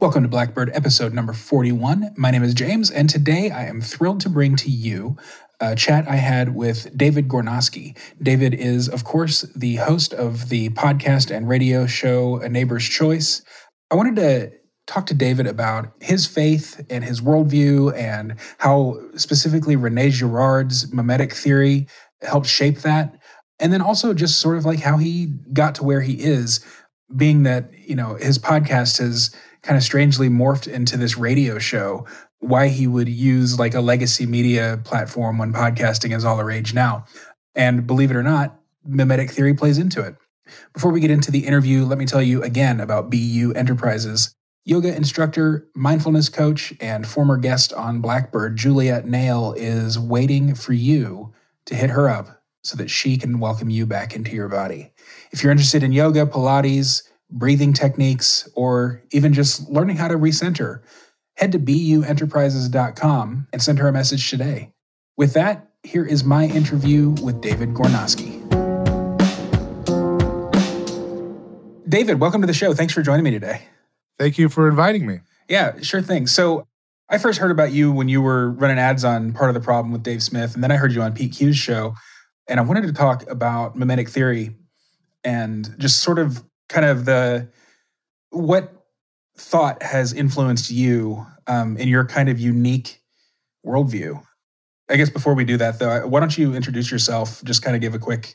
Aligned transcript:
Welcome 0.00 0.22
to 0.22 0.28
Blackbird 0.28 0.70
episode 0.72 1.12
number 1.12 1.32
41. 1.32 2.14
My 2.16 2.30
name 2.30 2.44
is 2.44 2.54
James, 2.54 2.92
and 2.92 3.10
today 3.10 3.50
I 3.50 3.64
am 3.64 3.80
thrilled 3.80 4.20
to 4.20 4.28
bring 4.28 4.54
to 4.54 4.70
you 4.70 5.16
a 5.60 5.76
chat 5.76 6.08
I 6.08 6.16
had 6.16 6.54
with 6.54 6.96
David 6.96 7.28
Gornoski. 7.28 7.96
David 8.20 8.54
is, 8.54 8.88
of 8.88 9.04
course, 9.04 9.42
the 9.54 9.76
host 9.76 10.12
of 10.14 10.48
the 10.48 10.70
podcast 10.70 11.34
and 11.34 11.48
radio 11.48 11.86
show 11.86 12.38
A 12.38 12.48
Neighbor's 12.48 12.88
Choice. 12.88 13.42
I 13.90 13.94
wanted 13.94 14.16
to 14.16 14.52
talk 14.86 15.06
to 15.06 15.14
David 15.14 15.46
about 15.46 15.92
his 16.00 16.26
faith 16.26 16.84
and 16.90 17.04
his 17.04 17.20
worldview 17.20 17.96
and 17.96 18.36
how 18.58 18.98
specifically 19.16 19.76
Rene 19.76 20.10
Girard's 20.10 20.92
mimetic 20.92 21.32
theory 21.32 21.86
helped 22.22 22.46
shape 22.46 22.78
that. 22.78 23.16
And 23.58 23.72
then 23.72 23.82
also 23.82 24.14
just 24.14 24.40
sort 24.40 24.56
of 24.56 24.64
like 24.64 24.80
how 24.80 24.96
he 24.96 25.26
got 25.52 25.74
to 25.76 25.84
where 25.84 26.00
he 26.00 26.14
is, 26.14 26.64
being 27.14 27.42
that, 27.42 27.70
you 27.86 27.94
know, 27.94 28.14
his 28.14 28.38
podcast 28.38 28.98
has 28.98 29.34
kind 29.62 29.76
of 29.76 29.82
strangely 29.82 30.28
morphed 30.28 30.66
into 30.66 30.96
this 30.96 31.18
radio 31.18 31.58
show 31.58 32.06
why 32.40 32.68
he 32.68 32.86
would 32.86 33.08
use 33.08 33.58
like 33.58 33.74
a 33.74 33.80
legacy 33.80 34.26
media 34.26 34.80
platform 34.84 35.38
when 35.38 35.52
podcasting 35.52 36.14
is 36.14 36.24
all 36.24 36.36
the 36.36 36.44
rage 36.44 36.74
now. 36.74 37.04
And 37.54 37.86
believe 37.86 38.10
it 38.10 38.16
or 38.16 38.22
not 38.22 38.58
mimetic 38.84 39.30
theory 39.30 39.54
plays 39.54 39.78
into 39.78 40.02
it. 40.02 40.16
Before 40.72 40.90
we 40.90 41.00
get 41.00 41.10
into 41.10 41.30
the 41.30 41.46
interview 41.46 41.84
let 41.84 41.98
me 41.98 42.06
tell 42.06 42.22
you 42.22 42.42
again 42.42 42.80
about 42.80 43.10
bu 43.10 43.52
enterprises. 43.54 44.34
Yoga 44.64 44.94
instructor 44.94 45.68
mindfulness 45.74 46.28
coach 46.28 46.74
and 46.80 47.06
former 47.06 47.36
guest 47.36 47.72
on 47.72 48.00
blackbird 48.00 48.56
juliet 48.56 49.06
nail 49.06 49.54
is 49.56 49.98
waiting 49.98 50.54
for 50.54 50.72
you 50.72 51.32
to 51.66 51.74
hit 51.74 51.90
her 51.90 52.08
up 52.08 52.42
so 52.62 52.76
that 52.76 52.90
she 52.90 53.16
can 53.16 53.40
welcome 53.40 53.70
you 53.70 53.86
back 53.86 54.14
into 54.14 54.32
your 54.32 54.48
body. 54.48 54.92
If 55.30 55.42
you're 55.42 55.52
interested 55.52 55.82
in 55.82 55.92
yoga 55.92 56.26
pilates 56.26 57.02
breathing 57.30 57.72
techniques, 57.72 58.48
or 58.54 59.02
even 59.12 59.32
just 59.32 59.68
learning 59.68 59.96
how 59.96 60.08
to 60.08 60.16
recenter, 60.16 60.80
head 61.40 61.52
to 61.52 61.58
buenterprises.com 61.58 63.48
and 63.50 63.62
send 63.62 63.78
her 63.78 63.88
a 63.88 63.92
message 63.92 64.28
today. 64.28 64.72
With 65.16 65.32
that, 65.32 65.70
here 65.82 66.04
is 66.04 66.22
my 66.22 66.44
interview 66.44 67.10
with 67.22 67.40
David 67.40 67.70
Gornoski. 67.70 68.38
David, 71.88 72.20
welcome 72.20 72.42
to 72.42 72.46
the 72.46 72.52
show. 72.52 72.74
Thanks 72.74 72.92
for 72.92 73.00
joining 73.00 73.24
me 73.24 73.30
today. 73.30 73.62
Thank 74.18 74.36
you 74.36 74.50
for 74.50 74.68
inviting 74.68 75.06
me. 75.06 75.20
Yeah, 75.48 75.80
sure 75.80 76.02
thing. 76.02 76.26
So, 76.26 76.66
I 77.08 77.18
first 77.18 77.40
heard 77.40 77.50
about 77.50 77.72
you 77.72 77.90
when 77.90 78.08
you 78.08 78.22
were 78.22 78.50
running 78.50 78.78
ads 78.78 79.04
on 79.04 79.32
Part 79.32 79.50
of 79.50 79.54
the 79.54 79.60
Problem 79.60 79.92
with 79.92 80.04
Dave 80.04 80.22
Smith, 80.22 80.54
and 80.54 80.62
then 80.62 80.70
I 80.70 80.76
heard 80.76 80.92
you 80.92 81.02
on 81.02 81.12
Pete 81.12 81.32
Q's 81.32 81.56
show. 81.56 81.94
And 82.46 82.60
I 82.60 82.62
wanted 82.62 82.82
to 82.82 82.92
talk 82.92 83.28
about 83.28 83.74
mimetic 83.74 84.08
theory 84.08 84.54
and 85.24 85.74
just 85.78 86.00
sort 86.00 86.20
of 86.20 86.44
kind 86.68 86.86
of 86.86 87.06
the 87.06 87.48
what 88.30 88.79
thought 89.40 89.82
has 89.82 90.12
influenced 90.12 90.70
you 90.70 91.26
um, 91.46 91.76
in 91.76 91.88
your 91.88 92.04
kind 92.04 92.28
of 92.28 92.38
unique 92.38 93.02
worldview. 93.66 94.22
I 94.88 94.96
guess 94.96 95.10
before 95.10 95.34
we 95.34 95.44
do 95.44 95.56
that, 95.56 95.78
though, 95.78 96.06
why 96.06 96.20
don't 96.20 96.36
you 96.36 96.54
introduce 96.54 96.90
yourself? 96.90 97.42
Just 97.44 97.62
kind 97.62 97.74
of 97.74 97.82
give 97.82 97.94
a 97.94 97.98
quick 97.98 98.34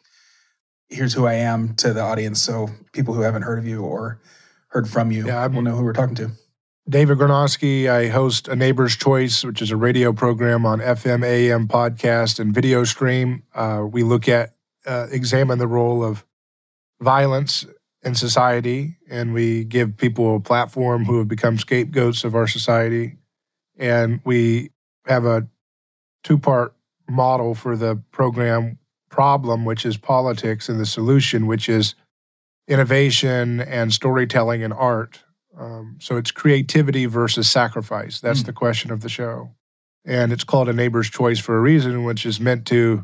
"Here's 0.89 1.13
who 1.13 1.25
I 1.25 1.33
am" 1.33 1.75
to 1.75 1.93
the 1.93 2.01
audience, 2.01 2.41
so 2.41 2.69
people 2.93 3.13
who 3.13 3.21
haven't 3.21 3.43
heard 3.43 3.59
of 3.59 3.67
you 3.67 3.83
or 3.83 4.21
heard 4.69 4.89
from 4.89 5.11
you 5.11 5.27
yeah, 5.27 5.45
will 5.47 5.61
know 5.61 5.75
who 5.75 5.83
we're 5.83 5.93
talking 5.93 6.15
to. 6.15 6.31
David 6.87 7.17
Gornoski. 7.17 7.89
I 7.89 8.07
host 8.09 8.47
A 8.47 8.55
Neighbor's 8.55 8.95
Choice, 8.95 9.43
which 9.43 9.61
is 9.61 9.71
a 9.71 9.77
radio 9.77 10.13
program 10.13 10.65
on 10.65 10.79
FM, 10.79 11.25
AM, 11.25 11.67
podcast, 11.67 12.39
and 12.39 12.53
video 12.53 12.83
stream. 12.83 13.43
Uh, 13.55 13.85
we 13.89 14.03
look 14.03 14.29
at, 14.29 14.55
uh, 14.85 15.07
examine 15.11 15.57
the 15.57 15.67
role 15.67 16.03
of 16.03 16.23
violence 17.01 17.65
in 18.05 18.13
society, 18.13 18.97
and 19.09 19.33
we 19.33 19.63
give 19.63 19.97
people 19.97 20.35
a 20.35 20.39
platform 20.39 21.03
who 21.05 21.17
have 21.17 21.27
become 21.27 21.57
scapegoats 21.57 22.23
of 22.23 22.35
our 22.35 22.47
society. 22.47 23.17
And 23.77 24.21
we 24.23 24.69
have 25.05 25.25
a 25.25 25.47
two 26.23 26.37
part 26.37 26.75
model 27.09 27.55
for 27.55 27.75
the 27.75 28.01
program 28.11 28.77
problem, 29.09 29.65
which 29.65 29.85
is 29.85 29.97
politics, 29.97 30.69
and 30.69 30.79
the 30.79 30.85
solution, 30.85 31.47
which 31.47 31.67
is 31.67 31.95
innovation 32.67 33.61
and 33.61 33.91
storytelling 33.91 34.63
and 34.63 34.73
art. 34.73 35.23
Um, 35.57 35.97
so 35.99 36.17
it's 36.17 36.31
creativity 36.31 37.05
versus 37.07 37.49
sacrifice. 37.49 38.19
That's 38.19 38.43
mm. 38.43 38.45
the 38.45 38.53
question 38.53 38.91
of 38.91 39.01
the 39.01 39.09
show. 39.09 39.51
And 40.05 40.31
it's 40.31 40.43
called 40.43 40.69
a 40.69 40.73
neighbor's 40.73 41.09
choice 41.09 41.39
for 41.39 41.57
a 41.57 41.61
reason, 41.61 42.03
which 42.03 42.25
is 42.25 42.39
meant 42.39 42.67
to 42.67 43.03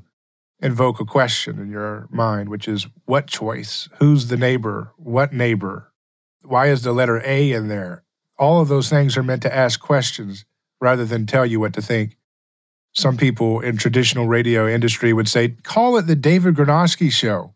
invoke 0.61 0.99
a 0.99 1.05
question 1.05 1.59
in 1.59 1.69
your 1.69 2.07
mind, 2.11 2.49
which 2.49 2.67
is 2.67 2.87
what 3.05 3.27
choice? 3.27 3.89
Who's 3.99 4.27
the 4.27 4.37
neighbor? 4.37 4.93
What 4.97 5.33
neighbor? 5.33 5.91
Why 6.43 6.67
is 6.67 6.83
the 6.83 6.93
letter 6.93 7.21
A 7.25 7.51
in 7.51 7.67
there? 7.67 8.03
All 8.37 8.61
of 8.61 8.67
those 8.67 8.89
things 8.89 9.17
are 9.17 9.23
meant 9.23 9.41
to 9.43 9.55
ask 9.55 9.79
questions 9.79 10.45
rather 10.79 11.05
than 11.05 11.25
tell 11.25 11.45
you 11.45 11.59
what 11.59 11.73
to 11.73 11.81
think. 11.81 12.17
Some 12.93 13.15
people 13.15 13.61
in 13.61 13.77
traditional 13.77 14.27
radio 14.27 14.67
industry 14.67 15.13
would 15.13 15.27
say, 15.27 15.49
call 15.49 15.97
it 15.97 16.07
the 16.07 16.15
David 16.15 16.55
Gornoski 16.55 17.11
show. 17.11 17.53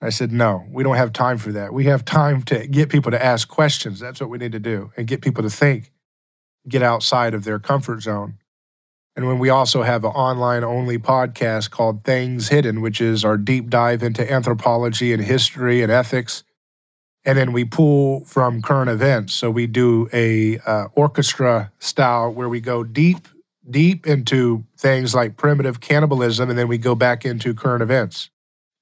I 0.00 0.10
said, 0.10 0.32
no, 0.32 0.64
we 0.70 0.82
don't 0.82 0.96
have 0.96 1.12
time 1.12 1.38
for 1.38 1.52
that. 1.52 1.72
We 1.72 1.84
have 1.84 2.04
time 2.04 2.42
to 2.44 2.66
get 2.66 2.88
people 2.88 3.10
to 3.10 3.24
ask 3.24 3.48
questions. 3.48 4.00
That's 4.00 4.20
what 4.20 4.30
we 4.30 4.38
need 4.38 4.52
to 4.52 4.60
do 4.60 4.90
and 4.96 5.06
get 5.06 5.22
people 5.22 5.42
to 5.42 5.50
think, 5.50 5.92
get 6.68 6.82
outside 6.82 7.34
of 7.34 7.44
their 7.44 7.58
comfort 7.58 8.02
zone. 8.02 8.38
And 9.18 9.26
when 9.26 9.40
we 9.40 9.48
also 9.48 9.82
have 9.82 10.04
an 10.04 10.12
online 10.12 10.62
only 10.62 10.96
podcast 10.96 11.72
called 11.72 12.04
Things 12.04 12.46
Hidden, 12.46 12.80
which 12.80 13.00
is 13.00 13.24
our 13.24 13.36
deep 13.36 13.68
dive 13.68 14.04
into 14.04 14.32
anthropology 14.32 15.12
and 15.12 15.20
history 15.20 15.82
and 15.82 15.90
ethics. 15.90 16.44
And 17.24 17.36
then 17.36 17.52
we 17.52 17.64
pull 17.64 18.24
from 18.26 18.62
current 18.62 18.88
events. 18.88 19.34
So 19.34 19.50
we 19.50 19.66
do 19.66 20.08
a 20.12 20.60
uh, 20.60 20.86
orchestra 20.92 21.72
style 21.80 22.32
where 22.32 22.48
we 22.48 22.60
go 22.60 22.84
deep, 22.84 23.26
deep 23.68 24.06
into 24.06 24.64
things 24.76 25.16
like 25.16 25.36
primitive 25.36 25.80
cannibalism, 25.80 26.48
and 26.48 26.56
then 26.56 26.68
we 26.68 26.78
go 26.78 26.94
back 26.94 27.24
into 27.24 27.54
current 27.54 27.82
events. 27.82 28.30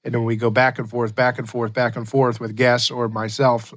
And 0.05 0.13
then 0.13 0.25
we 0.25 0.37
go 0.37 0.51
back 0.51 0.79
and 0.79 0.87
forth, 0.87 1.15
back 1.15 1.39
and 1.39 1.49
forth, 1.49 1.73
back 1.73 1.97
and 1.97 2.07
forth 2.07 2.41
with 2.41 2.55
guests 2.55 2.91
or 2.91 3.09
myself 3.09 3.73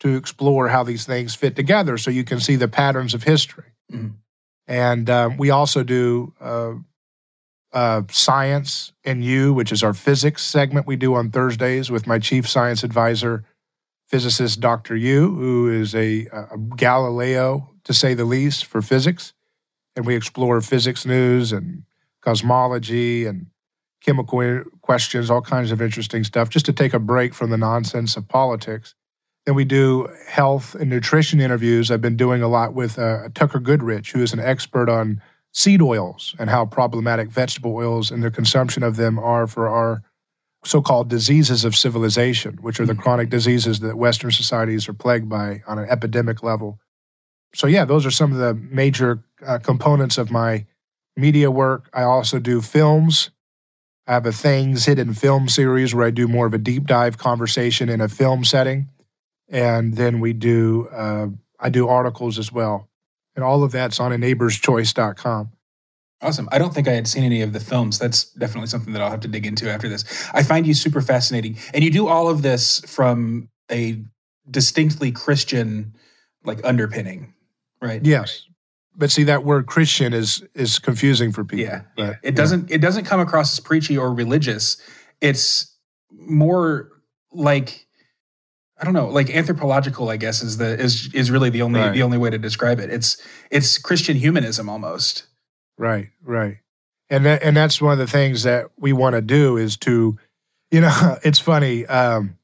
to 0.00 0.16
explore 0.16 0.68
how 0.68 0.84
these 0.84 1.04
things 1.04 1.34
fit 1.34 1.54
together 1.54 1.98
so 1.98 2.10
you 2.10 2.24
can 2.24 2.40
see 2.40 2.56
the 2.56 2.66
patterns 2.66 3.12
of 3.12 3.24
history. 3.24 3.72
Mm-hmm. 3.92 4.14
And 4.66 5.08
um, 5.08 5.36
we 5.36 5.50
also 5.50 5.82
do 5.82 6.34
uh, 6.40 6.74
uh, 7.72 8.02
Science 8.10 8.92
and 9.04 9.24
You, 9.24 9.52
which 9.52 9.72
is 9.72 9.82
our 9.82 9.94
physics 9.94 10.42
segment 10.42 10.86
we 10.86 10.96
do 10.96 11.14
on 11.14 11.30
Thursdays 11.30 11.90
with 11.90 12.06
my 12.06 12.18
chief 12.18 12.48
science 12.48 12.82
advisor, 12.82 13.44
physicist 14.08 14.60
Dr. 14.60 14.96
Yu, 14.96 15.34
who 15.34 15.70
is 15.70 15.94
a, 15.94 16.26
a 16.32 16.58
Galileo, 16.76 17.70
to 17.84 17.94
say 17.94 18.14
the 18.14 18.24
least, 18.24 18.66
for 18.66 18.82
physics. 18.82 19.32
And 19.94 20.04
we 20.04 20.16
explore 20.16 20.60
physics 20.60 21.06
news 21.06 21.52
and 21.52 21.84
cosmology 22.22 23.26
and 23.26 23.46
chemical 24.00 24.64
questions, 24.82 25.30
all 25.30 25.42
kinds 25.42 25.70
of 25.70 25.82
interesting 25.82 26.24
stuff, 26.24 26.48
just 26.48 26.66
to 26.66 26.72
take 26.72 26.94
a 26.94 26.98
break 26.98 27.34
from 27.34 27.50
the 27.50 27.56
nonsense 27.56 28.16
of 28.16 28.28
politics. 28.28 28.94
Then 29.46 29.54
we 29.54 29.64
do 29.64 30.08
health 30.26 30.74
and 30.74 30.90
nutrition 30.90 31.40
interviews. 31.40 31.90
I've 31.90 32.00
been 32.00 32.16
doing 32.16 32.42
a 32.42 32.48
lot 32.48 32.74
with 32.74 32.98
uh, 32.98 33.28
Tucker 33.32 33.60
Goodrich, 33.60 34.10
who 34.10 34.20
is 34.20 34.32
an 34.32 34.40
expert 34.40 34.88
on 34.88 35.22
seed 35.54 35.80
oils 35.80 36.34
and 36.38 36.50
how 36.50 36.66
problematic 36.66 37.30
vegetable 37.30 37.74
oils 37.74 38.10
and 38.10 38.22
the 38.24 38.30
consumption 38.30 38.82
of 38.82 38.96
them 38.96 39.18
are 39.20 39.46
for 39.46 39.68
our 39.68 40.02
so 40.64 40.82
called 40.82 41.08
diseases 41.08 41.64
of 41.64 41.76
civilization, 41.76 42.58
which 42.60 42.80
are 42.80 42.86
the 42.86 42.92
mm-hmm. 42.92 43.02
chronic 43.02 43.30
diseases 43.30 43.78
that 43.80 43.96
Western 43.96 44.32
societies 44.32 44.88
are 44.88 44.92
plagued 44.92 45.28
by 45.28 45.62
on 45.68 45.78
an 45.78 45.88
epidemic 45.88 46.42
level. 46.42 46.80
So, 47.54 47.68
yeah, 47.68 47.84
those 47.84 48.04
are 48.04 48.10
some 48.10 48.32
of 48.32 48.38
the 48.38 48.54
major 48.54 49.22
uh, 49.46 49.58
components 49.58 50.18
of 50.18 50.32
my 50.32 50.66
media 51.16 51.52
work. 51.52 51.88
I 51.94 52.02
also 52.02 52.40
do 52.40 52.60
films. 52.60 53.30
I 54.08 54.14
have 54.14 54.26
a 54.26 54.32
Things 54.32 54.84
Hidden 54.86 55.14
film 55.14 55.48
series 55.48 55.94
where 55.94 56.06
I 56.06 56.10
do 56.10 56.26
more 56.26 56.46
of 56.46 56.54
a 56.54 56.58
deep 56.58 56.86
dive 56.86 57.16
conversation 57.16 57.88
in 57.88 58.00
a 58.00 58.08
film 58.08 58.44
setting 58.44 58.88
and 59.48 59.94
then 59.96 60.20
we 60.20 60.32
do 60.32 60.88
uh, 60.92 61.28
I 61.58 61.68
do 61.68 61.88
articles 61.88 62.38
as 62.38 62.52
well, 62.52 62.88
and 63.34 63.44
all 63.44 63.62
of 63.62 63.72
that's 63.72 64.00
on 64.00 64.12
a 64.12 64.16
neighborschoice.com. 64.16 65.52
Awesome. 66.22 66.48
I 66.50 66.58
don't 66.58 66.72
think 66.72 66.88
I 66.88 66.92
had 66.92 67.06
seen 67.06 67.24
any 67.24 67.42
of 67.42 67.52
the 67.52 67.60
films. 67.60 67.98
That's 67.98 68.24
definitely 68.32 68.68
something 68.68 68.94
that 68.94 69.02
I'll 69.02 69.10
have 69.10 69.20
to 69.20 69.28
dig 69.28 69.44
into 69.44 69.70
after 69.70 69.88
this. 69.88 70.04
I 70.32 70.42
find 70.42 70.66
you 70.66 70.74
super 70.74 71.02
fascinating, 71.02 71.58
and 71.74 71.84
you 71.84 71.90
do 71.90 72.08
all 72.08 72.28
of 72.28 72.42
this 72.42 72.80
from 72.86 73.48
a 73.70 74.02
distinctly 74.50 75.12
Christian 75.12 75.94
like 76.44 76.64
underpinning, 76.64 77.34
right? 77.82 78.04
Yes. 78.04 78.44
But 78.98 79.10
see 79.10 79.24
that 79.24 79.44
word 79.44 79.66
Christian 79.66 80.14
is 80.14 80.42
is 80.54 80.78
confusing 80.78 81.32
for 81.32 81.44
people. 81.44 81.66
Yeah, 81.66 81.82
but, 81.96 82.02
yeah. 82.02 82.14
it 82.22 82.34
doesn't 82.34 82.70
it 82.70 82.80
doesn't 82.80 83.04
come 83.04 83.20
across 83.20 83.52
as 83.52 83.60
preachy 83.60 83.98
or 83.98 84.12
religious. 84.14 84.78
It's 85.20 85.76
more 86.10 86.90
like 87.30 87.85
I 88.78 88.84
don't 88.84 88.92
know, 88.94 89.08
like 89.08 89.30
anthropological, 89.30 90.10
I 90.10 90.16
guess 90.18 90.42
is 90.42 90.58
the 90.58 90.78
is 90.78 91.12
is 91.14 91.30
really 91.30 91.50
the 91.50 91.62
only 91.62 91.80
Right. 91.80 91.92
the 91.94 92.02
only 92.02 92.18
way 92.18 92.30
to 92.30 92.38
describe 92.38 92.78
it. 92.78 92.90
It's 92.90 93.16
it's 93.50 93.78
Christian 93.78 94.16
humanism 94.16 94.68
almost. 94.68 95.24
Right, 95.78 96.10
right. 96.22 96.58
And 97.08 97.24
that, 97.24 97.42
and 97.42 97.56
that's 97.56 97.80
one 97.80 97.92
of 97.92 97.98
the 97.98 98.06
things 98.06 98.42
that 98.42 98.66
we 98.78 98.92
want 98.92 99.14
to 99.14 99.20
do 99.20 99.56
is 99.56 99.76
to, 99.78 100.18
you 100.70 100.80
know, 100.80 101.16
it's 101.24 101.38
funny 101.38 101.86
um, 101.86 102.36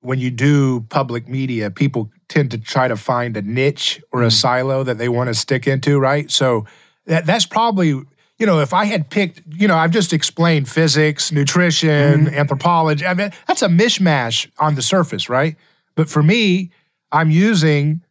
when 0.00 0.18
you 0.18 0.30
do 0.30 0.80
public 0.90 1.28
media, 1.28 1.70
people 1.70 2.10
tend 2.28 2.50
to 2.50 2.58
try 2.58 2.88
to 2.88 2.96
find 2.96 3.36
a 3.36 3.42
niche 3.42 4.00
or 4.12 4.22
a 4.22 4.26
Mm. 4.26 4.32
silo 4.32 4.82
that 4.84 4.98
they 4.98 5.08
want 5.08 5.28
to 5.28 5.34
stick 5.34 5.66
into, 5.66 5.98
right? 5.98 6.30
So 6.30 6.66
that 7.06 7.24
that's 7.26 7.46
probably, 7.46 7.88
you 7.88 8.46
know, 8.46 8.60
if 8.60 8.74
I 8.74 8.84
had 8.84 9.08
picked, 9.08 9.42
you 9.50 9.68
know, 9.68 9.76
I've 9.76 9.90
just 9.92 10.12
explained 10.12 10.68
physics, 10.68 11.32
nutrition, 11.32 12.26
Mhm. 12.26 12.34
anthropology. 12.36 13.06
I 13.06 13.14
mean, 13.14 13.30
that's 13.46 13.62
a 13.62 13.68
mishmash 13.68 14.48
on 14.58 14.74
the 14.74 14.82
surface, 14.82 15.28
right? 15.30 15.56
But 15.98 16.08
for 16.08 16.22
me, 16.22 16.70
I'm 17.10 17.28
using 17.28 18.02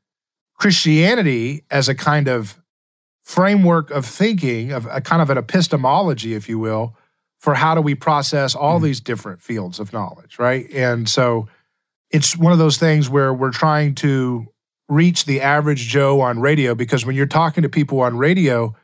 Christianity 0.60 1.64
as 1.72 1.88
a 1.88 1.96
kind 1.96 2.28
of 2.28 2.62
framework 3.24 3.92
of 3.92 4.06
thinking, 4.06 4.74
of 4.74 4.86
a 4.92 5.00
kind 5.00 5.22
of 5.22 5.30
an 5.30 5.38
epistemology, 5.38 6.34
if 6.34 6.50
you 6.50 6.60
will, 6.60 6.98
for 7.40 7.54
how 7.54 7.76
do 7.76 7.80
we 7.82 7.96
process 7.96 8.56
all 8.56 8.82
Mhm. 8.82 8.84
these 8.84 9.00
different 9.00 9.42
fields 9.42 9.80
of 9.80 9.94
knowledge, 9.94 10.38
right? 10.38 10.70
And 10.74 11.08
so 11.08 11.48
it's 12.12 12.36
one 12.36 12.52
of 12.52 12.60
those 12.60 12.78
things 12.78 13.10
where 13.10 13.34
we're 13.34 13.52
trying 13.52 13.96
to 13.96 14.48
reach 14.90 15.24
the 15.24 15.40
average 15.40 15.88
Joe 15.88 16.20
on 16.20 16.42
radio 16.42 16.76
because 16.76 17.06
when 17.06 17.16
you're 17.16 17.26
talking 17.26 17.62
to 17.62 17.70
people 17.70 18.02
on 18.02 18.18
radio, 18.18 18.76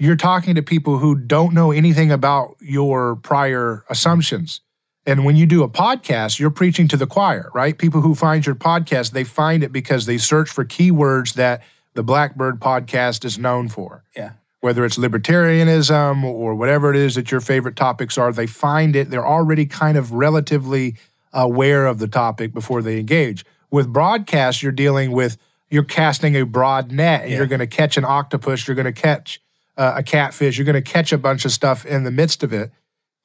you're 0.00 0.16
talking 0.16 0.56
to 0.56 0.62
people 0.62 0.98
who 0.98 1.14
don't 1.14 1.54
know 1.54 1.70
anything 1.70 2.10
about 2.10 2.56
your 2.60 3.14
prior 3.14 3.84
assumptions. 3.88 4.62
And 5.08 5.24
when 5.24 5.36
you 5.36 5.46
do 5.46 5.62
a 5.62 5.70
podcast, 5.70 6.38
you're 6.38 6.50
preaching 6.50 6.86
to 6.88 6.96
the 6.98 7.06
choir, 7.06 7.50
right? 7.54 7.78
People 7.78 8.02
who 8.02 8.14
find 8.14 8.44
your 8.44 8.54
podcast, 8.54 9.12
they 9.12 9.24
find 9.24 9.62
it 9.64 9.72
because 9.72 10.04
they 10.04 10.18
search 10.18 10.50
for 10.50 10.66
keywords 10.66 11.32
that 11.32 11.62
the 11.94 12.02
Blackbird 12.02 12.60
podcast 12.60 13.24
is 13.24 13.38
known 13.38 13.70
for. 13.70 14.04
Yeah. 14.14 14.32
Whether 14.60 14.84
it's 14.84 14.98
libertarianism 14.98 16.24
or 16.24 16.54
whatever 16.54 16.90
it 16.90 16.96
is 16.96 17.14
that 17.14 17.30
your 17.30 17.40
favorite 17.40 17.74
topics 17.74 18.18
are, 18.18 18.32
they 18.34 18.46
find 18.46 18.94
it. 18.94 19.08
They're 19.08 19.26
already 19.26 19.64
kind 19.64 19.96
of 19.96 20.12
relatively 20.12 20.96
aware 21.32 21.86
of 21.86 21.98
the 22.00 22.08
topic 22.08 22.52
before 22.52 22.82
they 22.82 22.98
engage. 22.98 23.46
With 23.70 23.90
broadcast, 23.90 24.62
you're 24.62 24.72
dealing 24.72 25.12
with, 25.12 25.38
you're 25.70 25.84
casting 25.84 26.36
a 26.36 26.42
broad 26.44 26.92
net 26.92 27.22
and 27.22 27.30
Yeah. 27.30 27.38
you're 27.38 27.46
going 27.46 27.60
to 27.60 27.66
catch 27.66 27.96
an 27.96 28.04
octopus, 28.04 28.68
you're 28.68 28.74
going 28.74 28.84
to 28.84 28.92
catch 28.92 29.40
uh, 29.78 29.94
a 29.96 30.02
catfish, 30.02 30.58
you're 30.58 30.66
going 30.66 30.74
to 30.74 30.82
catch 30.82 31.12
a 31.12 31.18
bunch 31.18 31.46
of 31.46 31.52
stuff 31.52 31.86
in 31.86 32.04
the 32.04 32.10
midst 32.10 32.42
of 32.42 32.52
it. 32.52 32.72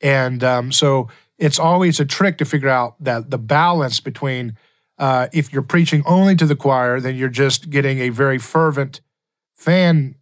And 0.01 0.43
um, 0.45 0.71
so 0.71 1.09
it's 1.37 1.59
always 1.59 1.99
a 1.99 2.05
trick 2.05 2.37
to 2.37 2.45
figure 2.45 2.69
out 2.69 2.95
that 3.03 3.29
the 3.29 3.37
balance 3.37 3.99
between 3.99 4.57
uh, 4.97 5.27
if 5.33 5.51
you're 5.51 5.63
preaching 5.63 6.03
only 6.05 6.35
to 6.35 6.45
the 6.45 6.55
choir, 6.55 6.99
then 6.99 7.15
you're 7.15 7.29
just 7.29 7.69
getting 7.69 7.99
a 7.99 8.09
very 8.09 8.37
fervent 8.37 9.01
fan 9.55 10.15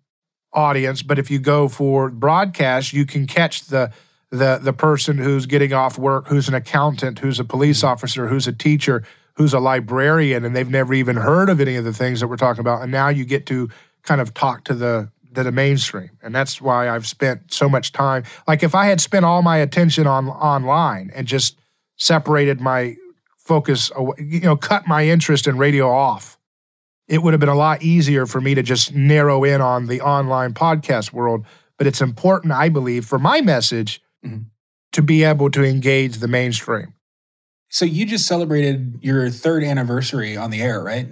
audience. 0.53 1.01
But 1.01 1.19
if 1.19 1.29
you 1.29 1.39
go 1.39 1.67
for 1.67 2.09
broadcast, 2.09 2.93
you 2.93 3.05
can 3.05 3.27
catch 3.27 3.65
the 3.65 3.91
the 4.29 4.59
the 4.61 4.73
person 4.73 5.17
who's 5.17 5.45
getting 5.45 5.73
off 5.73 5.97
work, 5.97 6.27
who's 6.27 6.47
an 6.47 6.53
accountant, 6.53 7.19
who's 7.19 7.39
a 7.39 7.43
police 7.43 7.83
officer, 7.83 8.27
who's 8.27 8.47
a 8.47 8.53
teacher, 8.53 9.03
who's 9.33 9.53
a 9.53 9.59
librarian, 9.59 10.45
and 10.45 10.55
they've 10.55 10.69
never 10.69 10.93
even 10.93 11.17
heard 11.17 11.49
of 11.49 11.59
any 11.59 11.75
of 11.75 11.83
the 11.83 11.93
things 11.93 12.21
that 12.21 12.27
we're 12.27 12.37
talking 12.37 12.61
about. 12.61 12.81
And 12.81 12.91
now 12.91 13.09
you 13.09 13.25
get 13.25 13.45
to 13.47 13.69
kind 14.03 14.21
of 14.21 14.33
talk 14.33 14.63
to 14.65 14.73
the 14.73 15.11
to 15.33 15.43
the 15.43 15.51
mainstream, 15.51 16.11
and 16.21 16.33
that's 16.35 16.61
why 16.61 16.89
I've 16.89 17.07
spent 17.07 17.53
so 17.53 17.69
much 17.69 17.91
time. 17.91 18.23
Like 18.47 18.63
if 18.63 18.75
I 18.75 18.85
had 18.85 18.99
spent 19.01 19.25
all 19.25 19.41
my 19.41 19.57
attention 19.57 20.07
on 20.07 20.27
online 20.29 21.11
and 21.15 21.27
just 21.27 21.59
separated 21.97 22.59
my 22.59 22.95
focus, 23.37 23.91
away, 23.95 24.15
you 24.19 24.41
know, 24.41 24.55
cut 24.55 24.87
my 24.87 25.05
interest 25.05 25.47
in 25.47 25.57
radio 25.57 25.89
off, 25.89 26.37
it 27.07 27.21
would 27.23 27.33
have 27.33 27.39
been 27.39 27.49
a 27.49 27.55
lot 27.55 27.81
easier 27.83 28.25
for 28.25 28.39
me 28.41 28.55
to 28.55 28.63
just 28.63 28.93
narrow 28.93 29.43
in 29.43 29.61
on 29.61 29.87
the 29.87 30.01
online 30.01 30.53
podcast 30.53 31.11
world. 31.13 31.45
But 31.77 31.87
it's 31.87 32.01
important, 32.01 32.53
I 32.53 32.69
believe, 32.69 33.05
for 33.05 33.17
my 33.19 33.41
message 33.41 34.01
Mhm. 34.25 34.45
to 34.93 35.01
be 35.01 35.23
able 35.23 35.49
to 35.51 35.63
engage 35.63 36.17
the 36.17 36.27
mainstream 36.27 36.93
So 37.69 37.85
you 37.85 38.05
just 38.05 38.25
celebrated 38.27 38.99
your 39.01 39.29
third 39.29 39.63
anniversary 39.63 40.35
on 40.35 40.51
the 40.51 40.61
air, 40.61 40.83
right? 40.83 41.07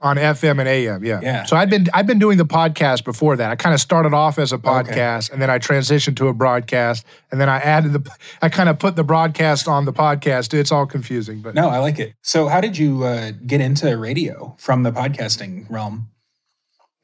On 0.00 0.16
FM 0.16 0.60
and 0.60 0.68
AM. 0.68 1.04
Yeah. 1.04 1.20
Yeah. 1.20 1.44
So 1.44 1.56
I've 1.56 1.68
been 1.70 1.86
I've 1.92 2.06
been 2.06 2.18
doing 2.20 2.38
the 2.38 2.44
podcast 2.46 3.04
before 3.04 3.36
that. 3.36 3.50
I 3.50 3.56
kind 3.56 3.74
of 3.74 3.80
started 3.80 4.14
off 4.14 4.38
as 4.38 4.52
a 4.52 4.56
Okay. 4.56 4.68
podcast, 4.68 5.32
and 5.32 5.42
then 5.42 5.50
I 5.50 5.58
transitioned 5.58 6.16
to 6.18 6.28
a 6.28 6.32
broadcast, 6.32 7.04
and 7.32 7.40
then 7.40 7.48
I 7.48 7.56
added 7.58 7.92
the 7.92 8.10
I 8.42 8.48
kind 8.48 8.68
of 8.68 8.78
put 8.78 8.94
the 8.96 9.04
broadcast 9.04 9.66
on 9.66 9.84
the 9.86 9.92
podcast. 9.92 10.54
It's 10.54 10.70
all 10.70 10.86
confusing, 10.86 11.40
but 11.40 11.54
No, 11.54 11.68
I 11.68 11.78
like 11.78 11.98
it. 11.98 12.14
So 12.22 12.46
how 12.48 12.60
did 12.60 12.78
you 12.78 13.02
uh, 13.04 13.32
get 13.46 13.60
into 13.60 13.96
radio 13.96 14.54
from 14.58 14.84
the 14.84 14.92
podcasting 14.92 15.66
realm? 15.68 16.10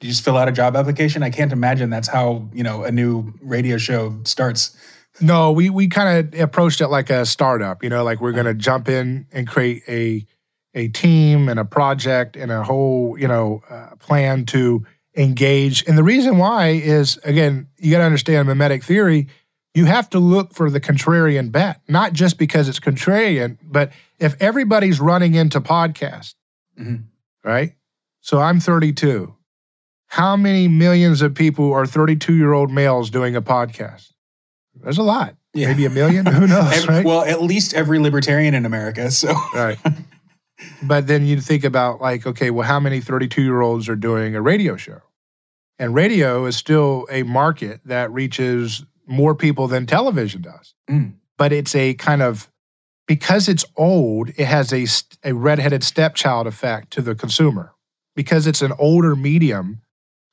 Did 0.01 0.09
you 0.09 0.13
just 0.13 0.25
fill 0.25 0.37
out 0.37 0.49
a 0.49 0.53
job 0.53 0.77
application? 0.77 1.23
I 1.23 1.31
can't 1.31 1.53
imagine 1.53 1.91
that's 1.91 2.09
how 2.09 2.49
you 2.53 2.63
know 2.63 2.85
a 2.85 2.93
new 2.93 3.33
radio 3.43 3.77
show 3.79 4.21
starts. 4.25 4.77
No, 5.21 5.53
we 5.53 5.71
we 5.71 5.89
kind 5.89 6.33
of 6.35 6.41
approached 6.41 6.81
it 6.81 6.89
like 6.89 7.09
a 7.11 7.25
startup, 7.27 7.83
you 7.85 7.89
know, 7.91 8.03
like 8.05 8.21
we're 8.21 8.33
going 8.33 8.47
to 8.47 8.55
jump 8.55 8.89
in 8.89 9.27
and 9.33 9.47
create 9.47 9.83
a 9.89 10.27
a 10.75 10.89
team 10.89 11.49
and 11.49 11.59
a 11.61 11.65
project 11.65 12.37
and 12.37 12.51
a 12.53 12.63
whole, 12.63 13.17
you 13.19 13.29
know, 13.29 13.63
uh, 13.71 13.95
plan 13.97 14.45
to 14.47 14.85
engage. 15.17 15.85
And 15.87 15.97
the 15.97 16.03
reason 16.03 16.39
why 16.39 16.69
is 16.71 17.19
again, 17.25 17.69
you 17.79 17.91
got 17.93 17.99
to 17.99 18.05
understand 18.05 18.49
mimetic 18.49 18.83
theory. 18.85 19.29
You 19.75 19.85
have 19.87 20.09
to 20.11 20.19
look 20.19 20.55
for 20.55 20.71
the 20.71 20.81
contrarian 20.81 21.51
bet, 21.51 21.81
not 21.89 22.13
just 22.13 22.39
because 22.39 22.69
it's 22.69 22.79
contrarian, 22.81 23.59
but 23.63 23.93
if 24.19 24.37
everybody's 24.41 25.01
running 25.01 25.35
into 25.35 25.61
podcast, 25.61 26.35
Mhm. 26.81 27.05
right? 27.45 27.75
So 28.21 28.41
I'm 28.41 28.61
32. 28.61 29.35
How 30.07 30.37
many 30.37 30.69
millions 30.69 31.23
of 31.23 31.35
people 31.35 31.73
are 31.73 31.87
32 31.87 32.35
year 32.35 32.53
old 32.53 32.71
males 32.71 33.11
doing 33.11 33.35
a 33.37 33.43
podcast? 33.43 34.13
There's 34.81 34.99
a 34.99 35.03
lot. 35.03 35.35
Yeah. 35.55 35.69
Maybe 35.69 35.85
a 35.87 35.91
million. 35.91 36.27
Who 36.27 36.47
knows, 36.49 36.73
Ev- 36.73 36.89
right? 36.89 37.05
Well, 37.05 37.23
at 37.25 37.43
least 37.43 37.75
every 37.75 37.99
libertarian 37.99 38.55
in 38.55 38.65
America. 38.67 39.11
So 39.11 39.33
right. 39.55 39.79
But 40.83 41.07
then 41.07 41.27
you 41.27 41.41
think 41.41 41.65
about 41.65 42.01
like, 42.01 42.27
okay, 42.27 42.51
well, 42.51 42.67
how 42.67 42.81
many 42.81 43.01
32 43.01 43.43
year 43.43 43.61
olds 43.61 43.89
are 43.89 43.97
doing 43.97 44.35
a 44.35 44.43
radio 44.43 44.77
show? 44.77 45.01
And 45.79 45.95
radio 45.95 46.47
is 46.47 46.57
still 46.57 47.07
a 47.11 47.25
market 47.25 47.81
that 47.85 48.13
reaches 48.13 48.85
more 49.07 49.35
people 49.35 49.67
than 49.67 49.87
television 49.87 50.43
does. 50.43 50.75
Mm. 50.89 51.15
But 51.37 51.53
it's 51.53 51.75
a 51.75 51.95
kind 51.95 52.23
of 52.23 52.49
because 53.07 53.49
it's 53.49 53.65
old, 53.77 54.31
it 54.31 54.47
has 54.47 54.73
a 54.73 54.87
a 55.29 55.35
redheaded 55.35 55.83
stepchild 55.83 56.47
effect 56.47 56.93
to 56.93 57.03
the 57.03 57.15
consumer. 57.15 57.73
Because 58.15 58.47
it's 58.47 58.63
an 58.63 58.73
older 58.79 59.17
medium. 59.17 59.83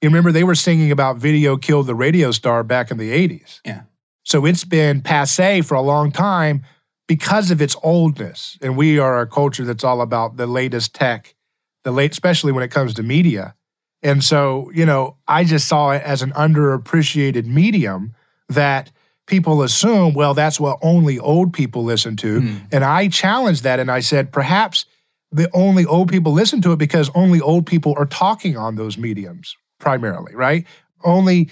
You 0.01 0.10
remember 0.10 0.31
they 0.31 0.43
were 0.43 0.55
singing 0.55 0.91
about 0.91 1.17
video 1.17 1.57
killed 1.57 1.88
the 1.88 1.95
radio 1.95 2.31
star 2.31 2.63
back 2.63 2.91
in 2.91 2.98
the 2.98 3.12
80s. 3.12 3.60
Yeah. 3.65 3.81
So 4.24 4.45
it's 4.45 4.63
been 4.63 5.01
passe 5.01 5.62
for 5.62 5.74
a 5.74 5.81
long 5.81 6.12
time 6.12 6.63
because 7.12 7.51
of 7.51 7.62
its 7.62 7.75
oldness. 7.84 8.58
And 8.62 8.77
we 8.77 8.98
are 8.98 9.20
a 9.20 9.27
culture 9.27 9.65
that's 9.65 9.84
all 9.84 10.00
about 10.00 10.38
the 10.38 10.48
latest 10.48 10.96
tech, 10.96 11.36
the 11.84 11.91
late, 11.91 12.13
especially 12.13 12.53
when 12.53 12.63
it 12.63 12.72
comes 12.72 12.94
to 12.94 13.03
media. 13.03 13.53
And 14.01 14.24
so, 14.24 14.72
you 14.74 14.86
know, 14.86 15.18
I 15.27 15.44
just 15.44 15.68
saw 15.68 15.91
it 15.91 16.01
as 16.03 16.22
an 16.22 16.32
underappreciated 16.32 17.46
medium 17.48 18.15
that 18.48 18.94
people 19.27 19.62
assume, 19.62 20.13
well, 20.13 20.34
that's 20.34 20.58
what 20.58 20.80
only 20.82 21.20
old 21.20 21.51
people 21.51 21.84
listen 21.84 22.15
to. 22.15 22.39
Mm. 22.39 22.62
And 22.72 22.86
I 22.86 23.10
challenged 23.10 23.63
that 23.63 23.82
and 23.82 23.91
I 23.91 24.00
said, 24.00 24.32
perhaps 24.32 24.86
the 25.34 25.50
only 25.53 25.86
old 25.86 26.10
people 26.10 26.32
listen 26.32 26.62
to 26.62 26.72
it 26.72 26.77
because 26.77 27.12
only 27.13 27.41
old 27.41 27.65
people 27.65 27.94
are 27.98 28.06
talking 28.06 28.56
on 28.56 28.75
those 28.75 28.98
mediums 28.98 29.58
primarily, 29.80 30.34
right? 30.34 30.65
Only 31.03 31.50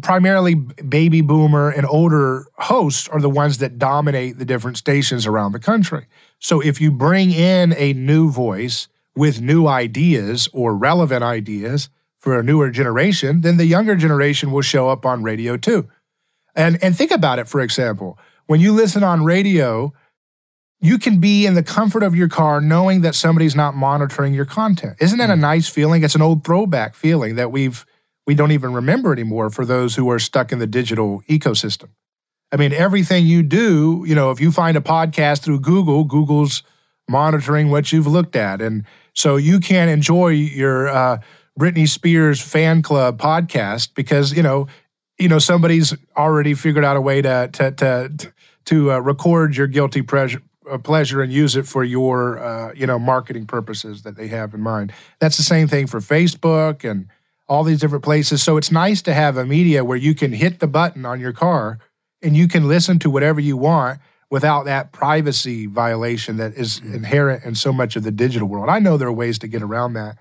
primarily 0.00 0.54
baby 0.54 1.20
boomer 1.20 1.70
and 1.70 1.86
older 1.86 2.46
hosts 2.54 3.08
are 3.08 3.20
the 3.20 3.28
ones 3.28 3.58
that 3.58 3.78
dominate 3.78 4.38
the 4.38 4.44
different 4.44 4.78
stations 4.78 5.26
around 5.26 5.52
the 5.52 5.58
country. 5.58 6.06
So 6.38 6.60
if 6.60 6.80
you 6.80 6.90
bring 6.90 7.30
in 7.30 7.74
a 7.76 7.92
new 7.92 8.30
voice 8.30 8.88
with 9.14 9.40
new 9.40 9.66
ideas 9.66 10.48
or 10.52 10.74
relevant 10.74 11.22
ideas 11.22 11.90
for 12.18 12.38
a 12.38 12.42
newer 12.42 12.70
generation, 12.70 13.42
then 13.42 13.58
the 13.58 13.66
younger 13.66 13.96
generation 13.96 14.50
will 14.50 14.62
show 14.62 14.88
up 14.88 15.04
on 15.04 15.22
radio 15.22 15.56
too. 15.56 15.88
And 16.54 16.82
and 16.82 16.96
think 16.96 17.10
about 17.10 17.38
it 17.38 17.48
for 17.48 17.60
example, 17.60 18.18
when 18.46 18.60
you 18.60 18.72
listen 18.72 19.02
on 19.02 19.24
radio, 19.24 19.92
you 20.80 20.98
can 20.98 21.20
be 21.20 21.46
in 21.46 21.54
the 21.54 21.62
comfort 21.62 22.02
of 22.02 22.16
your 22.16 22.28
car 22.28 22.60
knowing 22.60 23.02
that 23.02 23.14
somebody's 23.14 23.54
not 23.54 23.74
monitoring 23.74 24.34
your 24.34 24.44
content. 24.44 24.96
Isn't 25.00 25.18
that 25.18 25.30
a 25.30 25.34
mm. 25.34 25.40
nice 25.40 25.68
feeling? 25.68 26.02
It's 26.02 26.14
an 26.14 26.22
old 26.22 26.44
throwback 26.44 26.94
feeling 26.94 27.36
that 27.36 27.52
we've 27.52 27.86
we 28.26 28.34
don't 28.34 28.52
even 28.52 28.72
remember 28.72 29.12
anymore 29.12 29.50
for 29.50 29.64
those 29.64 29.94
who 29.94 30.10
are 30.10 30.18
stuck 30.18 30.52
in 30.52 30.58
the 30.58 30.66
digital 30.66 31.22
ecosystem. 31.28 31.88
I 32.52 32.56
mean, 32.56 32.72
everything 32.72 33.26
you 33.26 33.42
do, 33.42 34.04
you 34.06 34.14
know, 34.14 34.30
if 34.30 34.40
you 34.40 34.52
find 34.52 34.76
a 34.76 34.80
podcast 34.80 35.40
through 35.42 35.60
Google, 35.60 36.04
Google's 36.04 36.62
monitoring 37.08 37.70
what 37.70 37.92
you've 37.92 38.06
looked 38.06 38.36
at. 38.36 38.60
And 38.60 38.84
so 39.14 39.36
you 39.36 39.58
can't 39.58 39.90
enjoy 39.90 40.28
your 40.28 40.88
uh, 40.88 41.18
Britney 41.58 41.88
Spears 41.88 42.40
fan 42.40 42.82
club 42.82 43.18
podcast 43.18 43.94
because, 43.94 44.32
you 44.32 44.42
know, 44.42 44.66
you 45.18 45.28
know, 45.28 45.38
somebody's 45.38 45.94
already 46.16 46.54
figured 46.54 46.84
out 46.84 46.96
a 46.96 47.00
way 47.00 47.22
to 47.22 47.48
to 47.52 47.70
to 47.72 48.32
to 48.66 48.92
uh, 48.92 48.98
record 48.98 49.56
your 49.56 49.66
guilty 49.66 50.02
pleasure 50.02 50.42
uh, 50.70 50.78
pleasure 50.78 51.22
and 51.22 51.32
use 51.32 51.56
it 51.56 51.66
for 51.66 51.84
your 51.84 52.38
uh, 52.38 52.72
you 52.74 52.86
know 52.86 52.98
marketing 52.98 53.46
purposes 53.46 54.02
that 54.02 54.16
they 54.16 54.28
have 54.28 54.54
in 54.54 54.60
mind. 54.60 54.92
That's 55.20 55.36
the 55.36 55.42
same 55.42 55.68
thing 55.68 55.86
for 55.86 56.00
Facebook 56.00 56.88
and 56.88 57.08
all 57.52 57.64
these 57.64 57.80
different 57.80 58.02
places. 58.02 58.42
So 58.42 58.56
it's 58.56 58.72
nice 58.72 59.02
to 59.02 59.12
have 59.12 59.36
a 59.36 59.44
media 59.44 59.84
where 59.84 59.98
you 59.98 60.14
can 60.14 60.32
hit 60.32 60.58
the 60.58 60.66
button 60.66 61.04
on 61.04 61.20
your 61.20 61.34
car 61.34 61.78
and 62.22 62.34
you 62.34 62.48
can 62.48 62.66
listen 62.66 62.98
to 63.00 63.10
whatever 63.10 63.40
you 63.40 63.58
want 63.58 64.00
without 64.30 64.64
that 64.64 64.90
privacy 64.90 65.66
violation 65.66 66.38
that 66.38 66.54
is 66.54 66.80
mm-hmm. 66.80 66.94
inherent 66.94 67.44
in 67.44 67.54
so 67.54 67.70
much 67.70 67.94
of 67.94 68.04
the 68.04 68.10
digital 68.10 68.48
world. 68.48 68.70
I 68.70 68.78
know 68.78 68.96
there 68.96 69.08
are 69.08 69.12
ways 69.12 69.38
to 69.40 69.48
get 69.48 69.62
around 69.62 69.92
that, 69.92 70.16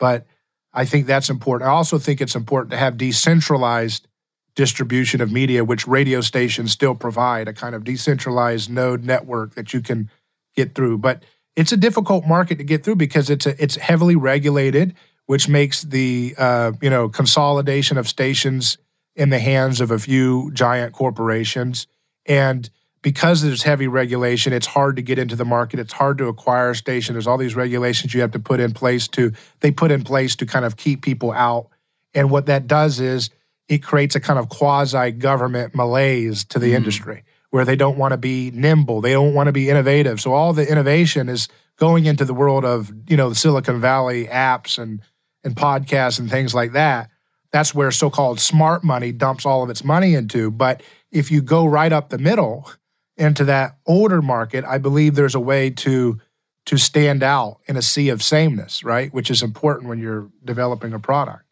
but 0.00 0.26
I 0.72 0.84
think 0.84 1.06
that's 1.06 1.30
important. 1.30 1.70
I 1.70 1.72
also 1.72 1.98
think 1.98 2.20
it's 2.20 2.34
important 2.34 2.72
to 2.72 2.78
have 2.78 2.96
decentralized 2.96 4.08
distribution 4.56 5.20
of 5.20 5.30
media, 5.30 5.64
which 5.64 5.86
radio 5.86 6.20
stations 6.20 6.72
still 6.72 6.96
provide 6.96 7.46
a 7.46 7.52
kind 7.52 7.76
of 7.76 7.84
decentralized 7.84 8.68
node 8.68 9.04
network 9.04 9.54
that 9.54 9.72
you 9.72 9.82
can 9.82 10.10
get 10.56 10.74
through. 10.74 10.98
But 10.98 11.22
it's 11.54 11.70
a 11.70 11.76
difficult 11.76 12.26
market 12.26 12.58
to 12.58 12.64
get 12.64 12.82
through 12.82 12.96
because 12.96 13.30
it's 13.30 13.46
a, 13.46 13.62
it's 13.62 13.76
heavily 13.76 14.16
regulated, 14.16 14.96
which 15.26 15.48
makes 15.48 15.82
the 15.82 16.34
uh, 16.38 16.72
you 16.80 16.90
know 16.90 17.08
consolidation 17.08 17.98
of 17.98 18.08
stations 18.08 18.78
in 19.14 19.30
the 19.30 19.38
hands 19.38 19.80
of 19.80 19.90
a 19.90 19.98
few 19.98 20.50
giant 20.52 20.92
corporations. 20.92 21.86
And 22.26 22.68
because 23.02 23.42
there's 23.42 23.62
heavy 23.62 23.88
regulation, 23.88 24.52
it's 24.52 24.66
hard 24.66 24.96
to 24.96 25.02
get 25.02 25.18
into 25.18 25.36
the 25.36 25.44
market. 25.44 25.80
It's 25.80 25.92
hard 25.92 26.18
to 26.18 26.28
acquire 26.28 26.70
a 26.70 26.76
station. 26.76 27.14
There's 27.14 27.26
all 27.26 27.36
these 27.36 27.56
regulations 27.56 28.14
you 28.14 28.20
have 28.20 28.30
to 28.32 28.38
put 28.38 28.60
in 28.60 28.72
place 28.72 29.08
to 29.08 29.32
they 29.60 29.70
put 29.70 29.90
in 29.90 30.04
place 30.04 30.36
to 30.36 30.46
kind 30.46 30.64
of 30.64 30.76
keep 30.76 31.02
people 31.02 31.32
out. 31.32 31.68
And 32.14 32.30
what 32.30 32.46
that 32.46 32.66
does 32.66 33.00
is 33.00 33.30
it 33.68 33.82
creates 33.82 34.14
a 34.14 34.20
kind 34.20 34.38
of 34.38 34.48
quasi 34.48 35.10
government 35.12 35.74
malaise 35.74 36.44
to 36.46 36.58
the 36.58 36.72
mm. 36.72 36.76
industry 36.76 37.24
where 37.50 37.64
they 37.64 37.76
don't 37.76 37.98
want 37.98 38.12
to 38.12 38.16
be 38.16 38.50
nimble, 38.52 39.02
they 39.02 39.12
don't 39.12 39.34
want 39.34 39.46
to 39.46 39.52
be 39.52 39.68
innovative. 39.68 40.20
So 40.20 40.32
all 40.32 40.52
the 40.52 40.68
innovation 40.70 41.28
is 41.28 41.48
going 41.76 42.06
into 42.06 42.24
the 42.24 42.34
world 42.34 42.64
of 42.64 42.92
you 43.08 43.16
know 43.16 43.28
the 43.28 43.34
Silicon 43.34 43.80
Valley 43.80 44.26
apps 44.26 44.78
and 44.78 45.00
and 45.44 45.54
podcasts 45.54 46.18
and 46.18 46.30
things 46.30 46.54
like 46.54 46.72
that. 46.72 47.10
That's 47.52 47.74
where 47.74 47.90
so-called 47.90 48.40
smart 48.40 48.82
money 48.82 49.12
dumps 49.12 49.44
all 49.44 49.62
of 49.62 49.70
its 49.70 49.84
money 49.84 50.14
into. 50.14 50.50
But 50.50 50.82
if 51.10 51.30
you 51.30 51.42
go 51.42 51.66
right 51.66 51.92
up 51.92 52.08
the 52.08 52.18
middle 52.18 52.70
into 53.16 53.44
that 53.44 53.76
older 53.86 54.22
market, 54.22 54.64
I 54.64 54.78
believe 54.78 55.14
there's 55.14 55.34
a 55.34 55.40
way 55.40 55.70
to 55.70 56.18
to 56.66 56.76
stand 56.76 57.24
out 57.24 57.58
in 57.66 57.76
a 57.76 57.82
sea 57.82 58.08
of 58.10 58.22
sameness, 58.22 58.84
right? 58.84 59.12
Which 59.12 59.30
is 59.30 59.42
important 59.42 59.88
when 59.88 59.98
you're 59.98 60.30
developing 60.44 60.92
a 60.92 61.00
product. 61.00 61.44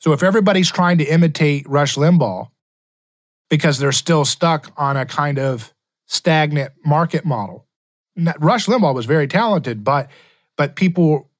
So 0.00 0.12
if 0.12 0.24
everybody's 0.24 0.70
trying 0.70 0.98
to 0.98 1.04
imitate 1.04 1.68
Rush 1.68 1.94
Limbaugh 1.94 2.48
because 3.48 3.78
they're 3.78 3.92
still 3.92 4.24
stuck 4.24 4.72
on 4.76 4.96
a 4.96 5.06
kind 5.06 5.38
of 5.38 5.72
stagnant 6.06 6.72
market 6.84 7.24
model, 7.24 7.68
Rush 8.40 8.66
Limbaugh 8.66 8.94
was 8.94 9.06
very 9.06 9.28
talented, 9.28 9.84
but 9.84 10.10
but 10.56 10.74
people 10.76 11.30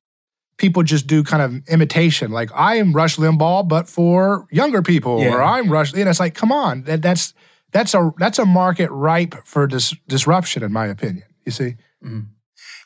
people 0.62 0.82
just 0.82 1.06
do 1.06 1.22
kind 1.22 1.42
of 1.42 1.68
imitation. 1.68 2.30
Like 2.30 2.50
I 2.54 2.76
am 2.76 2.94
Rush 2.94 3.16
Limbaugh, 3.16 3.68
but 3.68 3.86
for 3.86 4.46
younger 4.50 4.80
people, 4.80 5.20
yeah. 5.20 5.34
or 5.34 5.42
I'm 5.42 5.70
Rush. 5.70 5.92
And 5.92 6.08
it's 6.08 6.20
like, 6.20 6.34
come 6.34 6.50
on, 6.50 6.84
that, 6.84 7.02
that's 7.02 7.34
that's 7.72 7.92
a 7.92 8.10
that's 8.16 8.38
a 8.38 8.46
market 8.46 8.90
ripe 8.90 9.34
for 9.44 9.66
dis- 9.66 9.94
disruption, 10.08 10.62
in 10.62 10.72
my 10.72 10.86
opinion. 10.86 11.24
You 11.44 11.52
see, 11.52 11.76
mm-hmm. 12.02 12.20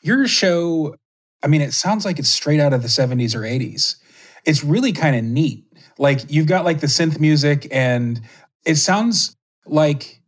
your 0.03 0.27
show. 0.27 0.95
I 1.43 1.47
mean, 1.47 1.61
it 1.61 1.71
sounds 1.71 2.03
like 2.03 2.19
it's 2.19 2.29
straight 2.29 2.59
out 2.59 2.73
of 2.73 2.81
the 2.81 2.89
'70s 2.89 3.33
or 3.33 3.41
'80s. 3.41 3.95
It's 4.43 4.63
really 4.63 4.91
kind 4.91 5.15
of 5.15 5.23
neat 5.23 5.67
like 5.99 6.29
you've 6.29 6.47
got 6.47 6.65
like 6.65 6.79
the 6.79 6.87
synth 6.87 7.19
music, 7.19 7.67
and 7.71 8.21
it 8.65 8.75
sounds 8.75 9.35
like 9.65 10.21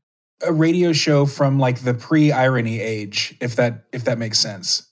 a 0.46 0.53
radio 0.53 0.94
show 0.94 1.25
from 1.25 1.60
like 1.60 1.79
the 1.79 1.94
pre-irony 1.94 2.79
age, 2.79 3.36
if 3.39 3.56
that 3.56 3.86
if 3.91 4.06
that 4.06 4.18
makes 4.18 4.39
sense. 4.39 4.88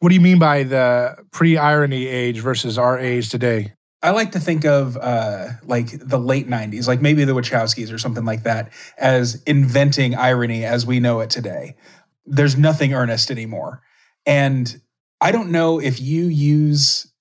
What 0.00 0.10
do 0.10 0.14
you 0.14 0.20
mean 0.20 0.38
by 0.38 0.62
the 0.62 1.16
pre-irony 1.32 2.06
age 2.06 2.38
versus 2.40 2.78
our 2.78 2.98
age 2.98 3.30
today? 3.30 3.74
I 4.00 4.10
like 4.10 4.32
to 4.32 4.40
think 4.40 4.64
of 4.64 4.96
uh, 4.96 5.48
like 5.64 5.98
the 5.98 6.18
late 6.18 6.48
'90s, 6.48 6.86
like 6.86 7.00
maybe 7.00 7.24
the 7.24 7.34
Wachowskis 7.34 7.92
or 7.92 7.98
something 7.98 8.24
like 8.24 8.44
that, 8.44 8.72
as 8.96 9.42
inventing 9.42 10.14
irony 10.14 10.64
as 10.64 10.86
we 10.86 11.00
know 11.00 11.18
it 11.18 11.30
today. 11.30 11.74
There's 12.24 12.56
nothing 12.56 12.94
earnest 12.94 13.30
anymore, 13.30 13.82
and 14.24 14.80
I 15.20 15.32
don't 15.32 15.50
know 15.50 15.80
if 15.80 16.00
you 16.00 16.26
use 16.26 17.12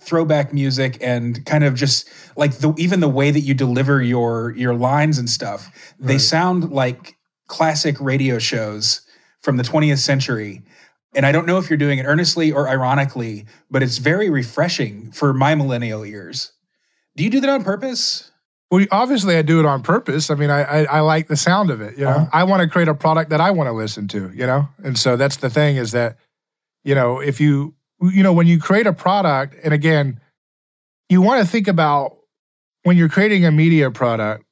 throwback 0.00 0.52
music 0.52 0.98
and 1.00 1.44
kind 1.44 1.64
of 1.64 1.74
just 1.74 2.08
like 2.36 2.58
the 2.58 2.72
even 2.78 3.00
the 3.00 3.08
way 3.08 3.30
that 3.30 3.40
you 3.40 3.54
deliver 3.54 4.00
your 4.00 4.54
your 4.56 4.72
lines 4.72 5.18
and 5.18 5.28
stuff 5.28 5.94
they 5.98 6.14
right. 6.14 6.20
sound 6.20 6.70
like 6.70 7.16
classic 7.48 8.00
radio 8.00 8.38
shows 8.38 9.02
from 9.42 9.58
the 9.58 9.62
20th 9.62 9.98
century 9.98 10.62
and 11.14 11.26
i 11.26 11.32
don't 11.32 11.46
know 11.46 11.58
if 11.58 11.68
you're 11.70 11.76
doing 11.76 11.98
it 11.98 12.04
earnestly 12.04 12.52
or 12.52 12.68
ironically 12.68 13.46
but 13.70 13.82
it's 13.82 13.98
very 13.98 14.30
refreshing 14.30 15.10
for 15.12 15.32
my 15.32 15.54
millennial 15.54 16.04
ears 16.04 16.52
do 17.16 17.24
you 17.24 17.30
do 17.30 17.40
that 17.40 17.50
on 17.50 17.64
purpose 17.64 18.30
well 18.70 18.84
obviously 18.90 19.36
i 19.36 19.42
do 19.42 19.58
it 19.58 19.66
on 19.66 19.82
purpose 19.82 20.30
i 20.30 20.34
mean 20.34 20.50
i 20.50 20.62
i, 20.62 20.84
I 20.84 21.00
like 21.00 21.28
the 21.28 21.36
sound 21.36 21.70
of 21.70 21.80
it 21.80 21.98
you 21.98 22.04
know 22.04 22.10
uh-huh. 22.10 22.26
i 22.32 22.44
want 22.44 22.62
to 22.62 22.68
create 22.68 22.88
a 22.88 22.94
product 22.94 23.30
that 23.30 23.40
i 23.40 23.50
want 23.50 23.68
to 23.68 23.72
listen 23.72 24.08
to 24.08 24.30
you 24.34 24.46
know 24.46 24.68
and 24.84 24.98
so 24.98 25.16
that's 25.16 25.36
the 25.36 25.50
thing 25.50 25.76
is 25.76 25.92
that 25.92 26.16
you 26.84 26.94
know 26.94 27.20
if 27.20 27.40
you 27.40 27.74
you 28.02 28.22
know, 28.22 28.32
when 28.32 28.46
you 28.46 28.58
create 28.58 28.86
a 28.86 28.92
product, 28.92 29.56
and 29.62 29.74
again, 29.74 30.20
you 31.08 31.20
want 31.20 31.44
to 31.44 31.50
think 31.50 31.68
about 31.68 32.16
when 32.82 32.96
you're 32.96 33.08
creating 33.08 33.44
a 33.44 33.50
media 33.50 33.90
product, 33.90 34.44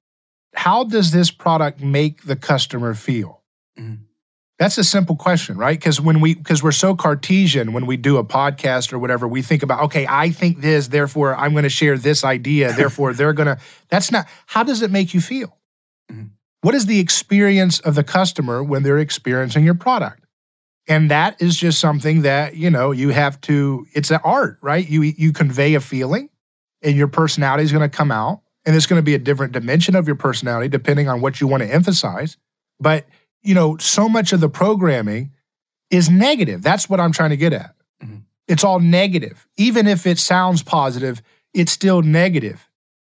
how 0.54 0.84
does 0.84 1.12
this 1.12 1.30
product 1.30 1.80
make 1.80 2.24
the 2.24 2.36
customer 2.36 2.94
feel? 2.94 3.42
Mm-hmm. 3.78 4.02
That's 4.58 4.76
a 4.76 4.84
simple 4.84 5.14
question, 5.14 5.56
right? 5.56 5.78
Because 5.78 6.00
when 6.00 6.20
we 6.20 6.34
because 6.34 6.62
we're 6.62 6.72
so 6.72 6.96
Cartesian 6.96 7.72
when 7.72 7.86
we 7.86 7.96
do 7.96 8.16
a 8.16 8.24
podcast 8.24 8.92
or 8.92 8.98
whatever, 8.98 9.28
we 9.28 9.40
think 9.40 9.62
about, 9.62 9.82
okay, 9.84 10.06
I 10.08 10.30
think 10.30 10.60
this, 10.60 10.88
therefore 10.88 11.36
I'm 11.36 11.52
going 11.52 11.62
to 11.62 11.68
share 11.68 11.96
this 11.96 12.24
idea, 12.24 12.72
therefore 12.76 13.12
they're 13.12 13.32
going 13.32 13.46
to. 13.46 13.58
That's 13.88 14.10
not. 14.10 14.26
How 14.46 14.64
does 14.64 14.82
it 14.82 14.90
make 14.90 15.14
you 15.14 15.20
feel? 15.20 15.56
Mm-hmm. 16.10 16.28
What 16.62 16.74
is 16.74 16.86
the 16.86 16.98
experience 16.98 17.78
of 17.80 17.94
the 17.94 18.02
customer 18.02 18.64
when 18.64 18.82
they're 18.82 18.98
experiencing 18.98 19.64
your 19.64 19.74
product? 19.74 20.24
and 20.88 21.10
that 21.10 21.40
is 21.40 21.56
just 21.56 21.78
something 21.78 22.22
that 22.22 22.56
you 22.56 22.70
know 22.70 22.90
you 22.90 23.10
have 23.10 23.40
to 23.42 23.86
it's 23.92 24.10
an 24.10 24.18
art 24.24 24.58
right 24.62 24.88
you 24.88 25.02
you 25.02 25.32
convey 25.32 25.74
a 25.74 25.80
feeling 25.80 26.28
and 26.82 26.96
your 26.96 27.08
personality 27.08 27.62
is 27.62 27.70
going 27.70 27.88
to 27.88 27.94
come 27.94 28.10
out 28.10 28.40
and 28.64 28.74
it's 28.74 28.86
going 28.86 28.98
to 28.98 29.04
be 29.04 29.14
a 29.14 29.18
different 29.18 29.52
dimension 29.52 29.94
of 29.94 30.06
your 30.06 30.16
personality 30.16 30.68
depending 30.68 31.08
on 31.08 31.20
what 31.20 31.40
you 31.40 31.46
want 31.46 31.62
to 31.62 31.68
emphasize 31.68 32.36
but 32.80 33.06
you 33.42 33.54
know 33.54 33.76
so 33.78 34.08
much 34.08 34.32
of 34.32 34.40
the 34.40 34.48
programming 34.48 35.32
is 35.90 36.10
negative 36.10 36.62
that's 36.62 36.88
what 36.88 37.00
i'm 37.00 37.12
trying 37.12 37.30
to 37.30 37.36
get 37.36 37.52
at 37.52 37.74
mm-hmm. 38.02 38.18
it's 38.46 38.64
all 38.64 38.80
negative 38.80 39.46
even 39.56 39.86
if 39.86 40.06
it 40.06 40.18
sounds 40.18 40.62
positive 40.62 41.22
it's 41.54 41.72
still 41.72 42.02
negative. 42.02 42.68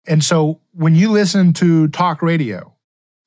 and 0.07 0.23
so 0.23 0.59
when 0.73 0.95
you 0.95 1.11
listen 1.11 1.53
to 1.53 1.87
talk 1.89 2.21
radio 2.21 2.73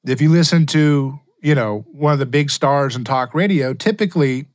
if 0.04 0.20
you 0.20 0.30
listen 0.30 0.66
to 0.66 1.18
you 1.42 1.56
know, 1.56 1.84
one 1.90 2.12
of 2.12 2.18
the 2.20 2.26
big 2.26 2.50
stars 2.50 2.96
in 2.96 3.04
talk 3.04 3.34
radio, 3.34 3.74
typically 3.74 4.46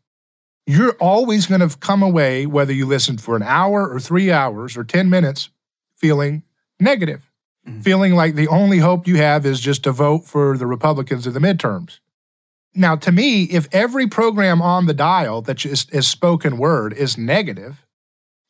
you're 0.66 0.96
always 1.00 1.46
going 1.46 1.68
to 1.68 1.78
come 1.78 2.02
away, 2.02 2.46
whether 2.46 2.74
you 2.74 2.86
listen 2.86 3.18
for 3.18 3.36
an 3.36 3.44
hour 3.44 3.88
or 3.88 4.00
three 4.00 4.32
hours 4.32 4.76
or 4.76 4.84
10 4.84 5.10
minutes, 5.10 5.50
feeling 5.96 6.44
negative, 6.80 7.30
mm-hmm. 7.68 7.82
feeling 7.82 8.16
like 8.16 8.36
the 8.36 8.48
only 8.48 8.78
hope 8.78 9.08
you 9.08 9.18
have 9.18 9.46
is 9.46 9.60
just 9.60 9.84
to 9.84 9.92
vote 9.92 10.26
for 10.26 10.58
the 10.58 10.66
Republicans 10.66 11.28
in 11.28 11.34
the 11.34 11.40
midterms. 11.40 12.00
Now, 12.78 12.96
to 12.98 13.12
me, 13.12 13.44
if 13.44 13.68
every 13.72 14.08
program 14.08 14.62
on 14.62 14.86
the 14.86 14.94
dial 14.94 15.42
that 15.44 15.66
is, 15.66 15.88
is 15.92 16.08
spoken 16.08 16.58
word 16.58 16.94
is 16.94 17.18
negative, 17.18 17.86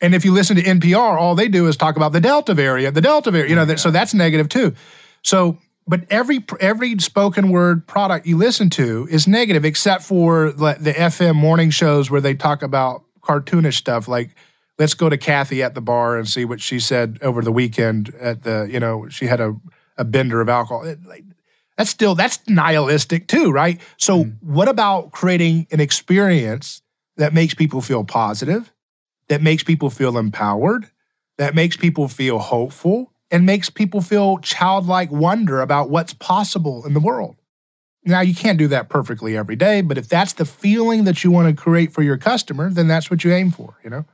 and 0.02 0.14
if 0.14 0.24
you 0.26 0.34
listen 0.34 0.56
to 0.58 0.64
NPR, 0.64 1.18
all 1.18 1.34
they 1.34 1.48
do 1.48 1.68
is 1.68 1.78
talk 1.78 1.96
about 1.96 2.12
the 2.12 2.22
Delta 2.22 2.54
variant, 2.54 2.94
the 2.94 3.02
Delta 3.02 3.32
variant, 3.32 3.50
you 3.50 3.56
know, 3.56 3.66
that, 3.66 3.80
so 3.80 3.90
that's 3.90 4.14
negative 4.14 4.50
too. 4.50 4.76
So 5.24 5.58
but 5.90 6.02
every 6.10 6.44
every 6.60 7.00
spoken 7.00 7.50
word 7.50 7.88
product 7.88 8.28
you 8.28 8.38
listen 8.38 8.70
to 8.72 9.08
is 9.10 9.26
negative, 9.26 9.64
except 9.64 10.04
for 10.04 10.52
the, 10.52 10.76
the 10.80 10.92
FM 10.92 11.36
morning 11.36 11.70
shows 11.70 12.12
where 12.12 12.20
they 12.20 12.34
talk 12.34 12.62
about 12.62 13.04
cartoonish 13.22 13.76
stuff 13.76 14.08
like 14.08 14.36
let's 14.80 14.94
go 14.94 15.10
to 15.10 15.18
Kathy 15.18 15.64
at 15.64 15.76
the 15.76 15.82
bar 15.82 16.18
and 16.18 16.28
see 16.28 16.46
what 16.46 16.62
she 16.62 16.80
said 16.80 17.18
over 17.22 17.42
the 17.42 17.52
weekend 17.52 18.14
at 18.20 18.44
the, 18.44 18.68
you 18.72 18.80
know, 18.80 19.10
she 19.10 19.26
had 19.26 19.40
a, 19.40 19.56
a 19.98 20.04
bender 20.04 20.42
of 20.42 20.50
alcohol. 20.50 20.84
It, 20.84 21.00
like, 21.06 21.24
that's 21.78 21.90
still, 21.90 22.16
that's 22.16 22.40
nihilistic 22.48 23.28
too, 23.28 23.52
right? 23.52 23.80
So, 23.98 24.26
mm. 24.26 24.38
what 24.42 24.68
about 24.68 25.12
creating 25.12 25.68
an 25.72 25.80
experience 25.80 26.82
that 27.18 27.34
makes 27.34 27.54
people 27.54 27.82
feel 27.82 28.04
positive, 28.04 28.72
that 29.30 29.42
makes 29.42 29.64
people 29.64 29.90
feel 29.90 30.18
empowered, 30.18 30.90
that 31.38 31.56
makes 31.56 31.78
people 31.78 32.08
feel 32.08 32.40
hopeful, 32.40 33.12
and 33.30 33.46
makes 33.46 33.70
people 33.70 34.02
feel 34.02 34.38
childlike 34.40 35.12
wonder 35.12 35.62
about 35.62 35.90
what's 35.90 36.14
possible 36.14 36.86
in 36.86 36.94
the 36.94 37.00
world. 37.00 37.36
Now, 38.06 38.22
you 38.22 38.34
can't 38.34 38.58
do 38.58 38.70
that 38.70 38.90
perfectly 38.90 39.36
every 39.36 39.58
day, 39.58 39.82
but 39.82 39.98
if 39.98 40.08
that's 40.08 40.34
the 40.34 40.46
feeling 40.46 41.04
that 41.04 41.24
you 41.24 41.32
want 41.32 41.54
to 41.54 41.62
create 41.62 41.92
for 41.92 42.02
your 42.02 42.18
customer, 42.18 42.70
then 42.70 42.88
that's 42.88 43.12
what 43.12 43.24
you 43.24 43.34
aim 43.34 43.52
for, 43.52 43.78
you 43.84 43.90
know? 43.90 44.06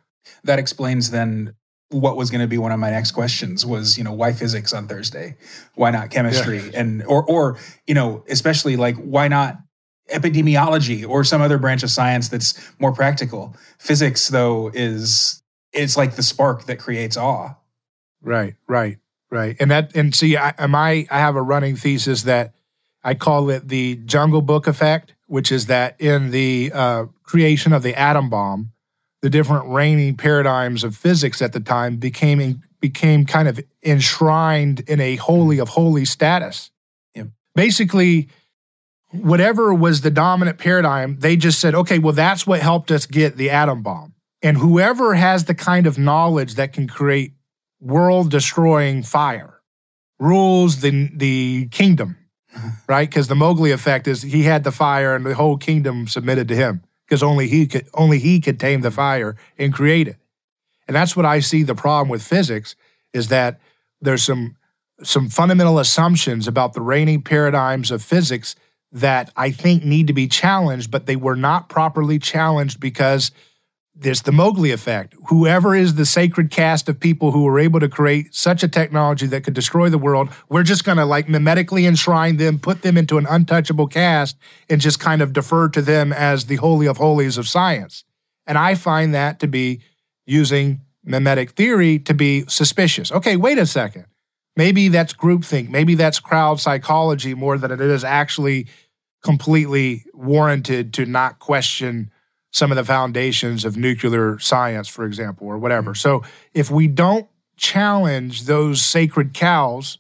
That 0.44 0.58
explains 0.58 1.12
then 1.12 1.54
what 1.94 2.18
was 2.18 2.30
going 2.30 2.42
to 2.42 2.48
be 2.48 2.58
one 2.58 2.72
of 2.72 2.80
my 2.80 2.90
next 2.90 3.12
questions 3.12 3.66
was, 3.66 3.98
you 3.98 4.04
know, 4.04 4.14
why 4.14 4.34
physics 4.34 4.74
on 4.74 4.88
Thursday? 4.88 5.38
Why 5.76 5.92
not 5.92 6.10
chemistry? 6.10 6.58
Yeah. 6.58 6.80
And 6.82 7.04
or 7.04 7.24
or, 7.24 7.58
you 7.88 7.94
know, 7.94 8.24
especially 8.28 8.76
like 8.76 8.96
why 8.98 9.28
not 9.28 9.58
epidemiology 10.10 11.08
or 11.08 11.24
some 11.24 11.42
other 11.42 11.58
branch 11.58 11.84
of 11.84 11.90
science 11.90 12.30
that's 12.30 12.72
more 12.80 12.92
practical. 12.92 13.56
Physics, 13.78 14.28
though, 14.28 14.70
is 14.74 15.42
it's 15.72 15.96
like 15.96 16.16
the 16.16 16.24
spark 16.24 16.66
that 16.66 16.80
creates 16.80 17.18
awe. 17.18 17.56
Right, 18.22 18.56
right, 18.68 18.98
right. 19.30 19.56
And 19.60 19.72
that 19.72 19.96
and 19.96 20.14
see, 20.14 20.38
I, 20.38 20.54
am 20.58 20.76
I 20.76 21.08
I 21.10 21.20
have 21.20 21.36
a 21.36 21.42
running 21.42 21.76
thesis 21.76 22.24
that 22.24 22.54
I 23.04 23.14
call 23.14 23.50
it 23.50 23.68
the 23.68 23.98
Jungle 23.98 24.42
Book 24.42 24.68
effect, 24.68 25.14
which 25.28 25.52
is 25.52 25.68
that 25.68 26.00
in 26.00 26.32
the 26.32 26.72
uh, 26.74 27.06
creation 27.24 27.74
of 27.74 27.84
the 27.84 27.96
atom 27.96 28.30
bomb, 28.30 28.73
the 29.24 29.30
different 29.30 29.70
reigning 29.70 30.18
paradigms 30.18 30.84
of 30.84 30.98
physics 30.98 31.42
at 31.42 31.54
the 31.54 31.62
time 31.62 31.96
became 31.96 32.62
became 32.82 33.26
kind 33.26 33.48
of 33.48 33.58
enshrined 33.82 34.82
in 34.82 35.00
a 35.00 35.16
holy 35.16 35.60
of 35.60 35.70
holy 35.70 36.04
status. 36.04 36.72
Yep. 37.16 37.28
Basically, 37.56 38.28
whatever 39.12 39.74
was 39.74 40.02
the 40.02 40.12
dominant 40.12 40.58
paradigm, 40.58 41.18
they 41.20 41.38
just 41.38 41.62
said, 41.62 41.74
okay, 41.74 42.00
well, 42.00 42.12
that's 42.12 42.46
what 42.46 42.60
helped 42.60 42.92
us 42.92 43.06
get 43.06 43.38
the 43.38 43.50
atom 43.50 43.82
bomb. 43.82 44.14
And 44.42 44.58
whoever 44.58 45.16
has 45.16 45.46
the 45.46 45.56
kind 45.56 45.88
of 45.88 45.98
knowledge 45.98 46.56
that 46.56 46.74
can 46.74 46.90
create 46.90 47.32
world 47.80 48.30
destroying 48.30 49.04
fire 49.04 49.62
rules 50.20 50.82
the, 50.82 51.10
the 51.16 51.70
kingdom, 51.70 52.18
right? 52.90 53.10
Because 53.10 53.30
the 53.30 53.36
Mowgli 53.36 53.72
effect 53.72 54.06
is 54.10 54.22
he 54.22 54.44
had 54.44 54.66
the 54.66 54.72
fire 54.74 55.16
and 55.16 55.26
the 55.26 55.34
whole 55.34 55.56
kingdom 55.56 56.10
submitted 56.10 56.50
to 56.50 56.58
him 56.58 56.84
because 57.14 57.22
only 57.22 57.48
he 57.48 57.68
could 57.68 57.86
only 57.94 58.18
he 58.18 58.40
could 58.40 58.60
tame 58.60 58.82
the 58.82 58.90
fire 58.90 59.36
and 59.60 59.72
create 59.72 60.08
it. 60.08 60.18
And 60.88 60.96
that's 60.96 61.16
what 61.16 61.28
I 61.28 61.42
see 61.42 61.62
the 61.62 61.76
problem 61.76 62.10
with 62.10 62.24
physics 62.24 62.76
is 63.14 63.28
that 63.28 63.60
there's 64.02 64.24
some 64.24 64.56
some 65.04 65.30
fundamental 65.30 65.78
assumptions 65.78 66.48
about 66.48 66.74
the 66.74 66.82
reigning 66.82 67.22
paradigms 67.22 67.92
of 67.92 68.02
physics 68.02 68.56
that 68.94 69.32
I 69.36 69.52
think 69.52 69.86
need 69.86 70.08
to 70.08 70.14
be 70.14 70.28
challenged, 70.28 70.90
but 70.90 71.06
they 71.06 71.16
were 71.16 71.36
not 71.36 71.70
properly 71.70 72.18
challenged 72.18 72.80
because 72.80 73.30
there's 73.96 74.24
the 74.24 74.32
Mowgli 74.32 74.72
effect. 74.72 75.14
Whoever 75.28 75.76
is 75.76 75.96
the 75.96 76.06
sacred 76.06 76.50
cast 76.50 76.90
of 76.90 77.00
people 77.00 77.32
who 77.32 77.44
were 77.44 77.60
able 77.60 77.80
to 77.80 77.88
create 77.88 78.34
such 78.34 78.64
a 78.64 78.68
technology 78.68 79.28
that 79.28 79.44
could 79.44 79.54
destroy 79.54 79.90
the 79.90 80.00
world, 80.00 80.30
we're 80.50 80.64
just 80.64 80.84
going 80.84 80.98
to 80.98 81.06
like 81.06 81.28
mimetically 81.28 81.88
enshrine 81.88 82.38
them, 82.38 82.58
put 82.58 82.82
them 82.82 82.98
into 82.98 83.18
an 83.18 83.28
untouchable 83.30 83.88
cast, 83.88 84.36
and 84.70 84.82
just 84.82 85.00
kind 85.00 85.22
of 85.22 85.34
defer 85.34 85.70
to 85.70 85.82
them 85.82 86.12
as 86.12 86.46
the 86.46 86.56
holy 86.56 86.88
of 86.88 86.98
holies 86.98 87.38
of 87.38 87.48
science. 87.48 88.04
And 88.48 88.58
I 88.58 88.76
find 88.76 89.14
that 89.14 89.40
to 89.42 89.48
be 89.48 89.82
using 90.26 90.82
mimetic 91.04 91.52
theory 91.52 92.00
to 92.00 92.14
be 92.14 92.46
suspicious. 92.48 93.12
Okay, 93.12 93.36
wait 93.36 93.58
a 93.58 93.66
second. 93.66 94.06
Maybe 94.56 94.88
that's 94.88 95.14
groupthink. 95.14 95.70
Maybe 95.70 95.96
that's 95.96 96.20
crowd 96.20 96.60
psychology 96.60 97.34
more 97.36 97.58
than 97.58 97.72
it 97.72 97.82
is 97.82 98.04
actually 98.04 98.68
completely 99.24 100.04
warranted 100.14 100.94
to 100.96 101.06
not 101.06 101.40
question 101.40 102.12
some 102.54 102.72
of 102.72 102.78
the 102.78 102.86
foundations 102.86 103.66
of 103.66 103.76
nuclear 103.76 104.40
science, 104.40 104.88
for 104.88 105.06
example, 105.06 105.48
or 105.48 105.58
whatever. 105.58 105.92
Mm-hmm. 105.92 106.22
So 106.22 106.24
if 106.54 106.72
we 106.72 106.88
don't 106.88 107.28
challenge 107.58 108.44
those 108.44 108.82
sacred 108.82 109.34
cows 109.34 109.98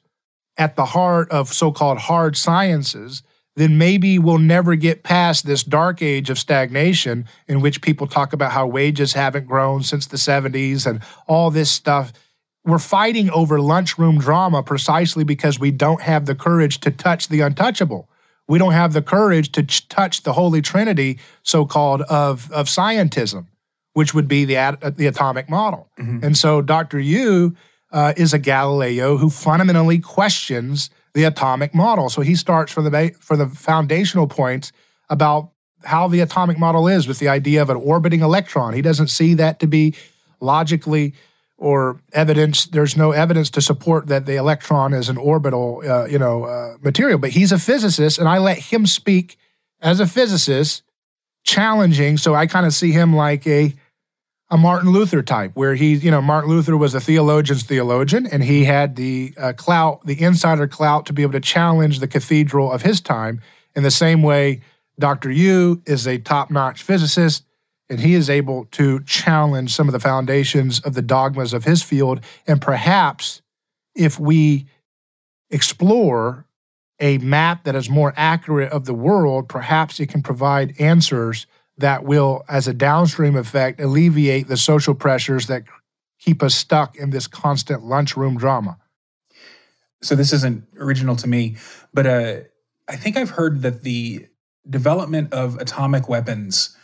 at 0.58 0.76
the 0.76 0.86
heart 0.86 1.30
of 1.32 1.52
so 1.52 1.72
called 1.72 1.98
hard 1.98 2.38
sciences, 2.38 3.24
then 3.56 3.78
maybe 3.78 4.18
we'll 4.18 4.40
never 4.40 4.76
get 4.76 5.04
past 5.04 5.46
this 5.46 5.64
dark 5.64 6.02
age 6.02 6.30
of 6.30 6.40
stagnation 6.40 7.26
in 7.48 7.62
which 7.62 7.82
people 7.82 8.08
talk 8.08 8.34
about 8.34 8.52
how 8.52 8.66
wages 8.68 9.14
haven't 9.14 9.48
grown 9.48 9.84
since 9.84 10.08
the 10.08 10.18
70s 10.18 10.86
and 10.88 11.02
all 11.28 11.52
this 11.52 11.72
stuff. 11.72 12.14
We're 12.66 12.80
fighting 12.80 13.30
over 13.32 13.60
lunchroom 13.60 14.20
drama 14.20 14.64
precisely 14.64 15.24
because 15.24 15.60
we 15.60 15.72
don't 15.72 16.02
have 16.02 16.26
the 16.26 16.36
courage 16.36 16.80
to 16.82 16.92
touch 16.92 17.28
the 17.28 17.42
untouchable. 17.42 18.10
We 18.48 18.60
don't 18.60 18.74
have 18.74 18.94
the 18.94 19.02
courage 19.02 19.52
to 19.54 19.64
ch- 19.64 19.88
touch 19.88 20.24
the 20.24 20.34
Holy 20.34 20.62
Trinity, 20.62 21.20
so 21.44 21.66
called, 21.66 22.02
of, 22.04 22.52
of 22.52 22.68
scientism, 22.68 23.48
which 23.94 24.14
would 24.14 24.28
be 24.28 24.46
the, 24.46 24.58
at- 24.58 24.98
the 24.98 25.08
atomic 25.08 25.50
model. 25.50 25.90
Mm-hmm. 26.00 26.24
And 26.24 26.38
so 26.38 26.62
Dr. 26.62 27.00
Yu 27.00 27.56
uh, 27.92 28.14
is 28.18 28.34
a 28.34 28.40
Galileo 28.40 29.18
who 29.18 29.30
fundamentally 29.30 30.00
questions 30.00 30.90
the 31.14 31.24
atomic 31.24 31.74
model. 31.74 32.10
So 32.10 32.22
he 32.22 32.36
starts 32.36 32.72
for 32.72 32.82
the 32.82 33.16
for 33.20 33.38
the 33.38 33.48
foundational 33.48 34.28
points 34.28 34.72
about 35.10 35.52
how 35.84 36.08
the 36.08 36.22
atomic 36.22 36.58
model 36.58 36.88
is 36.88 37.08
with 37.08 37.20
the 37.20 37.30
idea 37.30 37.62
of 37.62 37.70
an 37.70 37.78
orbiting 37.78 38.22
electron. 38.22 38.74
He 38.74 38.82
doesn't 38.82 39.08
see 39.08 39.36
that 39.36 39.60
to 39.60 39.68
be 39.68 39.96
logically 40.40 41.14
or 41.64 42.02
evidence. 42.12 42.66
There's 42.66 42.98
no 42.98 43.12
evidence 43.12 43.50
to 43.52 43.62
support 43.62 44.08
that 44.08 44.26
the 44.26 44.36
electron 44.36 44.94
is 44.94 45.08
an 45.08 45.16
orbital, 45.16 45.82
uh, 45.88 46.06
you 46.06 46.20
know, 46.20 46.44
uh, 46.44 46.76
material. 46.82 47.18
But 47.18 47.30
he's 47.30 47.54
a 47.54 47.58
physicist, 47.58 48.20
and 48.20 48.28
I 48.28 48.38
let 48.40 48.58
him 48.58 48.86
speak 48.86 49.38
as 49.82 50.02
a 50.02 50.06
physicist, 50.06 50.84
challenging. 51.44 52.18
So 52.18 52.36
I 52.36 52.48
kind 52.48 52.66
of 52.66 52.74
see 52.74 52.92
him 52.92 53.16
like 53.16 53.48
a 53.48 53.74
a 54.50 54.58
Martin 54.58 54.92
Luther 54.92 55.24
type, 55.24 55.52
where 55.56 55.74
he, 55.74 55.96
you 55.96 56.12
know, 56.12 56.22
Martin 56.22 56.50
Luther 56.50 56.78
was 56.78 56.94
a 56.94 57.00
theologian's 57.00 57.64
theologian, 57.64 58.28
and 58.28 58.44
he 58.44 58.66
had 58.66 58.96
the 58.98 59.34
uh, 59.38 59.54
clout, 59.54 60.06
the 60.06 60.22
insider 60.22 60.68
clout, 60.68 61.08
to 61.08 61.14
be 61.14 61.24
able 61.24 61.32
to 61.32 61.40
challenge 61.40 62.00
the 62.00 62.08
cathedral 62.08 62.72
of 62.72 62.82
his 62.82 63.02
time. 63.02 63.42
In 63.76 63.82
the 63.82 63.90
same 63.90 64.22
way, 64.22 64.62
Dr. 65.00 65.32
Yu 65.32 65.82
is 65.88 66.06
a 66.06 66.20
top-notch 66.20 66.84
physicist, 66.84 67.46
and 67.94 68.02
he 68.02 68.16
is 68.16 68.28
able 68.28 68.66
to 68.72 69.00
challenge 69.04 69.72
some 69.72 69.88
of 69.88 69.94
the 69.94 70.00
foundations 70.00 70.80
of 70.80 70.96
the 70.96 71.02
dogmas 71.04 71.54
of 71.54 71.64
his 71.64 71.84
field. 71.84 72.22
And 72.48 72.60
perhaps, 72.60 73.44
if 73.94 74.20
we 74.20 74.66
explore 75.52 76.48
a 77.00 77.20
map 77.20 77.66
that 77.66 77.76
is 77.76 77.92
more 77.92 78.12
accurate 78.18 78.72
of 78.72 78.86
the 78.86 78.96
world, 78.96 79.48
perhaps 79.48 80.00
it 80.00 80.10
can 80.10 80.24
provide 80.24 80.74
answers 80.80 81.46
that 81.78 82.04
will, 82.04 82.44
as 82.50 82.68
a 82.68 82.74
downstream 82.74 83.36
effect, 83.36 83.80
alleviate 83.80 84.48
the 84.48 84.58
social 84.58 84.96
pressures 84.96 85.46
that 85.46 85.64
keep 86.20 86.42
us 86.42 86.56
stuck 86.56 86.96
in 86.96 87.12
this 87.12 87.28
constant 87.28 87.84
lunchroom 87.84 88.38
drama. 88.38 88.80
So 90.02 90.16
this 90.16 90.34
isn't 90.34 90.66
original 90.80 91.16
to 91.18 91.28
me, 91.28 91.58
but 91.94 92.08
uh, 92.08 92.36
I 92.88 92.96
think 92.96 93.18
I've 93.18 93.30
heard 93.30 93.62
that 93.62 93.84
the 93.84 94.28
development 94.68 95.32
of 95.32 95.58
atomic 95.58 96.10
weapons 96.10 96.76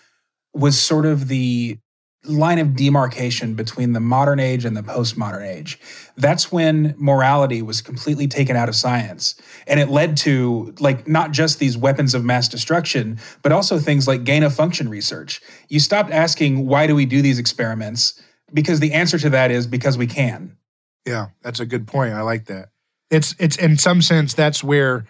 was 0.53 0.79
sort 0.79 1.05
of 1.05 1.27
the 1.27 1.77
line 2.25 2.59
of 2.59 2.75
demarcation 2.75 3.53
between 3.53 3.93
the 3.93 3.99
modern 3.99 4.39
age 4.39 4.65
and 4.65 4.75
the 4.75 4.81
postmodern 4.81 5.47
age. 5.47 5.79
That's 6.17 6.51
when 6.51 6.93
morality 6.97 7.61
was 7.61 7.81
completely 7.81 8.27
taken 8.27 8.57
out 8.57 8.67
of 8.67 8.75
science. 8.75 9.35
And 9.67 9.79
it 9.79 9.89
led 9.89 10.17
to 10.17 10.75
like 10.79 11.07
not 11.07 11.31
just 11.31 11.59
these 11.59 11.77
weapons 11.77 12.13
of 12.13 12.25
mass 12.25 12.49
destruction, 12.49 13.19
but 13.41 13.51
also 13.51 13.79
things 13.79 14.07
like 14.07 14.25
gain 14.25 14.43
of 14.43 14.53
function 14.53 14.89
research. 14.89 15.41
You 15.69 15.79
stopped 15.79 16.11
asking 16.11 16.67
why 16.67 16.87
do 16.87 16.95
we 16.95 17.05
do 17.05 17.21
these 17.21 17.39
experiments 17.39 18.21
because 18.53 18.79
the 18.79 18.93
answer 18.93 19.17
to 19.19 19.29
that 19.29 19.51
is 19.51 19.65
because 19.65 19.97
we 19.97 20.07
can. 20.07 20.57
Yeah, 21.05 21.27
that's 21.41 21.59
a 21.59 21.65
good 21.65 21.87
point. 21.87 22.13
I 22.13 22.21
like 22.21 22.45
that. 22.45 22.69
It's 23.09 23.33
it's 23.39 23.55
in 23.55 23.77
some 23.77 24.01
sense 24.01 24.33
that's 24.33 24.63
where 24.63 25.05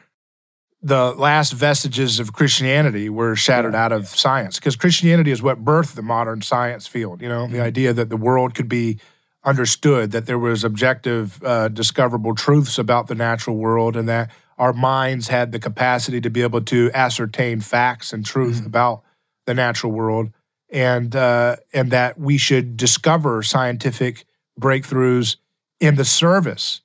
the 0.82 1.12
last 1.14 1.52
vestiges 1.52 2.20
of 2.20 2.34
Christianity 2.34 3.10
were 3.10 3.36
shattered 3.36 3.76
out 3.76 3.92
of 3.92 4.08
science 4.08 4.58
because 4.58 4.76
Christianity 4.76 5.32
is 5.32 5.42
what 5.42 5.64
birthed 5.64 5.96
the 5.96 6.02
modern 6.02 6.42
science 6.42 6.88
field. 6.88 7.22
You 7.22 7.28
know, 7.30 7.48
the 7.48 7.58
mm-hmm. 7.58 7.64
idea 7.64 7.94
that 7.94 8.10
the 8.10 8.18
world 8.18 8.56
could 8.56 8.70
be 8.70 9.00
understood, 9.44 10.12
that 10.12 10.26
there 10.26 10.40
was 10.40 10.64
objective, 10.64 11.42
uh, 11.44 11.68
discoverable 11.68 12.36
truths 12.36 12.78
about 12.78 13.08
the 13.08 13.16
natural 13.16 13.58
world, 13.58 13.98
and 13.98 14.08
that 14.08 14.32
our 14.58 14.74
minds 14.74 15.28
had 15.28 15.52
the 15.52 15.60
capacity 15.60 16.22
to 16.22 16.30
be 16.30 16.42
able 16.42 16.62
to 16.62 16.92
ascertain 16.94 17.62
facts 17.62 18.14
and 18.14 18.26
truth 18.26 18.58
mm-hmm. 18.58 18.68
about 18.68 19.04
the 19.46 19.54
natural 19.54 19.92
world, 19.92 20.30
and 20.70 21.16
uh, 21.16 21.58
and 21.74 21.92
that 21.92 22.18
we 22.18 22.38
should 22.38 22.78
discover 22.78 23.44
scientific 23.44 24.26
breakthroughs 24.60 25.36
in 25.80 25.96
the 25.96 26.06
service 26.06 26.82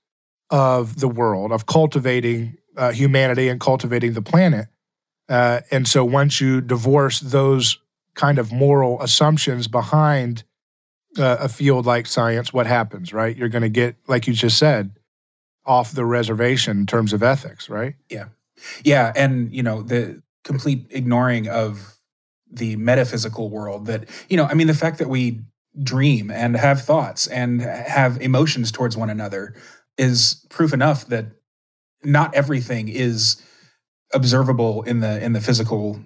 of 0.50 1.00
the 1.00 1.08
world, 1.08 1.52
of 1.52 1.66
cultivating 1.66 2.56
uh, 2.76 2.92
humanity 2.92 3.48
and 3.48 3.60
cultivating 3.60 4.12
the 4.12 4.22
planet. 4.22 4.68
Uh, 5.28 5.60
and 5.70 5.88
so 5.88 6.04
once 6.04 6.40
you 6.40 6.60
divorce 6.60 7.20
those 7.20 7.78
kind 8.14 8.38
of 8.38 8.52
moral 8.52 9.00
assumptions 9.00 9.68
behind 9.68 10.44
uh, 11.18 11.36
a 11.40 11.48
field 11.48 11.86
like 11.86 12.06
science, 12.06 12.52
what 12.52 12.66
happens, 12.66 13.12
right? 13.12 13.36
You're 13.36 13.48
going 13.48 13.62
to 13.62 13.68
get, 13.68 13.96
like 14.06 14.26
you 14.26 14.34
just 14.34 14.58
said, 14.58 14.90
off 15.64 15.92
the 15.92 16.04
reservation 16.04 16.78
in 16.78 16.86
terms 16.86 17.12
of 17.12 17.22
ethics, 17.22 17.68
right? 17.68 17.94
Yeah. 18.10 18.26
Yeah. 18.84 19.12
And, 19.16 19.52
you 19.52 19.62
know, 19.62 19.82
the 19.82 20.22
complete 20.44 20.86
ignoring 20.90 21.48
of 21.48 21.96
the 22.50 22.76
metaphysical 22.76 23.48
world 23.50 23.86
that, 23.86 24.08
you 24.28 24.36
know, 24.36 24.44
I 24.44 24.54
mean, 24.54 24.66
the 24.66 24.74
fact 24.74 24.98
that 24.98 25.08
we 25.08 25.40
dream 25.82 26.30
and 26.30 26.56
have 26.56 26.82
thoughts 26.82 27.26
and 27.26 27.62
have 27.62 28.20
emotions 28.20 28.70
towards 28.70 28.96
one 28.96 29.10
another 29.10 29.54
is 29.98 30.46
proof 30.50 30.72
enough 30.72 31.06
that 31.06 31.26
not 32.04 32.34
everything 32.34 32.88
is 32.88 33.40
observable 34.12 34.82
in 34.82 35.00
the 35.00 35.22
in 35.22 35.32
the 35.32 35.40
physical 35.40 36.00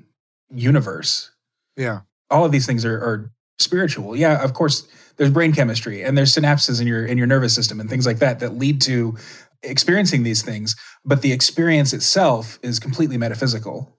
universe. 0.51 1.31
Yeah. 1.77 2.01
All 2.31 2.45
of 2.45 2.53
these 2.53 2.67
things 2.67 2.85
are, 2.85 2.97
are 2.97 3.33
spiritual. 3.59 4.17
Yeah, 4.17 4.43
of 4.43 4.55
course, 4.55 4.87
there's 5.17 5.31
brain 5.31 5.53
chemistry 5.53 6.03
and 6.03 6.17
there's 6.17 6.35
synapses 6.35 6.81
in 6.81 6.87
your 6.87 7.05
in 7.05 7.19
your 7.19 7.27
nervous 7.27 7.55
system 7.55 7.81
and 7.81 7.89
things 7.89 8.07
like 8.07 8.19
that 8.19 8.41
that 8.41 8.57
lead 8.57 8.81
to 8.83 9.17
experiencing 9.63 10.23
these 10.23 10.43
things, 10.43 10.77
but 11.05 11.23
the 11.23 11.33
experience 11.33 11.93
itself 11.93 12.59
is 12.63 12.79
completely 12.79 13.19
metaphysical. 13.19 13.97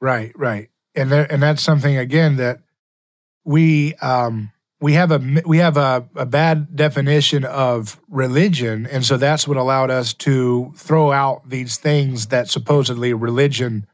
Right, 0.00 0.32
right. 0.36 0.68
And 0.94 1.10
there, 1.10 1.30
and 1.30 1.42
that's 1.42 1.62
something 1.62 1.96
again 1.96 2.36
that 2.36 2.60
we 3.44 3.94
um 3.96 4.52
we 4.80 4.94
have 4.94 5.12
a 5.12 5.42
we 5.46 5.58
have 5.58 5.76
a, 5.76 6.08
a 6.16 6.26
bad 6.26 6.74
definition 6.74 7.44
of 7.44 8.00
religion 8.08 8.86
and 8.86 9.04
so 9.04 9.16
that's 9.16 9.46
what 9.46 9.56
allowed 9.56 9.90
us 9.90 10.14
to 10.14 10.72
throw 10.76 11.12
out 11.12 11.48
these 11.48 11.76
things 11.76 12.26
that 12.28 12.48
supposedly 12.48 13.12
religion 13.12 13.86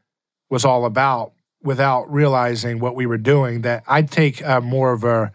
was 0.49 0.63
all 0.65 0.85
about 0.85 1.33
without 1.61 2.11
realizing 2.11 2.79
what 2.79 2.95
we 2.95 3.05
were 3.05 3.17
doing 3.17 3.61
that 3.61 3.83
i'd 3.87 4.09
take 4.09 4.43
uh, 4.45 4.61
more 4.61 4.93
of 4.93 5.03
a 5.03 5.31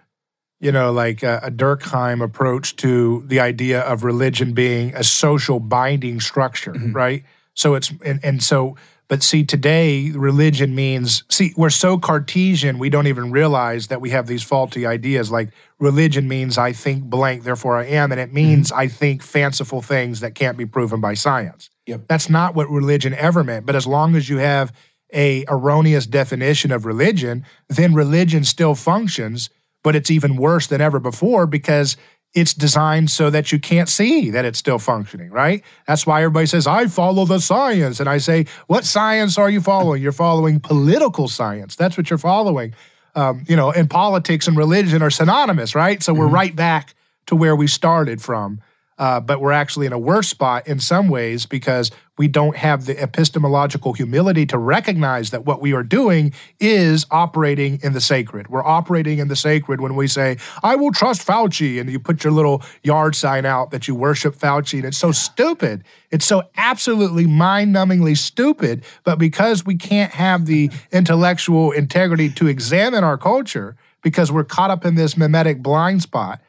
you 0.60 0.72
know 0.72 0.92
like 0.92 1.22
a, 1.22 1.40
a 1.42 1.50
durkheim 1.50 2.22
approach 2.22 2.76
to 2.76 3.22
the 3.26 3.40
idea 3.40 3.80
of 3.82 4.04
religion 4.04 4.54
being 4.54 4.94
a 4.94 5.04
social 5.04 5.60
binding 5.60 6.20
structure 6.20 6.72
mm-hmm. 6.72 6.92
right 6.92 7.24
so 7.54 7.74
it's 7.74 7.92
and, 8.04 8.20
and 8.24 8.42
so 8.42 8.76
but 9.12 9.22
see, 9.22 9.44
today, 9.44 10.10
religion 10.12 10.74
means, 10.74 11.22
see, 11.30 11.52
we're 11.54 11.68
so 11.68 11.98
Cartesian, 11.98 12.78
we 12.78 12.88
don't 12.88 13.08
even 13.08 13.30
realize 13.30 13.88
that 13.88 14.00
we 14.00 14.08
have 14.08 14.26
these 14.26 14.42
faulty 14.42 14.86
ideas. 14.86 15.30
Like 15.30 15.50
religion 15.78 16.28
means 16.28 16.56
I 16.56 16.72
think 16.72 17.04
blank, 17.04 17.42
therefore 17.42 17.76
I 17.76 17.84
am. 17.88 18.10
And 18.10 18.18
it 18.18 18.32
means 18.32 18.70
mm-hmm. 18.70 18.80
I 18.80 18.88
think 18.88 19.22
fanciful 19.22 19.82
things 19.82 20.20
that 20.20 20.34
can't 20.34 20.56
be 20.56 20.64
proven 20.64 21.02
by 21.02 21.12
science. 21.12 21.68
Yep. 21.84 22.08
That's 22.08 22.30
not 22.30 22.54
what 22.54 22.70
religion 22.70 23.12
ever 23.12 23.44
meant. 23.44 23.66
But 23.66 23.76
as 23.76 23.86
long 23.86 24.16
as 24.16 24.30
you 24.30 24.38
have 24.38 24.72
a 25.12 25.44
erroneous 25.46 26.06
definition 26.06 26.72
of 26.72 26.86
religion, 26.86 27.44
then 27.68 27.92
religion 27.92 28.44
still 28.44 28.74
functions, 28.74 29.50
but 29.84 29.94
it's 29.94 30.10
even 30.10 30.36
worse 30.36 30.68
than 30.68 30.80
ever 30.80 30.98
before 30.98 31.46
because 31.46 31.98
it's 32.34 32.54
designed 32.54 33.10
so 33.10 33.28
that 33.30 33.52
you 33.52 33.58
can't 33.58 33.88
see 33.88 34.30
that 34.30 34.44
it's 34.44 34.58
still 34.58 34.78
functioning, 34.78 35.30
right? 35.30 35.62
That's 35.86 36.06
why 36.06 36.22
everybody 36.22 36.46
says, 36.46 36.66
I 36.66 36.86
follow 36.86 37.26
the 37.26 37.40
science. 37.40 38.00
And 38.00 38.08
I 38.08 38.18
say, 38.18 38.46
What 38.68 38.84
science 38.84 39.36
are 39.36 39.50
you 39.50 39.60
following? 39.60 40.02
You're 40.02 40.12
following 40.12 40.58
political 40.60 41.28
science. 41.28 41.76
That's 41.76 41.96
what 41.96 42.08
you're 42.08 42.18
following. 42.18 42.74
Um, 43.14 43.44
you 43.46 43.56
know, 43.56 43.70
and 43.70 43.90
politics 43.90 44.48
and 44.48 44.56
religion 44.56 45.02
are 45.02 45.10
synonymous, 45.10 45.74
right? 45.74 46.02
So 46.02 46.12
mm-hmm. 46.12 46.20
we're 46.20 46.28
right 46.28 46.56
back 46.56 46.94
to 47.26 47.36
where 47.36 47.54
we 47.54 47.66
started 47.66 48.22
from. 48.22 48.60
Uh, 49.02 49.18
but 49.18 49.40
we're 49.40 49.50
actually 49.50 49.84
in 49.84 49.92
a 49.92 49.98
worse 49.98 50.28
spot 50.28 50.64
in 50.68 50.78
some 50.78 51.08
ways 51.08 51.44
because 51.44 51.90
we 52.18 52.28
don't 52.28 52.54
have 52.54 52.86
the 52.86 52.96
epistemological 53.02 53.92
humility 53.92 54.46
to 54.46 54.56
recognize 54.56 55.30
that 55.30 55.44
what 55.44 55.60
we 55.60 55.72
are 55.72 55.82
doing 55.82 56.32
is 56.60 57.04
operating 57.10 57.80
in 57.82 57.94
the 57.94 58.00
sacred. 58.00 58.46
We're 58.46 58.64
operating 58.64 59.18
in 59.18 59.26
the 59.26 59.34
sacred 59.34 59.80
when 59.80 59.96
we 59.96 60.06
say, 60.06 60.36
I 60.62 60.76
will 60.76 60.92
trust 60.92 61.26
Fauci, 61.26 61.80
and 61.80 61.90
you 61.90 61.98
put 61.98 62.22
your 62.22 62.32
little 62.32 62.62
yard 62.84 63.16
sign 63.16 63.44
out 63.44 63.72
that 63.72 63.88
you 63.88 63.96
worship 63.96 64.36
Fauci. 64.36 64.74
And 64.74 64.84
it's 64.84 64.98
so 64.98 65.10
stupid. 65.10 65.82
It's 66.12 66.24
so 66.24 66.44
absolutely 66.56 67.26
mind 67.26 67.74
numbingly 67.74 68.16
stupid. 68.16 68.84
But 69.02 69.18
because 69.18 69.66
we 69.66 69.74
can't 69.74 70.12
have 70.12 70.46
the 70.46 70.70
intellectual 70.92 71.72
integrity 71.72 72.28
to 72.34 72.46
examine 72.46 73.02
our 73.02 73.18
culture, 73.18 73.74
because 74.00 74.30
we're 74.30 74.44
caught 74.44 74.70
up 74.70 74.84
in 74.84 74.94
this 74.94 75.16
mimetic 75.16 75.60
blind 75.60 76.02
spot, 76.02 76.40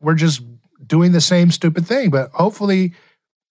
we're 0.00 0.14
just 0.14 0.40
doing 0.86 1.12
the 1.12 1.20
same 1.20 1.50
stupid 1.50 1.86
thing. 1.86 2.10
But 2.10 2.30
hopefully, 2.32 2.94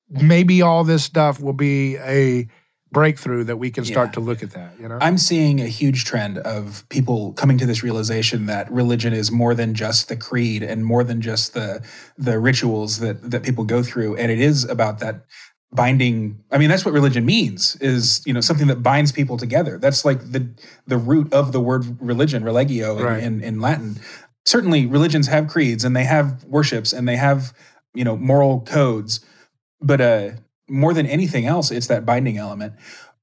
maybe 0.10 0.62
all 0.62 0.84
this 0.84 1.04
stuff 1.04 1.40
will 1.40 1.54
be 1.54 1.98
a 1.98 2.48
breakthrough 2.92 3.44
that 3.44 3.58
we 3.58 3.70
can 3.70 3.86
start 3.86 4.10
yeah. 4.10 4.14
to 4.14 4.20
look 4.20 4.42
at 4.42 4.52
that 4.52 4.74
you 4.80 4.88
know 4.88 4.98
i'm 5.00 5.18
seeing 5.18 5.62
a 5.62 5.68
huge 5.68 6.06
trend 6.06 6.40
of 6.40 6.84
people 6.90 7.34
coming 7.34 7.58
to 7.58 7.66
this 7.66 7.84
realization 7.84 8.48
that 8.48 8.72
religion 8.72 9.14
is 9.14 9.32
more 9.32 9.54
than 9.54 9.76
just 9.76 10.10
the 10.10 10.16
creed 10.16 10.64
and 10.64 10.84
more 10.84 11.04
than 11.04 11.22
just 11.22 11.54
the 11.54 11.84
the 12.18 12.40
rituals 12.40 13.00
that 13.00 13.30
that 13.30 13.44
people 13.44 13.64
go 13.64 13.84
through 13.84 14.16
and 14.16 14.32
it 14.32 14.40
is 14.40 14.64
about 14.66 15.00
that 15.00 15.24
binding 15.72 16.44
i 16.52 16.58
mean 16.58 16.68
that's 16.68 16.84
what 16.84 16.94
religion 16.94 17.24
means 17.26 17.76
is 17.76 18.24
you 18.26 18.34
know 18.34 18.42
something 18.42 18.66
that 18.66 18.82
binds 18.82 19.12
people 19.12 19.38
together 19.38 19.78
that's 19.78 20.04
like 20.04 20.32
the 20.32 20.50
the 20.88 20.98
root 20.98 21.32
of 21.32 21.52
the 21.52 21.60
word 21.60 22.02
religion 22.02 22.44
religio 22.44 22.98
in, 22.98 23.04
right. 23.04 23.24
in, 23.24 23.44
in 23.44 23.60
latin 23.60 23.98
certainly 24.50 24.88
religions 24.88 25.28
have 25.28 25.48
creeds 25.48 25.86
and 25.86 25.96
they 25.96 26.06
have 26.06 26.44
worships 26.46 26.92
and 26.92 27.08
they 27.08 27.16
have 27.16 27.54
you 27.94 28.04
know 28.04 28.18
moral 28.18 28.62
codes 28.62 29.24
but 29.80 30.02
uh 30.02 30.32
more 30.68 30.92
than 30.92 31.06
anything 31.06 31.46
else 31.46 31.70
it's 31.70 31.86
that 31.86 32.04
binding 32.04 32.38
element 32.38 32.74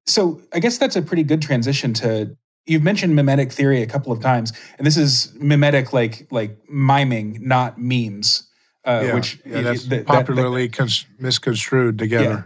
so 0.06 0.40
i 0.52 0.60
guess 0.60 0.78
that's 0.78 0.94
a 0.94 1.02
pretty 1.02 1.24
good 1.24 1.42
transition 1.42 1.92
to 1.92 2.36
you've 2.64 2.84
mentioned 2.84 3.16
mimetic 3.16 3.50
theory 3.50 3.82
a 3.82 3.86
couple 3.86 4.12
of 4.12 4.20
times 4.20 4.52
and 4.78 4.86
this 4.86 4.96
is 4.96 5.34
mimetic 5.34 5.92
like 5.92 6.28
like 6.30 6.56
miming 6.70 7.38
not 7.40 7.76
memes 7.76 8.48
uh, 8.84 9.02
yeah, 9.04 9.14
which 9.14 9.40
yeah, 9.44 9.62
that's 9.62 9.88
popularly 10.04 10.68
that, 10.68 11.04
misconstrued 11.18 11.98
together 11.98 12.24
yeah. 12.24 12.42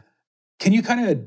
can 0.58 0.72
you 0.72 0.82
kind 0.82 1.06
of 1.06 1.22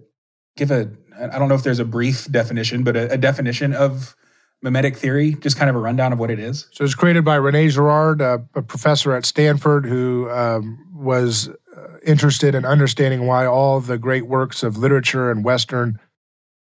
give 0.58 0.72
a 0.72 0.90
i 1.20 1.38
don't 1.38 1.50
know 1.50 1.56
if 1.56 1.62
there's 1.62 1.78
a 1.78 1.86
brief 1.86 2.32
definition 2.32 2.84
but 2.84 2.98
a, 2.98 3.12
a 3.12 3.18
definition 3.18 3.74
of 3.74 4.16
mimetic 4.64 4.96
theory? 4.96 5.34
Just 5.36 5.58
kind 5.58 5.70
of 5.70 5.76
a 5.76 5.80
rundown 5.80 6.14
of 6.14 6.20
what 6.20 6.32
it 6.32 6.40
is. 6.40 6.68
So 6.72 6.84
it's 6.84 6.96
created 6.96 7.24
by 7.24 7.36
Rene 7.36 7.68
Girard, 7.68 8.22
a, 8.22 8.44
a 8.56 8.62
professor 8.62 9.14
at 9.14 9.26
Stanford 9.26 9.86
who 9.86 10.30
um, 10.32 10.80
was 10.94 11.50
uh, 11.50 11.98
interested 12.04 12.56
in 12.56 12.66
understanding 12.66 13.28
why 13.28 13.46
all 13.46 13.82
the 13.82 13.98
great 13.98 14.26
works 14.26 14.64
of 14.64 14.78
literature 14.78 15.30
and 15.30 15.44
Western 15.44 16.00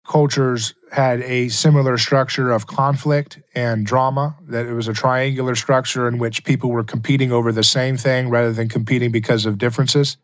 cultures 0.06 0.74
had 0.92 1.20
a 1.22 1.48
similar 1.48 1.98
structure 1.98 2.52
of 2.52 2.68
conflict 2.68 3.40
and 3.56 3.84
drama, 3.84 4.36
that 4.42 4.66
it 4.66 4.72
was 4.72 4.86
a 4.86 4.92
triangular 4.92 5.56
structure 5.56 6.06
in 6.06 6.18
which 6.18 6.44
people 6.44 6.70
were 6.70 6.84
competing 6.84 7.32
over 7.32 7.50
the 7.50 7.64
same 7.64 7.96
thing 7.96 8.28
rather 8.28 8.52
than 8.52 8.68
competing 8.68 9.10
because 9.10 9.46
of 9.46 9.58
differences. 9.58 10.16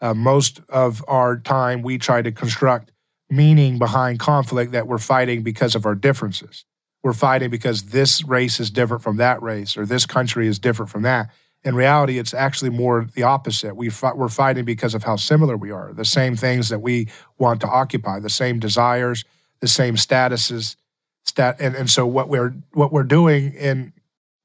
Uh, 0.00 0.12
most 0.12 0.60
of 0.70 1.04
our 1.06 1.36
time, 1.38 1.82
we 1.82 1.98
try 1.98 2.20
to 2.20 2.32
construct 2.32 2.90
meaning 3.30 3.78
behind 3.78 4.18
conflict 4.18 4.72
that 4.72 4.88
we're 4.88 4.98
fighting 4.98 5.42
because 5.42 5.76
of 5.76 5.86
our 5.86 5.94
differences 5.94 6.64
we're 7.02 7.12
fighting 7.12 7.50
because 7.50 7.84
this 7.84 8.24
race 8.24 8.60
is 8.60 8.70
different 8.70 9.02
from 9.02 9.16
that 9.16 9.42
race 9.42 9.76
or 9.76 9.84
this 9.84 10.06
country 10.06 10.46
is 10.46 10.58
different 10.58 10.90
from 10.90 11.02
that. 11.02 11.30
In 11.64 11.74
reality, 11.74 12.18
it's 12.18 12.34
actually 12.34 12.70
more 12.70 13.06
the 13.14 13.22
opposite. 13.22 13.76
We 13.76 13.90
we're 14.14 14.28
fighting 14.28 14.64
because 14.64 14.94
of 14.94 15.04
how 15.04 15.16
similar 15.16 15.56
we 15.56 15.70
are, 15.70 15.92
the 15.92 16.04
same 16.04 16.34
things 16.36 16.68
that 16.70 16.80
we 16.80 17.08
want 17.38 17.60
to 17.60 17.68
occupy, 17.68 18.18
the 18.18 18.30
same 18.30 18.58
desires, 18.58 19.24
the 19.60 19.68
same 19.68 19.94
statuses. 19.94 20.76
Stat, 21.24 21.56
and, 21.60 21.76
and 21.76 21.88
so 21.88 22.04
what 22.04 22.28
we're 22.28 22.52
what 22.72 22.92
we're 22.92 23.04
doing 23.04 23.54
in 23.54 23.92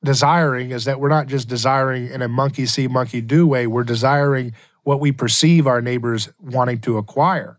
desiring 0.03 0.69
is 0.69 0.85
that 0.85 0.99
we're 0.99 1.09
not 1.09 1.25
just 1.25 1.47
desiring 1.47 2.07
in 2.11 2.21
a 2.21 2.27
monkey 2.27 2.67
see, 2.67 2.87
monkey 2.87 3.21
do 3.21 3.47
way. 3.47 3.65
We're 3.65 3.83
desiring 3.83 4.53
what 4.83 4.99
we 4.99 5.11
perceive 5.11 5.65
our 5.65 5.81
neighbors 5.81 6.29
wanting 6.39 6.81
to 6.81 6.97
acquire. 6.97 7.57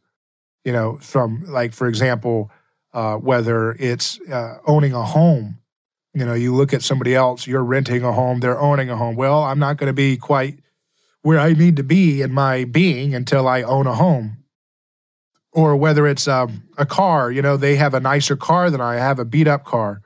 You 0.64 0.72
know, 0.72 0.98
from 0.98 1.44
like 1.48 1.72
for 1.72 1.88
example, 1.88 2.52
uh, 2.92 3.16
whether 3.16 3.72
it's 3.72 4.20
uh, 4.31 4.59
owning 4.66 4.92
a 4.92 5.03
home. 5.03 5.59
You 6.14 6.24
know, 6.24 6.35
you 6.35 6.55
look 6.55 6.72
at 6.72 6.83
somebody 6.83 7.14
else, 7.14 7.46
you're 7.46 7.64
renting 7.64 8.03
a 8.03 8.12
home, 8.12 8.40
they're 8.40 8.59
owning 8.59 8.90
a 8.90 8.96
home. 8.96 9.14
Well, 9.14 9.44
I'm 9.44 9.59
not 9.59 9.77
going 9.77 9.88
to 9.88 9.92
be 9.92 10.16
quite 10.16 10.59
where 11.22 11.38
I 11.38 11.53
need 11.53 11.77
to 11.77 11.83
be 11.83 12.22
in 12.22 12.33
my 12.33 12.64
being 12.64 13.14
until 13.14 13.46
I 13.46 13.62
own 13.62 13.87
a 13.87 13.94
home. 13.94 14.38
Or 15.53 15.77
whether 15.77 16.07
it's 16.07 16.29
um, 16.29 16.62
a 16.77 16.87
car, 16.87 17.31
you 17.31 17.42
know, 17.42 17.57
they 17.57 17.77
have 17.77 17.94
a 17.94 18.01
nicer 18.01 18.37
car 18.37 18.70
than 18.70 18.81
I 18.81 18.96
have 18.96 19.18
a 19.18 19.24
beat 19.24 19.48
up 19.48 19.64
car. 19.64 20.03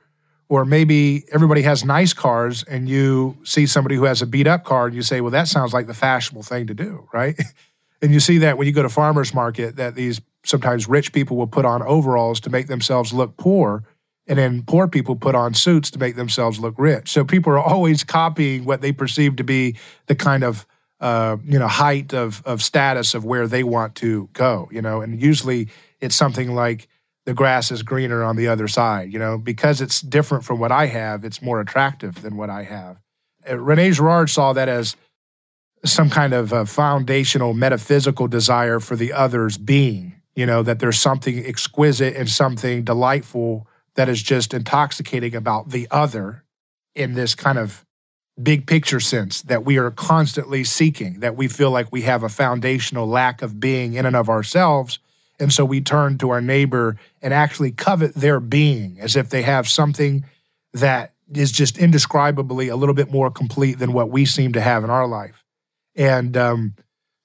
Or 0.49 0.65
maybe 0.65 1.23
everybody 1.31 1.61
has 1.63 1.83
nice 1.83 2.13
cars 2.13 2.63
and 2.63 2.87
you 2.87 3.37
see 3.43 3.65
somebody 3.65 3.95
who 3.95 4.03
has 4.03 4.21
a 4.21 4.25
beat 4.25 4.47
up 4.47 4.63
car 4.63 4.87
and 4.87 4.95
you 4.95 5.01
say, 5.01 5.21
well, 5.21 5.31
that 5.31 5.47
sounds 5.47 5.73
like 5.73 5.87
the 5.87 5.93
fashionable 5.93 6.43
thing 6.43 6.67
to 6.67 6.73
do, 6.73 7.07
right? 7.13 7.39
and 8.01 8.11
you 8.11 8.19
see 8.19 8.39
that 8.39 8.57
when 8.57 8.67
you 8.67 8.73
go 8.73 8.83
to 8.83 8.89
farmers 8.89 9.33
market 9.33 9.77
that 9.77 9.95
these 9.95 10.21
sometimes 10.43 10.87
rich 10.87 11.13
people 11.13 11.37
will 11.37 11.47
put 11.47 11.65
on 11.65 11.81
overalls 11.83 12.39
to 12.41 12.49
make 12.49 12.67
themselves 12.67 13.13
look 13.13 13.37
poor 13.37 13.83
and 14.27 14.39
then 14.39 14.63
poor 14.63 14.87
people 14.87 15.15
put 15.15 15.35
on 15.35 15.53
suits 15.53 15.91
to 15.91 15.99
make 15.99 16.15
themselves 16.15 16.59
look 16.59 16.75
rich. 16.77 17.09
So 17.09 17.25
people 17.25 17.51
are 17.53 17.59
always 17.59 18.03
copying 18.03 18.65
what 18.65 18.81
they 18.81 18.91
perceive 18.91 19.35
to 19.37 19.43
be 19.43 19.75
the 20.07 20.15
kind 20.15 20.43
of 20.43 20.65
uh, 20.99 21.35
you 21.43 21.59
know 21.59 21.67
height 21.67 22.13
of 22.13 22.41
of 22.45 22.63
status 22.63 23.13
of 23.13 23.25
where 23.25 23.45
they 23.47 23.63
want 23.63 23.95
to 23.95 24.29
go 24.31 24.69
you 24.71 24.81
know? 24.81 25.01
And 25.01 25.21
usually 25.21 25.67
it's 25.99 26.15
something 26.15 26.55
like 26.55 26.87
the 27.25 27.33
grass 27.33 27.71
is 27.71 27.83
greener 27.83 28.23
on 28.23 28.37
the 28.37 28.47
other 28.47 28.69
side 28.69 29.11
you 29.11 29.19
know? 29.19 29.37
Because 29.37 29.81
it's 29.81 29.99
different 29.99 30.45
from 30.45 30.59
what 30.59 30.71
i 30.71 30.85
have 30.85 31.25
it's 31.25 31.41
more 31.41 31.59
attractive 31.59 32.21
than 32.21 32.37
what 32.37 32.49
i 32.49 32.63
have. 32.63 33.01
Uh, 33.49 33.57
rene 33.57 33.91
girard 33.91 34.29
saw 34.29 34.53
that 34.53 34.69
as 34.69 34.95
some 35.83 36.09
kind 36.09 36.31
of 36.31 36.69
foundational 36.69 37.53
metaphysical 37.53 38.29
desire 38.29 38.79
for 38.79 38.95
the 38.95 39.11
other's 39.11 39.57
being 39.57 40.15
you 40.35 40.45
know, 40.45 40.63
that 40.63 40.79
there's 40.79 40.99
something 40.99 41.45
exquisite 41.45 42.15
and 42.15 42.29
something 42.29 42.83
delightful 42.83 43.67
that 43.95 44.09
is 44.09 44.21
just 44.21 44.53
intoxicating 44.53 45.35
about 45.35 45.69
the 45.69 45.87
other 45.91 46.43
in 46.95 47.13
this 47.13 47.35
kind 47.35 47.57
of 47.57 47.85
big 48.41 48.65
picture 48.65 48.99
sense 48.99 49.43
that 49.43 49.63
we 49.63 49.77
are 49.77 49.91
constantly 49.91 50.63
seeking, 50.63 51.19
that 51.19 51.35
we 51.35 51.47
feel 51.47 51.69
like 51.69 51.91
we 51.91 52.01
have 52.01 52.23
a 52.23 52.29
foundational 52.29 53.07
lack 53.07 53.41
of 53.41 53.59
being 53.59 53.93
in 53.93 54.05
and 54.05 54.15
of 54.15 54.29
ourselves. 54.29 54.99
And 55.39 55.53
so 55.53 55.65
we 55.65 55.81
turn 55.81 56.17
to 56.19 56.31
our 56.31 56.41
neighbor 56.41 56.97
and 57.21 57.33
actually 57.33 57.71
covet 57.71 58.15
their 58.15 58.39
being 58.39 58.99
as 58.99 59.15
if 59.15 59.29
they 59.29 59.43
have 59.43 59.67
something 59.67 60.25
that 60.73 61.13
is 61.33 61.51
just 61.51 61.77
indescribably 61.77 62.69
a 62.69 62.75
little 62.75 62.95
bit 62.95 63.11
more 63.11 63.29
complete 63.29 63.79
than 63.79 63.93
what 63.93 64.09
we 64.09 64.25
seem 64.25 64.53
to 64.53 64.61
have 64.61 64.83
in 64.83 64.89
our 64.89 65.07
life. 65.07 65.43
And 65.95 66.35
um, 66.35 66.73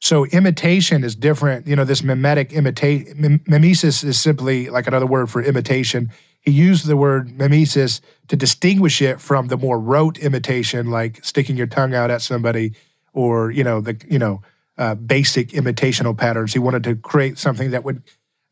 so 0.00 0.26
imitation 0.26 1.02
is 1.02 1.16
different. 1.16 1.66
You 1.66 1.76
know, 1.76 1.84
this 1.84 2.02
mimetic 2.02 2.52
imitate 2.52 3.16
mimesis 3.16 4.04
is 4.04 4.20
simply 4.20 4.70
like 4.70 4.86
another 4.86 5.06
word 5.06 5.30
for 5.30 5.42
imitation. 5.42 6.10
he 6.40 6.52
used 6.52 6.86
the 6.86 6.96
word 6.96 7.36
mimesis 7.36 8.00
to 8.28 8.36
distinguish 8.36 9.02
it 9.02 9.20
from 9.20 9.48
the 9.48 9.56
more 9.56 9.78
rote 9.78 10.18
imitation, 10.18 10.90
like 10.90 11.24
sticking 11.24 11.56
your 11.56 11.66
tongue 11.66 11.94
out 11.94 12.10
at 12.10 12.22
somebody, 12.22 12.74
or 13.12 13.50
you 13.50 13.64
know 13.64 13.80
the 13.80 14.00
you 14.08 14.18
know 14.18 14.40
uh, 14.78 14.94
basic 14.94 15.48
imitational 15.48 16.16
patterns. 16.16 16.52
He 16.52 16.60
wanted 16.60 16.84
to 16.84 16.94
create 16.94 17.38
something 17.38 17.72
that 17.72 17.84
would 17.84 18.02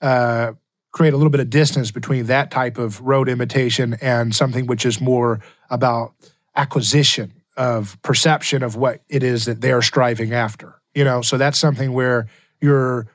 uh, 0.01 0.53
create 0.91 1.15
a 1.15 1.17
little 1.17 1.31
bit 1.31 1.41
of 1.41 1.51
distance 1.51 1.91
between 1.93 2.27
that 2.27 2.51
type 2.51 2.77
of 2.77 3.01
rote 3.01 3.29
imitation 3.29 3.97
and 4.01 4.35
something 4.35 4.67
which 4.67 4.85
is 4.85 5.01
more 5.01 5.41
about 5.71 6.13
acquisition 6.57 7.33
of 7.57 8.01
perception 8.03 8.63
of 8.63 8.77
what 8.77 9.03
it 9.09 9.23
is 9.23 9.45
that 9.45 9.61
they're 9.61 9.83
striving 9.83 10.33
after. 10.33 10.81
You 10.97 11.05
know, 11.05 11.21
so 11.21 11.37
that's 11.37 11.59
something 11.59 11.93
where 11.93 12.27
your 12.59 13.07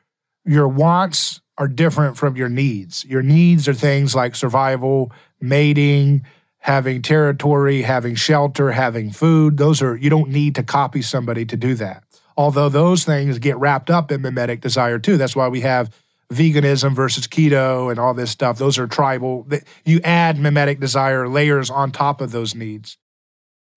your 0.46 0.68
wants 0.68 1.42
are 1.58 1.68
different 1.68 2.16
from 2.16 2.36
your 2.36 2.48
needs. 2.48 3.04
Your 3.06 3.24
needs 3.24 3.68
are 3.68 3.74
things 3.74 4.14
like 4.14 4.36
survival, 4.36 5.12
mating, 5.42 6.24
having 6.60 7.02
territory, 7.02 7.82
having 7.82 8.14
shelter, 8.14 8.72
having 8.72 9.10
food. 9.10 9.58
Those 9.58 9.82
are 9.82 9.98
you 9.98 10.12
don't 10.12 10.30
need 10.30 10.54
to 10.56 10.64
copy 10.64 11.02
somebody 11.02 11.44
to 11.46 11.58
do 11.58 11.74
that. 11.74 12.04
Although 12.38 12.70
those 12.70 13.04
things 13.04 13.40
get 13.40 13.58
wrapped 13.58 13.90
up 13.90 14.12
in 14.12 14.22
mimetic 14.22 14.62
desire 14.62 15.00
too. 15.00 15.18
That's 15.18 15.36
why 15.36 15.48
we 15.48 15.62
have 15.62 15.90
veganism 16.32 16.96
versus 16.96 17.28
keto 17.28 17.90
and 17.90 18.00
all 18.00 18.14
this 18.14 18.30
stuff. 18.30 18.60
Those 18.60 18.78
are 18.78 18.86
tribal. 18.86 19.48
You 19.86 20.02
add 20.04 20.38
mimetic 20.38 20.80
desire 20.80 21.28
layers 21.28 21.72
on 21.72 21.92
top 21.92 22.22
of 22.22 22.32
those 22.32 22.54
needs. 22.54 23.00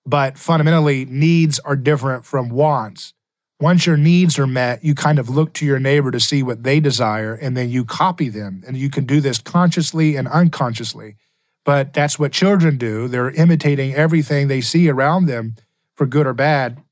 But 0.05 0.37
fundamentally, 0.37 1.07
needs 1.07 1.59
are 1.59 1.77
different 1.77 2.27
from 2.27 2.51
wants. 2.51 3.15
Once 3.61 3.87
your 3.87 3.97
needs 3.97 4.39
are 4.39 4.47
met, 4.47 4.85
you 4.85 4.95
kind 4.95 5.19
of 5.19 5.29
look 5.29 5.53
to 5.55 5.65
your 5.65 5.79
neighbor 5.79 6.11
to 6.11 6.21
see 6.21 6.43
what 6.43 6.65
they 6.65 6.81
desire 6.81 7.35
and 7.35 7.57
then 7.57 7.71
you 7.71 7.85
copy 7.85 8.29
them. 8.29 8.63
And 8.67 8.77
you 8.77 8.91
can 8.91 9.05
do 9.05 9.21
this 9.21 9.39
consciously 9.39 10.17
and 10.17 10.27
unconsciously. 10.29 11.17
But 11.65 11.93
that's 11.95 12.19
what 12.19 12.33
children 12.33 12.77
do. 12.77 13.09
They're 13.09 13.31
imitating 13.31 13.95
everything 13.95 14.49
they 14.49 14.61
see 14.61 14.89
around 14.91 15.27
them 15.27 15.55
for 15.95 16.07
good 16.07 16.27
or 16.27 16.35
bad. 16.35 16.83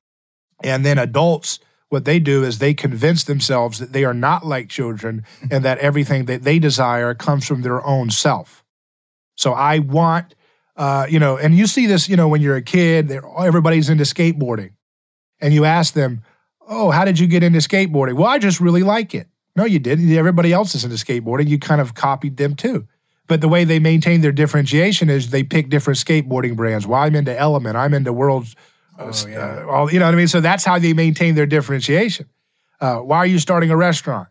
And 0.63 0.87
then 0.87 0.99
adults, 0.99 1.59
what 1.89 2.05
they 2.05 2.19
do 2.19 2.43
is 2.45 2.59
they 2.59 2.73
convince 2.73 3.25
themselves 3.25 3.79
that 3.79 3.93
they 3.93 4.05
are 4.05 4.15
not 4.15 4.47
like 4.47 4.71
children 4.71 5.25
and 5.51 5.65
that 5.65 5.79
everything 5.79 6.25
that 6.27 6.43
they 6.43 6.59
desire 6.59 7.13
comes 7.13 7.47
from 7.47 7.63
their 7.63 7.85
own 7.85 8.11
self. 8.11 8.65
So 9.37 9.53
I 9.53 9.81
want, 9.81 10.35
uh, 10.77 11.07
you 11.11 11.19
know, 11.19 11.37
and 11.37 11.55
you 11.55 11.67
see 11.67 11.87
this, 11.87 12.09
you 12.09 12.17
know, 12.17 12.29
when 12.29 12.41
you're 12.41 12.57
a 12.57 12.63
kid, 12.63 13.11
everybody's 13.11 13.91
into 13.91 14.05
skateboarding. 14.05 14.71
And 15.41 15.53
you 15.53 15.65
ask 15.65 15.93
them, 15.93 16.23
oh, 16.73 16.91
how 16.91 17.05
did 17.05 17.19
you 17.19 17.27
get 17.27 17.43
into 17.43 17.59
skateboarding? 17.59 18.15
Well, 18.15 18.29
I 18.29 18.39
just 18.39 18.61
really 18.61 18.83
like 18.83 19.15
it. 19.15 19.29
No, 19.55 19.65
you 19.65 19.79
didn't. 19.79 20.11
Everybody 20.11 20.53
else 20.53 20.75
is 20.75 20.85
into 20.85 20.97
skateboarding. 20.97 21.49
You 21.49 21.59
kind 21.59 21.81
of 21.81 21.95
copied 21.95 22.39
them 22.39 22.55
too. 22.55 22.89
But 23.29 23.41
the 23.41 23.49
way 23.49 23.65
they 23.65 23.79
maintain 23.79 24.21
their 24.21 24.33
differentiation 24.33 25.09
is 25.11 25.31
they 25.31 25.45
pick 25.45 25.69
different 25.69 25.99
skateboarding 25.99 26.57
brands. 26.57 26.87
Well, 26.87 27.01
I'm 27.01 27.15
into 27.15 27.39
Element. 27.39 27.77
I'm 27.77 27.95
into 27.95 28.13
World's. 28.13 28.57
Uh, 28.99 29.13
oh, 29.15 29.29
yeah. 29.29 29.39
uh, 29.39 29.67
all, 29.67 29.93
you 29.93 29.99
know 29.99 30.07
what 30.07 30.15
I 30.15 30.19
mean? 30.19 30.29
So 30.29 30.41
that's 30.41 30.65
how 30.65 30.79
they 30.79 30.93
maintain 30.93 31.35
their 31.35 31.47
differentiation. 31.47 32.29
Uh, 32.81 32.97
why 32.97 33.19
are 33.19 33.27
you 33.27 33.39
starting 33.39 33.71
a 33.71 33.77
restaurant? 33.77 34.29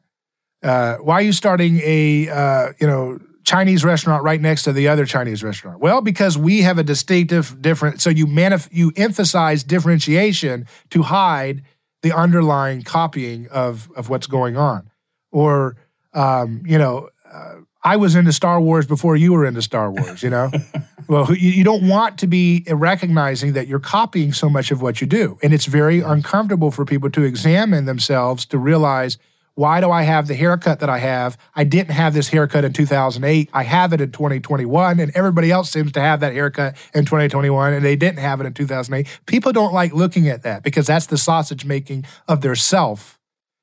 Uh, 0.62 0.98
why 0.98 1.16
are 1.16 1.22
you 1.22 1.34
starting 1.34 1.80
a 1.84 2.30
uh, 2.30 2.74
you 2.80 2.86
know 2.86 3.18
Chinese 3.44 3.84
restaurant 3.84 4.24
right 4.24 4.42
next 4.42 4.64
to 4.64 4.74
the 4.74 4.88
other 4.88 5.06
Chinese 5.06 5.44
restaurant? 5.44 5.80
Well, 5.80 6.02
because 6.02 6.38
we 6.38 6.62
have 6.62 6.78
a 6.78 6.84
distinctive 6.84 7.60
different. 7.62 8.02
So 8.02 8.10
you 8.10 8.28
manif- 8.28 8.70
you 8.72 8.92
emphasize 8.96 9.64
differentiation 9.64 10.68
to 10.92 11.02
hide 11.02 11.64
the 12.02 12.16
underlying 12.16 12.84
copying 12.84 13.48
of 13.50 13.92
of 13.96 14.10
what's 14.10 14.28
going 14.28 14.58
on, 14.58 14.90
or 15.32 15.78
um, 16.14 16.62
you 16.66 16.78
know. 16.78 17.10
Uh, 17.32 17.62
I 17.84 17.96
was 17.96 18.14
into 18.14 18.32
Star 18.32 18.62
Wars 18.62 18.86
before 18.86 19.16
you 19.16 19.34
were 19.34 19.44
into 19.44 19.64
Star 19.64 19.92
Wars, 19.92 20.22
you 20.22 20.30
know? 20.30 20.52
well, 21.08 21.34
you, 21.34 21.50
you, 21.50 21.64
don't 21.64 21.88
want 21.88 22.20
to 22.20 22.28
be 22.28 22.64
recognizing 22.70 23.54
that 23.54 23.68
you're 23.68 23.80
copying 23.80 24.34
so 24.34 24.50
much 24.50 24.70
of 24.70 24.84
what 24.84 25.02
you 25.02 25.08
do. 25.08 25.40
And 25.42 25.52
it's 25.52 25.66
very 25.66 26.02
uncomfortable 26.02 26.70
for 26.70 26.86
people 26.86 27.10
to 27.10 27.24
examine 27.24 27.86
themselves 27.86 28.46
to 28.48 28.60
realize 28.60 29.18
why 29.62 29.80
do 29.80 29.92
I 29.92 30.02
have 30.02 30.28
the 30.28 30.34
haircut 30.34 30.80
that 30.80 30.90
I 30.90 30.98
have? 30.98 31.38
I 31.54 31.66
didn't 31.66 31.92
have 31.92 32.16
this 32.16 32.28
haircut 32.28 32.66
in 32.66 32.74
2008. 32.74 33.48
I 33.54 33.62
have 33.62 33.94
it 33.94 34.02
in 34.02 34.12
2021, 34.12 35.00
and 35.00 35.12
everybody 35.14 35.52
else 35.52 35.70
seems 35.70 35.92
to 35.92 36.02
have 36.02 36.22
that 36.22 36.34
haircut 36.34 36.76
in 36.96 37.06
2021, 37.06 37.74
and 37.74 37.86
they 37.86 37.96
didn't 37.96 38.18
have 38.18 38.42
it 38.42 38.48
in 38.48 38.56
2008. 38.56 39.08
People 39.28 39.52
don't 39.52 39.72
like 39.72 39.94
looking 39.94 40.30
at 40.30 40.42
that 40.42 40.64
because 40.64 40.88
that's 40.88 41.06
the 41.06 41.18
sausage 41.20 41.64
making 41.64 42.06
of 42.28 42.42
their 42.42 42.56
self. 42.56 43.20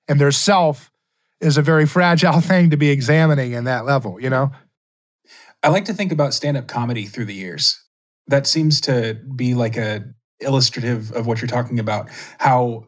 And 0.07 0.21
their 0.21 0.31
self 0.31 0.93
is 1.41 1.59
a 1.59 1.63
very 1.63 1.85
fragile 1.85 2.41
thing 2.43 2.71
to 2.71 2.77
be 2.77 2.91
examining 2.91 3.51
in 3.51 3.65
that 3.65 3.85
level, 3.85 4.21
you 4.21 4.31
know? 4.31 4.53
I 5.65 5.71
like 5.71 5.87
to 5.87 5.95
think 5.95 6.13
about 6.13 6.33
stand-up 6.33 6.69
comedy 6.69 7.07
through 7.07 7.25
the 7.25 7.35
years. 7.35 7.77
That 8.29 8.47
seems 8.47 8.81
to 8.83 9.15
be 9.35 9.55
like 9.55 9.77
a 9.77 10.05
illustrative 10.39 11.11
of 11.11 11.27
what 11.27 11.41
you're 11.41 11.49
talking 11.49 11.81
about. 11.81 12.09
How 12.39 12.87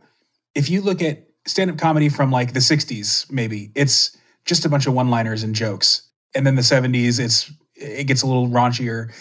if 0.55 0.71
you 0.71 0.81
look 0.81 1.03
at 1.03 1.30
stand-up 1.47 1.79
comedy 1.79 2.09
from 2.09 2.31
like 2.31 2.53
the 2.53 2.61
60s, 2.61 3.31
maybe, 3.31 3.73
it's 3.75 4.17
just 4.45 4.65
a 4.65 4.69
bunch 4.69 4.87
of 4.87 4.95
one-liners 4.95 5.43
and 5.43 5.55
jokes. 5.55 6.09
And 6.35 6.47
then 6.47 6.55
the 6.55 6.63
70s, 6.63 7.19
it's 7.19 7.51
it 7.81 8.07
gets 8.07 8.23
a 8.23 8.27
little 8.27 8.49
raunchier. 8.49 9.13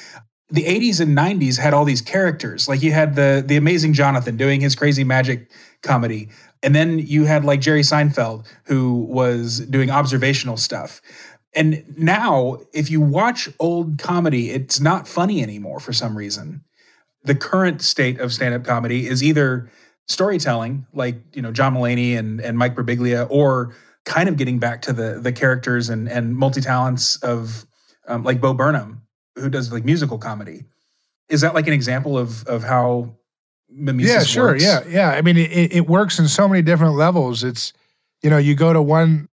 The 0.49 0.63
80s 0.63 0.99
and 0.99 1.17
90s 1.17 1.57
had 1.59 1.73
all 1.73 1.85
these 1.85 2.01
characters. 2.01 2.67
Like 2.67 2.81
you 2.81 2.91
had 2.91 3.15
the 3.15 3.43
the 3.45 3.55
amazing 3.55 3.93
Jonathan 3.93 4.37
doing 4.37 4.61
his 4.61 4.75
crazy 4.75 5.03
magic 5.03 5.51
comedy. 5.81 6.29
And 6.61 6.75
then 6.75 6.99
you 6.99 7.25
had 7.25 7.45
like 7.45 7.61
Jerry 7.61 7.81
Seinfeld, 7.81 8.45
who 8.65 8.93
was 8.93 9.61
doing 9.61 9.89
observational 9.89 10.57
stuff. 10.57 11.01
And 11.55 11.83
now, 11.97 12.59
if 12.73 12.91
you 12.91 13.01
watch 13.01 13.49
old 13.59 13.97
comedy, 13.97 14.51
it's 14.51 14.79
not 14.79 15.07
funny 15.07 15.41
anymore 15.41 15.79
for 15.79 15.93
some 15.93 16.17
reason. 16.17 16.63
The 17.23 17.35
current 17.35 17.81
state 17.81 18.19
of 18.19 18.33
stand 18.33 18.53
up 18.53 18.63
comedy 18.63 19.07
is 19.07 19.23
either 19.23 19.69
storytelling, 20.09 20.85
like, 20.93 21.21
you 21.33 21.41
know, 21.41 21.51
John 21.51 21.73
Mulaney 21.73 22.17
and, 22.17 22.41
and 22.41 22.57
Mike 22.57 22.75
Birbiglia, 22.75 23.27
or 23.29 23.73
kind 24.05 24.27
of 24.27 24.35
getting 24.35 24.59
back 24.59 24.81
to 24.83 24.93
the, 24.93 25.19
the 25.21 25.31
characters 25.31 25.87
and, 25.87 26.09
and 26.09 26.35
multi 26.35 26.59
talents 26.59 27.15
of 27.23 27.65
um, 28.07 28.23
like 28.23 28.41
Bo 28.41 28.53
Burnham, 28.53 29.03
who 29.35 29.49
does 29.49 29.71
like 29.71 29.85
musical 29.85 30.17
comedy. 30.17 30.65
Is 31.29 31.41
that 31.41 31.53
like 31.53 31.67
an 31.67 31.73
example 31.73 32.17
of, 32.17 32.45
of 32.47 32.63
how 32.63 33.15
mimesis 33.71 34.11
yeah 34.11 34.23
sure 34.23 34.47
works. 34.47 34.63
yeah 34.63 34.81
yeah 34.87 35.09
i 35.11 35.21
mean 35.21 35.37
it, 35.37 35.71
it 35.71 35.87
works 35.87 36.17
in 36.17 36.27
so 36.27 36.47
many 36.47 36.61
different 36.61 36.95
levels 36.95 37.43
it's 37.43 37.71
you 38.23 38.29
know 38.29 38.37
you 38.37 38.55
go 38.55 38.73
to 38.73 38.81
one 38.81 39.28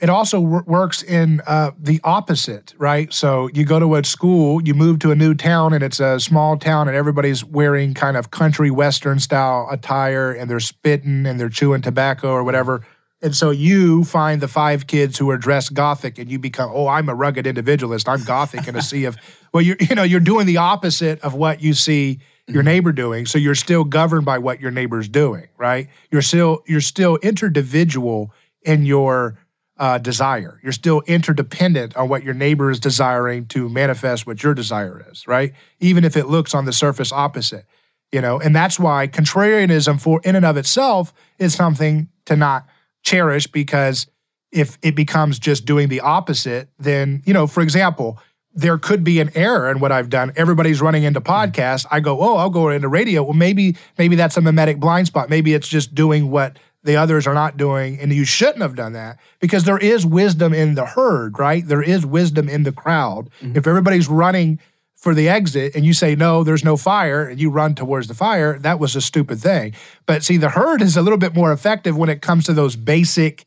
it 0.00 0.10
also 0.10 0.40
works 0.40 1.02
in 1.02 1.40
uh, 1.46 1.70
the 1.78 2.00
opposite 2.02 2.74
right? 2.78 3.12
So 3.12 3.48
you 3.54 3.64
go 3.64 3.78
to 3.78 3.94
a 3.94 4.04
school 4.04 4.62
you 4.62 4.74
move 4.74 4.98
to 5.00 5.10
a 5.10 5.14
new 5.14 5.34
town 5.34 5.72
and 5.72 5.82
it's 5.82 6.00
a 6.00 6.18
small 6.18 6.56
town 6.56 6.88
and 6.88 6.96
everybody's 6.96 7.44
wearing 7.44 7.94
kind 7.94 8.16
of 8.16 8.30
country 8.30 8.70
western 8.70 9.18
style 9.20 9.68
attire 9.70 10.32
and 10.32 10.50
they're 10.50 10.60
spitting 10.60 11.26
and 11.26 11.38
they're 11.38 11.48
chewing 11.48 11.82
tobacco 11.82 12.30
or 12.30 12.44
whatever. 12.44 12.84
And 13.22 13.34
so 13.34 13.50
you 13.50 14.04
find 14.04 14.42
the 14.42 14.48
five 14.48 14.86
kids 14.86 15.16
who 15.16 15.30
are 15.30 15.38
dressed 15.38 15.72
gothic 15.72 16.18
and 16.18 16.30
you 16.30 16.38
become 16.38 16.70
oh 16.74 16.88
i'm 16.88 17.08
a 17.08 17.14
rugged 17.14 17.46
individualist. 17.46 18.08
I'm 18.08 18.22
gothic 18.24 18.66
in 18.66 18.76
a 18.76 18.82
sea 18.82 19.04
of 19.04 19.16
well 19.52 19.62
you're 19.62 19.76
you 19.80 19.94
know 19.94 20.02
you're 20.02 20.20
doing 20.20 20.46
the 20.46 20.58
opposite 20.58 21.20
of 21.20 21.34
what 21.34 21.62
you 21.62 21.72
see 21.72 22.20
your 22.46 22.58
mm-hmm. 22.58 22.66
neighbor 22.66 22.92
doing 22.92 23.24
so 23.24 23.38
you're 23.38 23.54
still 23.54 23.84
governed 23.84 24.26
by 24.26 24.36
what 24.38 24.60
your 24.60 24.70
neighbor's 24.70 25.08
doing 25.08 25.48
right? 25.56 25.88
You're 26.10 26.22
still 26.22 26.62
you're 26.66 26.80
still 26.80 27.16
interdivisible 27.18 28.30
in 28.62 28.84
your 28.84 29.38
uh, 29.78 29.98
desire 29.98 30.60
you're 30.62 30.72
still 30.72 31.02
interdependent 31.06 31.96
on 31.96 32.08
what 32.08 32.22
your 32.22 32.34
neighbor 32.34 32.70
is 32.70 32.78
desiring 32.78 33.46
to 33.46 33.68
manifest 33.68 34.26
what 34.26 34.42
your 34.42 34.54
desire 34.54 35.04
is 35.10 35.26
right 35.26 35.52
even 35.80 36.04
if 36.04 36.16
it 36.16 36.26
looks 36.26 36.54
on 36.54 36.64
the 36.64 36.72
surface 36.72 37.10
opposite 37.10 37.64
you 38.12 38.20
know 38.20 38.38
and 38.40 38.54
that's 38.54 38.78
why 38.78 39.08
contrarianism 39.08 40.00
for 40.00 40.20
in 40.24 40.36
and 40.36 40.44
of 40.44 40.56
itself 40.56 41.12
is 41.38 41.54
something 41.54 42.08
to 42.24 42.36
not 42.36 42.66
cherish 43.02 43.46
because 43.46 44.06
if 44.52 44.78
it 44.82 44.94
becomes 44.94 45.38
just 45.38 45.64
doing 45.64 45.88
the 45.88 46.00
opposite 46.00 46.68
then 46.78 47.22
you 47.26 47.32
know 47.34 47.46
for 47.46 47.62
example 47.62 48.18
there 48.54 48.78
could 48.78 49.02
be 49.02 49.20
an 49.20 49.30
error 49.34 49.70
in 49.70 49.80
what 49.80 49.90
I've 49.90 50.08
done. 50.08 50.32
Everybody's 50.36 50.80
running 50.80 51.02
into 51.02 51.20
podcasts. 51.20 51.86
I 51.90 52.00
go, 52.00 52.20
oh, 52.20 52.36
I'll 52.36 52.50
go 52.50 52.68
into 52.68 52.88
radio. 52.88 53.22
Well, 53.22 53.32
maybe 53.32 53.76
maybe 53.98 54.14
that's 54.16 54.36
a 54.36 54.40
mimetic 54.40 54.78
blind 54.78 55.08
spot. 55.08 55.28
Maybe 55.28 55.54
it's 55.54 55.68
just 55.68 55.94
doing 55.94 56.30
what 56.30 56.58
the 56.84 56.96
others 56.96 57.26
are 57.26 57.34
not 57.34 57.56
doing, 57.56 57.98
and 57.98 58.12
you 58.12 58.24
shouldn't 58.24 58.62
have 58.62 58.76
done 58.76 58.92
that 58.92 59.18
because 59.40 59.64
there 59.64 59.78
is 59.78 60.06
wisdom 60.06 60.52
in 60.52 60.74
the 60.74 60.86
herd, 60.86 61.38
right? 61.38 61.66
There 61.66 61.82
is 61.82 62.06
wisdom 62.06 62.48
in 62.48 62.62
the 62.62 62.72
crowd. 62.72 63.30
Mm-hmm. 63.40 63.56
If 63.56 63.66
everybody's 63.66 64.08
running 64.08 64.60
for 64.96 65.14
the 65.14 65.28
exit 65.28 65.74
and 65.74 65.84
you 65.84 65.92
say 65.92 66.14
no, 66.14 66.44
there's 66.44 66.64
no 66.64 66.76
fire, 66.76 67.26
and 67.26 67.40
you 67.40 67.50
run 67.50 67.74
towards 67.74 68.06
the 68.06 68.14
fire, 68.14 68.58
that 68.60 68.78
was 68.78 68.94
a 68.94 69.00
stupid 69.00 69.38
thing. 69.38 69.74
But 70.06 70.22
see, 70.22 70.36
the 70.36 70.50
herd 70.50 70.82
is 70.82 70.96
a 70.96 71.02
little 71.02 71.18
bit 71.18 71.34
more 71.34 71.52
effective 71.52 71.96
when 71.96 72.08
it 72.08 72.22
comes 72.22 72.44
to 72.44 72.52
those 72.52 72.76
basic 72.76 73.44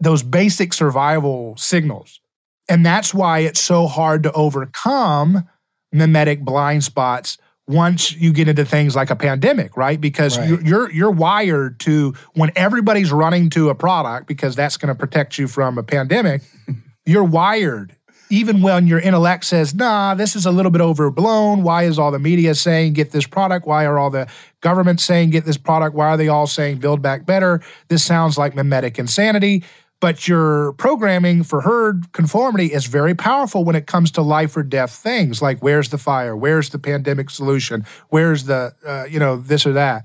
those 0.00 0.22
basic 0.22 0.72
survival 0.72 1.56
signals 1.56 2.20
and 2.68 2.86
that's 2.86 3.12
why 3.12 3.40
it's 3.40 3.60
so 3.60 3.86
hard 3.86 4.22
to 4.22 4.32
overcome 4.32 5.48
mimetic 5.92 6.40
blind 6.40 6.84
spots 6.84 7.38
once 7.68 8.12
you 8.12 8.32
get 8.32 8.48
into 8.48 8.64
things 8.64 8.96
like 8.96 9.10
a 9.10 9.16
pandemic, 9.16 9.76
right? 9.76 10.00
Because 10.00 10.38
right. 10.38 10.48
You're, 10.48 10.60
you're, 10.62 10.92
you're 10.92 11.10
wired 11.10 11.78
to 11.80 12.14
when 12.34 12.50
everybody's 12.56 13.12
running 13.12 13.50
to 13.50 13.70
a 13.70 13.74
product 13.74 14.26
because 14.26 14.56
that's 14.56 14.76
going 14.76 14.88
to 14.88 14.94
protect 14.94 15.38
you 15.38 15.46
from 15.48 15.78
a 15.78 15.82
pandemic. 15.82 16.42
you're 17.06 17.24
wired 17.24 17.96
even 18.32 18.62
when 18.62 18.86
your 18.86 18.98
intellect 18.98 19.44
says, 19.44 19.74
nah, 19.74 20.14
this 20.14 20.34
is 20.34 20.46
a 20.46 20.50
little 20.50 20.70
bit 20.70 20.80
overblown. 20.80 21.62
Why 21.62 21.82
is 21.82 21.98
all 21.98 22.10
the 22.10 22.18
media 22.18 22.54
saying 22.54 22.94
get 22.94 23.10
this 23.10 23.26
product? 23.26 23.66
Why 23.66 23.84
are 23.84 23.98
all 23.98 24.08
the 24.08 24.26
governments 24.62 25.04
saying 25.04 25.30
get 25.30 25.44
this 25.44 25.58
product? 25.58 25.94
Why 25.94 26.08
are 26.08 26.16
they 26.16 26.28
all 26.28 26.46
saying 26.46 26.78
build 26.78 27.02
back 27.02 27.26
better? 27.26 27.60
This 27.88 28.02
sounds 28.02 28.38
like 28.38 28.54
mimetic 28.54 28.98
insanity. 28.98 29.64
But 30.02 30.26
your 30.26 30.72
programming 30.72 31.44
for 31.44 31.60
herd 31.60 32.10
conformity 32.10 32.72
is 32.72 32.86
very 32.86 33.14
powerful 33.14 33.62
when 33.62 33.76
it 33.76 33.86
comes 33.86 34.10
to 34.10 34.20
life 34.20 34.56
or 34.56 34.64
death 34.64 34.90
things 34.90 35.40
like 35.40 35.60
where's 35.60 35.90
the 35.90 35.96
fire? 35.96 36.36
Where's 36.36 36.70
the 36.70 36.80
pandemic 36.80 37.30
solution? 37.30 37.86
Where's 38.08 38.42
the, 38.46 38.74
uh, 38.84 39.04
you 39.08 39.20
know, 39.20 39.36
this 39.36 39.64
or 39.64 39.74
that? 39.74 40.04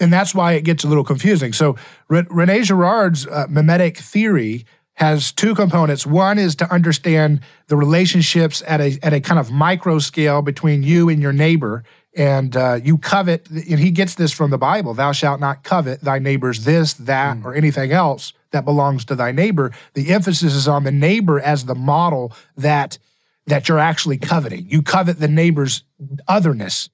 And 0.00 0.12
that's 0.12 0.34
why 0.34 0.52
it 0.52 0.64
gets 0.64 0.84
a 0.84 0.86
little 0.86 1.02
confusing. 1.02 1.54
So 1.54 1.76
Re- 2.10 2.26
Rene 2.28 2.60
Girard's 2.60 3.26
uh, 3.26 3.46
mimetic 3.48 3.96
theory 3.96 4.66
has 4.96 5.32
two 5.32 5.54
components. 5.54 6.06
One 6.06 6.38
is 6.38 6.54
to 6.56 6.70
understand 6.70 7.40
the 7.68 7.76
relationships 7.78 8.62
at 8.66 8.82
a 8.82 8.98
at 9.02 9.14
a 9.14 9.20
kind 9.20 9.40
of 9.40 9.50
micro 9.50 9.98
scale 9.98 10.42
between 10.42 10.82
you 10.82 11.08
and 11.08 11.22
your 11.22 11.32
neighbor, 11.32 11.84
and 12.14 12.54
uh, 12.54 12.80
you 12.84 12.98
covet. 12.98 13.48
And 13.48 13.80
he 13.80 13.92
gets 13.92 14.16
this 14.16 14.30
from 14.30 14.50
the 14.50 14.58
Bible: 14.58 14.92
"Thou 14.92 15.12
shalt 15.12 15.40
not 15.40 15.64
covet 15.64 16.02
thy 16.02 16.18
neighbor's 16.18 16.64
this, 16.64 16.92
that, 16.94 17.38
mm. 17.38 17.46
or 17.46 17.54
anything 17.54 17.92
else 17.92 18.34
that 18.52 18.64
belongs 18.64 19.04
to 19.06 19.14
thy 19.14 19.32
neighbor." 19.32 19.72
The 19.94 20.10
emphasis 20.10 20.54
is 20.54 20.68
on 20.68 20.84
the 20.84 20.92
neighbor 20.92 21.40
as 21.40 21.64
the 21.64 21.74
model 21.74 22.32
that 22.56 22.98
that 23.46 23.68
you're 23.68 23.78
actually 23.78 24.18
coveting. 24.18 24.66
You 24.68 24.82
covet 24.82 25.18
the 25.18 25.26
neighbor's 25.26 25.82
otherness 26.28 26.88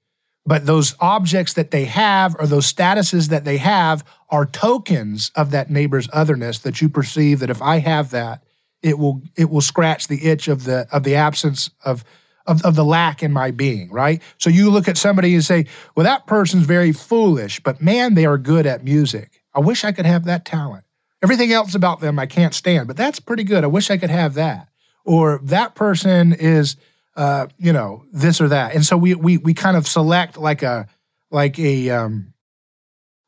but 0.49 0.65
those 0.65 0.95
objects 0.99 1.53
that 1.53 1.69
they 1.69 1.85
have 1.85 2.35
or 2.39 2.47
those 2.47 2.71
statuses 2.71 3.29
that 3.29 3.45
they 3.45 3.57
have 3.57 4.03
are 4.29 4.47
tokens 4.47 5.31
of 5.35 5.51
that 5.51 5.69
neighbor's 5.69 6.09
otherness 6.11 6.57
that 6.59 6.81
you 6.81 6.89
perceive 6.89 7.39
that 7.39 7.51
if 7.51 7.61
I 7.61 7.77
have 7.77 8.09
that, 8.09 8.43
it 8.81 8.97
will 8.97 9.21
it 9.35 9.51
will 9.51 9.61
scratch 9.61 10.07
the 10.07 10.25
itch 10.25 10.47
of 10.47 10.63
the 10.63 10.87
of 10.91 11.03
the 11.03 11.13
absence 11.13 11.69
of 11.85 12.03
of, 12.47 12.65
of 12.65 12.75
the 12.75 12.83
lack 12.83 13.21
in 13.21 13.31
my 13.31 13.51
being, 13.51 13.91
right? 13.91 14.23
So 14.39 14.49
you 14.49 14.71
look 14.71 14.87
at 14.87 14.97
somebody 14.97 15.35
and 15.35 15.45
say, 15.45 15.67
well, 15.95 16.05
that 16.05 16.25
person's 16.25 16.65
very 16.65 16.93
foolish, 16.93 17.59
but 17.59 17.79
man, 17.79 18.15
they 18.15 18.25
are 18.25 18.39
good 18.39 18.65
at 18.65 18.83
music. 18.83 19.43
I 19.53 19.59
wish 19.59 19.83
I 19.83 19.91
could 19.91 20.07
have 20.07 20.25
that 20.25 20.45
talent. 20.45 20.83
Everything 21.21 21.51
else 21.51 21.75
about 21.75 21.99
them 21.99 22.17
I 22.17 22.25
can't 22.25 22.53
stand, 22.53 22.87
but 22.87 22.97
that's 22.97 23.19
pretty 23.19 23.43
good. 23.43 23.63
I 23.63 23.67
wish 23.67 23.91
I 23.91 23.97
could 23.97 24.09
have 24.09 24.35
that. 24.35 24.69
Or 25.05 25.39
that 25.43 25.75
person 25.75 26.33
is 26.33 26.77
uh, 27.19 27.47
you 27.57 27.73
know, 27.73 28.05
this 28.13 28.39
or 28.39 28.47
that. 28.47 28.73
And 28.73 28.85
so 28.85 28.95
we 28.95 29.13
we 29.13 29.37
we 29.37 29.53
kind 29.53 29.75
of 29.75 29.85
select 29.85 30.37
like 30.37 30.63
a 30.63 30.87
like 31.31 31.59
a 31.59 31.89
um 31.89 32.33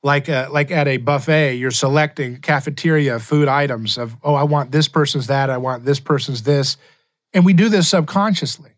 like 0.02 0.30
a, 0.30 0.48
like 0.50 0.72
at 0.72 0.88
a 0.88 0.96
buffet, 0.98 1.56
you're 1.56 1.72
selecting 1.72 2.38
cafeteria 2.38 3.20
food 3.20 3.50
items 3.50 3.98
of 3.98 4.16
oh, 4.24 4.34
I 4.34 4.44
want 4.44 4.72
this 4.72 4.88
person's 4.88 5.28
that, 5.28 5.50
I 5.50 5.58
want 5.58 5.84
this 5.84 6.00
person's 6.00 6.44
this, 6.44 6.78
and 7.34 7.46
we 7.46 7.52
do 7.52 7.68
this 7.68 7.90
subconsciously. 7.90 8.72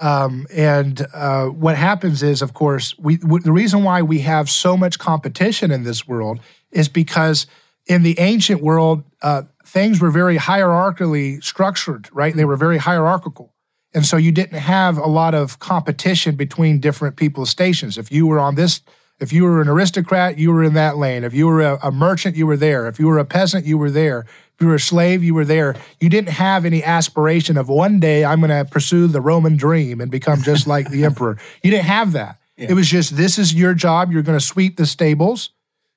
Um, 0.00 0.46
and 0.52 1.06
uh, 1.14 1.46
what 1.46 1.76
happens 1.76 2.22
is, 2.22 2.42
of 2.42 2.52
course, 2.52 2.98
we 2.98 3.16
the 3.16 3.52
reason 3.52 3.84
why 3.84 4.02
we 4.02 4.18
have 4.18 4.50
so 4.50 4.76
much 4.76 4.98
competition 4.98 5.70
in 5.70 5.84
this 5.84 6.06
world 6.06 6.40
is 6.70 6.90
because 6.90 7.46
in 7.86 8.02
the 8.02 8.18
ancient 8.18 8.62
world, 8.62 9.02
uh, 9.22 9.42
things 9.64 10.00
were 10.00 10.10
very 10.10 10.36
hierarchically 10.36 11.42
structured, 11.42 12.08
right? 12.12 12.34
They 12.34 12.44
were 12.44 12.56
very 12.56 12.78
hierarchical. 12.78 13.52
And 13.94 14.06
so 14.06 14.16
you 14.16 14.32
didn't 14.32 14.58
have 14.58 14.96
a 14.96 15.06
lot 15.06 15.34
of 15.34 15.58
competition 15.58 16.34
between 16.36 16.80
different 16.80 17.16
people's 17.16 17.50
stations. 17.50 17.98
If 17.98 18.10
you 18.10 18.26
were 18.26 18.38
on 18.38 18.54
this, 18.54 18.80
if 19.20 19.32
you 19.32 19.44
were 19.44 19.60
an 19.60 19.68
aristocrat, 19.68 20.38
you 20.38 20.52
were 20.52 20.64
in 20.64 20.74
that 20.74 20.96
lane. 20.96 21.24
If 21.24 21.34
you 21.34 21.46
were 21.46 21.60
a, 21.60 21.78
a 21.82 21.92
merchant, 21.92 22.34
you 22.34 22.46
were 22.46 22.56
there. 22.56 22.86
If 22.86 22.98
you 22.98 23.06
were 23.06 23.18
a 23.18 23.24
peasant, 23.24 23.66
you 23.66 23.76
were 23.76 23.90
there. 23.90 24.20
If 24.54 24.60
you 24.60 24.68
were 24.68 24.74
a 24.76 24.80
slave, 24.80 25.22
you 25.22 25.34
were 25.34 25.44
there. 25.44 25.76
You 26.00 26.08
didn't 26.08 26.30
have 26.30 26.64
any 26.64 26.82
aspiration 26.82 27.56
of 27.56 27.68
one 27.68 28.00
day 28.00 28.24
I'm 28.24 28.40
going 28.40 28.50
to 28.50 28.70
pursue 28.70 29.06
the 29.06 29.20
Roman 29.20 29.56
dream 29.56 30.00
and 30.00 30.10
become 30.10 30.42
just 30.42 30.66
like 30.66 30.90
the 30.90 31.04
emperor. 31.06 31.38
You 31.62 31.70
didn't 31.70 31.86
have 31.86 32.12
that. 32.12 32.38
Yeah. 32.56 32.70
It 32.70 32.74
was 32.74 32.88
just 32.88 33.16
this 33.16 33.38
is 33.38 33.54
your 33.54 33.74
job. 33.74 34.12
You're 34.12 34.22
going 34.22 34.38
to 34.38 34.44
sweep 34.44 34.76
the 34.76 34.86
stables. 34.86 35.50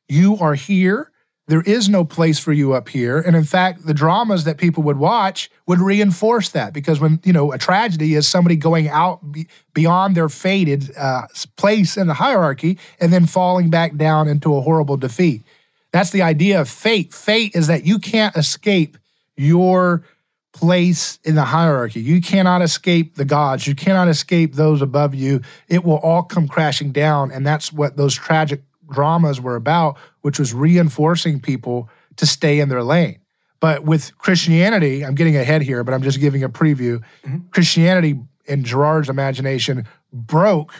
You 0.07 0.37
are 0.39 0.53
here. 0.53 1.11
There 1.47 1.61
is 1.61 1.89
no 1.89 2.03
place 2.03 2.39
for 2.39 2.53
you 2.53 2.73
up 2.73 2.89
here. 2.89 3.19
And 3.19 3.35
in 3.35 3.43
fact, 3.43 3.85
the 3.85 3.93
dramas 3.93 4.45
that 4.45 4.57
people 4.57 4.81
would 4.83 4.97
watch 4.97 5.51
would 5.67 5.79
reinforce 5.79 6.49
that 6.49 6.73
because 6.73 6.99
when, 6.99 7.19
you 7.23 7.31
know, 7.31 7.51
a 7.51 7.57
tragedy 7.57 8.15
is 8.15 8.27
somebody 8.27 8.55
going 8.55 8.87
out 8.87 9.31
be, 9.31 9.47
beyond 9.73 10.17
their 10.17 10.29
fated 10.29 10.95
uh, 10.97 11.27
place 11.55 11.97
in 11.97 12.07
the 12.07 12.15
hierarchy 12.15 12.79
and 12.99 13.13
then 13.13 13.27
falling 13.27 13.69
back 13.69 13.95
down 13.95 14.27
into 14.27 14.55
a 14.55 14.61
horrible 14.61 14.97
defeat. 14.97 15.43
That's 15.91 16.09
the 16.09 16.23
idea 16.23 16.59
of 16.61 16.67
fate. 16.67 17.13
Fate 17.13 17.55
is 17.55 17.67
that 17.67 17.85
you 17.85 17.99
can't 17.99 18.35
escape 18.35 18.97
your 19.37 20.03
place 20.51 21.19
in 21.25 21.35
the 21.35 21.43
hierarchy. 21.43 21.99
You 22.01 22.21
cannot 22.21 22.61
escape 22.63 23.15
the 23.15 23.25
gods. 23.25 23.67
You 23.67 23.75
cannot 23.75 24.07
escape 24.07 24.55
those 24.55 24.81
above 24.81 25.13
you. 25.13 25.41
It 25.67 25.83
will 25.83 25.97
all 25.97 26.23
come 26.23 26.47
crashing 26.47 26.91
down. 26.91 27.31
And 27.31 27.45
that's 27.45 27.71
what 27.71 27.97
those 27.97 28.15
tragic 28.15 28.63
dramas 28.91 29.41
were 29.41 29.55
about, 29.55 29.97
which 30.21 30.39
was 30.39 30.53
reinforcing 30.53 31.39
people 31.39 31.89
to 32.17 32.25
stay 32.25 32.59
in 32.59 32.69
their 32.69 32.83
lane. 32.83 33.19
But 33.59 33.83
with 33.83 34.17
Christianity, 34.17 35.03
I'm 35.03 35.15
getting 35.15 35.37
ahead 35.37 35.61
here, 35.61 35.83
but 35.83 35.93
I'm 35.93 36.03
just 36.03 36.19
giving 36.19 36.43
a 36.43 36.49
preview. 36.49 37.01
Mm-hmm. 37.23 37.47
Christianity, 37.51 38.19
in 38.45 38.63
Girard's 38.63 39.09
imagination, 39.09 39.87
broke. 40.13 40.73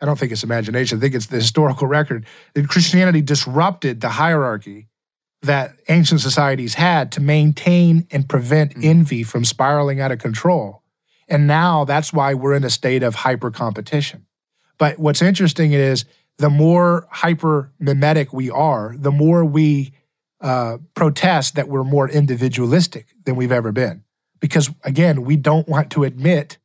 I 0.00 0.06
don't 0.06 0.18
think 0.18 0.32
it's 0.32 0.44
imagination. 0.44 0.98
I 0.98 1.00
think 1.00 1.14
it's 1.14 1.26
the 1.26 1.36
historical 1.36 1.86
record. 1.86 2.26
That 2.54 2.68
Christianity 2.68 3.22
disrupted 3.22 4.00
the 4.00 4.08
hierarchy 4.08 4.88
that 5.42 5.74
ancient 5.88 6.20
societies 6.20 6.74
had 6.74 7.12
to 7.12 7.20
maintain 7.20 8.06
and 8.10 8.28
prevent 8.28 8.72
mm-hmm. 8.72 8.84
envy 8.84 9.22
from 9.22 9.44
spiraling 9.44 10.00
out 10.00 10.12
of 10.12 10.18
control. 10.18 10.82
And 11.28 11.46
now 11.46 11.84
that's 11.84 12.12
why 12.12 12.34
we're 12.34 12.54
in 12.54 12.64
a 12.64 12.70
state 12.70 13.02
of 13.02 13.14
hyper 13.14 13.50
competition. 13.50 14.26
But 14.78 14.98
what's 14.98 15.22
interesting 15.22 15.72
is 15.72 16.04
the 16.38 16.50
more 16.50 17.06
hyper 17.10 17.72
mimetic 17.78 18.32
we 18.32 18.50
are, 18.50 18.94
the 18.98 19.12
more 19.12 19.44
we 19.44 19.92
uh, 20.40 20.78
protest 20.94 21.54
that 21.54 21.68
we're 21.68 21.84
more 21.84 22.08
individualistic 22.08 23.06
than 23.24 23.36
we've 23.36 23.52
ever 23.52 23.72
been. 23.72 24.02
Because 24.40 24.70
again, 24.82 25.22
we 25.22 25.36
don't 25.36 25.68
want 25.68 25.90
to 25.92 26.04
admit 26.04 26.58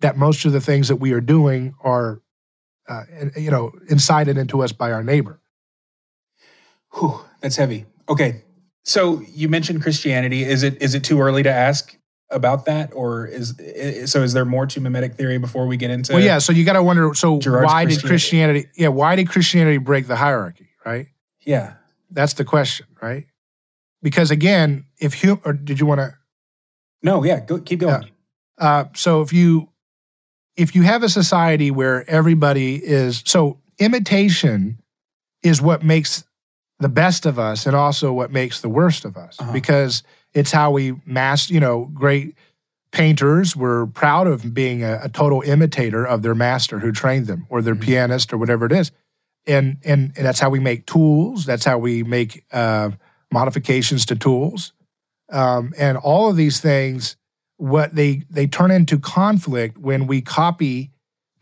that 0.00 0.16
most 0.16 0.44
of 0.44 0.52
the 0.52 0.60
things 0.60 0.88
that 0.88 0.96
we 0.96 1.12
are 1.12 1.20
doing 1.20 1.74
are, 1.82 2.20
uh, 2.88 3.04
you 3.36 3.50
know, 3.50 3.70
incited 3.88 4.36
into 4.36 4.62
us 4.62 4.72
by 4.72 4.90
our 4.90 5.04
neighbor. 5.04 5.40
Whew, 6.94 7.20
that's 7.40 7.56
heavy. 7.56 7.86
Okay, 8.08 8.42
so 8.84 9.22
you 9.32 9.48
mentioned 9.48 9.82
Christianity. 9.82 10.42
Is 10.42 10.64
it 10.64 10.82
is 10.82 10.96
it 10.96 11.04
too 11.04 11.20
early 11.20 11.44
to 11.44 11.50
ask 11.50 11.96
about 12.30 12.66
that, 12.66 12.92
or 12.94 13.26
is 13.26 13.54
so? 14.06 14.22
Is 14.22 14.32
there 14.32 14.44
more 14.44 14.66
to 14.66 14.80
mimetic 14.80 15.14
theory 15.14 15.38
before 15.38 15.66
we 15.66 15.76
get 15.76 15.90
into? 15.90 16.12
Well, 16.14 16.22
yeah. 16.22 16.38
So 16.38 16.52
you 16.52 16.64
got 16.64 16.74
to 16.74 16.82
wonder. 16.82 17.14
So 17.14 17.38
Girard's 17.38 17.66
why 17.66 17.84
Christianity. 17.84 18.02
did 18.02 18.08
Christianity? 18.08 18.68
Yeah, 18.76 18.88
why 18.88 19.16
did 19.16 19.28
Christianity 19.28 19.78
break 19.78 20.06
the 20.06 20.16
hierarchy? 20.16 20.68
Right. 20.84 21.08
Yeah, 21.40 21.74
that's 22.10 22.34
the 22.34 22.44
question, 22.44 22.86
right? 23.02 23.26
Because 24.02 24.30
again, 24.30 24.86
if 24.98 25.22
you 25.22 25.40
or 25.44 25.52
did 25.52 25.80
you 25.80 25.86
want 25.86 26.00
to? 26.00 26.14
No, 27.02 27.24
yeah, 27.24 27.40
go 27.40 27.58
keep 27.58 27.80
going. 27.80 28.10
Uh, 28.58 28.84
so 28.94 29.22
if 29.22 29.32
you 29.32 29.68
if 30.56 30.74
you 30.74 30.82
have 30.82 31.02
a 31.02 31.08
society 31.08 31.70
where 31.70 32.08
everybody 32.08 32.76
is 32.76 33.22
so 33.24 33.58
imitation 33.78 34.78
is 35.42 35.62
what 35.62 35.82
makes 35.82 36.24
the 36.80 36.88
best 36.88 37.26
of 37.26 37.38
us 37.38 37.66
and 37.66 37.76
also 37.76 38.12
what 38.12 38.32
makes 38.32 38.60
the 38.62 38.68
worst 38.68 39.04
of 39.04 39.16
us 39.16 39.36
uh-huh. 39.38 39.52
because 39.52 40.02
it's 40.32 40.50
how 40.50 40.70
we 40.70 40.94
mass, 41.04 41.50
you 41.50 41.60
know, 41.60 41.90
great 41.92 42.34
painters 42.92 43.54
were 43.54 43.86
proud 43.88 44.26
of 44.26 44.52
being 44.52 44.82
a, 44.82 45.00
a, 45.04 45.08
total 45.08 45.42
imitator 45.42 46.04
of 46.04 46.22
their 46.22 46.34
master 46.34 46.80
who 46.80 46.90
trained 46.90 47.26
them 47.26 47.46
or 47.48 47.62
their 47.62 47.74
mm-hmm. 47.74 47.84
pianist 47.84 48.32
or 48.32 48.38
whatever 48.38 48.66
it 48.66 48.72
is. 48.72 48.90
And, 49.46 49.78
and, 49.84 50.12
and 50.16 50.26
that's 50.26 50.40
how 50.40 50.50
we 50.50 50.58
make 50.58 50.86
tools. 50.86 51.44
That's 51.44 51.64
how 51.64 51.78
we 51.78 52.02
make 52.02 52.44
uh, 52.52 52.90
modifications 53.32 54.06
to 54.06 54.16
tools. 54.16 54.72
Um, 55.30 55.72
and 55.78 55.96
all 55.98 56.28
of 56.28 56.36
these 56.36 56.60
things, 56.60 57.16
what 57.56 57.94
they, 57.94 58.22
they 58.30 58.46
turn 58.46 58.70
into 58.70 58.98
conflict 58.98 59.78
when 59.78 60.06
we 60.06 60.20
copy 60.20 60.90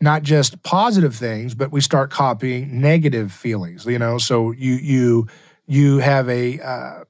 not 0.01 0.23
just 0.23 0.61
positive 0.63 1.15
things, 1.15 1.55
but 1.55 1.71
we 1.71 1.81
start 1.81 2.09
copying 2.09 2.79
negative 2.79 3.31
feelings, 3.31 3.85
you 3.85 3.99
know? 3.99 4.17
So 4.17 4.51
you, 4.51 4.73
you, 4.75 5.27
you 5.67 5.97
have 5.97 6.29
a, 6.29 6.59
uh, 6.59 7.03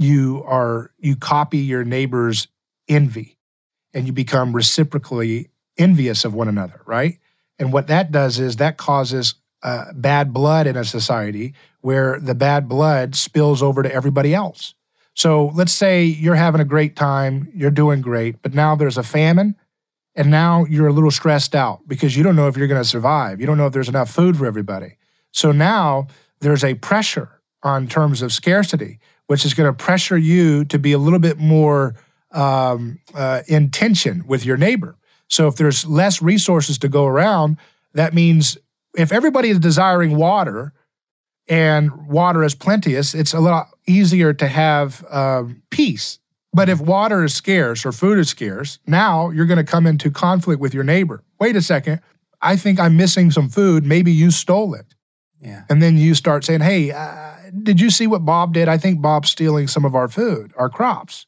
you 0.00 0.42
are 0.46 0.90
you 0.98 1.14
copy 1.14 1.58
your 1.58 1.84
neighbor's 1.84 2.48
envy 2.88 3.36
and 3.92 4.06
you 4.06 4.12
become 4.12 4.56
reciprocally 4.56 5.50
envious 5.76 6.24
of 6.24 6.32
one 6.32 6.48
another 6.48 6.80
right 6.86 7.18
and 7.58 7.72
what 7.72 7.86
that 7.86 8.10
does 8.10 8.38
is 8.38 8.56
that 8.56 8.78
causes 8.78 9.34
uh, 9.62 9.92
bad 9.94 10.32
blood 10.32 10.66
in 10.66 10.74
a 10.74 10.84
society 10.84 11.52
where 11.82 12.18
the 12.18 12.34
bad 12.34 12.66
blood 12.66 13.14
spills 13.14 13.62
over 13.62 13.82
to 13.82 13.92
everybody 13.92 14.34
else 14.34 14.74
so 15.14 15.52
let's 15.54 15.72
say 15.72 16.02
you're 16.02 16.34
having 16.34 16.62
a 16.62 16.64
great 16.64 16.96
time 16.96 17.50
you're 17.54 17.70
doing 17.70 18.00
great 18.00 18.40
but 18.40 18.54
now 18.54 18.74
there's 18.74 18.98
a 18.98 19.02
famine 19.02 19.54
and 20.16 20.30
now 20.30 20.64
you're 20.66 20.88
a 20.88 20.92
little 20.92 21.10
stressed 21.10 21.54
out 21.54 21.80
because 21.86 22.16
you 22.16 22.22
don't 22.22 22.36
know 22.36 22.48
if 22.48 22.56
you're 22.56 22.68
going 22.68 22.80
to 22.80 22.88
survive 22.88 23.40
you 23.40 23.46
don't 23.46 23.58
know 23.58 23.66
if 23.66 23.72
there's 23.72 23.88
enough 23.88 24.10
food 24.10 24.36
for 24.36 24.46
everybody 24.46 24.96
so 25.32 25.52
now 25.52 26.06
there's 26.40 26.64
a 26.64 26.74
pressure 26.74 27.40
on 27.62 27.86
terms 27.86 28.22
of 28.22 28.32
scarcity 28.32 28.98
which 29.26 29.44
is 29.44 29.54
going 29.54 29.72
to 29.72 29.84
pressure 29.84 30.18
you 30.18 30.64
to 30.64 30.78
be 30.78 30.92
a 30.92 30.98
little 30.98 31.20
bit 31.20 31.38
more 31.38 31.94
um, 32.32 32.98
uh, 33.14 33.42
in 33.48 33.70
tension 33.70 34.24
with 34.26 34.44
your 34.44 34.56
neighbor. 34.56 34.96
So 35.28 35.46
if 35.46 35.56
there's 35.56 35.86
less 35.86 36.22
resources 36.22 36.78
to 36.78 36.88
go 36.88 37.06
around, 37.06 37.56
that 37.94 38.14
means 38.14 38.58
if 38.96 39.12
everybody 39.12 39.50
is 39.50 39.58
desiring 39.58 40.16
water 40.16 40.72
and 41.48 42.08
water 42.08 42.42
is 42.42 42.54
plenteous, 42.54 43.14
it's 43.14 43.32
a 43.32 43.40
lot 43.40 43.68
easier 43.86 44.32
to 44.32 44.46
have 44.48 45.04
um, 45.10 45.62
peace. 45.70 46.18
But 46.52 46.68
if 46.68 46.80
water 46.80 47.24
is 47.24 47.34
scarce 47.34 47.86
or 47.86 47.92
food 47.92 48.18
is 48.18 48.28
scarce, 48.28 48.78
now 48.86 49.30
you're 49.30 49.46
going 49.46 49.64
to 49.64 49.64
come 49.64 49.86
into 49.86 50.10
conflict 50.10 50.60
with 50.60 50.74
your 50.74 50.84
neighbor. 50.84 51.22
Wait 51.38 51.54
a 51.56 51.62
second. 51.62 52.00
I 52.42 52.56
think 52.56 52.80
I'm 52.80 52.96
missing 52.96 53.30
some 53.30 53.48
food. 53.48 53.84
Maybe 53.84 54.12
you 54.12 54.30
stole 54.30 54.74
it. 54.74 54.94
Yeah. 55.40 55.62
And 55.68 55.82
then 55.82 55.96
you 55.96 56.14
start 56.14 56.44
saying, 56.44 56.60
hey, 56.60 56.90
uh, 56.90 57.34
did 57.62 57.80
you 57.80 57.90
see 57.90 58.06
what 58.06 58.24
Bob 58.24 58.52
did? 58.52 58.68
I 58.68 58.78
think 58.78 59.00
Bob's 59.00 59.30
stealing 59.30 59.68
some 59.68 59.84
of 59.84 59.94
our 59.94 60.08
food, 60.08 60.52
our 60.56 60.68
crops. 60.68 61.26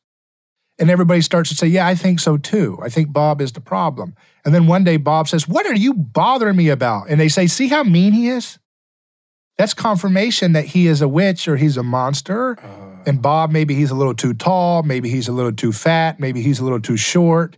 And 0.78 0.90
everybody 0.90 1.20
starts 1.20 1.50
to 1.50 1.54
say, 1.54 1.66
yeah, 1.66 1.86
I 1.86 1.94
think 1.94 2.18
so 2.18 2.36
too. 2.36 2.78
I 2.82 2.88
think 2.88 3.12
Bob 3.12 3.40
is 3.40 3.52
the 3.52 3.60
problem. 3.60 4.16
And 4.44 4.54
then 4.54 4.66
one 4.66 4.84
day 4.84 4.96
Bob 4.96 5.28
says, 5.28 5.46
what 5.46 5.66
are 5.66 5.74
you 5.74 5.94
bothering 5.94 6.56
me 6.56 6.68
about? 6.70 7.08
And 7.08 7.20
they 7.20 7.28
say, 7.28 7.46
see 7.46 7.68
how 7.68 7.84
mean 7.84 8.12
he 8.12 8.28
is? 8.28 8.58
That's 9.58 9.74
confirmation 9.74 10.54
that 10.54 10.64
he 10.64 10.86
is 10.86 11.02
a 11.02 11.08
witch 11.08 11.46
or 11.46 11.56
he's 11.56 11.76
a 11.76 11.82
monster. 11.82 12.58
Uh, 12.58 12.91
and 13.06 13.20
Bob, 13.20 13.50
maybe 13.50 13.74
he's 13.74 13.90
a 13.90 13.94
little 13.94 14.14
too 14.14 14.34
tall. 14.34 14.82
Maybe 14.82 15.08
he's 15.08 15.28
a 15.28 15.32
little 15.32 15.52
too 15.52 15.72
fat. 15.72 16.20
Maybe 16.20 16.42
he's 16.42 16.60
a 16.60 16.64
little 16.64 16.80
too 16.80 16.96
short. 16.96 17.56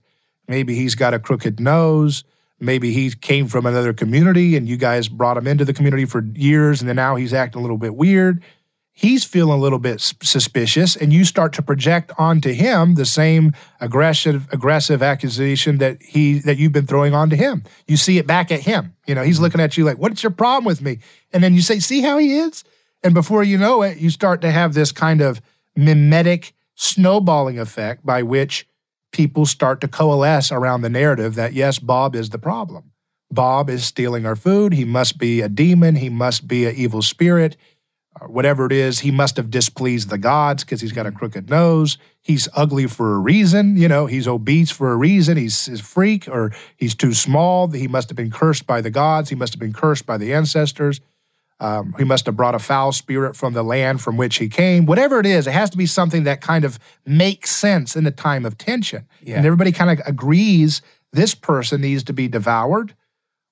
Maybe 0.49 0.75
he's 0.75 0.95
got 0.95 1.15
a 1.15 1.19
crooked 1.19 1.61
nose. 1.61 2.25
Maybe 2.61 2.93
he 2.93 3.11
came 3.11 3.49
from 3.49 3.67
another 3.67 3.93
community 3.93 4.57
and 4.57 4.69
you 4.69 4.77
guys 4.77 5.09
brought 5.09 5.37
him 5.37 5.47
into 5.47 5.65
the 5.65 5.73
community 5.73 6.05
for 6.05 6.25
years 6.35 6.81
and 6.81 6.89
then 6.89 6.97
now 6.97 7.17
he's 7.17 7.35
acting 7.35 7.59
a 7.61 7.63
little 7.63 7.79
bit 7.79 7.95
weird. 7.95 8.43
He's 8.97 9.25
feeling 9.25 9.59
a 9.59 9.61
little 9.61 9.81
bit 9.81 10.01
suspicious 10.01 10.95
and 10.95 11.13
you 11.13 11.25
start 11.25 11.53
to 11.55 11.63
project 11.63 12.13
onto 12.17 12.53
him 12.53 12.95
the 12.95 13.05
same 13.05 13.53
aggressive 13.81 14.47
aggressive 14.53 15.03
accusation 15.03 15.79
that 15.79 16.01
he 16.01 16.39
that 16.41 16.59
you've 16.59 16.73
been 16.73 16.87
throwing 16.87 17.13
onto 17.13 17.35
him. 17.35 17.65
You 17.89 17.97
see 17.97 18.19
it 18.19 18.27
back 18.27 18.53
at 18.53 18.61
him. 18.61 18.95
You 19.07 19.17
know, 19.17 19.23
he's 19.23 19.37
mm-hmm. 19.37 19.45
looking 19.45 19.61
at 19.61 19.77
you 19.77 19.85
like, 19.85 19.99
"What's 19.99 20.23
your 20.23 20.31
problem 20.31 20.65
with 20.65 20.81
me?" 20.81 21.01
And 21.33 21.43
then 21.43 21.55
you 21.55 21.61
say, 21.61 21.81
"See 21.81 22.03
how 22.03 22.19
he 22.19 22.37
is?" 22.37 22.63
And 23.05 23.13
before 23.13 23.45
you 23.45 23.59
know 23.59 23.83
it, 23.83 23.99
you 23.99 24.09
start 24.09 24.41
to 24.41 24.51
have 24.51 24.73
this 24.73 24.91
kind 24.91 25.21
of 25.21 25.43
mimetic 25.77 26.55
snowballing 26.75 27.59
effect 27.59 28.05
by 28.05 28.23
which 28.23 28.67
people 29.13 29.45
start 29.45 29.83
to 29.83 29.89
coalesce 29.89 30.51
around 30.51 30.81
the 30.81 30.89
narrative 30.89 31.35
that 31.35 31.53
yes, 31.53 31.79
Bob 31.79 32.17
is 32.17 32.31
the 32.31 32.39
problem. 32.39 32.91
Bob 33.31 33.69
is 33.69 33.85
stealing 33.85 34.25
our 34.25 34.37
food. 34.37 34.73
He 34.73 34.87
must 34.87 35.19
be 35.19 35.43
a 35.43 35.49
demon. 35.51 35.97
He 35.97 36.09
must 36.09 36.49
be 36.49 36.65
an 36.65 36.75
evil 36.77 37.03
spirit. 37.03 37.57
Uh, 38.21 38.27
whatever 38.27 38.65
it 38.65 38.73
is, 38.73 39.01
he 39.01 39.11
must 39.11 39.37
have 39.37 39.51
displeased 39.51 40.09
the 40.09 40.19
gods 40.19 40.65
because 40.65 40.81
he's 40.81 40.93
got 40.93 41.07
a 41.07 41.13
crooked 41.13 41.51
nose. 41.51 41.99
He's 42.23 42.49
ugly 42.55 42.87
for 42.87 43.15
a 43.15 43.19
reason. 43.19 43.77
You 43.77 43.89
know, 43.89 44.07
he's 44.07 44.27
obese 44.27 44.71
for 44.71 44.93
a 44.93 44.97
reason. 44.97 45.37
He's 45.37 45.69
a 45.69 45.83
freak 45.83 46.27
or 46.29 46.53
he's 46.77 46.95
too 46.95 47.13
small. 47.13 47.69
He 47.69 47.89
must 47.89 48.09
have 48.09 48.17
been 48.17 48.31
cursed 48.31 48.67
by 48.67 48.81
the 48.81 48.91
gods. 48.91 49.29
He 49.29 49.37
must 49.37 49.53
have 49.53 49.61
been 49.61 49.73
cursed 49.73 50.07
by 50.07 50.17
the 50.17 50.33
ancestors. 50.33 51.01
Um, 51.61 51.95
he 51.97 52.05
must 52.05 52.27
have 52.27 52.37
brought 52.37 52.55
a 52.55 52.59
foul 52.59 52.93
spirit 52.93 53.37
from 53.37 53.53
the 53.53 53.63
land 53.63 54.01
from 54.01 54.17
which 54.17 54.37
he 54.37 54.49
came. 54.49 54.87
Whatever 54.87 55.21
it 55.21 55.27
is, 55.27 55.47
it 55.47 55.53
has 55.53 55.71
to 55.71 55.77
be 55.77 55.87
something 55.87 56.25
that 56.25 56.41
kind 56.41 56.65
of 56.65 56.79
makes 57.07 57.51
sense 57.51 57.97
in 57.97 58.07
a 58.07 58.11
time 58.11 58.45
of 58.45 58.59
tension. 58.59 59.07
Yeah. 59.23 59.37
And 59.37 59.47
everybody 59.47 59.73
kind 59.73 59.91
of 59.91 60.07
agrees 60.07 60.83
this 61.13 61.35
person 61.35 61.81
needs 61.81 62.03
to 62.05 62.13
be 62.13 62.29
devoured 62.29 62.95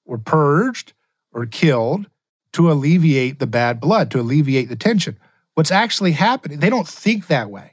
or 0.05 0.19
purged 0.19 0.93
or 1.33 1.47
killed 1.47 2.07
to 2.53 2.71
alleviate 2.71 3.39
the 3.39 3.47
bad 3.47 3.81
blood, 3.81 4.11
to 4.11 4.21
alleviate 4.21 4.69
the 4.69 4.77
tension. 4.77 5.17
What's 5.55 5.71
actually 5.71 6.13
happening, 6.13 6.59
they 6.59 6.71
don't 6.71 6.89
think 6.89 7.29
that 7.29 7.51
way. 7.51 7.73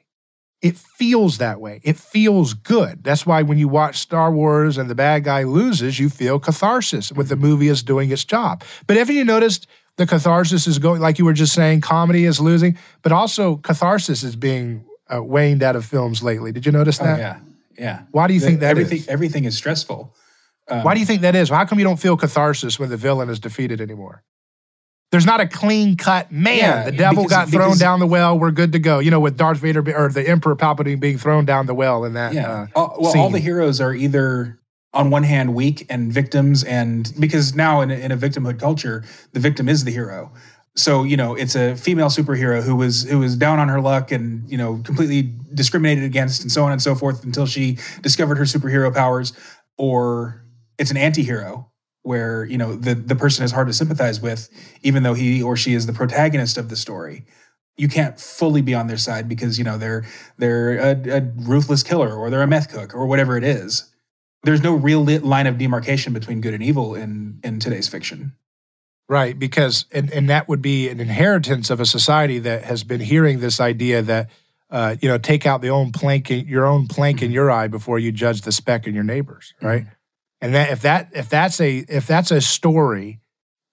It 0.61 0.75
feels 0.75 1.37
that 1.37 1.61
way. 1.61 1.79
It 1.83 1.95
feels 1.95 2.53
good. 2.53 3.01
That's 3.03 3.25
why 3.25 3.43
when 3.43 3.57
you 3.57 3.69
watch 3.69 3.97
Star 3.97 4.29
Wars 4.31 4.77
and 4.77 4.89
the 4.89 4.95
bad 4.95 5.23
guy 5.23 5.43
loses, 5.43 5.99
you 5.99 6.09
feel 6.09 6.37
catharsis 6.37 7.13
with 7.13 7.29
the 7.29 7.37
movie 7.37 7.69
is 7.69 7.81
doing 7.81 8.11
its 8.11 8.25
job. 8.25 8.63
But 8.85 8.97
haven't 8.97 9.15
you 9.15 9.23
noticed 9.23 9.67
the 9.99 10.07
catharsis 10.07 10.65
is 10.65 10.79
going, 10.79 11.01
like 11.01 11.19
you 11.19 11.25
were 11.25 11.33
just 11.33 11.51
saying, 11.53 11.81
comedy 11.81 12.23
is 12.23 12.39
losing, 12.39 12.77
but 13.01 13.11
also 13.11 13.57
catharsis 13.57 14.23
is 14.23 14.37
being 14.37 14.85
uh, 15.13 15.21
waned 15.21 15.61
out 15.61 15.75
of 15.75 15.83
films 15.83 16.23
lately. 16.23 16.53
Did 16.53 16.65
you 16.65 16.71
notice 16.71 17.01
oh, 17.01 17.03
that? 17.03 17.17
Oh, 17.17 17.21
yeah, 17.21 17.39
yeah. 17.77 18.01
Why 18.11 18.27
do 18.27 18.33
you 18.33 18.39
the, 18.39 18.45
think 18.45 18.59
that 18.61 18.69
everything, 18.69 18.99
is? 18.99 19.07
Everything 19.09 19.43
is 19.43 19.57
stressful. 19.57 20.15
Um, 20.69 20.83
Why 20.83 20.93
do 20.93 21.01
you 21.01 21.05
think 21.05 21.23
that 21.23 21.35
is? 21.35 21.49
How 21.49 21.65
come 21.65 21.79
you 21.79 21.83
don't 21.83 21.99
feel 21.99 22.15
catharsis 22.15 22.79
when 22.79 22.89
the 22.89 22.95
villain 22.95 23.29
is 23.29 23.39
defeated 23.39 23.81
anymore? 23.81 24.23
There's 25.11 25.25
not 25.25 25.41
a 25.41 25.47
clean 25.47 25.97
cut 25.97 26.31
man. 26.31 26.57
Yeah, 26.57 26.83
the 26.85 26.91
devil 26.93 27.23
because, 27.23 27.45
got 27.45 27.49
thrown 27.49 27.77
down 27.77 27.99
the 27.99 28.07
well. 28.07 28.39
We're 28.39 28.51
good 28.51 28.71
to 28.73 28.79
go. 28.79 28.99
You 28.99 29.11
know, 29.11 29.19
with 29.19 29.35
Darth 29.35 29.57
Vader 29.57 29.83
or 29.97 30.07
the 30.07 30.25
Emperor 30.25 30.55
Palpatine 30.55 31.01
being 31.01 31.17
thrown 31.17 31.43
down 31.43 31.65
the 31.65 31.73
well 31.73 32.05
in 32.05 32.13
that. 32.13 32.33
Yeah. 32.33 32.49
Uh, 32.49 32.67
all, 32.73 32.97
well, 33.01 33.11
scene. 33.11 33.21
all 33.21 33.31
the 33.31 33.39
heroes 33.39 33.81
are 33.81 33.93
either 33.93 34.58
on 34.93 35.09
one 35.09 35.23
hand 35.23 35.53
weak 35.53 35.85
and 35.89 36.11
victims 36.11 36.63
and 36.63 37.13
because 37.19 37.53
now 37.53 37.81
in 37.81 37.91
a, 37.91 37.93
in 37.93 38.11
a 38.11 38.17
victimhood 38.17 38.59
culture 38.59 39.03
the 39.33 39.39
victim 39.39 39.69
is 39.69 39.83
the 39.83 39.91
hero. 39.91 40.31
So 40.75 41.03
you 41.03 41.17
know 41.17 41.35
it's 41.35 41.55
a 41.55 41.75
female 41.75 42.07
superhero 42.07 42.63
who 42.63 42.75
was 42.75 43.03
who 43.03 43.19
was 43.19 43.35
down 43.35 43.59
on 43.59 43.69
her 43.69 43.81
luck 43.81 44.11
and 44.11 44.49
you 44.49 44.57
know 44.57 44.81
completely 44.83 45.33
discriminated 45.53 46.03
against 46.03 46.41
and 46.41 46.51
so 46.51 46.63
on 46.63 46.71
and 46.71 46.81
so 46.81 46.95
forth 46.95 47.23
until 47.23 47.45
she 47.45 47.77
discovered 48.01 48.37
her 48.37 48.45
superhero 48.45 48.93
powers. 48.93 49.33
Or 49.77 50.43
it's 50.77 50.91
an 50.91 50.97
anti-hero 50.97 51.71
where 52.01 52.45
you 52.45 52.57
know 52.57 52.75
the 52.75 52.95
the 52.95 53.15
person 53.15 53.43
is 53.45 53.51
hard 53.51 53.67
to 53.67 53.73
sympathize 53.73 54.21
with 54.21 54.49
even 54.81 55.03
though 55.03 55.13
he 55.13 55.41
or 55.41 55.55
she 55.55 55.73
is 55.73 55.85
the 55.85 55.93
protagonist 55.93 56.57
of 56.57 56.69
the 56.69 56.75
story. 56.75 57.25
You 57.77 57.87
can't 57.87 58.19
fully 58.19 58.61
be 58.61 58.73
on 58.73 58.87
their 58.87 58.97
side 58.97 59.29
because 59.29 59.57
you 59.57 59.63
know 59.63 59.77
they're 59.77 60.05
they're 60.37 60.77
a, 60.77 61.17
a 61.17 61.21
ruthless 61.35 61.83
killer 61.83 62.13
or 62.13 62.29
they're 62.29 62.41
a 62.41 62.47
meth 62.47 62.71
cook 62.71 62.95
or 62.95 63.05
whatever 63.05 63.37
it 63.37 63.43
is 63.43 63.88
there's 64.43 64.63
no 64.63 64.73
real 64.73 65.03
line 65.03 65.47
of 65.47 65.57
demarcation 65.57 66.13
between 66.13 66.41
good 66.41 66.53
and 66.53 66.63
evil 66.63 66.95
in 66.95 67.39
in 67.43 67.59
today's 67.59 67.87
fiction. 67.87 68.33
Right, 69.07 69.37
because 69.37 69.85
and 69.91 70.11
and 70.11 70.29
that 70.29 70.47
would 70.47 70.61
be 70.61 70.87
an 70.89 70.99
inheritance 70.99 71.69
of 71.69 71.79
a 71.79 71.85
society 71.85 72.39
that 72.39 72.63
has 72.63 72.83
been 72.83 73.01
hearing 73.01 73.39
this 73.39 73.59
idea 73.59 74.03
that 74.03 74.29
uh, 74.69 74.95
you 75.01 75.09
know 75.09 75.17
take 75.17 75.45
out 75.45 75.61
the 75.61 75.69
own 75.69 75.91
plank 75.91 76.29
in, 76.29 76.47
your 76.47 76.65
own 76.67 76.87
plank 76.87 77.17
mm-hmm. 77.17 77.25
in 77.25 77.31
your 77.31 77.49
eye 77.49 77.67
before 77.67 77.97
you 77.97 78.11
judge 78.11 78.41
the 78.41 78.51
speck 78.51 78.85
in 78.85 78.93
your 78.93 79.03
neighbor's, 79.03 79.53
right? 79.61 79.81
Mm-hmm. 79.81 79.93
And 80.41 80.53
that 80.53 80.71
if 80.71 80.81
that 80.83 81.09
if 81.13 81.27
that's 81.27 81.59
a 81.59 81.77
if 81.77 82.05
that's 82.05 82.31
a 82.31 82.39
story 82.39 83.19